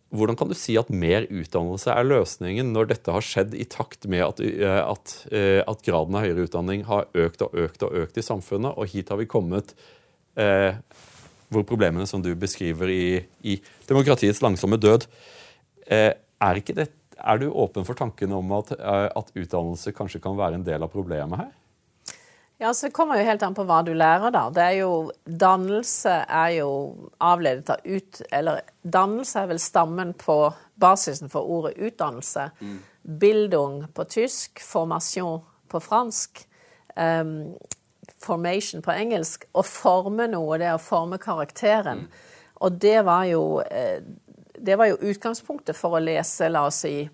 hvordan 0.08 0.38
kan 0.40 0.48
du 0.48 0.54
si 0.56 0.72
at 0.80 0.88
mer 0.88 1.26
utdannelse 1.28 1.92
er 1.92 2.06
løsningen 2.06 2.70
når 2.72 2.86
dette 2.94 3.12
har 3.12 3.24
skjedd 3.24 3.52
i 3.52 3.66
takt 3.68 4.06
med 4.08 4.22
at, 4.24 4.40
at, 4.40 5.12
at 5.68 5.82
graden 5.84 6.16
av 6.16 6.24
høyere 6.24 6.46
utdanning 6.46 6.86
har 6.88 7.10
økt 7.12 7.44
og 7.44 7.52
økt 7.52 7.84
og 7.84 7.92
økt 7.92 8.16
i 8.16 8.24
samfunnet, 8.24 8.72
og 8.72 8.88
hit 8.88 9.12
har 9.12 9.20
vi 9.20 9.28
kommet 9.28 9.74
eh, 10.40 10.80
hvor 11.48 11.64
problemene 11.68 12.06
som 12.06 12.22
du 12.24 12.30
beskriver 12.38 12.90
i, 12.92 13.04
i 13.42 13.58
demokratiets 13.88 14.42
langsomme 14.44 14.78
død 14.80 15.06
eh, 15.86 16.12
er, 16.14 16.60
det, 16.66 16.88
er, 17.16 17.40
du 17.40 17.48
åpen 17.50 17.86
for 17.88 17.98
tanken 17.98 18.34
om 18.36 18.52
at, 18.58 18.74
eh, 18.76 19.06
at 19.08 19.32
utdannelse 19.34 19.94
kanskje 19.96 20.22
kan 20.24 20.36
være 20.38 20.60
en 20.60 20.66
del 20.66 20.84
av 20.84 20.92
problemet 20.92 21.44
her? 21.44 21.54
Ja, 22.58 22.74
så 22.74 22.86
Det 22.86 22.92
kommer 22.92 23.20
jo 23.20 23.26
helt 23.26 23.42
an 23.46 23.54
på 23.54 23.62
hva 23.68 23.84
du 23.86 23.92
lærer, 23.94 24.32
da. 24.34 24.48
Det 24.50 24.62
er 24.64 24.76
jo, 24.80 25.12
dannelse 25.24 26.24
er 26.26 26.56
jo 26.56 26.70
avledet 27.22 27.70
av 27.70 27.84
ut... 27.86 28.22
Eller 28.34 28.64
dannelse 28.82 29.44
er 29.44 29.52
vel 29.52 29.60
stammen 29.62 30.10
på 30.18 30.40
basisen 30.74 31.30
for 31.30 31.46
ordet 31.46 31.76
utdannelse. 31.78 32.48
Mm. 32.58 32.80
Bildung 33.22 33.84
på 33.94 34.08
tysk, 34.10 34.58
formation 34.58 35.38
på 35.70 35.80
fransk, 35.84 36.42
um, 36.96 37.54
formation 38.22 38.82
på 38.82 38.94
engelsk. 38.94 39.46
Å 39.52 39.64
forme 39.66 40.28
noe, 40.30 40.58
det 40.60 40.68
er 40.70 40.78
å 40.78 40.82
forme 40.82 41.20
karakteren. 41.22 42.06
Og 42.64 42.80
det 42.82 43.02
var 43.06 43.28
jo 43.30 43.60
eh, 43.62 44.02
Det 44.58 44.74
var 44.74 44.88
jo 44.90 44.98
utgangspunktet 45.06 45.76
for 45.78 45.94
å 45.94 46.02
lese, 46.02 46.48
la 46.50 46.64
oss 46.66 46.80
si, 46.82 47.08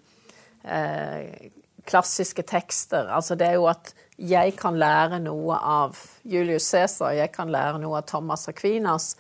eh, 0.64 1.51
klassiske 1.85 2.43
tekster. 2.48 3.10
Altså 3.12 3.36
det 3.36 3.51
er 3.51 3.59
jo 3.59 3.66
at 3.68 3.93
jeg 4.16 4.55
kan 4.56 4.78
lære 4.81 5.18
noe 5.20 5.59
av 5.59 5.98
Julius 6.24 6.70
Cæsar, 6.72 7.12
jeg 7.12 7.35
kan 7.35 7.52
lære 7.52 7.82
noe 7.82 7.98
av 8.01 8.06
Thomas 8.09 8.48
Aquinas, 8.48 9.10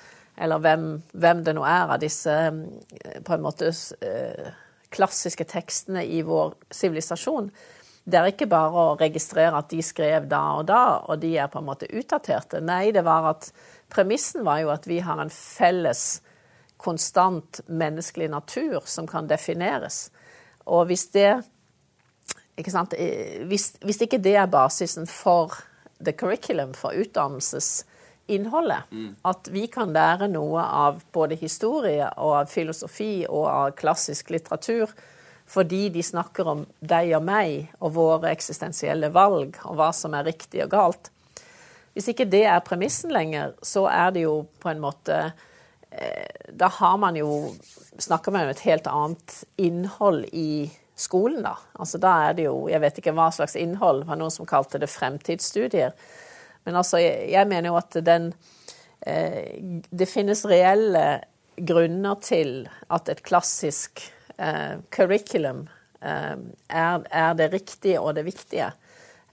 eller 0.40 0.62
hvem, 0.64 0.86
hvem 1.12 1.44
det 1.44 1.52
nå 1.58 1.66
er 1.68 1.92
av 1.92 2.00
disse 2.00 2.32
eh, 2.32 3.20
på 3.20 3.36
en 3.36 3.44
måte 3.44 3.74
klassiske 4.94 5.44
tekstene 5.44 6.06
i 6.06 6.22
vår 6.24 6.54
sivilisasjon. 6.72 7.52
Det 8.04 8.18
er 8.20 8.28
ikke 8.28 8.50
bare 8.52 8.72
å 8.76 8.96
registrere 9.00 9.56
at 9.56 9.70
de 9.72 9.80
skrev 9.84 10.26
da 10.28 10.42
og 10.58 10.66
da, 10.68 10.82
og 11.08 11.22
de 11.22 11.32
er 11.40 11.48
på 11.48 11.62
en 11.62 11.68
måte 11.70 11.88
utdaterte. 11.88 12.60
Nei, 12.60 12.92
det 12.92 13.04
var 13.06 13.30
at 13.30 13.48
premissen 13.92 14.44
var 14.44 14.60
jo 14.60 14.72
at 14.74 14.84
vi 14.88 15.00
har 15.04 15.22
en 15.22 15.32
felles, 15.32 16.22
konstant 16.84 17.62
menneskelig 17.64 18.26
natur 18.28 18.82
som 18.90 19.06
kan 19.08 19.24
defineres. 19.30 20.10
Og 20.68 20.90
hvis 20.90 21.06
det 21.14 21.30
ikke 22.60 22.84
hvis, 23.48 23.72
hvis, 23.80 24.00
ikke 24.04 24.20
det 24.22 24.36
er 24.36 24.50
basisen 24.50 25.06
for 25.08 25.56
the 26.04 26.12
curriculum, 26.12 26.74
for 26.74 26.92
utdannelsesinnholdet, 26.92 28.90
mm. 28.90 29.16
at 29.24 29.48
vi 29.50 29.66
kan 29.66 29.92
lære 29.96 30.28
noe 30.28 30.62
av 30.62 31.00
både 31.12 31.38
historie 31.40 32.06
og 32.16 32.36
av 32.42 32.52
filosofi 32.52 33.24
og 33.28 33.48
av 33.48 33.74
klassisk 33.80 34.30
litteratur 34.30 34.92
fordi 35.46 35.88
de 35.92 36.02
snakker 36.02 36.48
om 36.48 36.62
deg 36.80 37.12
og 37.18 37.24
meg 37.26 37.74
og 37.80 37.94
våre 37.98 38.32
eksistensielle 38.32 39.10
valg 39.14 39.58
og 39.64 39.76
hva 39.78 39.90
som 39.94 40.16
er 40.16 40.26
riktig 40.30 40.64
og 40.64 40.72
galt. 40.72 41.10
Hvis 41.94 42.08
ikke 42.10 42.26
det 42.26 42.44
er 42.50 42.64
premissen 42.66 43.12
lenger, 43.14 43.52
så 43.62 43.86
er 43.90 44.14
det 44.14 44.24
jo 44.24 44.38
på 44.62 44.70
en 44.72 44.80
måte 44.82 45.18
eh, 45.90 46.48
Da 46.50 46.68
har 46.80 46.96
man 46.98 47.16
jo 47.16 47.54
Snakker 47.94 48.34
man 48.34 48.48
om 48.48 48.50
et 48.50 48.64
helt 48.66 48.88
annet 48.90 49.34
innhold 49.62 50.24
i 50.34 50.66
skolen, 50.98 51.44
da. 51.46 51.52
Altså 51.78 52.00
da 52.02 52.14
er 52.26 52.34
det 52.34 52.48
jo 52.48 52.66
Jeg 52.70 52.82
vet 52.82 52.98
ikke 52.98 53.14
hva 53.14 53.28
slags 53.34 53.54
innhold. 53.54 54.02
Det 54.02 54.10
var 54.10 54.18
noen 54.18 54.34
som 54.34 54.48
kalte 54.50 54.80
det 54.82 54.90
fremtidsstudier. 54.90 55.94
Men 56.64 56.80
altså, 56.80 56.98
jeg, 56.98 57.46
mener 57.46 57.70
jo 57.70 57.78
at 57.78 57.94
den 58.02 58.32
eh, 59.06 59.54
Det 59.90 60.10
finnes 60.10 60.42
reelle 60.48 61.22
grunner 61.54 62.18
til 62.18 62.64
at 62.90 63.08
et 63.12 63.22
klassisk 63.22 64.02
eh, 64.38 64.76
curriculum 64.94 65.66
eh, 66.00 66.36
er, 66.68 67.04
er, 67.10 67.34
det 67.38 67.52
riktige 67.52 68.00
og 68.00 68.14
det 68.16 68.24
viktige. 68.26 68.70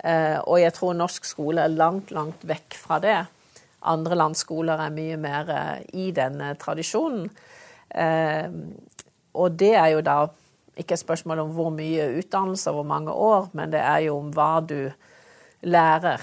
Eh, 0.04 0.38
og 0.40 0.62
jeg 0.62 0.74
tror 0.78 0.98
norsk 0.98 1.28
skole 1.30 1.64
er 1.64 1.74
langt, 1.76 2.12
langt 2.12 2.44
vekk 2.48 2.78
fra 2.80 3.00
det. 3.04 3.20
Andre 3.82 4.18
landsskoler 4.18 4.82
er 4.82 4.94
mye 4.94 5.18
mer 5.22 5.50
eh, 5.54 5.80
i 5.98 6.12
denne 6.16 6.54
tradisjonen. 6.62 7.30
Eh, 7.90 8.50
og 9.34 9.58
det 9.58 9.74
er 9.78 9.94
jo 9.96 10.04
da 10.06 10.20
ikke 10.78 10.96
et 10.96 11.04
spørsmål 11.04 11.44
om 11.44 11.56
hvor 11.56 11.72
mye 11.74 12.10
utdannelse 12.20 12.72
og 12.72 12.80
hvor 12.80 12.88
mange 12.88 13.14
år, 13.14 13.50
men 13.58 13.74
det 13.74 13.82
er 13.84 14.06
jo 14.08 14.18
om 14.18 14.30
hva 14.34 14.54
du 14.66 14.92
lærer. 15.68 16.22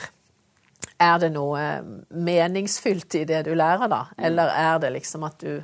Er 0.99 1.19
det 1.23 1.31
noe 1.35 1.65
meningsfylt 2.11 3.21
i 3.21 3.27
det 3.29 3.45
du 3.47 3.53
lærer, 3.55 3.87
da? 3.91 4.01
Eller 4.19 4.51
er 4.51 4.81
det 4.83 4.95
liksom 4.97 5.27
at 5.29 5.39
du 5.43 5.61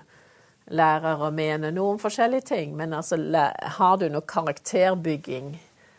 lærer 0.73 1.21
å 1.21 1.31
mene 1.35 1.71
noe 1.75 1.95
om 1.95 2.01
forskjellige 2.01 2.49
ting? 2.55 2.77
Men 2.77 2.95
altså, 2.97 3.19
har 3.79 3.97
du 4.01 4.09
noe 4.09 4.25
karakterbygging 4.29 5.55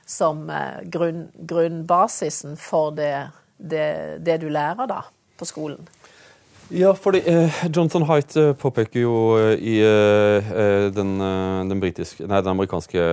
som 0.05 0.49
eh, 0.49 0.85
grunn, 0.91 1.27
grunnbasisen 1.35 2.57
for 2.61 2.93
det, 2.97 3.29
det, 3.57 3.87
det 4.25 4.39
du 4.41 4.49
lærer, 4.49 4.85
da, 4.89 5.01
på 5.37 5.47
skolen? 5.49 5.85
Ja, 6.73 6.95
fordi 6.97 7.21
eh, 7.29 7.65
Jonathan 7.75 8.07
Haidt 8.09 8.33
eh, 8.41 8.55
påpeker 8.57 9.03
jo 9.03 9.37
eh, 9.37 9.53
i 9.61 9.75
eh, 9.85 10.47
eh 10.49 10.87
den, 10.93 11.19
den, 11.69 11.79
britiske, 11.79 12.25
nei, 12.25 12.41
den 12.41 12.55
amerikanske 12.55 13.03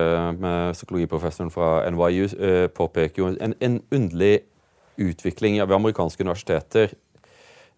psykologiprofessoren 0.73 1.51
fra 1.53 1.83
NYU 1.91 2.27
påpeker 2.73 3.21
jo 3.21 3.29
en, 3.37 3.53
en 3.61 3.81
underlig 3.91 4.39
utvikling 4.97 5.59
ved 5.61 5.75
amerikanske 5.75 6.23
universiteter 6.23 6.95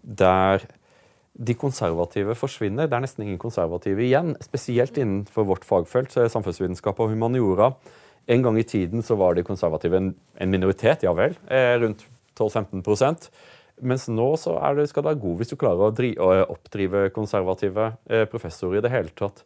der 0.01 0.63
de 1.35 1.55
konservative 1.59 2.35
forsvinner. 2.39 2.87
Det 2.87 2.95
er 2.95 3.03
nesten 3.03 3.25
ingen 3.25 3.41
konservative 3.41 4.03
igjen. 4.05 4.33
Spesielt 4.43 4.97
innenfor 5.01 5.47
vårt 5.49 5.67
fagfelt, 5.67 6.15
samfunnsvitenskap 6.15 6.99
og 7.03 7.11
humaniora. 7.11 7.73
En 8.31 8.45
gang 8.45 8.57
i 8.57 8.65
tiden 8.65 9.03
så 9.05 9.17
var 9.19 9.35
de 9.35 9.43
konservative 9.45 9.99
en, 9.99 10.15
minoritet, 10.49 11.03
ja 11.05 11.11
vel, 11.13 11.35
rundt 11.81 12.07
12-15 12.39 12.81
mens 13.83 14.07
nå 14.07 14.27
så 14.39 14.55
det, 14.77 14.87
skal 14.89 15.03
du 15.03 15.09
være 15.09 15.21
god 15.21 15.39
hvis 15.39 15.51
du 15.51 15.57
klarer 15.59 15.89
å, 15.89 15.93
dri, 15.95 16.13
å 16.15 16.31
oppdrive 16.53 17.09
konservative 17.15 17.91
eh, 18.07 18.23
professorer 18.31 18.79
i 18.79 18.85
det 18.85 18.91
hele 18.93 19.11
tatt. 19.17 19.43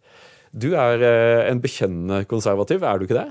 Du 0.51 0.71
er 0.77 1.05
eh, 1.05 1.49
en 1.49 1.61
bekjennende 1.61 2.23
konservativ, 2.29 2.85
er 2.85 2.99
du 2.99 3.07
ikke 3.07 3.17
det? 3.17 3.29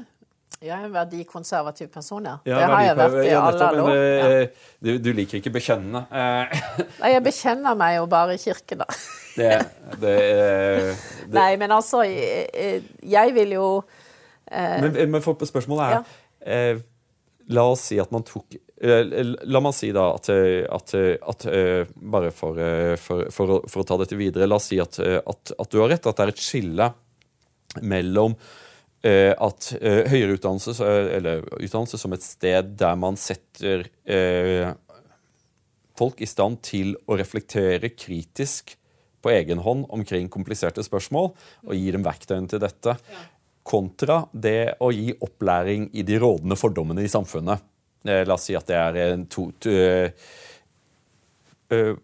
Jeg 0.59 0.74
er 0.74 0.89
en 0.89 0.94
verdikonservativ 0.94 1.90
person, 1.94 2.24
ja. 2.26 2.36
ja 2.48 2.59
det 2.59 2.68
har 2.72 2.82
jeg 2.82 2.98
vært 2.98 3.18
i 3.20 3.28
ja, 3.28 3.43
alle 3.47 3.82
år. 3.85 3.90
Ja. 3.94 4.28
Eh, 4.40 4.68
du, 4.82 4.90
du, 4.98 5.10
liker 5.14 5.39
ikke 5.39 5.52
bekjennende? 5.55 6.02
Eh. 6.10 6.62
Nei, 7.02 7.12
jeg 7.14 7.24
bekjenner 7.28 7.78
meg 7.78 7.97
jo 8.01 8.09
bare 8.10 8.35
i 8.35 8.43
kirken, 8.43 8.82
da. 8.82 9.01
det, 9.39 9.52
det, 10.02 10.14
det, 10.18 11.35
Nei, 11.36 11.51
men 11.62 11.74
altså, 11.78 12.02
jeg, 12.09 12.82
jeg 13.06 13.35
vil 13.39 13.59
jo 13.59 13.66
eh, 14.51 14.78
men, 14.82 14.98
men 15.14 15.22
for 15.22 15.39
spørsmålet 15.47 15.98
er 15.98 16.16
eh, 16.43 16.86
La 17.55 17.64
oss 17.70 17.86
si 17.89 17.97
at 18.02 18.10
man 18.12 18.26
tok 18.26 18.59
Eh, 18.78 19.32
la 19.51 19.60
meg 19.62 19.74
si 19.74 19.89
da 19.94 20.05
at, 20.14 20.28
eh, 20.30 20.62
at, 20.70 20.94
eh, 20.94 21.16
at 21.18 21.47
Bare 21.98 22.30
for, 22.30 22.59
for, 23.02 23.24
for, 23.35 23.55
for, 23.66 23.82
å 23.82 23.86
ta 23.86 23.98
dette 24.02 24.18
videre. 24.18 24.47
La 24.47 24.59
oss 24.60 24.70
si 24.70 24.78
at, 24.82 25.01
at, 25.02 25.52
du 25.70 25.80
har 25.82 25.90
rett, 25.90 26.06
at 26.06 26.18
det 26.18 26.26
er 26.26 26.35
et 26.35 26.43
skille 26.43 26.90
mellom 27.82 28.36
at 29.06 29.68
høyere 29.78 30.34
utdannelse, 30.34 30.72
eller 30.82 31.44
utdannelse 31.54 32.00
som 32.00 32.16
et 32.16 32.24
sted 32.26 32.72
der 32.80 32.96
man 32.98 33.14
setter 33.20 33.84
folk 35.98 36.22
i 36.22 36.26
stand 36.26 36.58
til 36.66 36.96
å 37.06 37.14
reflektere 37.18 37.92
kritisk 37.94 38.74
på 39.22 39.32
egen 39.34 39.62
hånd 39.64 39.86
omkring 39.94 40.28
kompliserte 40.30 40.84
spørsmål, 40.86 41.32
og 41.66 41.74
gir 41.74 41.96
dem 41.96 42.06
verktøyene 42.06 42.50
til 42.50 42.62
dette, 42.62 42.96
kontra 43.68 44.22
det 44.32 44.78
å 44.80 44.90
gi 44.94 45.12
opplæring 45.12 45.90
i 45.98 46.04
de 46.06 46.18
rådende 46.22 46.56
fordommene 46.56 47.04
i 47.04 47.12
samfunnet. 47.12 47.64
Eh, 48.06 48.24
la 48.24 48.36
oss 48.38 48.46
si 48.48 48.56
at 48.56 48.68
det 48.68 48.78
er 48.78 48.98
en 49.10 49.26
to, 49.28 49.50
to 49.60 49.74
uh, 51.74 51.94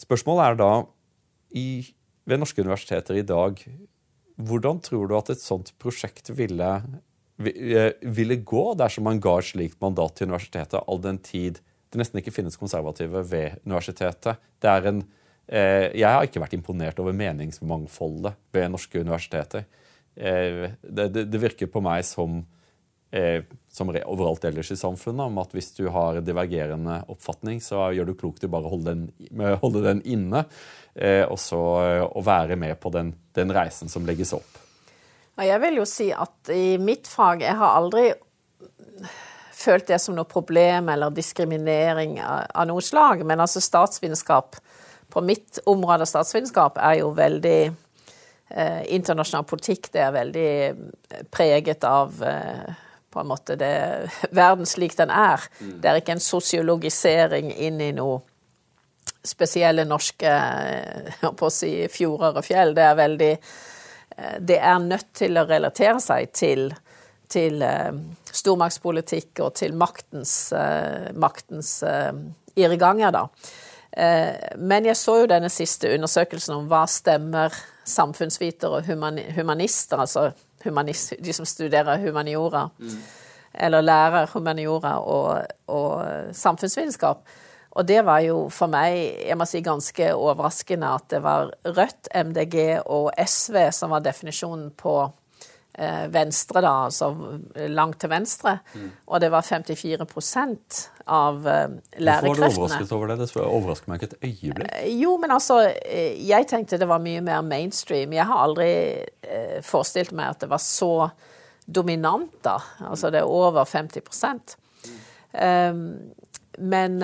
Spørsmålet 0.00 0.44
er 0.46 0.54
da 0.56 0.70
i, 1.60 1.66
ved 2.24 2.40
norske 2.40 2.62
universiteter 2.62 3.18
i 3.20 3.26
dag 3.26 3.58
Hvordan 4.46 4.80
tror 4.84 5.08
du 5.08 5.16
at 5.18 5.32
et 5.32 5.42
sånt 5.42 5.72
prosjekt 5.80 6.32
ville, 6.36 6.68
ville 7.38 8.38
gå 8.46 8.64
dersom 8.78 9.08
man 9.08 9.20
ga 9.22 9.38
et 9.40 9.50
slikt 9.52 9.80
mandat 9.82 10.16
til 10.16 10.30
universitetet, 10.30 10.80
all 10.86 11.02
den 11.04 11.20
tid 11.24 11.60
det 11.90 11.98
nesten 11.98 12.20
ikke 12.20 12.34
finnes 12.34 12.58
konservative 12.58 13.24
ved 13.26 13.58
universitetet? 13.64 14.38
Det 14.62 14.70
er 14.70 14.86
en, 14.92 15.02
eh, 15.48 15.90
jeg 15.98 16.06
har 16.06 16.26
ikke 16.26 16.42
vært 16.42 16.54
imponert 16.54 17.00
over 17.02 17.16
meningsmangfoldet 17.16 18.38
ved 18.54 18.70
norske 18.70 19.02
universiteter. 19.02 19.66
Eh, 20.14 20.70
det, 20.82 21.08
det, 21.14 21.26
det 21.32 21.42
virker 21.42 21.70
på 21.70 21.82
meg 21.82 22.06
som 22.06 22.44
eh, 23.10 23.42
som 23.70 23.90
overalt 23.90 24.44
ellers 24.44 24.72
i 24.72 24.76
samfunnet, 24.76 25.26
om 25.26 25.38
at 25.42 25.54
hvis 25.54 25.72
du 25.76 25.86
har 25.94 26.20
divergerende 26.24 27.00
oppfatning, 27.10 27.60
så 27.62 27.90
gjør 27.94 28.10
du 28.10 28.16
klokt 28.18 28.44
i 28.44 28.50
bare 28.50 28.66
å 28.66 28.74
holde 28.74 28.94
den, 28.94 29.54
holde 29.62 29.84
den 29.86 30.02
inne, 30.02 30.44
eh, 30.94 31.24
og 31.26 31.38
så 31.40 31.62
eh, 31.84 32.04
å 32.04 32.24
være 32.26 32.58
med 32.60 32.80
på 32.82 32.92
den, 32.94 33.14
den, 33.38 33.54
reisen 33.54 33.92
som 33.92 34.06
legges 34.08 34.34
opp. 34.36 34.58
Jeg 35.40 35.60
vil 35.62 35.78
jo 35.80 35.86
si 35.88 36.10
at 36.12 36.50
i 36.52 36.74
mitt 36.76 37.08
fag 37.08 37.40
Jeg 37.40 37.56
har 37.56 37.78
aldri 37.78 38.10
følt 39.56 39.86
det 39.88 39.96
som 40.02 40.12
noe 40.16 40.28
problem 40.28 40.90
eller 40.92 41.14
diskriminering 41.14 42.18
av 42.20 42.66
noe 42.68 42.82
slag, 42.84 43.22
men 43.24 43.40
altså 43.40 43.62
statsvitenskap 43.64 44.58
på 45.10 45.22
mitt 45.24 45.58
område 45.68 46.06
statsvitenskap 46.06 46.78
er 46.80 47.00
jo 47.00 47.10
veldig 47.16 47.60
eh, 47.66 48.82
internasjonal 48.94 49.46
politikk 49.48 49.90
det 49.94 50.04
er 50.04 50.14
veldig 50.14 50.52
preget 51.32 51.84
av 51.88 52.20
eh, 52.24 52.84
på 53.10 53.22
en 53.22 53.30
måte 53.30 53.56
det, 53.58 53.72
verden 54.30 54.68
slik 54.68 54.96
den 54.98 55.10
er. 55.10 55.42
Mm. 55.60 55.78
Det 55.82 55.90
er 55.90 56.00
ikke 56.00 56.16
en 56.18 56.24
sosiologisering 56.24 57.50
inn 57.52 57.80
i 57.82 57.90
noe 57.96 58.20
spesielle 59.26 59.84
norske 59.84 60.30
på 61.38 61.48
å 61.48 61.52
si, 61.52 61.74
fjorder 61.92 62.40
og 62.40 62.46
fjell. 62.46 62.74
Det 62.76 62.86
er 62.86 63.02
veldig 63.02 63.34
Det 64.40 64.56
er 64.58 64.78
nødt 64.84 65.12
til 65.16 65.38
å 65.38 65.46
relatere 65.48 66.00
seg 66.02 66.32
til 66.36 66.70
til 67.30 67.62
eh, 67.62 67.92
stormaktspolitikk 68.34 69.42
og 69.44 69.54
til 69.60 69.76
maktens, 69.78 70.52
eh, 70.56 71.10
maktens 71.14 71.76
eh, 71.86 72.12
irrganger, 72.58 73.14
da. 73.14 73.26
Eh, 73.92 74.56
men 74.58 74.86
jeg 74.86 74.98
så 74.98 75.20
jo 75.22 75.30
denne 75.30 75.50
siste 75.52 75.90
undersøkelsen 75.94 76.56
om 76.56 76.68
hva 76.70 76.84
stemmer 76.90 77.54
samfunnsvitere 77.90 78.80
og 78.80 78.90
humanister, 79.36 79.98
altså 79.98 80.30
humanist, 80.64 81.14
de 81.18 81.32
som 81.32 81.46
studerer 81.48 82.00
humaniora, 82.02 82.68
mm. 82.78 82.98
eller 83.66 83.84
lærer 83.84 84.30
humaniora 84.32 84.98
og, 85.00 85.46
og 85.66 86.34
samfunnsvitenskap. 86.36 87.24
Og 87.70 87.86
det 87.86 88.00
var 88.04 88.22
jo 88.24 88.48
for 88.52 88.70
meg 88.70 88.96
jeg 89.22 89.38
må 89.38 89.46
si, 89.46 89.62
ganske 89.62 90.10
overraskende 90.14 90.90
at 90.90 91.06
det 91.12 91.22
var 91.22 91.52
Rødt, 91.64 92.10
MDG 92.10 92.56
og 92.82 93.12
SV 93.14 93.68
som 93.74 93.94
var 93.94 94.02
definisjonen 94.02 94.72
på 94.74 94.94
venstre, 96.12 96.60
da, 96.60 96.72
altså 96.88 97.06
langt 97.70 98.00
til 98.02 98.10
venstre. 98.12 98.56
Mm. 98.74 98.88
Og 99.06 99.20
det 99.22 99.30
var 99.32 99.46
54% 99.46 100.80
av 101.06 101.38
lærerkreftene. 101.40 102.24
Hvorfor 102.26 102.26
var 102.26 102.34
du 102.36 102.58
overrasket 102.60 102.92
over 102.96 103.12
det? 103.12 103.16
Det 103.22 103.44
overrasker 103.44 103.92
meg 103.92 104.02
ikke 104.02 104.10
et 104.10 104.28
øyeblikk. 104.28 104.72
Uh, 104.74 104.88
jo, 105.00 105.16
men 105.22 105.34
altså 105.36 105.60
Jeg 106.18 106.48
tenkte 106.50 106.80
det 106.80 106.88
var 106.90 107.02
mye 107.02 107.22
mer 107.24 107.44
mainstream. 107.46 108.12
Jeg 108.12 108.28
har 108.28 108.44
aldri 108.44 108.70
forestilt 109.64 110.12
meg 110.16 110.34
at 110.34 110.42
det 110.42 110.50
var 110.50 110.62
så 110.64 111.10
dominant, 111.66 112.34
da. 112.44 112.58
Altså 112.90 113.12
det 113.14 113.22
er 113.22 113.30
over 113.30 113.64
50 113.64 114.02
mm. 114.10 114.98
um, 115.38 115.84
Men 116.58 116.98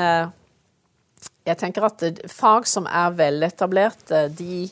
jeg 1.46 1.58
tenker 1.62 1.86
at 1.86 2.02
fag 2.28 2.66
som 2.66 2.88
er 2.90 3.14
veletablerte, 3.14 4.26
de 4.34 4.66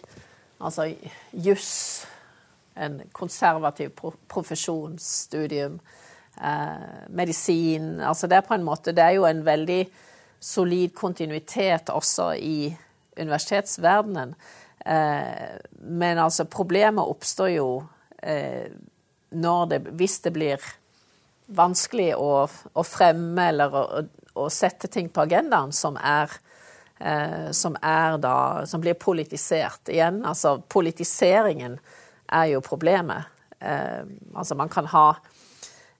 Altså 0.64 0.88
juss 1.32 2.06
en 2.74 3.00
konservativ 3.12 3.92
profesjonsstudium. 4.28 5.78
Eh, 6.40 7.08
medisin 7.08 8.00
Altså 8.02 8.26
det 8.26 8.36
er 8.36 8.42
på 8.42 8.56
en 8.56 8.64
måte 8.66 8.90
Det 8.90 9.04
er 9.04 9.12
jo 9.14 9.22
en 9.28 9.44
veldig 9.46 9.84
solid 10.42 10.90
kontinuitet 10.98 11.92
også 11.94 12.32
i 12.34 12.76
universitetsverdenen. 13.16 14.34
Eh, 14.84 15.54
men 15.80 16.18
altså, 16.18 16.44
problemet 16.44 17.04
oppstår 17.04 17.54
jo 17.54 17.68
eh, 18.22 18.66
det 19.30 19.78
Hvis 19.90 20.20
det 20.20 20.32
blir 20.34 20.66
vanskelig 21.46 22.12
å, 22.16 22.44
å 22.72 22.84
fremme 22.84 23.48
eller 23.48 23.74
å, 23.74 24.02
å, 24.34 24.48
sette 24.52 24.88
ting 24.88 25.08
på 25.08 25.24
agendaen 25.24 25.72
som 25.72 25.96
er 25.96 26.30
eh, 27.00 27.50
som 27.52 27.76
er 27.80 28.18
da 28.20 28.66
Som 28.66 28.84
blir 28.84 28.94
politisert. 28.94 29.88
Igjen, 29.88 30.24
altså 30.26 30.58
politiseringen 30.60 31.78
er 32.32 32.50
jo 32.54 32.64
problemet. 32.64 33.30
Eh, 33.58 34.04
altså 34.34 34.56
man 34.58 34.68
kan 34.72 34.88
ha 34.92 35.06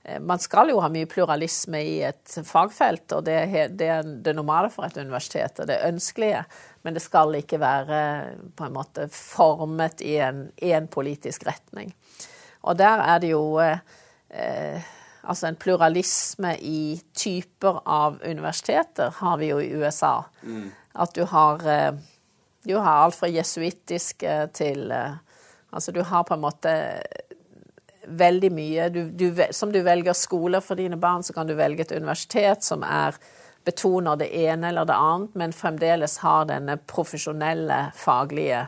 eh, 0.05 0.21
man 0.21 0.43
skal 0.43 0.73
jo 0.73 0.81
ha 0.85 0.91
mye 0.93 1.09
pluralisme 1.11 1.81
i 1.81 1.97
et 2.07 2.37
fagfelt, 2.45 3.07
og 3.17 3.25
det 3.29 3.39
er 3.45 3.75
det, 3.75 4.37
normale 4.37 4.71
for 4.73 4.87
et 4.87 4.99
universitet, 5.01 5.61
og 5.61 5.71
det 5.71 5.83
ønskelige. 5.89 6.45
Men 6.85 6.97
det 6.97 7.05
skal 7.05 7.35
ikke 7.39 7.61
være 7.63 8.01
på 8.57 8.67
en 8.67 8.77
måte 8.77 9.09
formet 9.13 10.05
i 10.05 10.19
en, 10.21 10.49
en 10.57 10.89
politisk 10.89 11.47
retning. 11.49 11.95
Og 12.65 12.79
der 12.81 13.01
er 13.05 13.21
det 13.21 13.33
jo 13.35 13.59
eh, 13.61 14.93
Altså 15.25 15.49
en 15.49 15.57
pluralisme 15.57 16.51
i 16.61 17.01
typer 17.17 17.81
av 17.89 18.19
universiteter 18.25 19.13
har 19.21 19.39
vi 19.41 19.51
jo 19.53 19.61
i 19.61 19.71
USA. 19.73 20.25
Mm. 20.43 20.67
At 20.93 21.15
du 21.17 21.25
har, 21.25 21.65
eh, 21.69 21.95
du 22.65 22.77
har 22.77 23.05
alt 23.05 23.17
fra 23.17 23.31
jesuittiske 23.33 24.35
til 24.53 24.93
eh, 24.93 25.17
Altså 25.75 25.93
du 25.93 26.03
har 26.07 26.25
på 26.25 26.37
en 26.37 26.45
måte 26.45 26.75
veldig 28.05 28.51
mye 28.53 28.89
du, 28.93 29.01
du, 29.11 29.31
Som 29.51 29.73
du 29.73 29.81
velger 29.83 30.13
skoler 30.13 30.61
for 30.61 30.79
dine 30.79 30.97
barn, 31.01 31.23
så 31.23 31.33
kan 31.33 31.49
du 31.49 31.55
velge 31.59 31.87
et 31.87 31.97
universitet 31.97 32.65
som 32.65 32.85
er 32.85 33.17
betoner 33.65 34.19
det 34.21 34.29
ene 34.37 34.69
eller 34.69 34.85
det 34.85 34.97
annet, 35.01 35.37
men 35.41 35.55
fremdeles 35.57 36.19
har 36.21 36.45
denne 36.51 36.77
profesjonelle, 36.85 37.79
faglige 37.97 38.67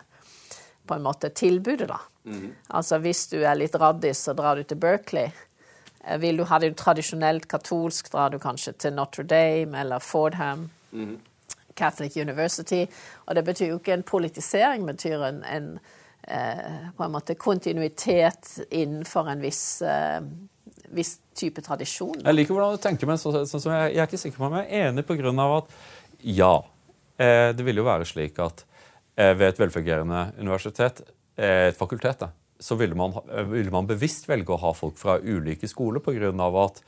på 0.89 0.97
en 0.97 1.05
måte 1.05 1.29
tilbudet, 1.37 1.91
da. 1.91 1.99
Mm. 2.25 2.55
Altså 2.69 2.99
hvis 3.05 3.27
du 3.29 3.37
er 3.43 3.59
litt 3.59 3.77
raddis, 3.77 4.23
så 4.25 4.33
drar 4.33 4.57
du 4.57 4.65
til 4.65 4.81
Berkeley. 4.81 5.31
Eh, 6.01 6.19
vil 6.23 6.41
du 6.41 6.47
ha 6.49 6.59
det 6.63 6.73
tradisjonelt 6.81 7.45
katolsk, 7.51 8.09
drar 8.13 8.33
du 8.33 8.39
kanskje 8.41 8.73
til 8.73 8.97
Notre 8.97 9.27
Dame 9.29 9.85
eller 9.85 10.01
Fordham. 10.01 10.71
Mm. 10.93 11.19
Catholic 11.77 12.17
University. 12.17 12.87
Og 13.27 13.35
det 13.37 13.45
betyr 13.45 13.75
jo 13.75 13.79
ikke 13.79 13.93
en 13.99 14.03
politisering, 14.03 14.87
det 14.87 14.97
betyr 14.97 15.25
en, 15.29 15.43
en 15.45 15.69
på 16.27 17.05
en 17.05 17.13
måte 17.15 17.37
kontinuitet 17.39 18.49
innenfor 18.75 19.29
en 19.31 19.43
viss, 19.45 19.83
eh, 19.83 20.21
viss 20.91 21.17
type 21.39 21.63
tradisjon. 21.63 22.19
Jeg 22.25 22.35
liker 22.35 22.57
hvordan 22.57 22.75
du 22.75 22.83
tenker, 22.83 23.07
men 23.07 23.21
så, 23.23 23.31
så, 23.47 23.61
så 23.63 23.71
jeg, 23.71 23.93
jeg, 23.95 24.01
er 24.03 24.11
ikke 24.11 24.23
sikker 24.25 24.43
på 24.43 24.49
om 24.49 24.57
jeg 24.59 24.67
er 24.67 24.89
enig 24.91 25.05
av 25.45 25.55
at 25.61 25.77
ja, 26.27 26.55
eh, 27.23 27.51
det 27.55 27.67
vil 27.67 27.83
jo 27.83 27.87
være 27.87 28.09
slik 28.09 28.41
at 28.43 28.67
ved 29.17 29.47
et 29.47 29.57
velfungerende 29.57 30.27
universitet, 30.37 30.99
et 31.41 31.77
fakultet, 31.79 32.27
så 32.61 32.77
ville 32.77 32.93
man, 32.93 33.15
ville 33.49 33.73
man, 33.73 33.87
bevisst 33.89 34.27
velge 34.29 34.53
å 34.53 34.61
ha 34.61 34.75
folk 34.77 34.99
fra 35.01 35.15
ulike 35.25 35.65
skoler 35.71 36.03
pga. 36.05 36.35
at 36.61 36.83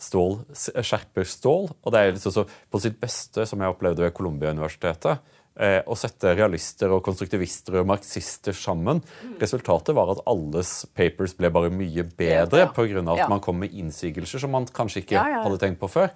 stål 0.00 0.38
skjerper 0.54 1.26
stål. 1.28 1.70
Og 1.82 1.94
det 1.94 2.00
er 2.00 2.12
liksom 2.14 2.34
så, 2.34 2.44
på 2.44 2.80
sitt 2.82 2.98
beste, 3.00 3.46
som 3.46 3.60
jeg 3.60 3.74
opplevde 3.74 4.04
ved 4.04 4.14
Columbia-universitetet, 4.16 5.18
eh, 5.18 5.42
å 5.54 5.94
sette 5.94 6.32
realister 6.34 6.90
og 6.90 7.04
konstruktivister 7.06 7.76
og 7.78 7.86
marxister 7.86 8.56
sammen. 8.58 8.98
Mm. 9.22 9.36
Resultatet 9.38 9.94
var 9.94 10.10
at 10.10 10.22
alles 10.26 10.72
papers 10.98 11.36
ble 11.38 11.46
bare 11.54 11.70
mye 11.70 12.02
bedre 12.02 12.66
pga. 12.74 12.88
ja. 12.90 13.04
at 13.14 13.22
ja. 13.22 13.28
man 13.30 13.42
kom 13.44 13.60
med 13.62 13.70
innsigelser 13.70 14.42
som 14.42 14.50
man 14.50 14.66
kanskje 14.66 15.04
ikke 15.04 15.14
ja, 15.14 15.44
hadde 15.44 15.60
tenkt 15.62 15.78
på 15.78 15.90
før. 15.92 16.10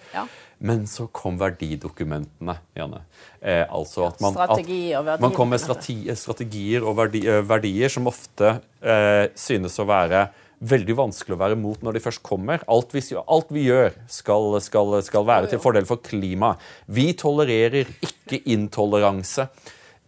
Men 0.58 0.88
så 0.90 1.06
kom 1.14 1.38
verdidokumentene, 1.38 2.56
Janne. 2.74 3.04
Eh, 3.38 3.62
altså 3.62 4.08
at 4.08 4.18
man, 4.24 4.34
at 4.34 5.22
man 5.22 5.34
kom 5.36 5.54
med 5.54 5.62
strategier 5.62 6.82
og 6.82 6.98
verdier, 6.98 7.44
verdier 7.46 7.92
som 7.94 8.10
ofte 8.10 8.56
eh, 8.82 9.30
synes 9.38 9.78
å 9.78 9.86
være 9.86 10.26
veldig 10.58 10.96
vanskelig 10.98 11.36
å 11.36 11.40
være 11.40 11.58
mot 11.58 11.82
når 11.84 11.96
de 11.96 12.02
først 12.02 12.22
kommer. 12.26 12.62
Alt 12.70 12.94
vi, 12.94 13.02
alt 13.20 13.50
vi 13.54 13.64
gjør, 13.68 13.94
skal, 14.10 14.58
skal, 14.64 14.98
skal, 15.06 15.26
være 15.28 15.50
til 15.52 15.62
fordel 15.62 15.86
for 15.88 16.02
klimaet. 16.04 16.62
Vi 16.86 17.12
tolererer 17.18 17.90
ikke 18.04 18.42
intoleranse. 18.54 19.48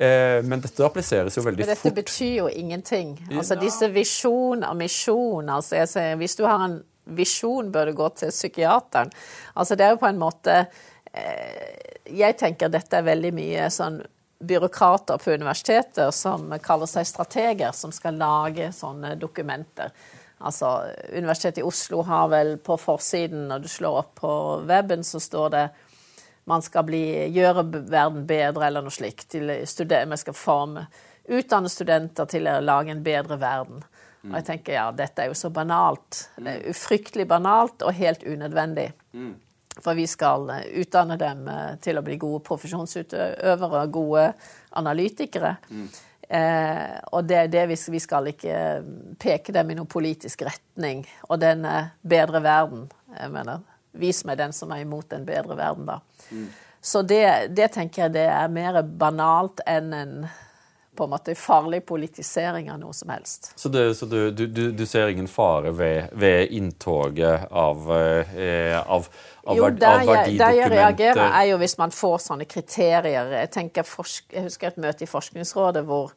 Eh, 0.00 0.40
men 0.46 0.62
dette 0.64 0.84
appliseres 0.86 1.36
jo 1.36 1.44
veldig 1.44 1.64
fort. 1.64 1.68
Men 1.68 1.76
dette 1.76 1.88
fort. 1.88 1.98
betyr 2.02 2.36
jo 2.40 2.46
ingenting. 2.48 3.16
Altså 3.30 3.58
Disse 3.60 3.90
visjon 3.92 4.64
og 4.66 4.78
misjon 4.80 5.50
altså 5.52 5.84
sier, 5.86 6.16
Hvis 6.20 6.38
du 6.38 6.46
har 6.48 6.64
en 6.66 6.78
visjon, 7.04 7.68
bør 7.72 7.90
du 7.90 7.98
gå 7.98 8.08
til 8.16 8.32
psykiateren. 8.32 9.12
Altså 9.54 9.76
Det 9.76 9.86
er 9.86 9.92
jo 9.94 10.00
på 10.00 10.08
en 10.08 10.22
måte 10.22 10.56
eh, 11.12 12.08
Jeg 12.08 12.38
tenker 12.40 12.72
dette 12.72 12.96
er 12.96 13.06
veldig 13.06 13.34
mye 13.36 13.68
sånn 13.70 14.00
byråkrater 14.40 15.20
på 15.20 15.34
universiteter 15.36 16.08
som 16.16 16.48
kaller 16.64 16.88
seg 16.88 17.04
strateger, 17.04 17.74
som 17.76 17.92
skal 17.92 18.16
lage 18.16 18.70
sånne 18.72 19.12
dokumenter. 19.20 19.92
Altså, 20.40 20.70
Universitetet 21.12 21.60
i 21.60 21.66
Oslo 21.66 22.00
har 22.08 22.30
vel 22.32 22.54
på 22.64 22.76
forsiden, 22.80 23.46
når 23.50 23.64
du 23.64 23.68
slår 23.68 23.98
opp 24.00 24.14
på 24.22 24.32
weben, 24.68 25.04
så 25.04 25.20
står 25.20 25.54
det 25.54 25.64
man 26.48 26.64
skal 26.64 26.86
bli, 26.88 27.04
gjøre 27.30 27.66
verden 27.92 28.24
bedre, 28.26 28.66
eller 28.66 28.82
noe 28.82 28.94
slikt. 28.94 29.36
Vi 29.36 30.20
skal 30.22 30.34
forme, 30.34 30.86
utdanne 31.30 31.70
studenter 31.70 32.26
til 32.30 32.48
å 32.48 32.56
lage 32.64 32.94
en 32.94 33.04
bedre 33.04 33.36
verden. 33.38 33.84
Og 34.26 34.34
jeg 34.36 34.46
tenker 34.48 34.74
ja, 34.76 34.88
dette 34.92 35.22
er 35.22 35.30
jo 35.30 35.36
så 35.38 35.48
banalt. 35.54 36.26
Det 36.36 36.56
er 36.56 36.72
ufryktelig 36.72 37.24
banalt 37.28 37.84
og 37.86 37.94
helt 37.96 38.24
unødvendig. 38.26 38.90
For 39.80 39.96
vi 39.96 40.04
skal 40.10 40.48
eh, 40.50 40.66
utdanne 40.82 41.16
dem 41.20 41.46
eh, 41.48 41.76
til 41.80 41.96
å 41.96 42.04
bli 42.04 42.18
gode 42.20 42.42
profesjonsutøvere, 42.44 43.86
gode 43.94 44.26
analytikere. 44.76 45.54
Eh, 46.30 46.96
og 47.10 47.26
det, 47.26 47.36
er 47.36 47.50
det 47.50 47.66
vi, 47.72 47.76
vi, 47.90 48.00
skal 48.02 48.30
ikke 48.30 48.56
peke 49.18 49.54
dem 49.54 49.72
i 49.72 49.78
noen 49.78 49.90
politisk 49.90 50.44
retning. 50.46 51.02
Og 51.28 51.40
den 51.42 51.66
bedre 52.06 52.42
verden. 52.44 52.88
Jeg 53.16 53.32
mener, 53.34 53.64
vis 53.98 54.22
meg 54.24 54.38
den 54.38 54.54
som 54.54 54.70
er 54.74 54.84
imot 54.84 55.12
en 55.16 55.26
bedre 55.26 55.58
verden, 55.58 55.88
da. 55.90 55.98
Mm. 56.30 56.50
Så 56.80 57.02
det, 57.02 57.24
det, 57.56 57.72
tenker 57.74 58.06
jeg 58.06 58.14
det 58.14 58.28
er 58.32 58.52
mer 58.52 58.80
banalt 58.82 59.60
enn 59.68 59.92
en 59.92 60.14
på 61.00 61.06
en 61.08 61.14
måte 61.14 61.32
farlig 61.34 61.78
politisering 61.88 62.66
av 62.68 62.76
noe 62.82 62.92
som 62.92 63.08
helst. 63.08 63.52
Så, 63.56 63.70
det, 63.72 63.94
så 63.96 64.06
du, 64.06 64.30
du, 64.30 64.46
du, 64.76 64.86
ser 64.86 65.08
ingen 65.08 65.28
fare 65.28 65.72
ved, 65.72 66.10
ved 66.12 66.52
inntoget 66.52 67.46
av, 67.50 67.86
eh, 67.96 68.76
av, 68.76 69.06
av, 69.44 69.56
jo, 69.56 69.70
der, 69.70 69.86
av 69.86 70.10
verdidokumenter? 70.10 70.42
Der 70.44 70.58
jeg 70.58 70.72
reagerer, 70.74 71.22
er 71.40 71.46
jo 71.48 71.60
hvis 71.62 71.78
man 71.80 71.94
får 71.96 72.18
sånne 72.26 72.48
kriterier. 72.50 73.32
Jeg, 73.38 73.52
tenker, 73.54 73.88
jeg 74.28 74.44
husker 74.50 74.68
et 74.68 74.82
møte 74.84 75.06
i 75.06 75.08
Forskningsrådet 75.08 75.86
hvor 75.88 76.12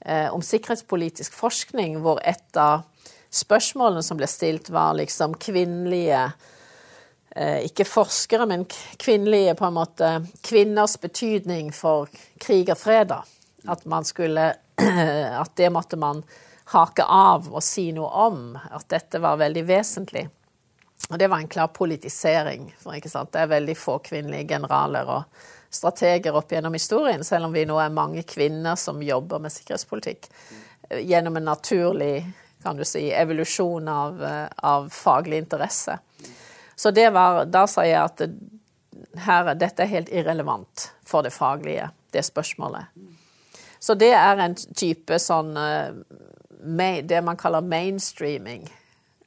eh, 0.00 0.32
om 0.32 0.40
sikkerhetspolitisk 0.40 1.36
forskning, 1.36 2.00
hvor 2.00 2.22
et 2.24 2.56
av 2.56 2.88
spørsmålene 3.34 4.08
som 4.08 4.16
ble 4.16 4.30
stilt, 4.30 4.72
var 4.72 4.96
liksom 4.96 5.36
kvinnelige 5.36 6.24
eh, 7.36 7.60
Ikke 7.68 7.84
forskere, 7.84 8.48
men 8.48 8.64
kvinnelige 8.96 9.58
på 9.60 9.68
en 9.68 9.78
måte 9.82 10.16
Kvinners 10.40 10.96
betydning 10.96 11.74
for 11.76 12.08
krig 12.40 12.72
og 12.72 12.80
fred. 12.80 13.12
da. 13.12 13.20
At 13.66 13.84
skulle 14.06 14.54
At 15.40 15.56
det 15.56 15.70
måtte 15.70 15.96
man 15.96 16.22
hake 16.64 17.04
av 17.04 17.50
og 17.52 17.62
si 17.62 17.90
noe 17.92 18.08
om. 18.26 18.58
At 18.70 18.88
dette 18.88 19.20
var 19.20 19.36
veldig 19.36 19.64
vesentlig. 19.68 20.28
Og 21.10 21.18
det 21.18 21.28
var 21.28 21.38
en 21.38 21.48
klar 21.48 21.66
politisering. 21.66 22.70
For? 22.78 22.96
Det 22.96 23.40
er 23.40 23.50
veldig 23.52 23.76
få 23.76 23.98
kvinnelige 24.04 24.48
generaler 24.54 25.10
og 25.10 25.44
strateger 25.74 26.36
opp 26.36 26.52
gjennom 26.52 26.72
historien, 26.72 27.24
selv 27.24 27.48
om 27.48 27.52
vi 27.52 27.64
nå 27.66 27.76
er 27.82 27.92
mange 27.92 28.22
kvinner 28.22 28.78
som 28.78 29.02
jobber 29.02 29.42
med 29.42 29.52
sikkerhetspolitikk. 29.52 30.28
Gjennom 31.02 31.36
en 31.36 31.50
naturlig 31.50 32.24
kan 32.62 32.78
du 32.78 32.84
si, 32.88 33.10
evolusjon 33.12 33.88
av, 33.88 34.22
av 34.56 34.88
faglig 34.88 35.42
interesse. 35.42 35.98
Så 36.76 36.92
var, 37.12 37.44
da 37.44 37.66
sa 37.68 37.84
jeg 37.84 38.00
at 38.00 38.22
her, 39.26 39.50
dette 39.54 39.84
er 39.84 39.90
helt 39.90 40.08
irrelevant 40.08 40.88
for 41.04 41.26
det 41.26 41.34
faglige, 41.34 41.90
det 42.14 42.24
spørsmålet. 42.24 42.88
Så 43.84 43.92
det 44.00 44.14
er 44.16 44.40
en 44.40 44.54
type 44.56 45.18
sånn 45.20 45.52
eh, 45.60 45.92
Det 47.04 47.18
man 47.20 47.36
kaller 47.36 47.60
mainstreaming. 47.60 48.64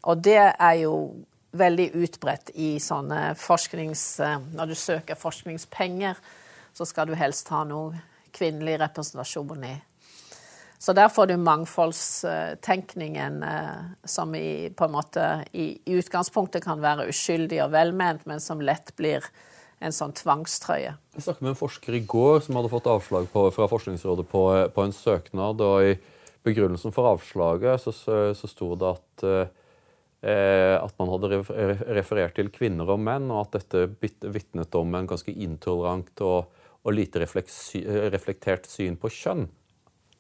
Og 0.09 0.23
det 0.25 0.41
er 0.41 0.79
jo 0.81 0.95
veldig 1.57 1.91
utbredt 1.93 2.49
i 2.55 2.79
sånne 2.81 3.35
forsknings... 3.37 4.19
Eh, 4.19 4.39
når 4.57 4.65
du 4.71 4.75
søker 4.75 5.15
forskningspenger, 5.19 6.15
så 6.73 6.85
skal 6.89 7.07
du 7.09 7.15
helst 7.17 7.49
ha 7.53 7.63
noe 7.69 7.99
kvinnelig 8.33 8.79
representasjon 8.81 9.63
i. 9.65 9.75
Så 10.79 10.93
der 10.93 11.09
får 11.09 11.25
du 11.29 11.37
mangfoldstenkningen 11.41 13.43
eh, 13.43 13.77
som 14.05 14.35
i, 14.37 14.69
på 14.69 14.85
en 14.85 14.91
måte, 14.93 15.45
i, 15.51 15.81
i 15.85 15.93
utgangspunktet 16.01 16.63
kan 16.65 16.81
være 16.81 17.07
uskyldig 17.13 17.63
og 17.65 17.71
velment, 17.73 18.25
men 18.29 18.39
som 18.41 18.61
lett 18.61 18.95
blir 18.97 19.25
en 19.83 19.93
sånn 19.93 20.15
tvangstrøye. 20.17 20.95
Jeg 21.15 21.25
snakket 21.25 21.45
med 21.45 21.53
en 21.53 21.59
forsker 21.59 21.97
i 21.97 22.03
går 22.09 22.41
som 22.45 22.57
hadde 22.57 22.71
fått 22.73 22.89
avslag 22.89 23.29
på, 23.33 23.47
fra 23.53 23.67
Forskningsrådet 23.69 24.25
på, 24.31 24.43
på, 24.73 24.85
en 24.85 24.95
søknad. 24.95 25.61
og 25.61 25.91
I 25.91 25.97
begrunnelsen 26.47 26.95
for 26.95 27.11
avslaget 27.11 27.83
så, 27.83 27.93
så, 27.93 28.19
så 28.37 28.49
sto 28.49 28.73
det 28.79 28.93
at 28.95 29.27
Eh, 30.17 30.75
at 30.81 30.95
man 30.97 31.11
hadde 31.13 31.43
referert 31.93 32.33
til 32.39 32.49
kvinner 32.49 32.89
og 32.89 33.01
menn, 33.05 33.29
og 33.29 33.45
at 33.45 33.59
dette 33.59 33.83
vitnet 34.33 34.73
om 34.75 34.95
en 34.97 35.09
ganske 35.09 35.29
intolerant 35.29 36.23
og, 36.25 36.49
og 36.81 36.95
lite 36.95 37.21
reflektert 37.21 38.65
syn 38.65 38.97
på 38.97 39.11
kjønn. 39.13 39.45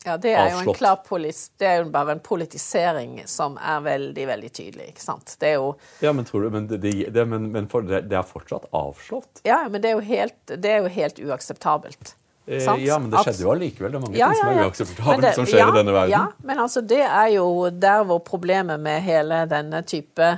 Ja, 0.05 0.17
det 0.21 0.31
er 0.37 0.51
jo 0.53 0.59
en 0.61 0.77
klar 0.77 0.99
polis, 1.03 1.47
det 1.59 1.67
er 1.67 1.79
jo 1.81 1.89
bare 1.91 2.13
en 2.15 2.21
politisering 2.23 3.17
som 3.27 3.57
er 3.57 3.81
veldig 3.83 4.27
veldig 4.29 4.51
tydelig. 4.53 4.91
ikke 4.93 5.03
sant? 5.03 5.33
Det 5.39 5.49
er 5.49 5.57
jo 5.57 5.73
Ja, 5.99 6.13
Men 6.13 6.25
tror 6.25 6.45
du, 6.45 6.49
men 6.53 6.67
det, 6.67 6.79
det, 7.13 7.25
men, 7.25 7.49
men 7.51 7.67
for, 7.67 7.81
det, 7.81 8.05
er 8.13 8.23
fortsatt 8.23 8.69
avslått? 8.71 9.41
Ja, 9.43 9.65
men 9.69 9.81
det 9.81 9.91
er 9.91 9.97
jo 9.97 10.05
helt, 10.05 10.37
det 10.47 10.71
er 10.71 10.85
jo 10.85 10.93
helt 10.93 11.19
uakseptabelt. 11.19 12.15
Eh, 12.47 12.63
ja, 12.85 12.99
men 12.99 13.11
det 13.11 13.25
skjedde 13.25 13.43
jo 13.43 13.51
allikevel. 13.51 13.91
Det 13.91 13.99
er 13.99 14.05
mange 14.05 14.19
ja, 14.19 14.29
ting 14.31 14.39
som 14.39 14.51
er 14.53 14.61
uakseptabelt 14.63 15.35
som 15.35 15.47
skjer 15.49 15.59
ja, 15.59 15.67
i 15.67 15.75
denne 15.75 15.95
verden. 15.95 16.13
Ja, 16.15 16.23
men 16.47 16.61
altså, 16.63 16.83
det 16.93 17.03
er 17.03 17.31
jo 17.33 17.47
der 17.75 18.05
hvor 18.07 18.21
problemet 18.23 18.79
med 18.79 19.03
hele 19.03 19.41
denne 19.51 19.83
type 19.83 20.37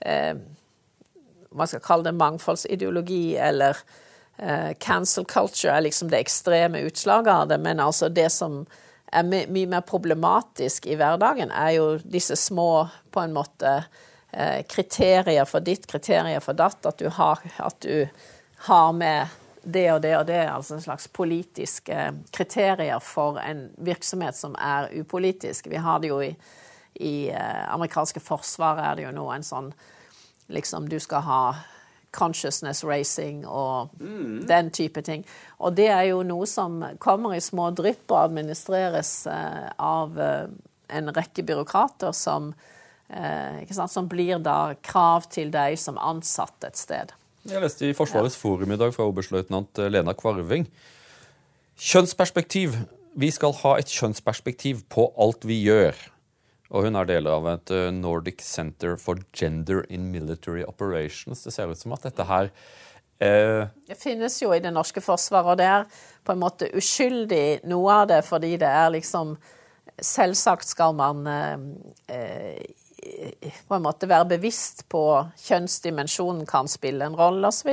eh, 0.00 0.34
Man 1.56 1.70
skal 1.70 1.80
kalle 1.80 2.04
det 2.04 2.12
mangfoldsideologi 2.20 3.38
eller 3.40 3.78
eh, 4.36 4.74
cancel 4.76 5.24
culture 5.24 5.72
er 5.72 5.86
liksom 5.86 6.10
det 6.12 6.20
ekstreme 6.26 6.84
utslaget 6.84 7.32
av 7.32 7.48
det. 7.48 7.58
Men 7.64 7.80
altså 7.80 8.12
det 8.12 8.28
som 8.34 8.66
er 9.16 9.24
my 9.26 9.44
mye 9.52 9.70
mer 9.70 9.84
problematisk 9.86 10.86
i 10.86 10.96
hverdagen, 10.98 11.50
er 11.50 11.76
jo 11.78 11.86
disse 12.04 12.36
små 12.36 12.86
på 13.14 13.22
en 13.22 13.34
måte 13.36 13.72
eh, 14.32 14.62
kriterier 14.68 15.48
for 15.48 15.64
ditt, 15.64 15.86
kriterier 15.88 16.42
for 16.44 16.58
datt. 16.58 16.84
At 16.86 17.00
du 17.00 17.08
har, 17.08 17.42
at 17.56 17.80
du 17.80 18.06
har 18.68 18.92
med 18.92 19.34
det 19.66 19.86
og 19.92 20.02
det 20.02 20.14
og 20.16 20.26
det, 20.28 20.42
altså 20.46 20.76
en 20.76 20.84
slags 20.84 21.08
politiske 21.08 22.10
kriterier 22.34 23.02
for 23.02 23.40
en 23.42 23.66
virksomhet 23.76 24.36
som 24.38 24.54
er 24.62 24.92
upolitisk. 24.94 25.66
Vi 25.72 25.82
har 25.82 26.00
det 26.00 26.12
jo 26.12 26.20
i, 26.22 26.30
i 27.02 27.30
eh, 27.32 27.64
amerikanske 27.74 28.22
forsvaret 28.22 28.84
er 28.84 28.98
det 28.98 29.08
jo 29.08 29.14
nå 29.16 29.30
en 29.34 29.46
sånn 29.46 29.72
liksom 30.46 30.84
Du 30.86 31.00
skal 31.02 31.24
ha 31.26 31.40
consciousness 32.16 32.82
racing 32.86 33.44
og 33.46 33.92
mm. 34.00 34.46
den 34.48 34.70
type 34.74 35.02
ting. 35.04 35.26
Og 35.60 35.76
det 35.76 35.90
er 35.92 36.08
jo 36.10 36.22
noe 36.26 36.48
som 36.48 36.80
kommer 37.02 37.36
i 37.36 37.42
små 37.44 37.68
drypp 37.76 38.08
og 38.10 38.22
administreres 38.24 39.12
eh, 39.30 39.68
av 39.76 40.16
eh, 40.20 40.48
en 40.96 41.12
rekke 41.14 41.44
byråkrater 41.46 42.12
som, 42.16 42.54
eh, 43.08 43.62
sant, 43.70 43.92
som 43.92 44.08
blir 44.08 44.40
da 44.42 44.74
krav 44.82 45.28
til 45.30 45.52
deg 45.54 45.78
som 45.80 45.98
ansatt 45.98 46.64
et 46.64 46.80
sted. 46.80 47.14
Jeg 47.46 47.62
leste 47.62 47.86
i 47.86 47.94
Forsvarets 47.94 48.34
ja. 48.34 48.42
forum 48.42 48.72
i 48.74 48.78
dag 48.80 48.92
fra 48.94 49.06
oberstløytnant 49.06 49.78
eh, 49.78 49.90
Lena 49.92 50.16
Kvarving. 50.18 50.66
Kjønnsperspektiv. 51.76 52.74
Vi 53.16 53.30
skal 53.32 53.54
ha 53.62 53.76
et 53.80 53.92
kjønnsperspektiv 53.92 54.82
på 54.92 55.10
alt 55.20 55.46
vi 55.46 55.60
gjør. 55.62 55.96
Og 56.70 56.86
hun 56.86 56.98
er 56.98 57.08
del 57.08 57.28
av 57.30 57.46
et 57.50 57.72
eh, 57.74 57.90
Nordic 57.94 58.42
Center 58.44 58.96
for 59.00 59.20
Gender 59.36 59.84
in 59.92 60.10
Military 60.10 60.64
Operations. 60.66 61.44
Det 61.44 61.54
ser 61.54 61.70
ut 61.70 61.78
som 61.78 61.94
at 61.94 62.08
dette 62.08 62.26
her 62.26 62.50
eh... 63.22 63.68
Det 63.86 63.98
finnes 64.00 64.40
jo 64.42 64.50
i 64.54 64.62
det 64.62 64.72
norske 64.74 65.02
forsvaret, 65.04 65.52
og 65.54 65.60
det 65.60 65.68
er 65.70 65.86
på 66.26 66.34
en 66.34 66.42
måte 66.42 66.70
uskyldig 66.74 67.68
noe 67.70 68.00
av 68.02 68.10
det, 68.10 68.24
fordi 68.26 68.56
det 68.62 68.72
er 68.72 68.90
liksom 68.98 69.36
Selvsagt 70.02 70.68
skal 70.68 70.92
man 70.92 71.22
eh, 71.30 71.62
eh 72.12 72.82
på 73.68 73.74
en 73.74 73.84
måte 73.84 74.08
være 74.08 74.28
bevisst 74.34 74.86
på 74.90 75.02
kjønnsdimensjonen 75.38 76.46
kan 76.48 76.68
spille 76.68 77.06
en 77.06 77.16
rolle 77.16 77.48
osv. 77.48 77.70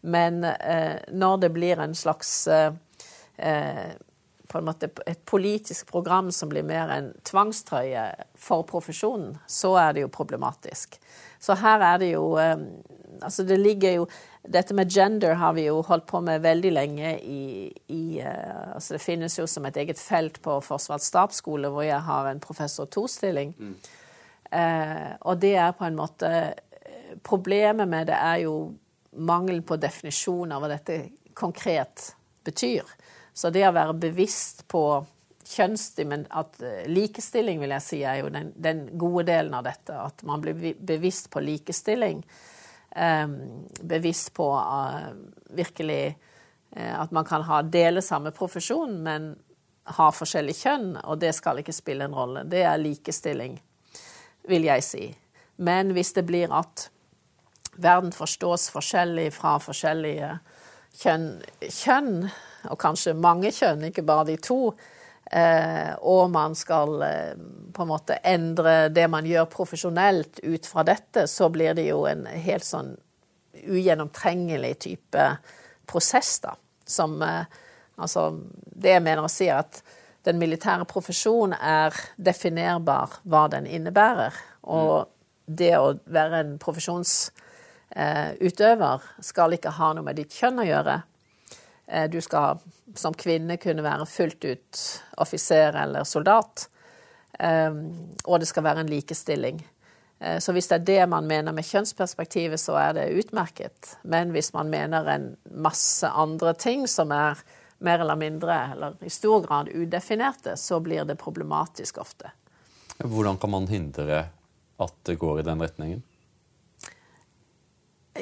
Men 0.00 0.44
eh, 0.44 1.00
når 1.10 1.40
det 1.44 1.50
blir 1.54 1.80
en 1.82 1.94
slags 1.98 2.46
eh, 2.48 2.72
eh, 3.36 3.90
på 4.50 4.58
en 4.58 4.66
måte 4.66 4.90
et 5.06 5.20
politisk 5.30 5.90
program 5.92 6.30
som 6.34 6.50
blir 6.50 6.66
mer 6.66 6.90
en 6.90 7.12
tvangstrøye 7.26 8.06
for 8.38 8.66
profesjonen, 8.66 9.36
så 9.46 9.76
er 9.78 9.94
det 9.94 10.04
jo 10.04 10.10
problematisk. 10.12 10.98
Så 11.40 11.54
her 11.62 11.84
er 11.94 12.02
det 12.02 12.14
jo 12.14 12.34
eh, 12.38 12.58
Altså 13.20 13.42
det 13.42 13.56
ligger 13.58 13.90
jo 13.90 14.04
Dette 14.46 14.74
med 14.74 14.88
gender 14.88 15.34
har 15.34 15.52
vi 15.56 15.64
jo 15.66 15.80
holdt 15.82 16.06
på 16.06 16.20
med 16.24 16.44
veldig 16.44 16.70
lenge 16.72 17.10
i, 17.18 17.72
i 17.92 18.20
uh, 18.22 18.76
altså 18.76 18.94
Det 18.94 19.02
finnes 19.02 19.34
jo 19.38 19.46
som 19.50 19.66
et 19.66 19.76
eget 19.76 19.98
felt 19.98 20.38
på 20.40 20.54
Forsvarets 20.64 21.10
stabsskole, 21.10 21.68
hvor 21.68 21.84
jeg 21.84 22.00
har 22.06 22.28
en 22.30 22.40
professor 22.40 22.86
to-stilling. 22.86 23.52
Mm. 23.58 23.74
Eh, 24.50 25.10
og 25.20 25.42
det 25.42 25.52
er 25.56 25.74
på 25.76 25.84
en 25.84 25.98
måte 25.98 26.30
Problemet 27.26 27.88
med 27.90 28.06
det 28.06 28.16
er 28.16 28.44
jo 28.46 28.54
mangelen 29.18 29.62
på 29.66 29.76
definisjon 29.76 30.52
av 30.54 30.62
hva 30.62 30.70
dette 30.70 31.00
konkret 31.34 32.12
betyr. 32.46 32.86
Så 33.40 33.50
det 33.54 33.64
å 33.68 33.72
være 33.72 33.96
bevisst 33.96 34.66
på 34.68 34.84
kjønnsdimen... 35.48 36.26
At 36.36 36.60
eh, 36.62 36.84
likestilling, 36.92 37.60
vil 37.62 37.72
jeg 37.76 37.86
si, 37.86 38.00
er 38.04 38.20
jo 38.20 38.32
den, 38.32 38.52
den, 38.60 38.84
gode 39.00 39.24
delen 39.30 39.56
av 39.56 39.64
dette. 39.64 39.96
At 39.96 40.24
man 40.28 40.42
blir 40.44 40.74
bevisst 40.76 41.30
på 41.32 41.42
likestilling. 41.44 42.20
Eh, 42.90 43.26
bevisst 43.80 44.34
på 44.36 44.50
uh, 44.52 45.08
virkelig 45.56 46.02
uh, 46.76 46.94
at 47.00 47.14
man 47.16 47.24
kan 47.24 47.46
ha 47.46 47.62
dele 47.62 48.02
samme 48.02 48.34
profesjon, 48.36 48.98
men 49.06 49.32
ha 49.96 50.10
forskjellig 50.14 50.54
kjønn, 50.60 50.92
og 51.02 51.22
det 51.22 51.32
skal 51.34 51.62
ikke 51.62 51.74
spille 51.74 52.06
en 52.06 52.14
rolle. 52.14 52.44
Det 52.50 52.60
er 52.66 52.82
likestilling 52.82 53.56
vil 54.48 54.66
jeg 54.68 54.84
si. 54.84 55.04
Men 55.60 55.92
hvis 55.96 56.14
det 56.16 56.26
blir 56.28 56.52
at 56.54 56.88
verden 57.80 58.12
forstås 58.12 58.68
forskjellig 58.74 59.30
fra 59.36 59.56
forskjellige 59.62 60.32
kjønn, 61.00 61.28
kjønn 61.60 62.14
og 62.68 62.78
kanskje 62.80 63.16
mange 63.16 63.52
kjønn, 63.54 63.86
ikke 63.88 64.04
bare 64.06 64.26
de 64.28 64.36
to, 64.42 64.74
eh, 65.30 65.92
og 66.00 66.30
man 66.34 66.56
skal 66.58 67.02
eh, 67.06 67.38
på 67.72 67.84
en 67.84 67.92
måte 67.92 68.18
endre 68.26 68.90
det 68.92 69.06
man 69.12 69.28
gjør 69.28 69.48
profesjonelt 69.52 70.42
ut 70.42 70.68
fra 70.68 70.84
dette, 70.86 71.26
så 71.30 71.48
blir 71.52 71.76
det 71.78 71.86
jo 71.88 72.04
en 72.10 72.26
helt 72.28 72.66
sånn 72.66 72.94
ugjennomtrengelig 73.60 74.74
type 74.86 75.32
prosess, 75.90 76.38
da. 76.44 76.56
Som 76.86 77.20
eh, 77.22 77.44
Altså, 78.00 78.30
det 78.80 78.94
jeg 78.94 79.02
mener 79.04 79.26
å 79.26 79.28
si, 79.28 79.44
er 79.50 79.58
at 79.60 79.82
den 80.28 80.38
militære 80.40 80.84
profesjonen 80.88 81.54
er 81.56 81.92
definerbar 82.16 83.08
hva 83.28 83.48
den 83.52 83.66
innebærer. 83.68 84.32
Og 84.72 85.08
det 85.44 85.78
å 85.78 85.94
være 86.08 86.40
en 86.44 86.58
profesjonsutøver 86.62 89.00
skal 89.24 89.52
ikke 89.56 89.70
ha 89.78 89.92
noe 89.96 90.04
med 90.06 90.16
ditt 90.20 90.32
kjønn 90.36 90.62
å 90.62 90.68
gjøre. 90.68 90.96
Eh, 91.90 92.06
du 92.10 92.20
skal 92.24 92.60
som 92.96 93.14
kvinne 93.14 93.58
kunne 93.60 93.84
være 93.84 94.06
fullt 94.08 94.44
ut 94.44 94.80
offiser 95.22 95.76
eller 95.82 96.06
soldat. 96.08 96.68
Eh, 97.38 97.70
og 98.24 98.40
det 98.40 98.48
skal 98.50 98.66
være 98.66 98.84
en 98.84 98.92
likestilling. 98.92 99.62
Så 100.20 100.52
hvis 100.52 100.66
det 100.68 100.74
er 100.74 100.82
det 100.84 101.04
man 101.08 101.24
mener 101.24 101.54
med 101.56 101.64
kjønnsperspektivet, 101.64 102.60
så 102.60 102.74
er 102.76 102.90
det 102.92 103.06
utmerket. 103.22 103.94
Men 104.04 104.34
hvis 104.34 104.50
man 104.52 104.68
mener 104.68 105.06
en 105.08 105.30
masse 105.48 106.04
andre 106.04 106.52
ting 106.60 106.82
som 106.92 107.08
er 107.16 107.40
mer 107.80 108.02
eller 108.04 108.18
mindre, 108.20 108.58
eller 108.74 108.98
i 109.00 109.08
stor 109.08 109.40
grad 109.46 109.70
udefinerte, 109.72 110.58
så 110.60 110.76
blir 110.84 111.08
det 111.08 111.16
problematisk 111.16 112.02
ofte. 112.04 112.34
Hvordan 112.98 113.40
kan 113.40 113.50
man 113.50 113.70
hindre 113.72 114.26
at 114.76 114.94
det 115.08 115.16
går 115.22 115.40
i 115.40 115.46
den 115.48 115.64
retningen? 115.64 116.02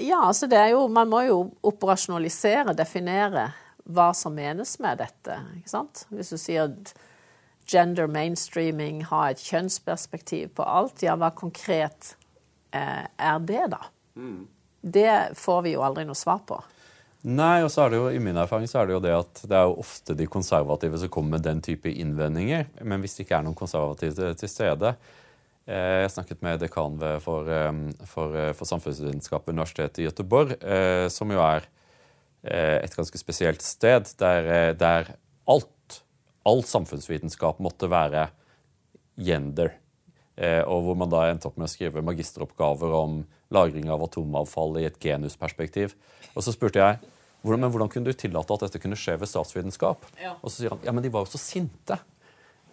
Ja, 0.04 0.22
altså 0.28 0.48
det 0.50 0.58
er 0.60 0.72
jo 0.74 0.86
Man 0.92 1.10
må 1.10 1.22
jo 1.26 1.38
operasjonalisere, 1.66 2.74
definere 2.76 3.50
hva 3.88 4.10
som 4.14 4.34
menes 4.36 4.76
med 4.84 5.00
dette. 5.00 5.38
ikke 5.56 5.70
sant? 5.72 6.04
Hvis 6.12 6.32
du 6.34 6.38
sier 6.40 6.72
gender 7.68 8.08
mainstreaming, 8.08 9.02
ha 9.08 9.28
et 9.30 9.40
kjønnsperspektiv 9.44 10.54
på 10.56 10.64
alt, 10.64 11.02
ja, 11.04 11.16
hva 11.16 11.30
konkret 11.36 12.14
eh, 12.72 13.04
er 13.04 13.38
det, 13.48 13.64
da? 13.72 13.80
Mm. 14.16 14.46
Det 14.80 15.14
får 15.36 15.62
vi 15.64 15.74
jo 15.74 15.84
aldri 15.84 16.04
noe 16.08 16.16
svar 16.16 16.42
på. 16.48 16.60
Nei, 17.28 17.64
og 17.64 17.70
så 17.72 17.84
er 17.84 17.92
det 17.92 17.98
jo, 17.98 18.10
i 18.14 18.20
min 18.22 18.36
erfaring 18.38 18.68
så 18.70 18.80
er 18.80 18.88
det 18.88 18.94
jo 18.94 19.02
det 19.02 19.14
at 19.16 19.40
det 19.50 19.56
er 19.58 19.66
jo 19.66 19.80
ofte 19.82 20.14
de 20.16 20.28
konservative 20.30 21.00
som 21.00 21.10
kommer 21.12 21.36
med 21.36 21.46
den 21.48 21.62
type 21.64 21.90
innvendinger. 21.90 22.68
Men 22.86 23.02
hvis 23.02 23.16
det 23.16 23.26
ikke 23.26 23.40
er 23.40 23.48
noen 23.48 23.58
konservative 23.58 24.30
til 24.38 24.52
stede 24.52 24.94
Jeg 25.68 26.12
snakket 26.14 26.40
med 26.40 26.62
dekan 26.62 26.94
for, 27.20 27.48
eh, 27.52 27.72
for, 28.08 28.36
eh, 28.36 28.52
for 28.56 28.64
samfunnsvitenskap 28.64 29.46
ved 29.46 29.54
Universitetet 29.54 29.98
i 29.98 30.06
Göteborg, 30.08 30.54
som 31.10 31.30
jo 31.30 31.40
er 31.44 31.66
et 32.44 32.94
ganske 32.94 33.18
spesielt 33.18 33.60
sted, 33.60 34.14
der, 34.16 34.72
der 34.72 35.08
alt, 35.46 36.02
all 36.46 36.62
samfunnsvitenskap 36.62 37.58
måtte 37.60 37.90
være 37.90 38.30
gender. 39.18 39.74
Og 40.38 40.84
hvor 40.86 40.96
man 40.96 41.10
da 41.10 41.24
endte 41.26 41.50
opp 41.50 41.58
med 41.58 41.66
å 41.66 41.72
skrive 41.72 42.00
magisteroppgaver 42.00 42.94
om 42.94 43.26
lagring 43.50 43.90
av 43.90 44.04
atomavfall 44.06 44.78
i 44.78 44.86
et 44.86 45.00
genusperspektiv. 45.02 45.96
Og 46.36 46.46
så 46.46 46.54
spurte 46.54 46.78
jeg 46.78 47.00
hvordan, 47.42 47.62
men 47.62 47.72
hvordan 47.72 47.90
kunne 47.92 48.10
du 48.10 48.18
tillate 48.18 48.54
at 48.54 48.66
dette 48.66 48.80
kunne 48.82 48.98
skje 48.98 49.18
ved 49.20 49.30
statsvitenskap? 49.30 50.06
Ja. 50.20 50.34
Og 50.42 50.50
så 50.50 50.62
sier 50.62 50.74
han 50.74 50.86
ja, 50.86 50.94
men 50.94 51.04
de 51.04 51.12
var 51.14 51.26
jo 51.26 51.32
så 51.34 51.40
sinte. 51.40 51.98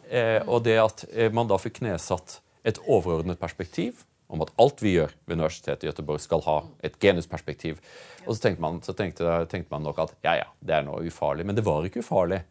Eh, 0.10 0.42
og 0.46 0.64
det 0.66 0.78
at 0.82 1.06
eh, 1.14 1.32
man 1.34 1.50
da 1.50 1.58
fikk 1.62 1.80
knesatt 1.82 2.40
et 2.66 2.82
overordnet 2.86 3.40
perspektiv 3.42 4.04
om 4.28 4.42
at 4.42 4.52
alt 4.62 4.82
vi 4.82 4.96
gjør 4.96 5.14
ved 5.28 5.38
Universitetet 5.38 5.86
i 5.86 5.92
Gøteborg, 5.92 6.22
skal 6.24 6.42
ha 6.48 6.58
et 6.86 6.98
genusperspektiv. 7.02 7.78
Og 8.26 8.34
så 8.34 8.48
tenkte 8.48 8.64
man, 8.64 8.82
så 8.82 8.96
tenkte, 8.98 9.38
tenkte 9.52 9.70
man 9.74 9.86
nok 9.86 10.02
at 10.02 10.16
ja, 10.26 10.40
ja, 10.42 10.50
det 10.66 10.80
er 10.80 10.86
noe 10.88 11.06
ufarlig. 11.06 11.46
Men 11.46 11.58
det 11.58 11.66
var 11.66 11.86
ikke 11.86 12.02
ufarlig. 12.02 12.42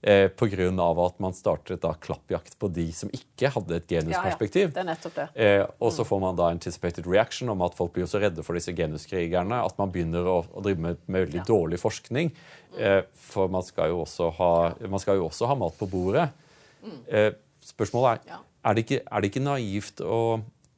Eh, 0.00 0.28
Pga. 0.28 0.68
at 1.06 1.18
man 1.18 1.32
startet 1.34 1.80
da 1.82 1.90
klappjakt 1.98 2.54
på 2.58 2.68
de 2.70 2.84
som 2.94 3.10
ikke 3.10 3.50
hadde 3.50 3.80
et 3.80 3.88
genusperspektiv. 3.90 4.68
Ja, 4.68 4.70
ja. 4.70 4.74
Det 4.74 4.82
er 4.82 4.86
nettopp 4.86 5.16
det. 5.16 5.26
Eh, 5.34 5.62
og 5.82 5.90
så 5.92 6.04
får 6.06 6.20
man 6.22 6.38
da 6.38 6.50
anticipated 6.54 7.06
reaction 7.06 7.50
om 7.50 7.64
at 7.66 7.74
folk 7.74 7.92
blir 7.96 8.06
så 8.06 8.20
redde 8.22 8.44
for 8.46 8.54
disse 8.54 8.74
genuskrigerne 8.76 9.58
at 9.66 9.74
man 9.80 9.90
begynner 9.90 10.28
å, 10.30 10.36
å 10.46 10.62
drive 10.62 10.84
med, 10.84 11.02
med 11.06 11.26
veldig 11.26 11.42
ja. 11.42 11.48
dårlig 11.48 11.80
forskning. 11.82 12.30
Eh, 12.78 13.00
for 13.26 13.50
man 13.50 13.66
skal, 13.66 13.90
jo 13.90 14.04
også 14.04 14.30
ha, 14.38 14.52
man 14.86 15.02
skal 15.02 15.18
jo 15.18 15.26
også 15.26 15.50
ha 15.50 15.58
mat 15.58 15.74
på 15.80 15.90
bordet. 15.90 16.28
Eh, 17.10 17.32
spørsmålet 17.66 18.22
er 18.22 18.44
er 18.66 18.76
det, 18.76 18.86
ikke, 18.86 19.00
er 19.06 19.22
det 19.22 19.30
ikke 19.30 19.46
naivt 19.46 20.02
å 20.04 20.20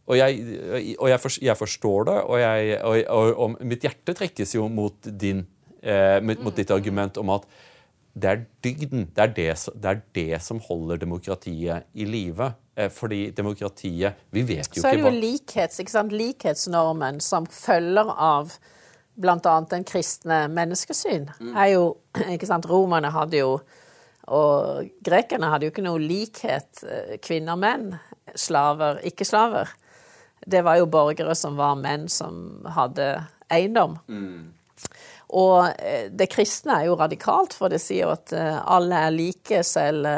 og, 0.09 0.17
jeg, 0.17 0.39
og 0.97 1.11
jeg, 1.11 1.33
jeg, 1.45 1.57
forstår 1.61 2.07
det, 2.09 2.17
og, 2.25 2.39
jeg, 2.41 2.77
og, 2.81 3.33
og, 3.37 3.57
mitt 3.69 3.83
hjerte 3.85 4.15
trekkes 4.17 4.55
jo 4.55 4.65
mot, 4.73 5.09
din, 5.21 5.43
eh, 5.83 6.17
mot, 6.25 6.41
mot 6.47 6.57
ditt 6.57 6.73
argument 6.73 7.21
om 7.21 7.35
at 7.35 7.45
det 8.19 8.31
er 8.31 8.41
dygden. 8.65 9.05
Det 9.15 9.23
er 9.23 9.35
det, 9.37 9.51
det 9.83 9.91
er 9.91 10.01
det, 10.17 10.41
som 10.43 10.63
holder 10.65 11.03
demokratiet 11.03 11.85
i 11.93 12.07
live. 12.09 12.49
Eh, 12.79 12.89
fordi 12.89 13.31
demokratiet 13.37 14.25
Vi 14.31 14.43
vet 14.49 14.65
jo 14.73 14.81
ikke 14.81 14.81
hva 14.81 14.83
Så 14.83 14.89
er 14.89 14.97
det 14.97 15.05
jo 15.05 15.21
likhets, 15.21 15.81
ikke 15.83 15.95
sant? 15.95 16.17
likhetsnormen 16.17 17.21
som 17.21 17.47
følger 17.51 18.09
av 18.15 18.57
bl.a. 19.19 19.55
den 19.71 19.85
kristne 19.85 20.45
menneskesyn. 20.55 21.29
Mm. 21.41 21.53
er 21.53 21.73
jo, 21.75 21.85
ikke 22.31 22.49
sant, 22.49 22.69
Romerne 22.71 23.11
hadde 23.13 23.43
jo 23.43 23.59
Og 24.35 24.89
grekerne 25.05 25.49
hadde 25.53 25.69
jo 25.69 25.73
ikke 25.73 25.85
noe 25.87 26.03
likhet 26.03 26.85
eh, 26.85 27.17
kvinner 27.25 27.57
og 27.57 27.63
menn. 27.63 27.89
Slaver, 28.37 29.01
ikke 29.09 29.27
slaver. 29.29 29.71
Det 30.45 30.61
var 30.65 30.79
jo 30.81 30.89
borgere 30.91 31.35
som 31.37 31.57
var 31.59 31.79
menn 31.81 32.07
som 32.13 32.67
hadde 32.77 33.11
eiendom. 33.53 33.97
Mm. 34.09 34.51
Og 35.39 35.71
eh, 35.81 36.11
det 36.13 36.29
kristne 36.33 36.77
er 36.77 36.89
jo 36.91 36.99
radikalt, 37.01 37.57
for 37.57 37.73
det 37.73 37.81
sier 37.83 38.07
jo 38.07 38.13
at 38.17 38.35
eh, 38.37 38.59
alle 38.69 39.01
er 39.09 39.17
like, 39.17 39.63
selv 39.65 40.09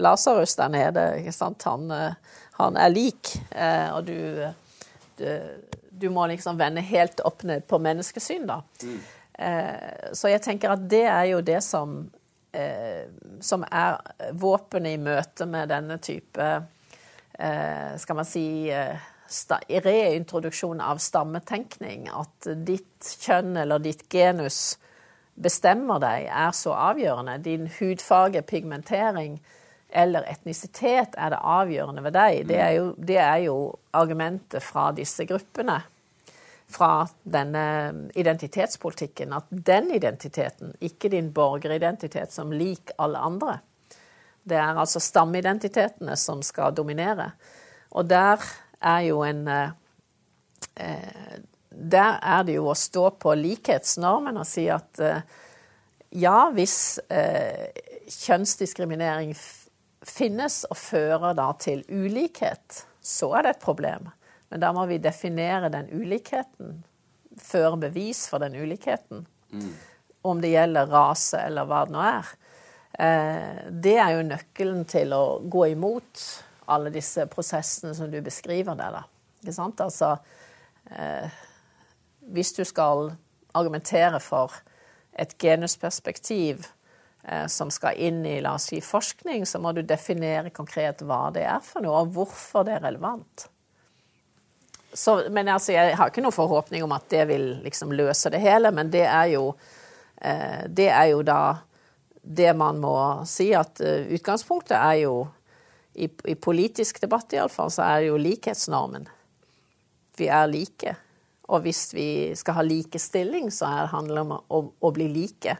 Lasarus 0.00 0.58
der 0.60 0.74
nede. 0.74 1.06
ikke 1.22 1.36
sant? 1.36 1.64
Han, 1.68 1.88
han 2.60 2.76
er 2.76 2.92
lik, 2.92 3.32
og 3.96 4.04
du, 4.06 4.44
du, 5.18 5.26
du, 5.90 6.10
må 6.12 6.28
liksom 6.30 6.60
vende 6.60 6.84
helt 6.84 7.24
opp 7.24 7.42
ned 7.48 7.64
på 7.66 7.80
menneskesyn, 7.82 8.44
da. 8.50 8.60
Mm. 8.84 9.00
Så 10.14 10.30
jeg 10.30 10.44
tenker 10.44 10.70
at 10.70 10.84
det 10.86 11.02
er 11.10 11.24
jo 11.32 11.40
det 11.42 11.58
som, 11.66 12.04
som 13.42 13.64
er 13.66 13.96
våpenet 14.38 14.94
i 14.94 15.00
møte 15.02 15.46
med 15.50 15.72
denne 15.72 15.96
type 15.98 16.50
Skal 17.98 18.14
man 18.14 18.28
si 18.28 18.44
reintroduksjon 19.26 20.80
av 20.80 21.00
stammetenkning. 21.02 22.06
At 22.14 22.46
ditt 22.66 23.16
kjønn 23.24 23.56
eller 23.58 23.82
ditt 23.82 24.06
genus 24.12 24.76
bestemmer 25.34 25.98
deg, 26.02 26.28
er 26.30 26.52
så 26.54 26.74
avgjørende. 26.92 27.40
Din 27.42 27.66
hudfarge, 27.80 28.44
pigmentering 28.46 29.40
eller 29.94 30.26
etnisitet 30.26 31.14
er 31.18 31.34
det 31.34 31.40
avgjørende 31.40 32.02
ved 32.02 32.16
deg. 32.16 32.44
Det 32.50 32.60
er 32.60 32.70
jo, 32.78 32.86
det 32.98 33.18
er 33.22 33.40
jo 33.46 33.56
argumentet 33.94 34.62
fra 34.62 34.88
disse 34.94 35.26
gruppene. 35.28 35.80
Fra 36.74 37.04
denne 37.22 37.64
identitetspolitikken. 38.18 39.32
At 39.36 39.46
den 39.50 39.92
identiteten, 39.94 40.74
ikke 40.82 41.12
din 41.12 41.30
borgeridentitet 41.34 42.34
som 42.34 42.52
lik 42.52 42.90
alle 42.98 43.20
andre. 43.22 43.58
Det 44.44 44.58
er 44.58 44.76
altså 44.76 45.00
stammeidentitetene 45.00 46.16
som 46.20 46.42
skal 46.44 46.74
dominere. 46.76 47.30
Og 47.94 48.08
der 48.10 48.42
er 48.82 49.06
jo 49.08 49.22
en 49.24 49.48
eh, 49.48 49.70
eh, 50.76 51.40
Der 51.74 52.20
er 52.22 52.44
det 52.46 52.54
jo 52.54 52.68
å 52.70 52.76
stå 52.78 53.08
på 53.18 53.32
likhetsnormen 53.34 54.36
og 54.38 54.46
si 54.46 54.68
at 54.70 55.00
eh, 55.02 55.24
ja, 56.14 56.50
hvis 56.54 57.00
kjønnsdiskriminering 58.06 59.32
finnes 60.06 60.60
og 60.68 60.78
fører 60.78 61.34
da 61.34 61.48
til 61.58 61.82
ulikhet, 61.88 62.84
så 63.02 63.32
er 63.34 63.42
det 63.42 63.56
et 63.56 63.64
problem. 63.64 64.06
Men 64.54 64.62
da 64.62 64.70
må 64.70 64.84
vi 64.86 65.00
definere 65.02 65.66
den 65.74 65.88
ulikheten. 65.90 66.76
Føre 67.42 67.80
bevis 67.88 68.20
for 68.30 68.38
den 68.38 68.54
ulikheten. 68.54 69.24
Mm. 69.50 69.72
Om 70.22 70.42
det 70.44 70.52
gjelder 70.52 70.92
rase 70.94 71.40
eller 71.42 71.66
hva 71.66 71.80
det 71.88 71.94
nå 71.96 72.04
er. 72.06 72.28
Det 73.74 73.96
er 73.98 74.12
jo 74.14 74.26
nøkkelen 74.28 74.84
til 74.86 75.10
å 75.16 75.24
gå 75.50 75.64
imot 75.72 76.22
alle 76.70 76.92
disse 76.94 77.26
prosessene 77.26 77.96
som 77.98 78.12
du 78.12 78.20
beskriver 78.22 78.78
der. 78.78 79.00
Da. 79.00 79.02
Ikke 79.42 79.56
sant? 79.56 79.82
Altså, 79.82 80.14
eh, 80.94 81.34
hvis 82.30 82.54
du 82.54 82.62
skal 82.62 83.10
argumentere 83.58 84.20
for 84.22 84.54
et 85.18 85.34
genusperspektiv 85.42 86.68
eh, 87.26 87.50
som 87.50 87.74
skal 87.74 87.98
inn 87.98 88.22
i 88.22 88.38
la 88.38 88.54
oss 88.54 88.70
si, 88.70 88.78
forskning, 88.78 89.42
så 89.50 89.58
må 89.58 89.74
du 89.74 89.82
definere 89.82 90.54
konkret 90.54 91.02
hva 91.02 91.26
det 91.34 91.42
er 91.50 91.60
for 91.66 91.82
noe, 91.82 92.04
og 92.06 92.14
hvorfor 92.14 92.70
det 92.70 92.78
er 92.78 92.86
relevant. 92.86 93.48
Så, 94.94 95.26
men 95.30 95.48
altså, 95.48 95.72
Jeg 95.72 95.96
har 95.98 96.10
ikke 96.10 96.22
noen 96.22 96.34
forhåpning 96.34 96.84
om 96.86 96.92
at 96.94 97.08
det 97.10 97.24
vil 97.26 97.48
liksom 97.64 97.92
løse 97.92 98.30
det 98.30 98.38
hele, 98.38 98.70
men 98.70 98.92
det 98.94 99.02
er 99.08 99.32
jo, 99.32 99.48
eh, 100.22 100.66
det 100.70 100.86
er 100.94 101.08
jo 101.10 101.22
da 101.26 101.40
det 102.24 102.54
man 102.56 102.78
må 102.80 102.96
si 103.28 103.50
at 103.52 103.82
uh, 103.84 104.06
utgangspunktet 104.14 104.78
er 104.78 105.02
jo 105.02 105.16
i, 105.92 106.08
i 106.24 106.34
politisk 106.34 107.00
debatt 107.02 107.34
iallfall, 107.36 107.70
så 107.70 107.84
er 107.84 108.00
det 108.00 108.06
jo 108.08 108.20
likhetsnormen. 108.22 109.04
Vi 110.16 110.30
er 110.32 110.46
like. 110.48 110.94
Og 111.52 111.66
hvis 111.66 111.90
vi 111.92 112.08
skal 112.38 112.56
ha 112.56 112.64
likestilling, 112.64 113.50
så 113.52 113.68
handler 113.92 114.16
det 114.16 114.24
om 114.24 114.32
å, 114.38 114.62
å, 114.80 114.92
bli 114.96 115.10
like. 115.12 115.58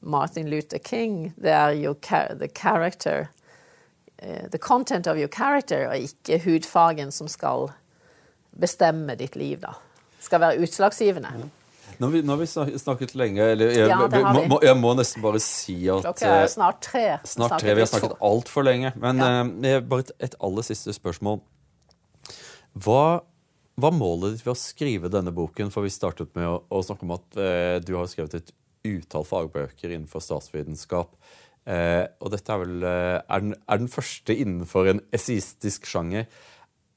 Martin 0.00 0.50
Luther 0.50 0.82
King, 0.82 1.30
det 1.38 1.54
er 1.54 1.76
jo 1.78 1.94
the 2.02 2.48
character 2.48 3.28
uh, 4.18 4.48
The 4.50 4.58
content 4.58 5.06
of 5.06 5.16
your 5.16 5.30
character, 5.30 5.86
og 5.88 6.10
ikke 6.10 6.42
hudfargen 6.42 7.12
som 7.14 7.30
skal 7.30 7.70
bestemme 8.52 9.16
ditt 9.18 9.36
liv, 9.38 9.60
da. 9.62 9.74
Skal 10.22 10.42
være 10.42 10.62
utslagsgivende. 10.62 11.32
Mm. 11.40 11.50
Nå 11.98 12.06
har, 12.06 12.12
vi, 12.12 12.22
nå 12.22 12.32
har 12.32 12.66
vi 12.66 12.78
snakket 12.78 13.14
lenge. 13.18 13.44
Eller, 13.54 13.72
jeg, 13.74 13.88
ja, 13.90 13.98
jeg. 14.10 14.48
Må, 14.50 14.58
jeg 14.64 14.78
må 14.78 14.92
nesten 14.98 15.22
bare 15.24 15.40
si 15.42 15.76
at 15.92 16.04
Klokka 16.06 16.30
er 16.30 16.46
eh, 16.46 16.50
snart 16.50 16.80
tre. 16.84 17.04
Snart 17.28 17.58
tre. 17.62 17.74
Vi 17.76 17.84
har 17.84 17.90
snakket 17.90 18.16
altfor 18.26 18.66
lenge. 18.66 18.90
Men 19.02 19.22
ja. 19.22 19.42
uh, 19.44 19.76
bare 19.86 20.06
et, 20.06 20.14
et, 20.28 20.38
aller 20.42 20.66
siste 20.66 20.94
spørsmål. 20.96 21.38
Hva 22.82 23.04
var 23.82 23.94
målet 23.96 24.36
ditt 24.36 24.46
ved 24.46 24.54
å 24.54 24.58
skrive 24.58 25.12
denne 25.12 25.34
boken? 25.36 25.70
For 25.74 25.86
vi 25.86 25.92
startet 25.92 26.32
med 26.38 26.48
å, 26.48 26.58
å 26.72 26.82
snakke 26.82 27.06
om 27.06 27.14
at 27.18 27.38
uh, 27.38 27.76
du 27.84 27.94
har 27.98 28.10
skrevet 28.10 28.40
et 28.40 28.54
utall 28.88 29.26
fagbøker 29.28 29.92
innenfor 29.92 30.24
statsvitenskap. 30.24 31.14
Uh, 31.62 32.08
og 32.18 32.32
dette 32.34 32.50
er 32.50 32.64
vel 32.64 32.80
er 32.82 33.44
den, 33.44 33.54
er, 33.54 33.78
den, 33.78 33.92
første 33.92 34.34
innenfor 34.34 34.90
en 34.90 35.04
essistisk 35.14 35.86
sjanger. 35.86 36.26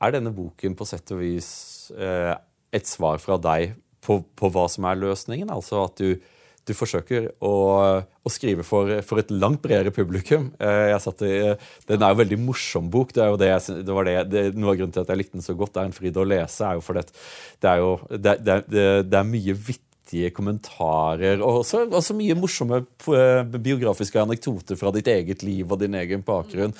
Er 0.03 0.15
denne 0.15 0.33
boken 0.35 0.75
på 0.75 0.87
sett 0.89 1.11
og 1.15 1.21
vis 1.21 1.49
et 2.75 2.89
svar 2.89 3.19
fra 3.23 3.37
deg 3.41 3.75
på, 4.05 4.21
på, 4.37 4.51
hva 4.53 4.67
som 4.71 4.87
er 4.89 4.99
løsningen. 5.01 5.51
Altså 5.53 5.85
at 5.85 6.01
du, 6.01 6.19
du 6.65 6.73
forsøker 6.77 7.29
å, 7.43 7.53
å 8.01 8.33
skrive 8.33 8.65
for, 8.67 8.91
for, 9.05 9.21
et 9.21 9.33
langt 9.33 9.63
bredere 9.63 9.93
publikum. 9.95 10.51
Jeg 10.59 11.01
satt 11.03 11.25
i, 11.25 11.33
Den 11.89 12.01
er 12.03 12.13
jo 12.13 12.17
en 12.17 12.21
veldig 12.23 12.41
morsom 12.43 12.91
bok. 12.93 13.15
Det 13.15 13.23
er 13.23 13.39
det, 13.41 13.49
jeg, 13.53 13.79
det 13.87 13.97
var 13.97 14.09
det, 14.09 14.17
det, 14.33 14.45
Noe 14.57 14.73
av 14.73 14.79
grunnen 14.81 14.95
til 14.95 15.05
at 15.05 15.13
jeg 15.13 15.23
likte 15.23 15.39
den 15.39 15.47
så 15.47 15.57
godt, 15.57 15.75
det 15.75 15.83
er 15.83 15.89
en 15.91 15.97
fryd 15.97 16.21
å 16.21 16.29
lese, 16.35 16.61
er 16.67 16.77
jo 16.77 16.85
fordi 16.85 17.07
det 17.63 17.71
er 17.71 17.83
jo 17.83 17.91
det, 18.11 18.37
det 19.09 19.19
er 19.19 19.27
mye 19.31 19.57
vittige 19.57 20.29
kommentarer 20.35 21.41
og 21.41 21.63
også, 21.63 21.87
også, 21.89 22.17
mye 22.17 22.35
morsomme 22.37 22.83
biografiske 23.55 24.21
anekdoter 24.21 24.77
fra 24.77 24.93
ditt 24.93 25.09
eget 25.09 25.41
liv 25.45 25.71
og 25.71 25.81
din 25.81 25.97
egen 25.97 26.21
bakgrunn 26.25 26.75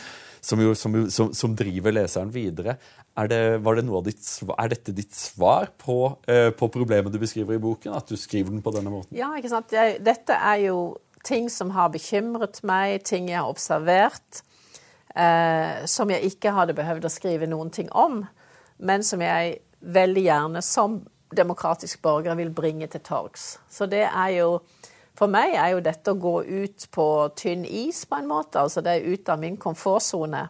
som, 0.46 0.62
jo, 0.62 0.76
som, 0.78 0.98
som, 1.10 1.32
som 1.34 1.56
driver 1.58 1.96
leseren 1.96 2.30
videre. 2.34 2.78
Er, 3.16 3.30
det, 3.32 3.42
det 3.64 4.02
ditt, 4.10 4.26
er 4.52 4.72
dette 4.74 4.92
ditt 4.96 5.16
svar 5.16 5.70
på, 5.80 6.00
uh, 6.28 6.50
på, 6.52 6.68
problemet 6.74 7.14
du 7.14 7.20
beskriver 7.22 7.56
i 7.56 7.62
boken? 7.64 7.96
At 7.96 8.12
du 8.12 8.20
skriver 8.20 8.52
den 8.52 8.64
på 8.66 8.74
denne 8.76 8.92
måten? 8.92 9.16
Ja, 9.16 9.30
ikke 9.40 9.54
sant. 9.54 9.72
Jeg, 9.72 10.02
dette 10.04 10.36
er 10.36 10.66
jo 10.66 10.80
ting 11.26 11.48
som 11.50 11.72
har 11.74 11.94
bekymret 11.94 12.60
meg, 12.68 13.00
ting 13.08 13.32
jeg 13.32 13.40
har 13.40 13.50
observert, 13.50 14.44
Eh, 15.16 15.86
som 15.86 16.12
jeg 16.12 16.28
ikke 16.28 16.52
hadde 16.52 16.76
behøvd 16.76 17.06
å 17.08 17.12
skrive 17.14 17.48
noen 17.48 17.70
ting 17.72 17.88
om, 17.96 18.26
men 18.84 19.04
som 19.04 19.22
jeg 19.24 19.62
veldig 19.80 20.24
gjerne 20.26 20.64
som 20.66 20.98
demokratisk 21.36 22.02
borger 22.04 22.36
vil 22.36 22.52
bringe 22.52 22.90
til 22.92 23.04
torgs. 23.06 23.54
Så 23.72 23.88
det 23.88 24.04
er 24.10 24.34
jo 24.42 24.50
for 25.16 25.32
meg 25.32 25.54
er 25.56 25.72
jo 25.72 25.80
dette 25.80 26.12
å 26.12 26.20
gå 26.20 26.34
ut 26.44 26.88
på 26.92 27.08
tynn 27.40 27.64
is, 27.64 28.02
på 28.04 28.18
en 28.20 28.28
måte. 28.28 28.60
Altså 28.60 28.84
det 28.84 28.98
er 28.98 29.08
ut 29.08 29.30
av 29.32 29.40
min 29.40 29.56
komfortsone. 29.56 30.42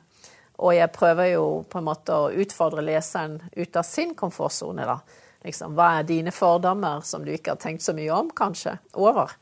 Og 0.64 0.76
jeg 0.76 0.92
prøver 0.96 1.34
jo 1.34 1.46
på 1.70 1.82
en 1.82 1.88
måte 1.88 2.16
å 2.16 2.32
utfordre 2.32 2.84
leseren 2.86 3.40
ut 3.56 3.76
av 3.76 3.88
sin 3.88 4.16
komfortsone, 4.16 4.88
da. 4.88 5.00
Liksom, 5.46 5.76
hva 5.78 6.00
er 6.00 6.08
dine 6.08 6.32
fordommer 6.34 7.04
som 7.06 7.26
du 7.26 7.34
ikke 7.36 7.54
har 7.54 7.62
tenkt 7.62 7.84
så 7.86 7.94
mye 7.94 8.14
om, 8.16 8.32
kanskje? 8.34 8.78
Over. 8.98 9.36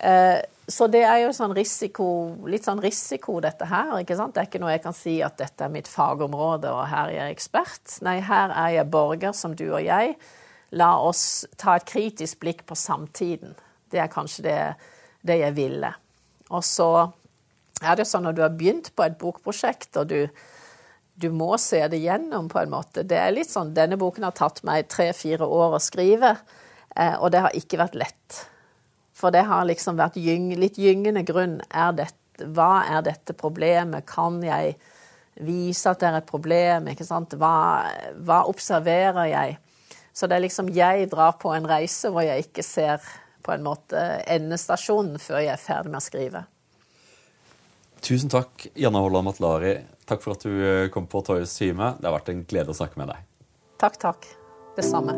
Eh, 0.00 0.38
så 0.70 0.86
det 0.86 1.02
er 1.02 1.24
jo 1.24 1.32
sånn 1.34 1.52
risiko, 1.56 2.06
litt 2.48 2.64
sånn 2.64 2.80
risiko, 2.80 3.40
dette 3.42 3.66
her. 3.68 3.90
ikke 4.00 4.16
sant? 4.16 4.36
Det 4.36 4.44
er 4.44 4.48
ikke 4.48 4.60
noe 4.62 4.72
jeg 4.72 4.84
kan 4.84 4.96
si 4.96 5.16
at 5.26 5.36
dette 5.40 5.66
er 5.66 5.72
mitt 5.72 5.90
fagområde, 5.90 6.70
og 6.70 6.86
her 6.88 7.10
er 7.10 7.16
jeg 7.16 7.36
ekspert. 7.36 7.96
Nei, 8.06 8.20
her 8.24 8.54
er 8.54 8.76
jeg 8.78 8.90
borger 8.92 9.34
som 9.36 9.56
du 9.58 9.66
og 9.66 9.82
jeg. 9.82 10.14
La 10.78 10.92
oss 11.02 11.44
ta 11.58 11.74
et 11.76 11.88
kritisk 11.90 12.40
blikk 12.44 12.62
på 12.68 12.78
samtiden. 12.78 13.56
Det 13.90 13.98
er 13.98 14.12
kanskje 14.12 14.46
det, 14.46 14.58
det 15.26 15.40
jeg 15.42 15.56
ville. 15.58 15.90
Og 16.54 16.62
så 16.64 17.10
er 17.80 17.96
det 17.96 18.06
sånn 18.08 18.26
når 18.26 18.36
du 18.36 18.42
har 18.44 18.56
begynt 18.56 18.92
på 18.96 19.06
et 19.06 19.18
bokprosjekt, 19.20 19.94
og 20.00 20.10
du, 20.12 20.28
du 21.20 21.28
må 21.32 21.54
se 21.60 21.80
det 21.88 22.00
gjennom 22.02 22.50
på 22.52 22.60
en 22.62 22.72
måte. 22.72 23.04
Det 23.08 23.18
er 23.18 23.32
litt 23.34 23.50
sånn, 23.50 23.74
Denne 23.76 23.98
boken 24.00 24.26
har 24.28 24.36
tatt 24.36 24.62
meg 24.68 24.90
tre-fire 24.92 25.48
år 25.48 25.76
å 25.78 25.82
skrive, 25.82 26.36
eh, 26.96 27.16
og 27.16 27.32
det 27.32 27.44
har 27.46 27.56
ikke 27.56 27.80
vært 27.80 27.98
lett. 28.00 28.42
For 29.16 29.32
det 29.34 29.46
har 29.48 29.66
liksom 29.68 29.98
vært 30.00 30.20
gyng, 30.20 30.52
litt 30.60 30.78
gyngende 30.80 31.24
grunn. 31.28 31.58
Er 31.68 31.92
dette, 31.96 32.46
hva 32.56 32.86
er 32.88 33.04
dette 33.04 33.36
problemet? 33.36 34.06
Kan 34.08 34.40
jeg 34.44 34.76
vise 35.40 35.92
at 35.92 36.00
det 36.00 36.08
er 36.08 36.20
et 36.20 36.30
problem? 36.30 36.88
Ikke 36.92 37.04
sant? 37.08 37.36
Hva, 37.40 37.88
hva 38.24 38.44
observerer 38.48 39.28
jeg? 39.32 39.58
Så 40.12 40.28
det 40.28 40.36
er 40.36 40.44
liksom 40.44 40.72
jeg 40.74 41.10
drar 41.12 41.36
på 41.40 41.52
en 41.54 41.68
reise 41.68 42.10
hvor 42.12 42.24
jeg 42.26 42.48
ikke 42.48 42.64
ser 42.66 43.04
på 43.44 43.52
en 43.54 43.64
måte 43.64 44.00
endestasjonen 44.28 45.20
før 45.20 45.44
jeg 45.44 45.54
er 45.54 45.60
ferdig 45.60 45.92
med 45.92 46.00
å 46.00 46.04
skrive. 46.04 46.42
Tusen 48.00 48.32
takk, 48.32 48.66
Janne 48.74 48.98
Holland 48.98 49.28
Matlari. 49.28 49.74
Takk 50.08 50.24
for 50.24 50.34
at 50.34 50.46
du 50.46 50.54
eh, 50.64 50.88
kom 50.92 51.06
på 51.10 51.20
Toyes 51.26 51.52
time. 51.58 51.94
Det 52.00 52.08
har 52.08 52.16
vært 52.16 52.32
en 52.32 52.44
glede 52.48 52.72
å 52.72 52.76
snakke 52.76 53.00
med 53.00 53.12
deg. 53.12 53.28
Takk, 53.80 54.00
takk. 54.00 54.30
Det 54.76 54.86
samme. 54.86 55.14